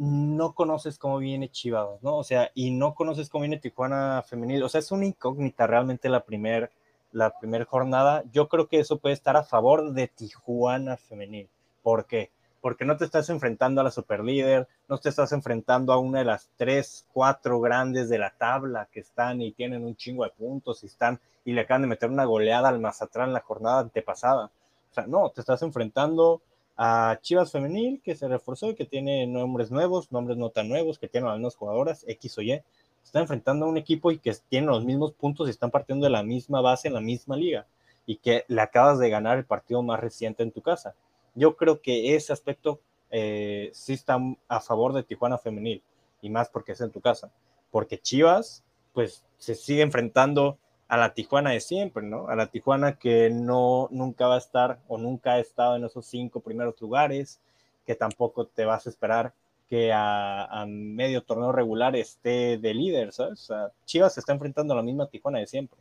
no 0.00 0.54
conoces 0.54 0.98
cómo 0.98 1.18
viene 1.18 1.50
Chivas, 1.50 2.02
¿no? 2.02 2.16
O 2.16 2.24
sea, 2.24 2.50
y 2.54 2.70
no 2.70 2.94
conoces 2.94 3.28
cómo 3.28 3.42
viene 3.42 3.58
Tijuana 3.58 4.22
femenil. 4.26 4.62
O 4.62 4.68
sea, 4.70 4.78
es 4.78 4.90
una 4.92 5.04
incógnita 5.04 5.66
realmente 5.66 6.08
la 6.08 6.24
primera 6.24 6.70
la 7.12 7.38
primera 7.38 7.64
jornada. 7.64 8.24
Yo 8.32 8.48
creo 8.48 8.68
que 8.68 8.80
eso 8.80 8.98
puede 8.98 9.14
estar 9.14 9.36
a 9.36 9.42
favor 9.42 9.92
de 9.92 10.08
Tijuana 10.08 10.96
femenil. 10.96 11.48
¿Por 11.82 12.06
qué? 12.06 12.30
Porque 12.60 12.84
no 12.84 12.96
te 12.96 13.04
estás 13.04 13.30
enfrentando 13.30 13.80
a 13.80 13.84
la 13.84 13.90
superlíder, 13.90 14.68
no 14.88 14.98
te 14.98 15.08
estás 15.08 15.32
enfrentando 15.32 15.92
a 15.92 15.98
una 15.98 16.20
de 16.20 16.26
las 16.26 16.50
tres, 16.56 17.06
cuatro 17.12 17.60
grandes 17.60 18.08
de 18.08 18.18
la 18.18 18.30
tabla 18.30 18.88
que 18.92 19.00
están 19.00 19.40
y 19.40 19.52
tienen 19.52 19.84
un 19.84 19.96
chingo 19.96 20.24
de 20.24 20.30
puntos 20.30 20.82
y 20.82 20.86
están 20.86 21.20
y 21.44 21.52
le 21.52 21.62
acaban 21.62 21.82
de 21.82 21.88
meter 21.88 22.10
una 22.10 22.24
goleada 22.24 22.68
al 22.68 22.80
Mazatlán 22.80 23.32
la 23.32 23.40
jornada 23.40 23.80
antepasada. 23.80 24.46
O 24.90 24.94
sea, 24.94 25.06
no, 25.06 25.30
te 25.30 25.40
estás 25.40 25.62
enfrentando 25.62 26.42
a 26.82 27.18
Chivas 27.20 27.52
Femenil, 27.52 28.00
que 28.02 28.14
se 28.14 28.26
reforzó 28.26 28.70
y 28.70 28.74
que 28.74 28.86
tiene 28.86 29.26
nombres 29.26 29.70
nuevos, 29.70 30.10
nombres 30.10 30.38
no 30.38 30.48
tan 30.48 30.66
nuevos, 30.66 30.98
que 30.98 31.08
tienen 31.08 31.28
algunas 31.28 31.54
jugadoras, 31.54 32.06
X 32.08 32.38
o 32.38 32.40
Y. 32.40 32.62
Está 33.04 33.20
enfrentando 33.20 33.66
a 33.66 33.68
un 33.68 33.76
equipo 33.76 34.10
y 34.10 34.18
que 34.18 34.34
tiene 34.48 34.68
los 34.68 34.82
mismos 34.86 35.12
puntos 35.12 35.46
y 35.46 35.50
están 35.50 35.70
partiendo 35.70 36.06
de 36.06 36.10
la 36.10 36.22
misma 36.22 36.62
base 36.62 36.88
en 36.88 36.94
la 36.94 37.02
misma 37.02 37.36
liga 37.36 37.66
y 38.06 38.16
que 38.16 38.46
le 38.48 38.62
acabas 38.62 38.98
de 38.98 39.10
ganar 39.10 39.36
el 39.36 39.44
partido 39.44 39.82
más 39.82 40.00
reciente 40.00 40.42
en 40.42 40.52
tu 40.52 40.62
casa. 40.62 40.94
Yo 41.34 41.54
creo 41.54 41.82
que 41.82 42.16
ese 42.16 42.32
aspecto 42.32 42.80
eh, 43.10 43.68
sí 43.74 43.92
está 43.92 44.18
a 44.48 44.60
favor 44.60 44.94
de 44.94 45.02
Tijuana 45.02 45.36
Femenil 45.36 45.82
y 46.22 46.30
más 46.30 46.48
porque 46.48 46.72
es 46.72 46.80
en 46.80 46.92
tu 46.92 47.02
casa. 47.02 47.30
Porque 47.70 47.98
Chivas, 47.98 48.64
pues 48.94 49.26
se 49.36 49.54
sigue 49.54 49.82
enfrentando 49.82 50.56
a 50.90 50.96
la 50.96 51.14
Tijuana 51.14 51.50
de 51.50 51.60
siempre, 51.60 52.02
¿no? 52.02 52.26
A 52.26 52.34
la 52.34 52.48
Tijuana 52.48 52.98
que 52.98 53.30
no 53.30 53.86
nunca 53.92 54.26
va 54.26 54.34
a 54.34 54.38
estar 54.38 54.80
o 54.88 54.98
nunca 54.98 55.34
ha 55.34 55.38
estado 55.38 55.76
en 55.76 55.84
esos 55.84 56.04
cinco 56.04 56.40
primeros 56.40 56.80
lugares, 56.80 57.40
que 57.86 57.94
tampoco 57.94 58.46
te 58.46 58.64
vas 58.64 58.86
a 58.86 58.90
esperar 58.90 59.32
que 59.68 59.92
a, 59.94 60.64
medio 60.66 61.22
torneo 61.22 61.52
regular 61.52 61.94
esté 61.94 62.58
de 62.58 62.74
líder, 62.74 63.12
¿sabes? 63.12 63.34
O 63.34 63.44
sea, 63.44 63.70
Chivas 63.84 64.14
se 64.14 64.20
está 64.20 64.32
enfrentando 64.32 64.74
a 64.74 64.78
la 64.78 64.82
misma 64.82 65.06
Tijuana 65.06 65.38
de 65.38 65.46
siempre. 65.46 65.78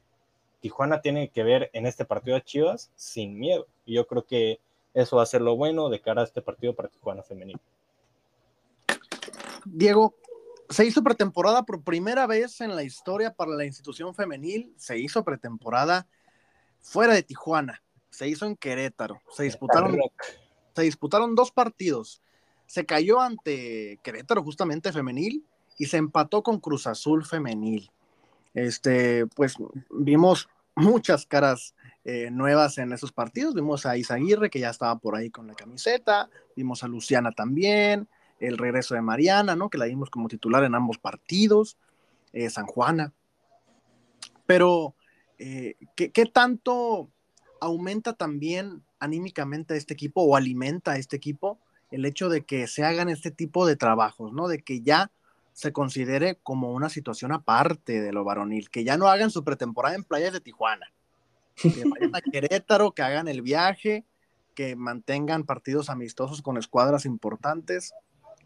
Tijuana 0.60 1.02
tiene 1.02 1.30
que 1.30 1.42
ver 1.42 1.72
en 1.74 1.88
este 1.88 2.06
partido 2.06 2.38
a 2.38 2.42
Chivas 2.42 2.92
sin 2.96 3.40
miedo. 3.40 3.66
Y 3.88 3.96
yo 3.96 4.06
creo 4.06 4.28
que 4.28 4.60
eso 4.94 5.18
va 5.18 5.24
a 5.24 5.26
ser 5.26 5.42
lo 5.42 5.56
bueno 5.56 5.90
de 5.90 6.02
cara 6.02 6.22
a 6.22 6.26
este 6.26 6.44
partido 6.44 6.76
para 6.76 6.90
Tijuana 6.90 7.24
femenino. 7.24 7.60
Diego, 9.66 10.14
se 10.70 10.86
hizo 10.86 11.04
pretemporada 11.04 11.64
por 11.64 11.84
primera 11.84 12.28
vez 12.28 12.62
en 12.62 12.76
la 12.76 12.84
historia 12.84 13.34
para 13.34 13.52
la 13.52 13.66
institución 13.66 14.14
femenil, 14.14 14.74
se 14.78 15.00
hizo 15.00 15.24
pretemporada 15.24 16.08
fuera 16.80 17.14
de 17.14 17.24
Tijuana, 17.24 17.82
se 18.10 18.28
hizo 18.28 18.46
en 18.46 18.56
Querétaro, 18.56 19.22
se 19.36 19.44
disputaron, 19.44 19.98
se 20.76 20.82
disputaron 20.84 21.36
dos 21.36 21.52
partidos, 21.52 22.22
se 22.68 22.86
cayó 22.86 23.20
ante 23.20 24.00
Querétaro 24.04 24.44
justamente 24.44 24.94
femenil 24.94 25.44
y 25.78 25.88
se 25.88 25.98
empató 25.98 26.44
con 26.44 26.60
Cruz 26.60 26.86
Azul 26.86 27.26
femenil. 27.26 27.92
Este, 28.54 29.26
pues 29.28 29.56
vimos 29.90 30.50
muchas 30.76 31.26
caras 31.26 31.74
eh, 32.06 32.30
nuevas 32.32 32.78
en 32.78 32.94
esos 32.94 33.12
partidos, 33.12 33.56
vimos 33.56 33.88
a 33.88 33.98
Isaguirre 33.98 34.50
que 34.50 34.60
ya 34.60 34.70
estaba 34.70 34.98
por 35.00 35.16
ahí 35.16 35.32
con 35.32 35.48
la 35.48 35.56
camiseta, 35.56 36.30
vimos 36.56 36.84
a 36.84 36.88
Luciana 36.88 37.32
también, 37.32 38.08
el 38.40 38.58
regreso 38.58 38.96
de 38.96 39.02
Mariana, 39.02 39.56
¿no? 39.56 39.70
Que 39.70 39.78
la 39.78 39.86
vimos 39.86 40.10
como 40.10 40.28
titular 40.28 40.64
en 40.64 40.76
ambos 40.76 40.98
partidos, 40.98 41.78
eh, 42.34 42.50
San 42.50 42.66
Juana. 42.66 43.14
Pero, 44.46 44.96
eh, 45.38 45.76
¿qué, 45.96 46.26
tanto 46.26 47.10
aumenta 47.62 48.14
también 48.14 48.84
anímicamente 49.00 49.74
a 49.74 49.78
este 49.78 49.94
equipo 49.94 50.22
o 50.22 50.36
alimenta 50.36 50.92
a 50.92 50.98
este 50.98 51.18
equipo 51.18 51.60
el 51.92 52.06
hecho 52.06 52.30
de 52.30 52.46
que 52.46 52.68
se 52.68 52.84
hagan 52.84 53.10
este 53.10 53.32
tipo 53.32 53.66
de 53.66 53.76
trabajos, 53.76 54.32
¿no? 54.34 54.48
De 54.48 54.62
que 54.62 54.82
ya 54.82 55.12
se 55.54 55.74
considere 55.74 56.38
como 56.42 56.72
una 56.72 56.90
situación 56.90 57.32
aparte 57.32 58.02
de 58.02 58.14
lo 58.14 58.24
varonil, 58.24 58.70
que 58.70 58.84
ya 58.84 58.98
no 58.98 59.08
hagan 59.08 59.32
su 59.32 59.44
pretemporada 59.44 59.96
en 59.96 60.04
playas 60.04 60.32
de 60.32 60.40
Tijuana, 60.40 60.92
que 61.56 61.84
vayan 61.86 62.16
a 62.16 62.22
Querétaro, 62.22 62.92
que 62.92 63.02
hagan 63.02 63.28
el 63.28 63.42
viaje, 63.42 64.06
que 64.56 64.76
mantengan 64.76 65.44
partidos 65.44 65.90
amistosos 65.90 66.42
con 66.42 66.58
escuadras 66.58 67.06
importantes 67.06 67.94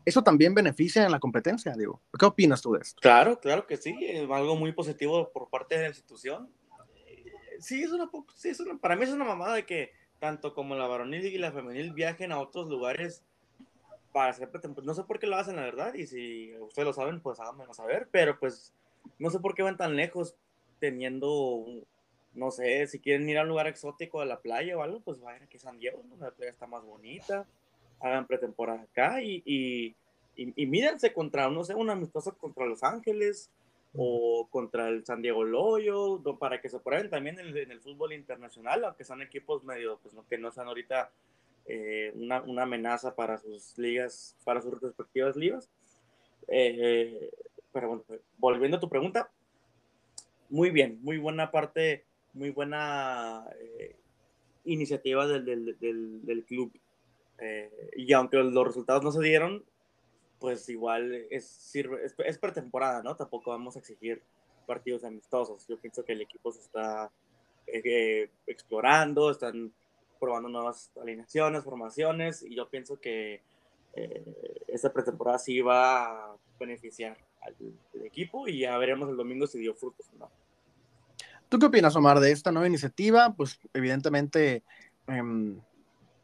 eso 0.06 0.24
también 0.24 0.54
beneficia 0.54 1.06
en 1.06 1.12
la 1.12 1.20
competencia, 1.20 1.74
digo. 1.74 2.02
¿Qué 2.18 2.26
opinas 2.26 2.62
tú 2.62 2.74
de 2.74 2.82
esto? 2.82 3.00
Claro, 3.02 3.40
claro 3.40 3.66
que 3.66 3.78
sí, 3.78 3.96
es 4.02 4.30
algo 4.30 4.56
muy 4.56 4.72
positivo 4.72 5.32
por 5.32 5.50
parte 5.50 5.76
de 5.76 5.84
la 5.84 5.88
institución. 5.90 6.50
Sí, 7.60 7.84
es 7.84 7.92
una, 7.92 8.10
para 8.82 8.96
mí 8.96 9.04
es 9.04 9.12
una 9.12 9.24
mamada 9.24 9.56
de 9.56 9.66
que 9.66 9.92
tanto 10.20 10.54
como 10.54 10.76
la 10.76 10.88
varonil 10.88 11.26
y 11.26 11.38
la 11.38 11.52
femenil 11.52 11.94
viajen 11.94 12.32
a 12.32 12.40
otros 12.40 12.68
lugares 12.68 13.24
para 14.12 14.32
hacer 14.32 14.50
No 14.84 14.94
sé 14.94 15.04
por 15.04 15.20
qué 15.20 15.28
lo 15.28 15.38
hacen, 15.38 15.56
la 15.56 15.64
verdad, 15.64 15.94
y 15.94 16.08
si 16.08 16.54
ustedes 16.60 16.86
lo 16.86 16.94
saben, 16.94 17.22
pues 17.22 17.40
háganmelo 17.40 17.74
saber, 17.74 18.08
pero 18.12 18.38
pues 18.40 18.74
no 19.20 19.30
sé 19.30 19.40
por 19.40 19.56
qué 19.56 19.64
van 19.64 19.78
tan 19.78 19.96
lejos 19.96 20.36
teniendo, 20.80 21.66
no 22.34 22.52
sé, 22.52 22.88
si 22.88 23.00
quieren 23.00 23.28
ir 23.30 23.38
a 23.38 23.44
un 23.44 23.50
lugar 23.50 23.68
exótico 23.68 24.20
de 24.20 24.26
la 24.26 24.42
playa 24.42 24.78
o 24.78 24.84
algo, 24.84 25.00
pues 25.00 25.20
vayan 25.20 25.44
aquí 25.44 25.58
a 25.58 25.62
San 25.62 25.80
Diego, 25.80 26.04
la 26.20 26.32
playa 26.32 26.52
está 26.52 26.68
más 26.68 26.84
bonita 26.84 27.48
hagan 28.04 28.28
pretemporada 28.28 28.82
acá 28.82 29.22
y, 29.22 29.42
y, 29.46 29.96
y, 30.36 30.66
mírense 30.66 31.14
contra, 31.14 31.50
no 31.50 31.64
sé, 31.64 31.74
una 31.74 31.94
amistosa 31.94 32.32
contra 32.32 32.66
Los 32.66 32.84
Ángeles 32.84 33.50
o 33.96 34.48
contra 34.52 34.90
el 34.90 35.06
San 35.06 35.22
Diego 35.22 35.44
Loyo, 35.44 36.22
para 36.40 36.60
que 36.60 36.70
se 36.70 36.80
prueben 36.80 37.10
también 37.10 37.40
en, 37.40 37.56
el 37.56 37.80
fútbol 37.80 38.14
internacional, 38.14 38.84
aunque 38.84 39.04
son 39.04 39.22
equipos 39.22 39.64
medio, 39.64 40.00
pues 40.02 40.14
no, 40.14 40.26
que 40.28 40.38
no 40.38 40.52
sean 40.52 40.68
ahorita 40.68 41.12
eh, 41.66 42.12
una, 42.16 42.42
una, 42.42 42.64
amenaza 42.64 43.16
para 43.16 43.38
sus 43.38 43.78
ligas, 43.78 44.36
para 44.44 44.62
sus 44.62 44.80
respectivas 44.82 45.36
ligas. 45.36 45.70
Eh, 46.48 47.32
pero 47.72 47.88
bueno, 47.88 48.04
volviendo 48.38 48.78
a 48.78 48.80
tu 48.80 48.90
pregunta, 48.90 49.32
muy 50.50 50.70
bien, 50.70 51.00
muy 51.02 51.18
buena 51.18 51.52
parte, 51.52 52.06
muy 52.34 52.50
buena 52.50 53.46
eh, 53.60 53.96
iniciativa 54.66 55.28
del, 55.28 55.46
del, 55.46 55.80
del, 55.80 56.26
del, 56.26 56.44
club. 56.46 56.72
Eh, 57.40 57.92
y 57.96 58.14
aunque 58.14 58.38
los 58.38 58.68
resultados 58.68 59.04
no 59.04 59.12
se 59.12 59.22
dieron, 59.22 59.64
pues 60.40 60.68
igual 60.70 61.14
es, 61.30 61.74
es, 61.74 62.38
pretemporada, 62.38 63.02
¿no? 63.02 63.16
Tampoco 63.16 63.52
vamos 63.52 63.76
a 63.76 63.80
exigir 63.80 64.22
partidos 64.68 65.04
amistosos. 65.04 65.66
Yo 65.68 65.78
pienso 65.80 66.04
que 66.04 66.14
el 66.14 66.22
equipo 66.22 66.52
se 66.52 66.62
está 66.62 67.12
eh, 67.68 68.30
explorando, 68.46 69.32
están 69.32 69.72
probando 70.20 70.50
nuevas 70.50 70.92
alineaciones, 71.02 71.64
formaciones, 71.64 72.44
y 72.44 72.56
yo 72.56 72.70
pienso 72.70 73.00
que 73.00 73.42
eh, 73.94 74.64
esta 74.68 74.92
pretemporada 74.92 75.40
sí 75.40 75.62
va 75.62 76.32
a 76.32 76.36
beneficiar 76.60 77.18
al, 77.42 77.56
equipo 78.06 78.48
y 78.48 78.60
ya 78.60 78.78
veremos 78.78 79.10
el 79.10 79.18
domingo 79.18 79.48
si 79.48 79.60
dio 79.60 79.74
frutos 79.74 80.10
o 80.14 80.20
no. 80.20 80.32
¿Tú 81.50 81.60
qué 81.60 81.68
opinas, 81.68 81.96
Omar, 81.96 82.20
de 82.20 82.32
esta 82.32 82.52
nueva 82.52 82.68
iniciativa? 82.68 83.34
Pues 83.34 83.60
evidentemente 83.74 84.64
em, 85.08 85.60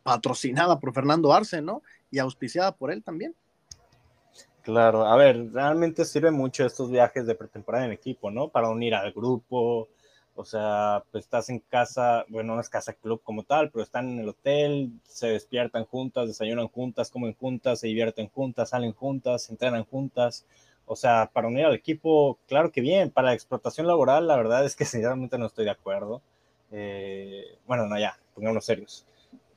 patrocinada 0.10 0.80
por 0.80 0.92
Fernando 0.92 1.32
Arce, 1.32 1.62
¿no? 1.62 1.84
Y 2.10 2.18
auspiciada 2.18 2.72
por 2.72 2.92
él 2.92 3.04
también. 3.04 3.36
Claro, 4.64 5.06
a 5.06 5.16
ver, 5.16 5.52
realmente 5.54 6.04
sirve 6.04 6.32
mucho 6.32 6.66
estos 6.66 6.90
viajes 6.90 7.28
de 7.28 7.36
pretemporada 7.36 7.86
en 7.86 7.92
equipo, 7.92 8.32
¿no? 8.32 8.50
Para 8.50 8.70
unir 8.70 8.96
al 8.96 9.12
grupo, 9.12 9.88
o 10.34 10.46
sea, 10.46 11.04
pues 11.12 11.26
estás 11.26 11.50
en 11.50 11.60
casa, 11.60 12.26
bueno, 12.28 12.56
no 12.56 12.62
es 12.62 12.70
casa 12.70 12.94
club 12.94 13.22
como 13.24 13.44
tal, 13.44 13.70
pero 13.70 13.84
están 13.84 14.10
en 14.10 14.20
el 14.20 14.30
hotel, 14.30 14.92
se 15.04 15.28
despiertan 15.28 15.86
juntas, 15.86 16.28
desayunan 16.28 16.70
juntas, 16.70 17.12
comen 17.12 17.36
juntas, 17.36 17.80
se 17.80 17.88
divierten 17.88 18.30
juntas, 18.30 18.70
salen 18.70 18.94
juntas, 18.94 19.48
entrenan 19.52 19.86
juntas. 19.86 20.46
O 20.86 20.96
sea, 20.96 21.30
para 21.32 21.48
unir 21.50 21.66
al 21.66 21.76
equipo, 21.76 22.40
claro 22.48 22.72
que 22.72 22.82
bien. 22.82 23.12
Para 23.12 23.28
la 23.28 23.34
explotación 23.36 23.86
laboral, 23.86 24.28
la 24.28 24.38
verdad 24.38 24.66
es 24.66 24.76
que 24.76 24.86
sinceramente 24.86 25.38
no 25.38 25.46
estoy 25.46 25.66
de 25.66 25.72
acuerdo. 25.72 26.22
Eh, 26.72 27.58
bueno, 27.68 27.86
no, 27.86 28.00
ya, 28.00 28.18
pongámonos 28.34 28.66
serios. 28.66 29.06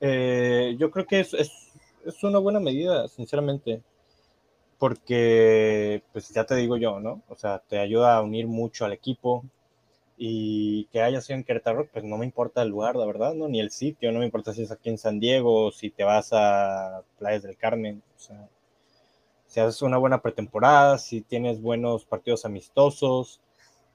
Eh, 0.02 0.76
yo 0.78 0.90
creo 0.90 1.06
que 1.06 1.20
es, 1.20 1.32
es, 1.32 1.50
es 2.04 2.22
una 2.24 2.38
buena 2.40 2.60
medida, 2.60 3.08
sinceramente 3.08 3.82
porque, 4.78 6.02
pues 6.12 6.30
ya 6.30 6.44
te 6.44 6.56
digo 6.56 6.76
yo, 6.76 6.98
¿no? 6.98 7.22
O 7.28 7.36
sea, 7.36 7.60
te 7.60 7.78
ayuda 7.78 8.16
a 8.16 8.22
unir 8.22 8.48
mucho 8.48 8.84
al 8.84 8.92
equipo 8.92 9.44
y 10.18 10.86
que 10.86 11.02
haya 11.02 11.20
sido 11.20 11.38
en 11.38 11.44
Querétaro, 11.44 11.88
pues 11.92 12.04
no 12.04 12.18
me 12.18 12.26
importa 12.26 12.62
el 12.62 12.70
lugar, 12.70 12.96
la 12.96 13.06
verdad, 13.06 13.34
¿no? 13.34 13.48
Ni 13.48 13.60
el 13.60 13.70
sitio, 13.70 14.12
no 14.12 14.20
me 14.20 14.24
importa 14.26 14.52
si 14.52 14.62
es 14.62 14.72
aquí 14.72 14.90
en 14.90 14.98
San 14.98 15.20
Diego, 15.20 15.66
o 15.66 15.72
si 15.72 15.90
te 15.90 16.04
vas 16.04 16.30
a 16.32 17.02
Playas 17.18 17.44
del 17.44 17.56
Carmen, 17.56 18.02
o 18.16 18.20
sea, 18.20 18.48
si 19.46 19.60
haces 19.60 19.82
una 19.82 19.98
buena 19.98 20.22
pretemporada, 20.22 20.98
si 20.98 21.20
tienes 21.22 21.60
buenos 21.62 22.04
partidos 22.04 22.44
amistosos, 22.44 23.40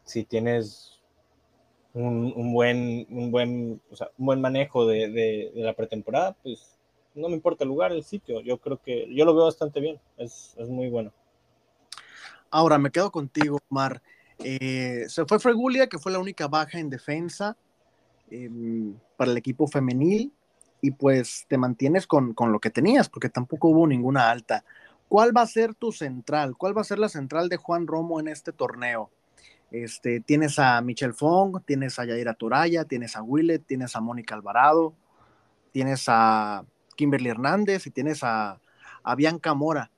si 0.05 0.23
tienes 0.23 0.96
un, 1.97 2.33
un 2.35 2.53
buen, 2.53 3.07
un 3.09 3.31
buen, 3.31 3.81
o 3.91 3.95
sea, 3.95 4.09
un 4.17 4.27
buen 4.27 4.41
manejo 4.41 4.85
de, 4.85 5.09
de, 5.09 5.51
la 5.55 5.73
pretemporada, 5.73 6.35
pues 6.43 6.77
no 7.15 7.27
me 7.29 7.35
importa 7.35 7.63
el 7.63 7.69
lugar, 7.69 7.91
el 7.91 8.03
sitio. 8.03 8.41
Yo 8.41 8.59
creo 8.59 8.81
que 8.81 9.07
yo 9.13 9.25
lo 9.25 9.35
veo 9.35 9.45
bastante 9.45 9.79
bien. 9.79 9.99
Es, 10.17 10.53
es 10.57 10.69
muy 10.69 10.89
bueno. 10.89 11.11
Ahora 12.51 12.77
me 12.77 12.91
quedo 12.91 13.11
contigo, 13.11 13.59
Omar. 13.69 14.01
Eh, 14.39 15.05
se 15.07 15.25
fue 15.25 15.39
Fregulia, 15.39 15.87
que 15.87 15.97
fue 15.97 16.11
la 16.11 16.19
única 16.19 16.47
baja 16.47 16.79
en 16.79 16.89
defensa 16.89 17.57
eh, 18.29 18.49
para 19.17 19.31
el 19.31 19.37
equipo 19.37 19.67
femenil, 19.67 20.31
y 20.79 20.91
pues 20.91 21.45
te 21.47 21.57
mantienes 21.57 22.05
con, 22.05 22.35
con, 22.35 22.51
lo 22.51 22.59
que 22.59 22.69
tenías, 22.69 23.09
porque 23.09 23.29
tampoco 23.29 23.69
hubo 23.69 23.87
ninguna 23.87 24.29
alta. 24.29 24.63
¿Cuál 25.09 25.35
va 25.35 25.41
a 25.41 25.47
ser 25.47 25.73
tu 25.73 25.91
central? 25.91 26.55
¿Cuál 26.55 26.77
va 26.77 26.81
a 26.81 26.85
ser 26.85 26.99
la 26.99 27.09
central 27.09 27.49
de 27.49 27.57
Juan 27.57 27.87
Romo 27.87 28.19
en 28.19 28.27
este 28.27 28.51
torneo? 28.51 29.09
Este, 29.71 30.21
tienes 30.21 30.59
a 30.59 30.81
Michelle 30.81 31.13
Fong, 31.13 31.61
tienes 31.65 31.99
a 31.99 32.05
Yaira 32.05 32.33
Turaya, 32.33 32.85
tienes 32.85 33.15
a 33.15 33.21
Willet, 33.21 33.65
tienes 33.65 33.95
a 33.95 34.01
Mónica 34.01 34.35
Alvarado, 34.35 34.93
tienes 35.71 36.05
a 36.07 36.63
Kimberly 36.95 37.29
Hernández 37.29 37.85
y 37.87 37.91
tienes 37.91 38.23
a, 38.23 38.59
Bianca 39.15 39.53
Mora. 39.53 39.89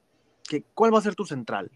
¿Qué, 0.48 0.64
¿Cuál 0.76 0.94
va 0.94 1.00
a 1.00 1.02
ser 1.02 1.16
tu 1.16 1.26
central? 1.26 1.72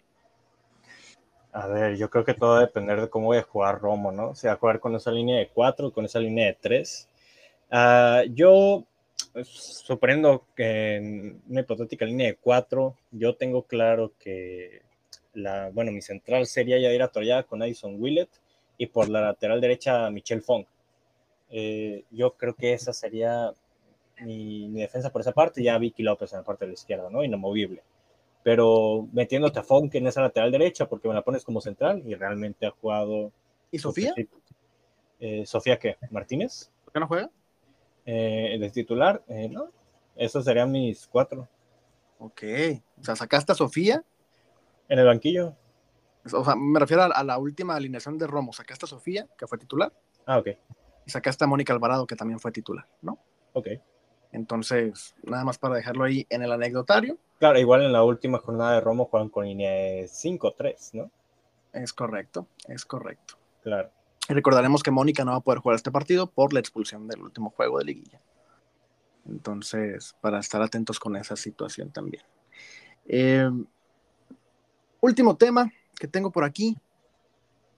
A 1.52 1.68
ver, 1.68 1.98
yo 1.98 2.10
creo 2.10 2.24
que 2.24 2.34
todo 2.34 2.52
va 2.52 2.58
a 2.58 2.62
depender 2.62 3.00
de 3.02 3.10
cómo 3.10 3.28
voy 3.28 3.38
a 3.38 3.44
jugar 3.44 3.80
Romo, 3.80 4.12
¿no? 4.12 4.36
Si 4.36 4.48
va 4.48 4.54
a 4.54 4.58
jugar 4.58 4.80
con 4.80 4.96
esa 4.96 5.12
línea 5.12 5.38
de 5.38 5.50
4 5.50 5.88
o 5.88 5.94
con 5.94 6.06
esa 6.06 6.20
línea 6.20 6.48
de 6.48 6.58
3. 6.60 7.10
Uh, 7.10 7.68
ah, 7.72 8.22
yo 8.30 8.86
pues, 9.34 9.48
suponiendo 9.48 10.46
que 10.56 10.96
en 10.96 11.42
una 11.48 11.62
hipotética 11.62 12.06
línea 12.06 12.28
de 12.28 12.36
4, 12.36 12.96
yo 13.12 13.36
tengo 13.36 13.64
claro 13.64 14.14
que 14.20 14.82
la, 15.34 15.70
bueno, 15.72 15.92
mi 15.92 16.02
central 16.02 16.46
sería 16.46 16.80
Yadira 16.80 17.08
Toya 17.08 17.44
con 17.44 17.62
Addison 17.62 18.02
Willett 18.02 18.30
y 18.78 18.88
por 18.88 19.10
la 19.10 19.22
lateral 19.22 19.62
derecha 19.62 20.10
Michelle 20.10 20.42
Fong. 20.42 20.66
Eh, 21.50 22.04
yo 22.12 22.34
creo 22.34 22.56
que 22.56 22.74
esa 22.74 22.94
sería 22.94 23.52
mi, 24.22 24.68
mi, 24.70 24.82
defensa 24.82 25.12
por 25.12 25.22
esa 25.22 25.32
parte, 25.32 25.64
ya 25.64 25.78
Vicky 25.78 26.04
López 26.04 26.32
en 26.34 26.40
la 26.40 26.44
parte 26.44 26.66
de 26.66 26.70
la 26.70 26.74
izquierda, 26.74 27.10
¿no? 27.10 27.24
Inamovible. 27.24 27.84
Pero 28.44 29.08
metiéndote 29.14 29.60
a 29.60 29.64
Funk 29.64 29.96
en 29.96 30.08
esa 30.08 30.22
lateral 30.22 30.52
derecha, 30.52 30.88
porque 30.88 31.08
me 31.08 31.14
la 31.14 31.22
pones 31.22 31.44
como 31.44 31.62
central 31.62 32.04
y 32.06 32.14
realmente 32.14 32.66
ha 32.66 32.72
jugado. 32.72 33.32
¿Y 33.72 33.80
Sofía? 33.80 34.14
Eh, 35.20 35.46
¿Sofía 35.46 35.80
qué? 35.80 35.96
¿Martínez? 36.12 36.70
¿Por 36.84 36.94
qué 36.94 37.00
no 37.00 37.08
juega? 37.08 37.30
Eh, 38.06 38.58
de 38.60 38.70
titular, 38.70 39.24
eh, 39.30 39.48
no. 39.48 39.70
Esos 40.16 40.44
serían 40.44 40.72
mis 40.72 41.08
cuatro. 41.08 41.48
Ok. 42.20 42.44
O 43.00 43.04
sea, 43.04 43.16
sacaste 43.16 43.54
a 43.54 43.56
Sofía. 43.56 44.04
En 44.94 45.00
el 45.00 45.08
banquillo. 45.08 45.56
O 46.32 46.46
sea, 46.46 46.56
me 46.56 46.80
refiero 46.80 47.02
a, 47.02 47.08
a 47.08 47.24
la 47.24 47.40
última 47.40 47.76
alineación 47.76 48.20
de 48.20 48.28
Romo. 48.28 48.54
Sacaste 48.54 48.86
a 48.86 48.88
Sofía, 48.88 49.28
que 49.36 49.48
fue 49.48 49.58
titular. 49.58 49.92
Ah, 50.28 50.38
ok. 50.38 50.50
Y 51.08 51.10
sacaste 51.10 51.44
a 51.44 51.48
Mónica 51.48 51.74
Alvarado, 51.74 52.06
que 52.06 52.16
también 52.16 52.40
fue 52.40 52.52
titular, 52.52 52.88
¿no? 53.02 53.18
Ok. 53.54 53.70
Entonces, 54.32 55.16
nada 55.24 55.46
más 55.46 55.58
para 55.58 55.74
dejarlo 55.74 56.04
ahí 56.04 56.28
en 56.30 56.44
el 56.44 56.52
anecdotario. 56.52 57.18
Claro, 57.40 57.58
igual 57.58 57.82
en 57.82 57.92
la 57.92 58.04
última 58.04 58.38
jornada 58.38 58.76
de 58.76 58.82
Romo 58.82 59.06
juegan 59.06 59.30
con 59.30 59.46
línea 59.46 59.72
5-3, 60.04 60.94
¿no? 60.94 61.10
Es 61.74 61.92
correcto, 61.92 62.46
es 62.68 62.86
correcto. 62.86 63.40
Claro. 63.64 63.90
Y 64.30 64.34
recordaremos 64.34 64.84
que 64.84 64.92
Mónica 64.92 65.26
no 65.26 65.32
va 65.32 65.38
a 65.38 65.42
poder 65.42 65.58
jugar 65.58 65.76
este 65.76 65.90
partido 65.90 66.28
por 66.28 66.54
la 66.54 66.60
expulsión 66.60 67.08
del 67.08 67.24
último 67.24 67.50
juego 67.50 67.80
de 67.80 67.86
liguilla. 67.86 68.22
Entonces, 69.26 70.16
para 70.22 70.38
estar 70.38 70.62
atentos 70.62 71.00
con 71.00 71.16
esa 71.16 71.36
situación 71.36 71.90
también. 71.90 72.24
Eh, 73.08 73.50
último 75.04 75.36
tema 75.36 75.70
que 76.00 76.08
tengo 76.08 76.32
por 76.32 76.46
aquí, 76.46 76.78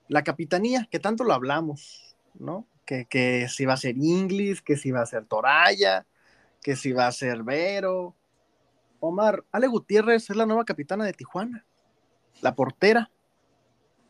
la 0.08 0.24
capitanía, 0.24 0.88
que 0.92 1.00
tanto 1.00 1.24
lo 1.24 1.34
hablamos, 1.34 2.16
¿no? 2.36 2.68
Que, 2.86 3.06
que 3.06 3.48
si 3.50 3.66
va 3.66 3.74
a 3.74 3.78
ser 3.78 3.98
Inglis, 3.98 4.62
que 4.62 4.78
si 4.78 4.92
va 4.92 5.02
a 5.02 5.08
ser 5.08 5.26
Toraya, 5.26 6.06
que 6.62 6.76
si 6.76 6.92
va 6.92 7.08
a 7.08 7.12
ser 7.12 7.42
Vero. 7.42 8.16
Omar, 9.00 9.44
Ale 9.52 9.66
Gutiérrez 9.66 10.30
es 10.30 10.36
la 10.36 10.46
nueva 10.46 10.66
capitana 10.66 11.04
de 11.04 11.14
Tijuana, 11.14 11.66
la 12.42 12.54
portera. 12.54 13.10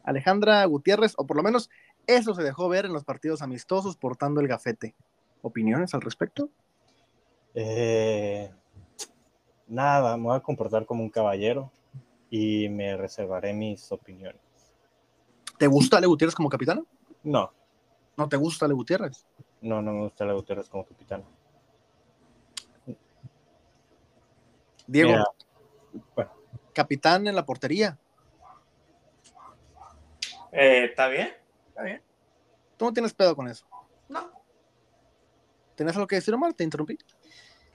Alejandra 0.04 0.66
Gutiérrez, 0.66 1.14
o 1.18 1.26
por 1.26 1.38
lo 1.38 1.44
menos 1.44 1.70
eso 2.08 2.36
se 2.36 2.44
dejó 2.44 2.68
ver 2.68 2.86
en 2.86 2.94
los 2.94 3.06
partidos 3.06 3.42
amistosos 3.42 3.96
portando 3.96 4.42
el 4.42 4.50
gafete. 4.50 4.94
¿Opiniones 5.42 5.94
al 5.94 6.02
respecto? 6.02 6.50
Eh, 7.54 8.52
nada, 9.68 10.18
me 10.18 10.24
voy 10.24 10.36
a 10.36 10.42
comportar 10.42 10.86
como 10.86 11.02
un 11.02 11.10
caballero 11.10 11.72
y 12.38 12.68
me 12.68 12.98
reservaré 12.98 13.54
mis 13.54 13.90
opiniones. 13.94 14.42
¿Te 15.58 15.68
gusta 15.68 15.98
Ale 15.98 16.08
Gutiérrez 16.08 16.36
como 16.36 16.50
capitana? 16.50 16.84
No. 17.24 17.50
¿No 18.18 18.28
te 18.28 18.36
gusta 18.36 18.66
Ale 18.66 18.74
Gutiérrez? 18.74 19.26
No, 19.62 19.82
no 19.82 19.94
me 19.94 20.02
gusta 20.02 20.26
Ale 20.26 20.34
Gutiérrez 20.34 20.68
como 20.68 20.86
capitana. 20.86 21.24
Diego, 24.86 25.12
Mira, 25.12 25.26
bueno. 26.14 26.32
capitán 26.74 27.26
en 27.26 27.36
la 27.36 27.46
portería. 27.46 27.98
Eh, 30.52 30.88
¿Está 30.90 31.08
bien? 31.08 31.30
¿Está 31.70 31.84
bien? 31.84 32.02
¿Tú 32.76 32.84
no 32.84 32.92
tienes 32.92 33.14
pedo 33.14 33.34
con 33.34 33.48
eso? 33.48 33.66
No. 34.10 34.30
¿Tenías 35.76 35.96
algo 35.96 36.08
que 36.08 36.18
decir, 36.18 36.34
Omar? 36.34 36.54
¿Te 36.54 36.66
interrumpí? 36.66 36.98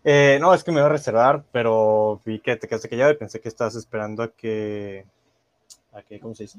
Eh, 0.02 0.38
no, 0.40 0.54
es 0.54 0.64
que 0.64 0.72
me 0.72 0.78
iba 0.78 0.86
a 0.86 0.90
reservar, 0.90 1.44
pero 1.52 2.20
vi 2.24 2.40
que 2.40 2.56
te 2.56 2.66
quedaste 2.66 2.88
callado 2.88 3.12
y 3.12 3.16
pensé 3.16 3.40
que 3.40 3.48
estabas 3.48 3.74
esperando 3.74 4.22
a 4.22 4.28
que, 4.32 5.04
a 5.92 6.02
que, 6.02 6.18
¿cómo 6.20 6.34
se 6.34 6.44
dice? 6.44 6.58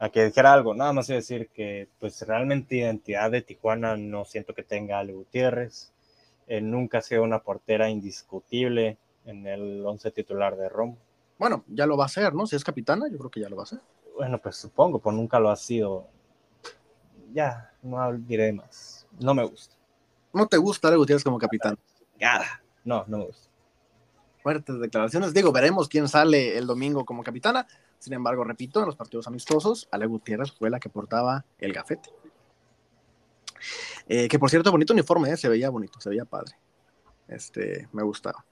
A 0.00 0.08
que 0.08 0.24
dijera 0.24 0.52
algo. 0.52 0.74
Nada 0.74 0.92
más 0.92 1.08
iba 1.08 1.16
a 1.16 1.20
decir 1.20 1.48
que, 1.48 1.88
pues, 2.00 2.20
realmente 2.22 2.76
identidad 2.76 3.30
de 3.30 3.42
Tijuana 3.42 3.96
no 3.96 4.24
siento 4.24 4.54
que 4.54 4.64
tenga 4.64 4.98
Ale 4.98 5.12
Gutiérrez. 5.12 5.92
Eh, 6.48 6.60
nunca 6.60 6.98
ha 6.98 7.02
sido 7.02 7.22
una 7.22 7.40
portera 7.40 7.88
indiscutible 7.88 8.96
en 9.24 9.46
el 9.46 9.84
once 9.86 10.10
titular 10.10 10.56
de 10.56 10.68
Rom. 10.68 10.96
Bueno, 11.38 11.64
ya 11.68 11.86
lo 11.86 11.96
va 11.96 12.04
a 12.04 12.06
hacer, 12.06 12.34
¿no? 12.34 12.46
Si 12.46 12.56
es 12.56 12.64
capitana, 12.64 13.06
yo 13.08 13.18
creo 13.18 13.30
que 13.30 13.40
ya 13.40 13.48
lo 13.48 13.56
va 13.56 13.62
a 13.62 13.64
hacer. 13.64 13.80
Bueno, 14.16 14.38
pues 14.38 14.56
supongo, 14.56 14.98
pues 14.98 15.14
nunca 15.14 15.38
lo 15.38 15.50
ha 15.50 15.56
sido. 15.56 16.06
Ya, 17.32 17.70
no 17.82 18.12
diré 18.14 18.52
más. 18.52 19.06
No 19.20 19.34
me 19.34 19.44
gusta. 19.44 19.76
¿No 20.32 20.46
te 20.46 20.56
gusta 20.56 20.88
Ale 20.88 20.96
Gutiérrez 20.96 21.22
como 21.22 21.38
capitán? 21.38 21.78
No, 22.84 23.04
no 23.06 23.18
me 23.18 23.24
gusta. 23.26 23.48
Fuertes 24.42 24.78
declaraciones. 24.80 25.34
Digo, 25.34 25.52
veremos 25.52 25.88
quién 25.88 26.08
sale 26.08 26.56
el 26.56 26.66
domingo 26.66 27.04
como 27.04 27.22
capitana. 27.22 27.66
Sin 27.98 28.12
embargo, 28.12 28.44
repito, 28.44 28.80
en 28.80 28.86
los 28.86 28.96
partidos 28.96 29.26
amistosos, 29.26 29.88
Ale 29.90 30.06
Gutiérrez 30.06 30.52
fue 30.52 30.70
la 30.70 30.80
que 30.80 30.88
portaba 30.88 31.44
el 31.58 31.72
gafete. 31.72 32.10
Eh, 34.08 34.28
que 34.28 34.38
por 34.38 34.48
cierto, 34.48 34.70
bonito 34.70 34.92
uniforme, 34.92 35.30
¿eh? 35.30 35.36
se 35.36 35.48
veía 35.48 35.68
bonito, 35.68 36.00
se 36.00 36.08
veía 36.08 36.24
padre. 36.24 36.52
Este, 37.26 37.88
me 37.92 38.02
gustaba. 38.02 38.44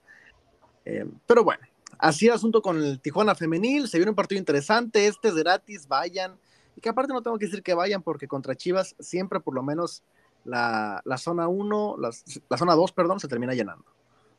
Eh, 0.85 1.05
pero 1.25 1.43
bueno, 1.43 1.65
así 1.97 2.27
el 2.27 2.33
asunto 2.33 2.61
con 2.61 2.77
el 2.77 2.99
Tijuana 2.99 3.33
Femenil. 3.33 3.87
Se 3.87 3.97
viene 3.97 4.11
un 4.11 4.15
partido 4.15 4.37
interesante. 4.37 5.07
Este 5.07 5.29
es 5.29 5.35
gratis. 5.35 5.87
Vayan. 5.87 6.37
y 6.75 6.81
que 6.81 6.89
aparte 6.89 7.13
no 7.13 7.23
tengo 7.23 7.39
que 7.39 7.45
decir 7.45 7.63
que 7.63 7.73
vayan 7.73 8.03
porque 8.03 8.27
contra 8.27 8.55
Chivas 8.55 8.95
siempre 8.99 9.39
por 9.39 9.55
lo 9.55 9.63
menos 9.63 10.03
la, 10.47 11.17
zona 11.17 11.47
1, 11.47 11.97
la 11.97 12.57
zona 12.57 12.73
2, 12.73 12.91
perdón, 12.93 13.19
se 13.19 13.27
termina 13.27 13.53
llenando. 13.53 13.85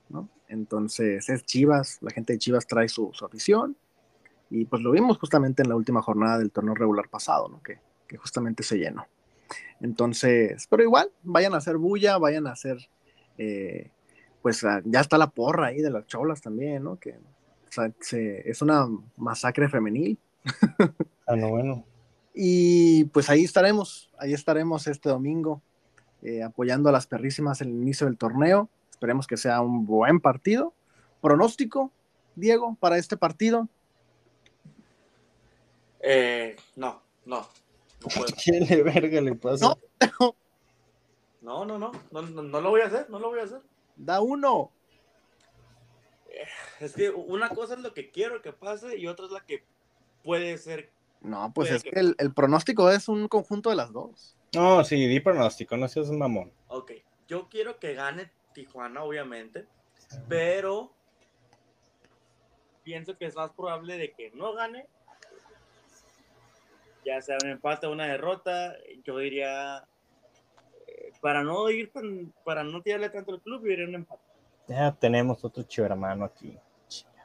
¿no? 0.09 0.29
Entonces 0.49 1.29
es 1.29 1.45
Chivas, 1.45 1.99
la 2.01 2.11
gente 2.11 2.33
de 2.33 2.39
Chivas 2.39 2.67
trae 2.67 2.89
su, 2.89 3.13
afición 3.23 3.77
y 4.51 4.65
pues 4.65 4.83
lo 4.83 4.91
vimos 4.91 5.19
justamente 5.19 5.63
en 5.63 5.69
la 5.69 5.77
última 5.77 6.01
jornada 6.01 6.39
del 6.39 6.51
torneo 6.51 6.75
regular 6.75 7.09
pasado, 7.11 7.49
¿no? 7.49 7.63
que, 7.63 7.79
que 8.07 8.17
justamente 8.17 8.63
se 8.63 8.79
llenó. 8.79 9.07
Entonces, 9.81 10.67
pero 10.69 10.83
igual, 10.83 11.11
vayan 11.23 11.55
a 11.55 11.59
hacer 11.59 11.77
bulla, 11.77 12.19
vayan 12.19 12.47
a 12.47 12.53
hacer, 12.53 12.79
eh, 13.37 13.91
pues 14.43 14.65
ah, 14.65 14.81
ya 14.85 15.01
está 15.01 15.19
la 15.19 15.31
porra 15.31 15.67
ahí 15.67 15.81
de 15.81 15.91
las 15.91 16.07
cholas 16.07 16.41
también, 16.41 16.85
¿no? 16.85 16.99
Que 16.99 17.17
es 18.11 18.63
una 18.63 18.89
masacre 19.17 19.69
femenil. 19.69 20.19
Ah, 21.27 21.37
no, 21.37 21.51
bueno. 21.51 21.85
Y 22.41 23.05
pues 23.07 23.29
ahí 23.31 23.43
estaremos, 23.43 24.13
ahí 24.17 24.33
estaremos 24.33 24.87
este 24.87 25.09
domingo 25.09 25.61
eh, 26.23 26.43
apoyando 26.43 26.89
a 26.89 26.93
las 26.93 27.07
perrísimas 27.07 27.61
en 27.61 27.69
el 27.69 27.83
inicio 27.83 28.07
del 28.07 28.17
torneo. 28.17 28.69
Esperemos 28.91 29.27
que 29.27 29.37
sea 29.37 29.61
un 29.61 29.87
buen 29.87 30.21
partido. 30.21 30.75
Pronóstico, 31.21 31.93
Diego, 32.35 32.77
para 32.81 32.99
este 32.99 33.17
partido. 33.17 33.69
Eh, 36.01 36.57
no, 36.77 37.03
no. 37.25 37.47
¿Qué 38.45 38.61
le 38.61 38.83
verga 38.83 39.21
le 39.21 39.35
pasa? 39.35 39.77
No, 41.41 41.65
no, 41.65 41.79
no, 41.79 41.93
no, 42.11 42.23
no, 42.23 42.61
lo 42.61 42.71
voy 42.71 42.81
a 42.83 42.87
hacer, 42.87 43.09
no 43.11 43.19
lo 43.19 43.31
voy 43.31 43.41
a 43.41 43.45
hacer. 43.45 43.61
Da 43.97 44.21
uno. 44.21 44.71
Es 46.81 46.93
que 46.95 47.11
una 47.11 47.49
cosa 47.51 47.75
es 47.75 47.81
lo 47.81 47.95
que 47.95 48.11
quiero 48.11 48.43
que 48.43 48.53
pase 48.53 48.97
y 48.99 49.07
otra 49.07 49.27
es 49.27 49.33
la 49.33 49.45
que 49.45 49.65
puede 50.23 50.59
ser. 50.59 50.93
No, 51.21 51.53
pues 51.53 51.71
es 51.71 51.83
que, 51.83 51.91
el, 51.95 52.15
el, 52.19 52.33
pronóstico 52.33 52.91
es 52.91 53.09
un 53.09 53.27
conjunto 53.29 53.71
de 53.71 53.77
las 53.77 53.93
dos. 53.93 54.38
No, 54.55 54.83
sí, 54.85 55.07
di 55.07 55.21
pronóstico, 55.21 55.77
no 55.77 55.89
seas 55.89 56.09
un 56.09 56.19
mamón. 56.19 56.53
Ok, 56.69 56.93
yo 57.27 57.49
quiero 57.49 57.79
que 57.79 57.95
gane 57.95 58.31
Tijuana, 58.53 59.03
obviamente, 59.03 59.67
pero 60.29 60.93
pienso 62.83 63.17
que 63.17 63.27
es 63.27 63.37
más 63.37 63.51
probable 63.51 63.99
de 63.99 64.13
que 64.13 64.31
no 64.31 64.55
gane 64.55 64.89
ya 67.09 67.23
sea 67.23 67.39
un 67.43 67.51
empate 67.51 67.87
o 67.87 67.93
una 67.93 68.07
derrota, 68.07 68.77
yo 69.05 69.19
diría, 69.19 69.85
eh, 70.87 71.13
para 71.21 71.43
no 71.43 71.71
ir, 71.71 71.91
para 72.45 72.63
no 72.65 72.83
tirarle 72.83 73.09
tanto 73.09 73.33
al 73.33 73.41
club, 73.41 73.63
yo 73.63 73.69
diría 73.71 73.87
un 73.87 73.95
empate. 73.95 74.23
Ya 74.69 74.93
tenemos 74.93 75.43
otro 75.45 75.65
hermano 75.85 76.27
aquí. 76.27 76.59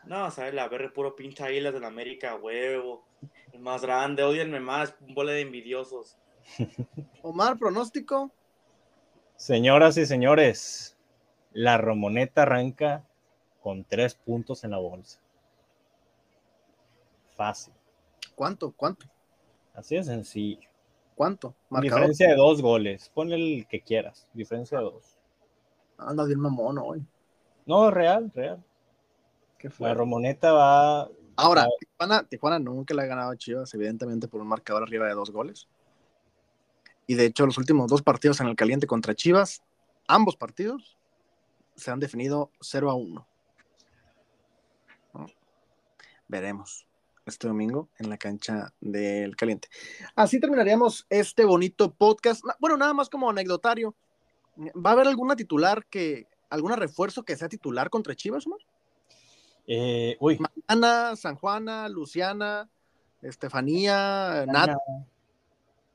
No, 0.05 0.31
sabes, 0.31 0.53
la 0.53 0.67
verre 0.67 0.89
puro 0.89 1.15
pinche 1.15 1.43
águilas 1.43 1.73
de 1.73 1.79
la 1.79 1.87
América, 1.87 2.35
huevo. 2.35 3.05
El 3.51 3.59
más 3.59 3.81
grande, 3.81 4.23
odienme 4.23 4.59
más, 4.59 4.95
un 5.01 5.13
bole 5.13 5.33
de 5.33 5.41
envidiosos. 5.41 6.17
Omar, 7.21 7.57
pronóstico. 7.57 8.31
Señoras 9.35 9.97
y 9.97 10.05
señores, 10.05 10.97
la 11.51 11.77
Romoneta 11.77 12.43
arranca 12.43 13.05
con 13.61 13.83
tres 13.83 14.15
puntos 14.15 14.63
en 14.63 14.71
la 14.71 14.77
bolsa. 14.77 15.19
Fácil. 17.35 17.73
¿Cuánto? 18.35 18.71
¿Cuánto? 18.71 19.05
Así 19.73 19.95
de 19.95 20.03
sencillo. 20.03 20.69
¿Cuánto? 21.15 21.55
Diferencia 21.81 22.29
de 22.29 22.35
dos 22.35 22.61
goles. 22.61 23.09
Ponle 23.13 23.35
el 23.35 23.67
que 23.67 23.81
quieras. 23.81 24.27
Diferencia 24.33 24.79
de 24.79 24.85
dos. 24.85 25.17
Anda 25.97 26.25
bien 26.25 26.39
mamón 26.39 26.77
hoy. 26.79 27.05
No, 27.65 27.89
real, 27.91 28.31
real. 28.33 28.63
¿Qué 29.57 29.69
fue? 29.69 29.87
La 29.87 29.93
Romoneta 29.93 30.51
va. 30.51 31.09
Ahora, 31.35 31.67
Tijuana, 31.79 32.23
Tijuana 32.23 32.59
nunca 32.59 32.93
le 32.93 33.03
ha 33.03 33.05
ganado 33.05 33.31
a 33.31 33.37
Chivas, 33.37 33.73
evidentemente 33.73 34.27
por 34.27 34.41
un 34.41 34.47
marcador 34.47 34.83
arriba 34.83 35.07
de 35.07 35.13
dos 35.13 35.31
goles. 35.31 35.67
Y 37.07 37.15
de 37.15 37.25
hecho, 37.25 37.45
los 37.45 37.57
últimos 37.57 37.89
dos 37.89 38.01
partidos 38.01 38.39
en 38.39 38.47
el 38.47 38.55
caliente 38.55 38.87
contra 38.87 39.15
Chivas, 39.15 39.63
ambos 40.07 40.37
partidos 40.37 40.97
se 41.75 41.91
han 41.91 41.99
definido 41.99 42.51
0 42.61 42.89
a 42.89 42.95
1. 42.95 43.27
Veremos 46.27 46.87
este 47.25 47.47
domingo 47.47 47.89
en 47.99 48.09
la 48.09 48.17
cancha 48.17 48.73
del 48.81 49.35
Caliente. 49.35 49.69
Así 50.15 50.39
terminaríamos 50.39 51.05
este 51.09 51.45
bonito 51.45 51.93
podcast. 51.93 52.43
Bueno, 52.59 52.77
nada 52.77 52.93
más 52.93 53.09
como 53.09 53.29
anecdotario. 53.29 53.95
¿Va 54.57 54.91
a 54.91 54.93
haber 54.93 55.07
alguna 55.07 55.35
titular 55.35 55.85
que, 55.85 56.27
alguna 56.49 56.75
refuerzo 56.75 57.23
que 57.23 57.35
sea 57.35 57.49
titular 57.49 57.89
contra 57.89 58.15
Chivas, 58.15 58.45
Omar? 58.45 58.59
Eh, 59.67 60.17
uy. 60.19 60.39
Ana, 60.67 61.15
San 61.15 61.35
Juana, 61.35 61.87
Luciana, 61.89 62.69
Estefanía, 63.21 64.45
Nat. 64.47 64.77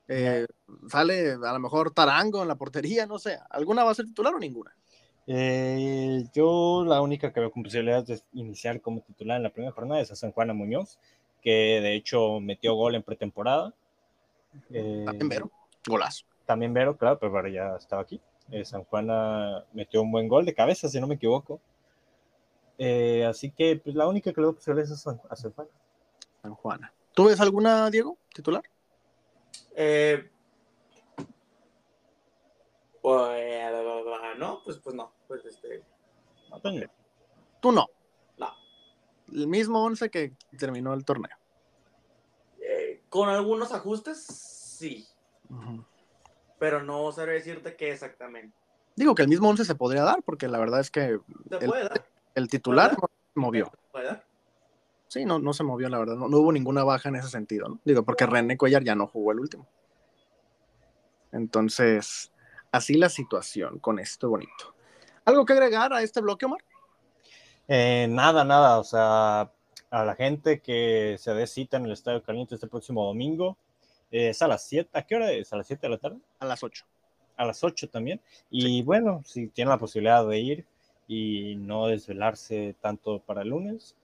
Eh, 0.09 0.47
sale 0.89 1.33
a 1.33 1.53
lo 1.53 1.59
mejor 1.59 1.93
Tarango 1.93 2.41
en 2.43 2.49
la 2.49 2.57
portería, 2.57 3.07
no 3.07 3.19
sé. 3.19 3.39
¿Alguna 3.51 3.85
va 3.85 3.91
a 3.91 3.95
ser 3.95 4.07
titular 4.07 4.35
o 4.35 4.39
ninguna? 4.39 4.75
Eh, 5.27 6.25
yo 6.33 6.85
la 6.87 7.03
única 7.03 7.33
que 7.33 7.41
veo 7.41 7.53
con 7.53 7.63
posibilidades 7.63 8.07
de 8.07 8.23
iniciar 8.33 8.81
como 8.81 9.03
titular 9.03 9.37
en 9.37 9.43
la 9.43 9.51
primera 9.51 9.75
jornada 9.75 10.01
es 10.01 10.11
a 10.11 10.17
San 10.17 10.33
Juana 10.33 10.55
Muñoz 10.55 10.99
que 11.43 11.81
de 11.83 11.95
hecho 11.95 12.41
metió 12.41 12.75
gol 12.75 12.95
en 12.95 13.03
pretemporada. 13.03 13.75
también 14.73 15.23
eh, 15.23 15.29
Vero, 15.29 15.51
golazo. 15.87 16.25
También 16.47 16.73
Vero, 16.73 16.97
claro, 16.97 17.19
pero 17.21 17.47
ya 17.47 17.77
estaba 17.77 18.03
aquí. 18.03 18.21
Eh, 18.51 18.65
San 18.65 18.85
Juana 18.85 19.65
metió 19.75 20.01
un 20.01 20.11
buen 20.11 20.29
gol 20.29 20.47
de 20.47 20.55
cabeza, 20.55 20.89
si 20.89 20.99
no 20.99 21.07
me 21.07 21.17
equivoco. 21.17 21.61
Así 23.29 23.51
que 23.51 23.81
pues, 23.85 23.95
la 23.95 24.09
única 24.09 24.33
que 24.33 24.41
le 24.41 24.47
doy 24.47 24.57
es 24.83 24.91
a 24.91 24.97
San, 24.97 25.19
Juana. 25.19 25.71
San 26.43 26.55
Juana. 26.55 26.93
¿Tú 27.13 27.25
ves 27.25 27.41
alguna, 27.41 27.91
Diego, 27.91 28.17
titular? 28.33 28.63
Pues, 33.03 34.39
no, 34.39 34.63
pues, 34.65 34.79
pues 34.79 34.95
no. 34.95 35.13
Pues 35.27 35.45
este. 35.45 35.83
Tú 37.61 37.73
no 37.73 37.87
el 39.33 39.47
mismo 39.47 39.85
11 39.85 40.11
que 40.11 40.33
terminó 40.59 40.95
el 40.95 41.05
torneo. 41.05 41.37
Eh, 42.61 43.03
con 43.09 43.29
algunos 43.29 43.73
ajustes, 43.73 44.25
sí. 44.25 45.07
Pero 46.59 46.83
no 46.83 47.11
sabré 47.13 47.35
decirte 47.35 47.77
qué 47.77 47.93
exactamente. 47.93 48.57
Digo 48.97 49.15
que 49.15 49.23
el 49.23 49.29
mismo 49.29 49.49
11 49.49 49.65
se 49.65 49.75
podría 49.75 50.03
dar, 50.03 50.23
porque 50.23 50.49
la 50.49 50.59
verdad 50.59 50.81
es 50.81 50.91
que 50.91 51.21
el, 52.35 52.49
titular 52.49 52.93
no 52.93 53.09
se 53.09 53.41
movió. 53.41 53.71
Sí, 55.09 55.25
no, 55.25 55.39
no 55.39 55.55
se 55.55 55.65
movió, 55.65 55.89
la 55.89 55.99
verdad. 55.99 56.17
No, 56.17 56.27
hubo 56.27 56.53
ninguna 56.53 56.85
baja 56.85 57.09
en 57.09 57.17
ese 57.17 57.29
sentido, 57.29 57.69
¿no? 57.69 57.81
Digo, 57.85 58.05
porque 58.05 58.27
René 58.27 58.59
Cuellar 58.59 58.85
ya 58.85 58.95
no 58.95 59.07
jugó 59.07 59.33
el 59.33 59.41
último. 59.41 59.67
Entonces, 61.33 62.31
así 62.71 62.95
la 62.95 63.09
situación 63.09 63.79
con 63.79 63.99
esto 63.99 64.29
bonito. 64.29 64.75
¿Algo 65.25 65.45
que 65.45 65.55
agregar 65.55 65.93
a 65.93 66.03
este 66.03 66.21
bloque, 66.21 66.47
Omar? 66.47 66.61
Eh, 67.67 68.07
nada, 68.09 68.45
nada, 68.45 68.79
o 68.79 68.85
sea, 68.85 69.51
a 69.91 70.05
la 70.05 70.15
gente 70.15 70.61
que 70.61 71.17
se 71.19 71.33
dé 71.33 71.47
cita 71.47 71.79
en 71.79 71.87
el 71.87 71.93
Estadio 71.93 72.23
Caliente 72.23 72.55
este 72.55 72.67
próximo 72.67 73.05
domingo, 73.05 73.57
eh, 74.11 74.31
es 74.31 74.43
a 74.43 74.49
las 74.49 74.67
7, 74.67 74.91
¿a 74.93 75.03
qué 75.03 75.17
hora 75.17 75.31
es? 75.33 75.53
¿A 75.53 75.57
las 75.57 75.67
7 75.67 75.83
de 75.83 75.91
la 75.91 75.99
tarde? 75.99 76.19
A 76.39 76.47
las 76.47 76.63
8. 76.63 76.85
A 77.37 77.45
las 77.45 77.63
8 77.63 77.89
también. 77.89 78.21
Y 78.51 78.83
bueno, 78.83 79.23
si 79.25 79.49
tienen 79.49 79.71
la 79.71 79.79
posibilidad 79.79 80.27
de 80.27 80.39
ir 80.39 80.67
y 81.07 81.57
no 81.57 81.87
desvelarse 81.87 82.75
tanto 82.81 83.21
para 83.21 83.43
el 83.43 83.49
lunes, 83.49 83.97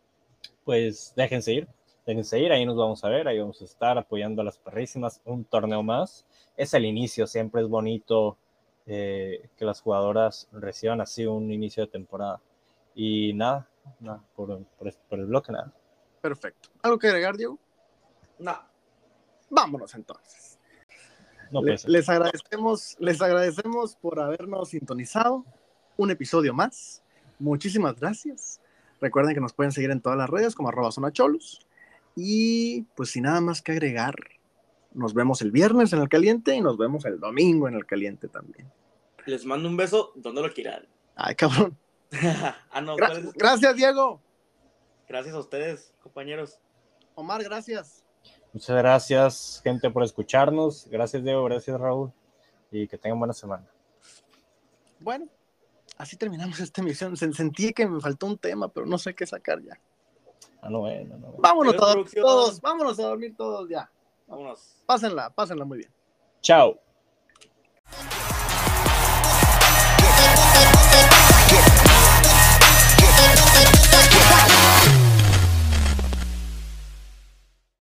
pues 0.64 1.12
déjense 1.16 1.52
ir, 1.52 1.68
déjense 2.06 2.38
ir, 2.38 2.52
ahí 2.52 2.64
nos 2.64 2.76
vamos 2.76 3.04
a 3.04 3.08
ver, 3.08 3.28
ahí 3.28 3.38
vamos 3.38 3.60
a 3.60 3.64
estar 3.64 3.98
apoyando 3.98 4.42
a 4.42 4.44
las 4.44 4.58
perrísimas, 4.58 5.20
un 5.24 5.44
torneo 5.44 5.82
más. 5.82 6.26
Es 6.56 6.74
el 6.74 6.84
inicio, 6.84 7.26
siempre 7.26 7.62
es 7.62 7.68
bonito 7.68 8.36
eh, 8.86 9.48
que 9.56 9.64
las 9.64 9.80
jugadoras 9.80 10.48
reciban 10.52 11.00
así 11.00 11.26
un 11.26 11.50
inicio 11.50 11.84
de 11.84 11.90
temporada. 11.90 12.40
Y 12.94 13.32
nada, 13.32 13.68
nada 14.00 14.22
por, 14.36 14.64
por, 14.78 15.18
el 15.18 15.26
bloque 15.26 15.52
nada. 15.52 15.72
Perfecto. 16.20 16.68
¿Algo 16.82 16.98
que 16.98 17.08
agregar, 17.08 17.36
Diego? 17.36 17.58
No. 18.38 18.56
Vámonos 19.50 19.94
entonces. 19.94 20.58
No 21.50 21.62
les, 21.62 22.08
agradecemos, 22.08 22.96
les 22.98 23.20
agradecemos 23.20 23.96
por 23.96 24.20
habernos 24.20 24.70
sintonizado. 24.70 25.44
Un 25.96 26.10
episodio 26.10 26.52
más. 26.52 27.02
Muchísimas 27.38 27.94
gracias. 27.94 28.60
Recuerden 29.04 29.34
que 29.34 29.40
nos 29.42 29.52
pueden 29.52 29.70
seguir 29.70 29.90
en 29.90 30.00
todas 30.00 30.16
las 30.16 30.30
redes 30.30 30.54
como 30.54 30.70
arroba 30.70 30.88
cholos 31.12 31.60
Y 32.16 32.84
pues 32.96 33.10
sin 33.10 33.24
nada 33.24 33.42
más 33.42 33.60
que 33.60 33.72
agregar, 33.72 34.14
nos 34.94 35.12
vemos 35.12 35.42
el 35.42 35.50
viernes 35.50 35.92
en 35.92 36.00
el 36.00 36.08
caliente 36.08 36.54
y 36.54 36.62
nos 36.62 36.78
vemos 36.78 37.04
el 37.04 37.20
domingo 37.20 37.68
en 37.68 37.74
el 37.74 37.84
caliente 37.84 38.28
también. 38.28 38.72
Les 39.26 39.44
mando 39.44 39.68
un 39.68 39.76
beso 39.76 40.12
donde 40.16 40.40
lo 40.40 40.50
quieran. 40.54 40.88
Ay, 41.14 41.34
cabrón. 41.34 41.76
Ah, 42.16 42.84
gracias, 43.34 43.76
Diego. 43.76 44.22
Gracias 45.06 45.34
a 45.34 45.38
ustedes, 45.40 45.92
compañeros. 46.02 46.58
Omar, 47.14 47.42
gracias. 47.44 48.04
Muchas 48.54 48.76
gracias, 48.76 49.60
gente, 49.62 49.90
por 49.90 50.02
escucharnos. 50.02 50.88
Gracias, 50.88 51.22
Diego. 51.22 51.44
Gracias, 51.44 51.78
Raúl. 51.78 52.10
Y 52.70 52.88
que 52.88 52.96
tengan 52.96 53.18
buena 53.18 53.34
semana. 53.34 53.66
Bueno, 55.00 55.28
así 55.96 56.16
terminamos 56.16 56.58
esta 56.60 56.80
emisión. 56.80 57.16
Sentí 57.16 57.72
que 57.72 57.86
me 57.86 58.00
faltó 58.00 58.26
un 58.26 58.38
tema, 58.38 58.68
pero 58.68 58.86
no 58.86 58.98
sé 58.98 59.14
qué 59.14 59.26
sacar 59.26 59.62
ya. 59.62 59.78
Ah, 60.62 60.70
no, 60.70 60.88
eh, 60.88 61.04
no, 61.04 61.18
no. 61.18 61.34
Vámonos 61.38 61.76
todos, 61.76 62.10
todos, 62.10 62.60
vámonos 62.60 62.98
a 62.98 63.02
dormir 63.02 63.34
todos 63.36 63.68
ya. 63.68 63.90
Vámonos. 64.26 64.82
Pásenla, 64.86 65.30
pásenla 65.30 65.64
muy 65.64 65.78
bien. 65.78 65.92
Chao. 66.40 66.78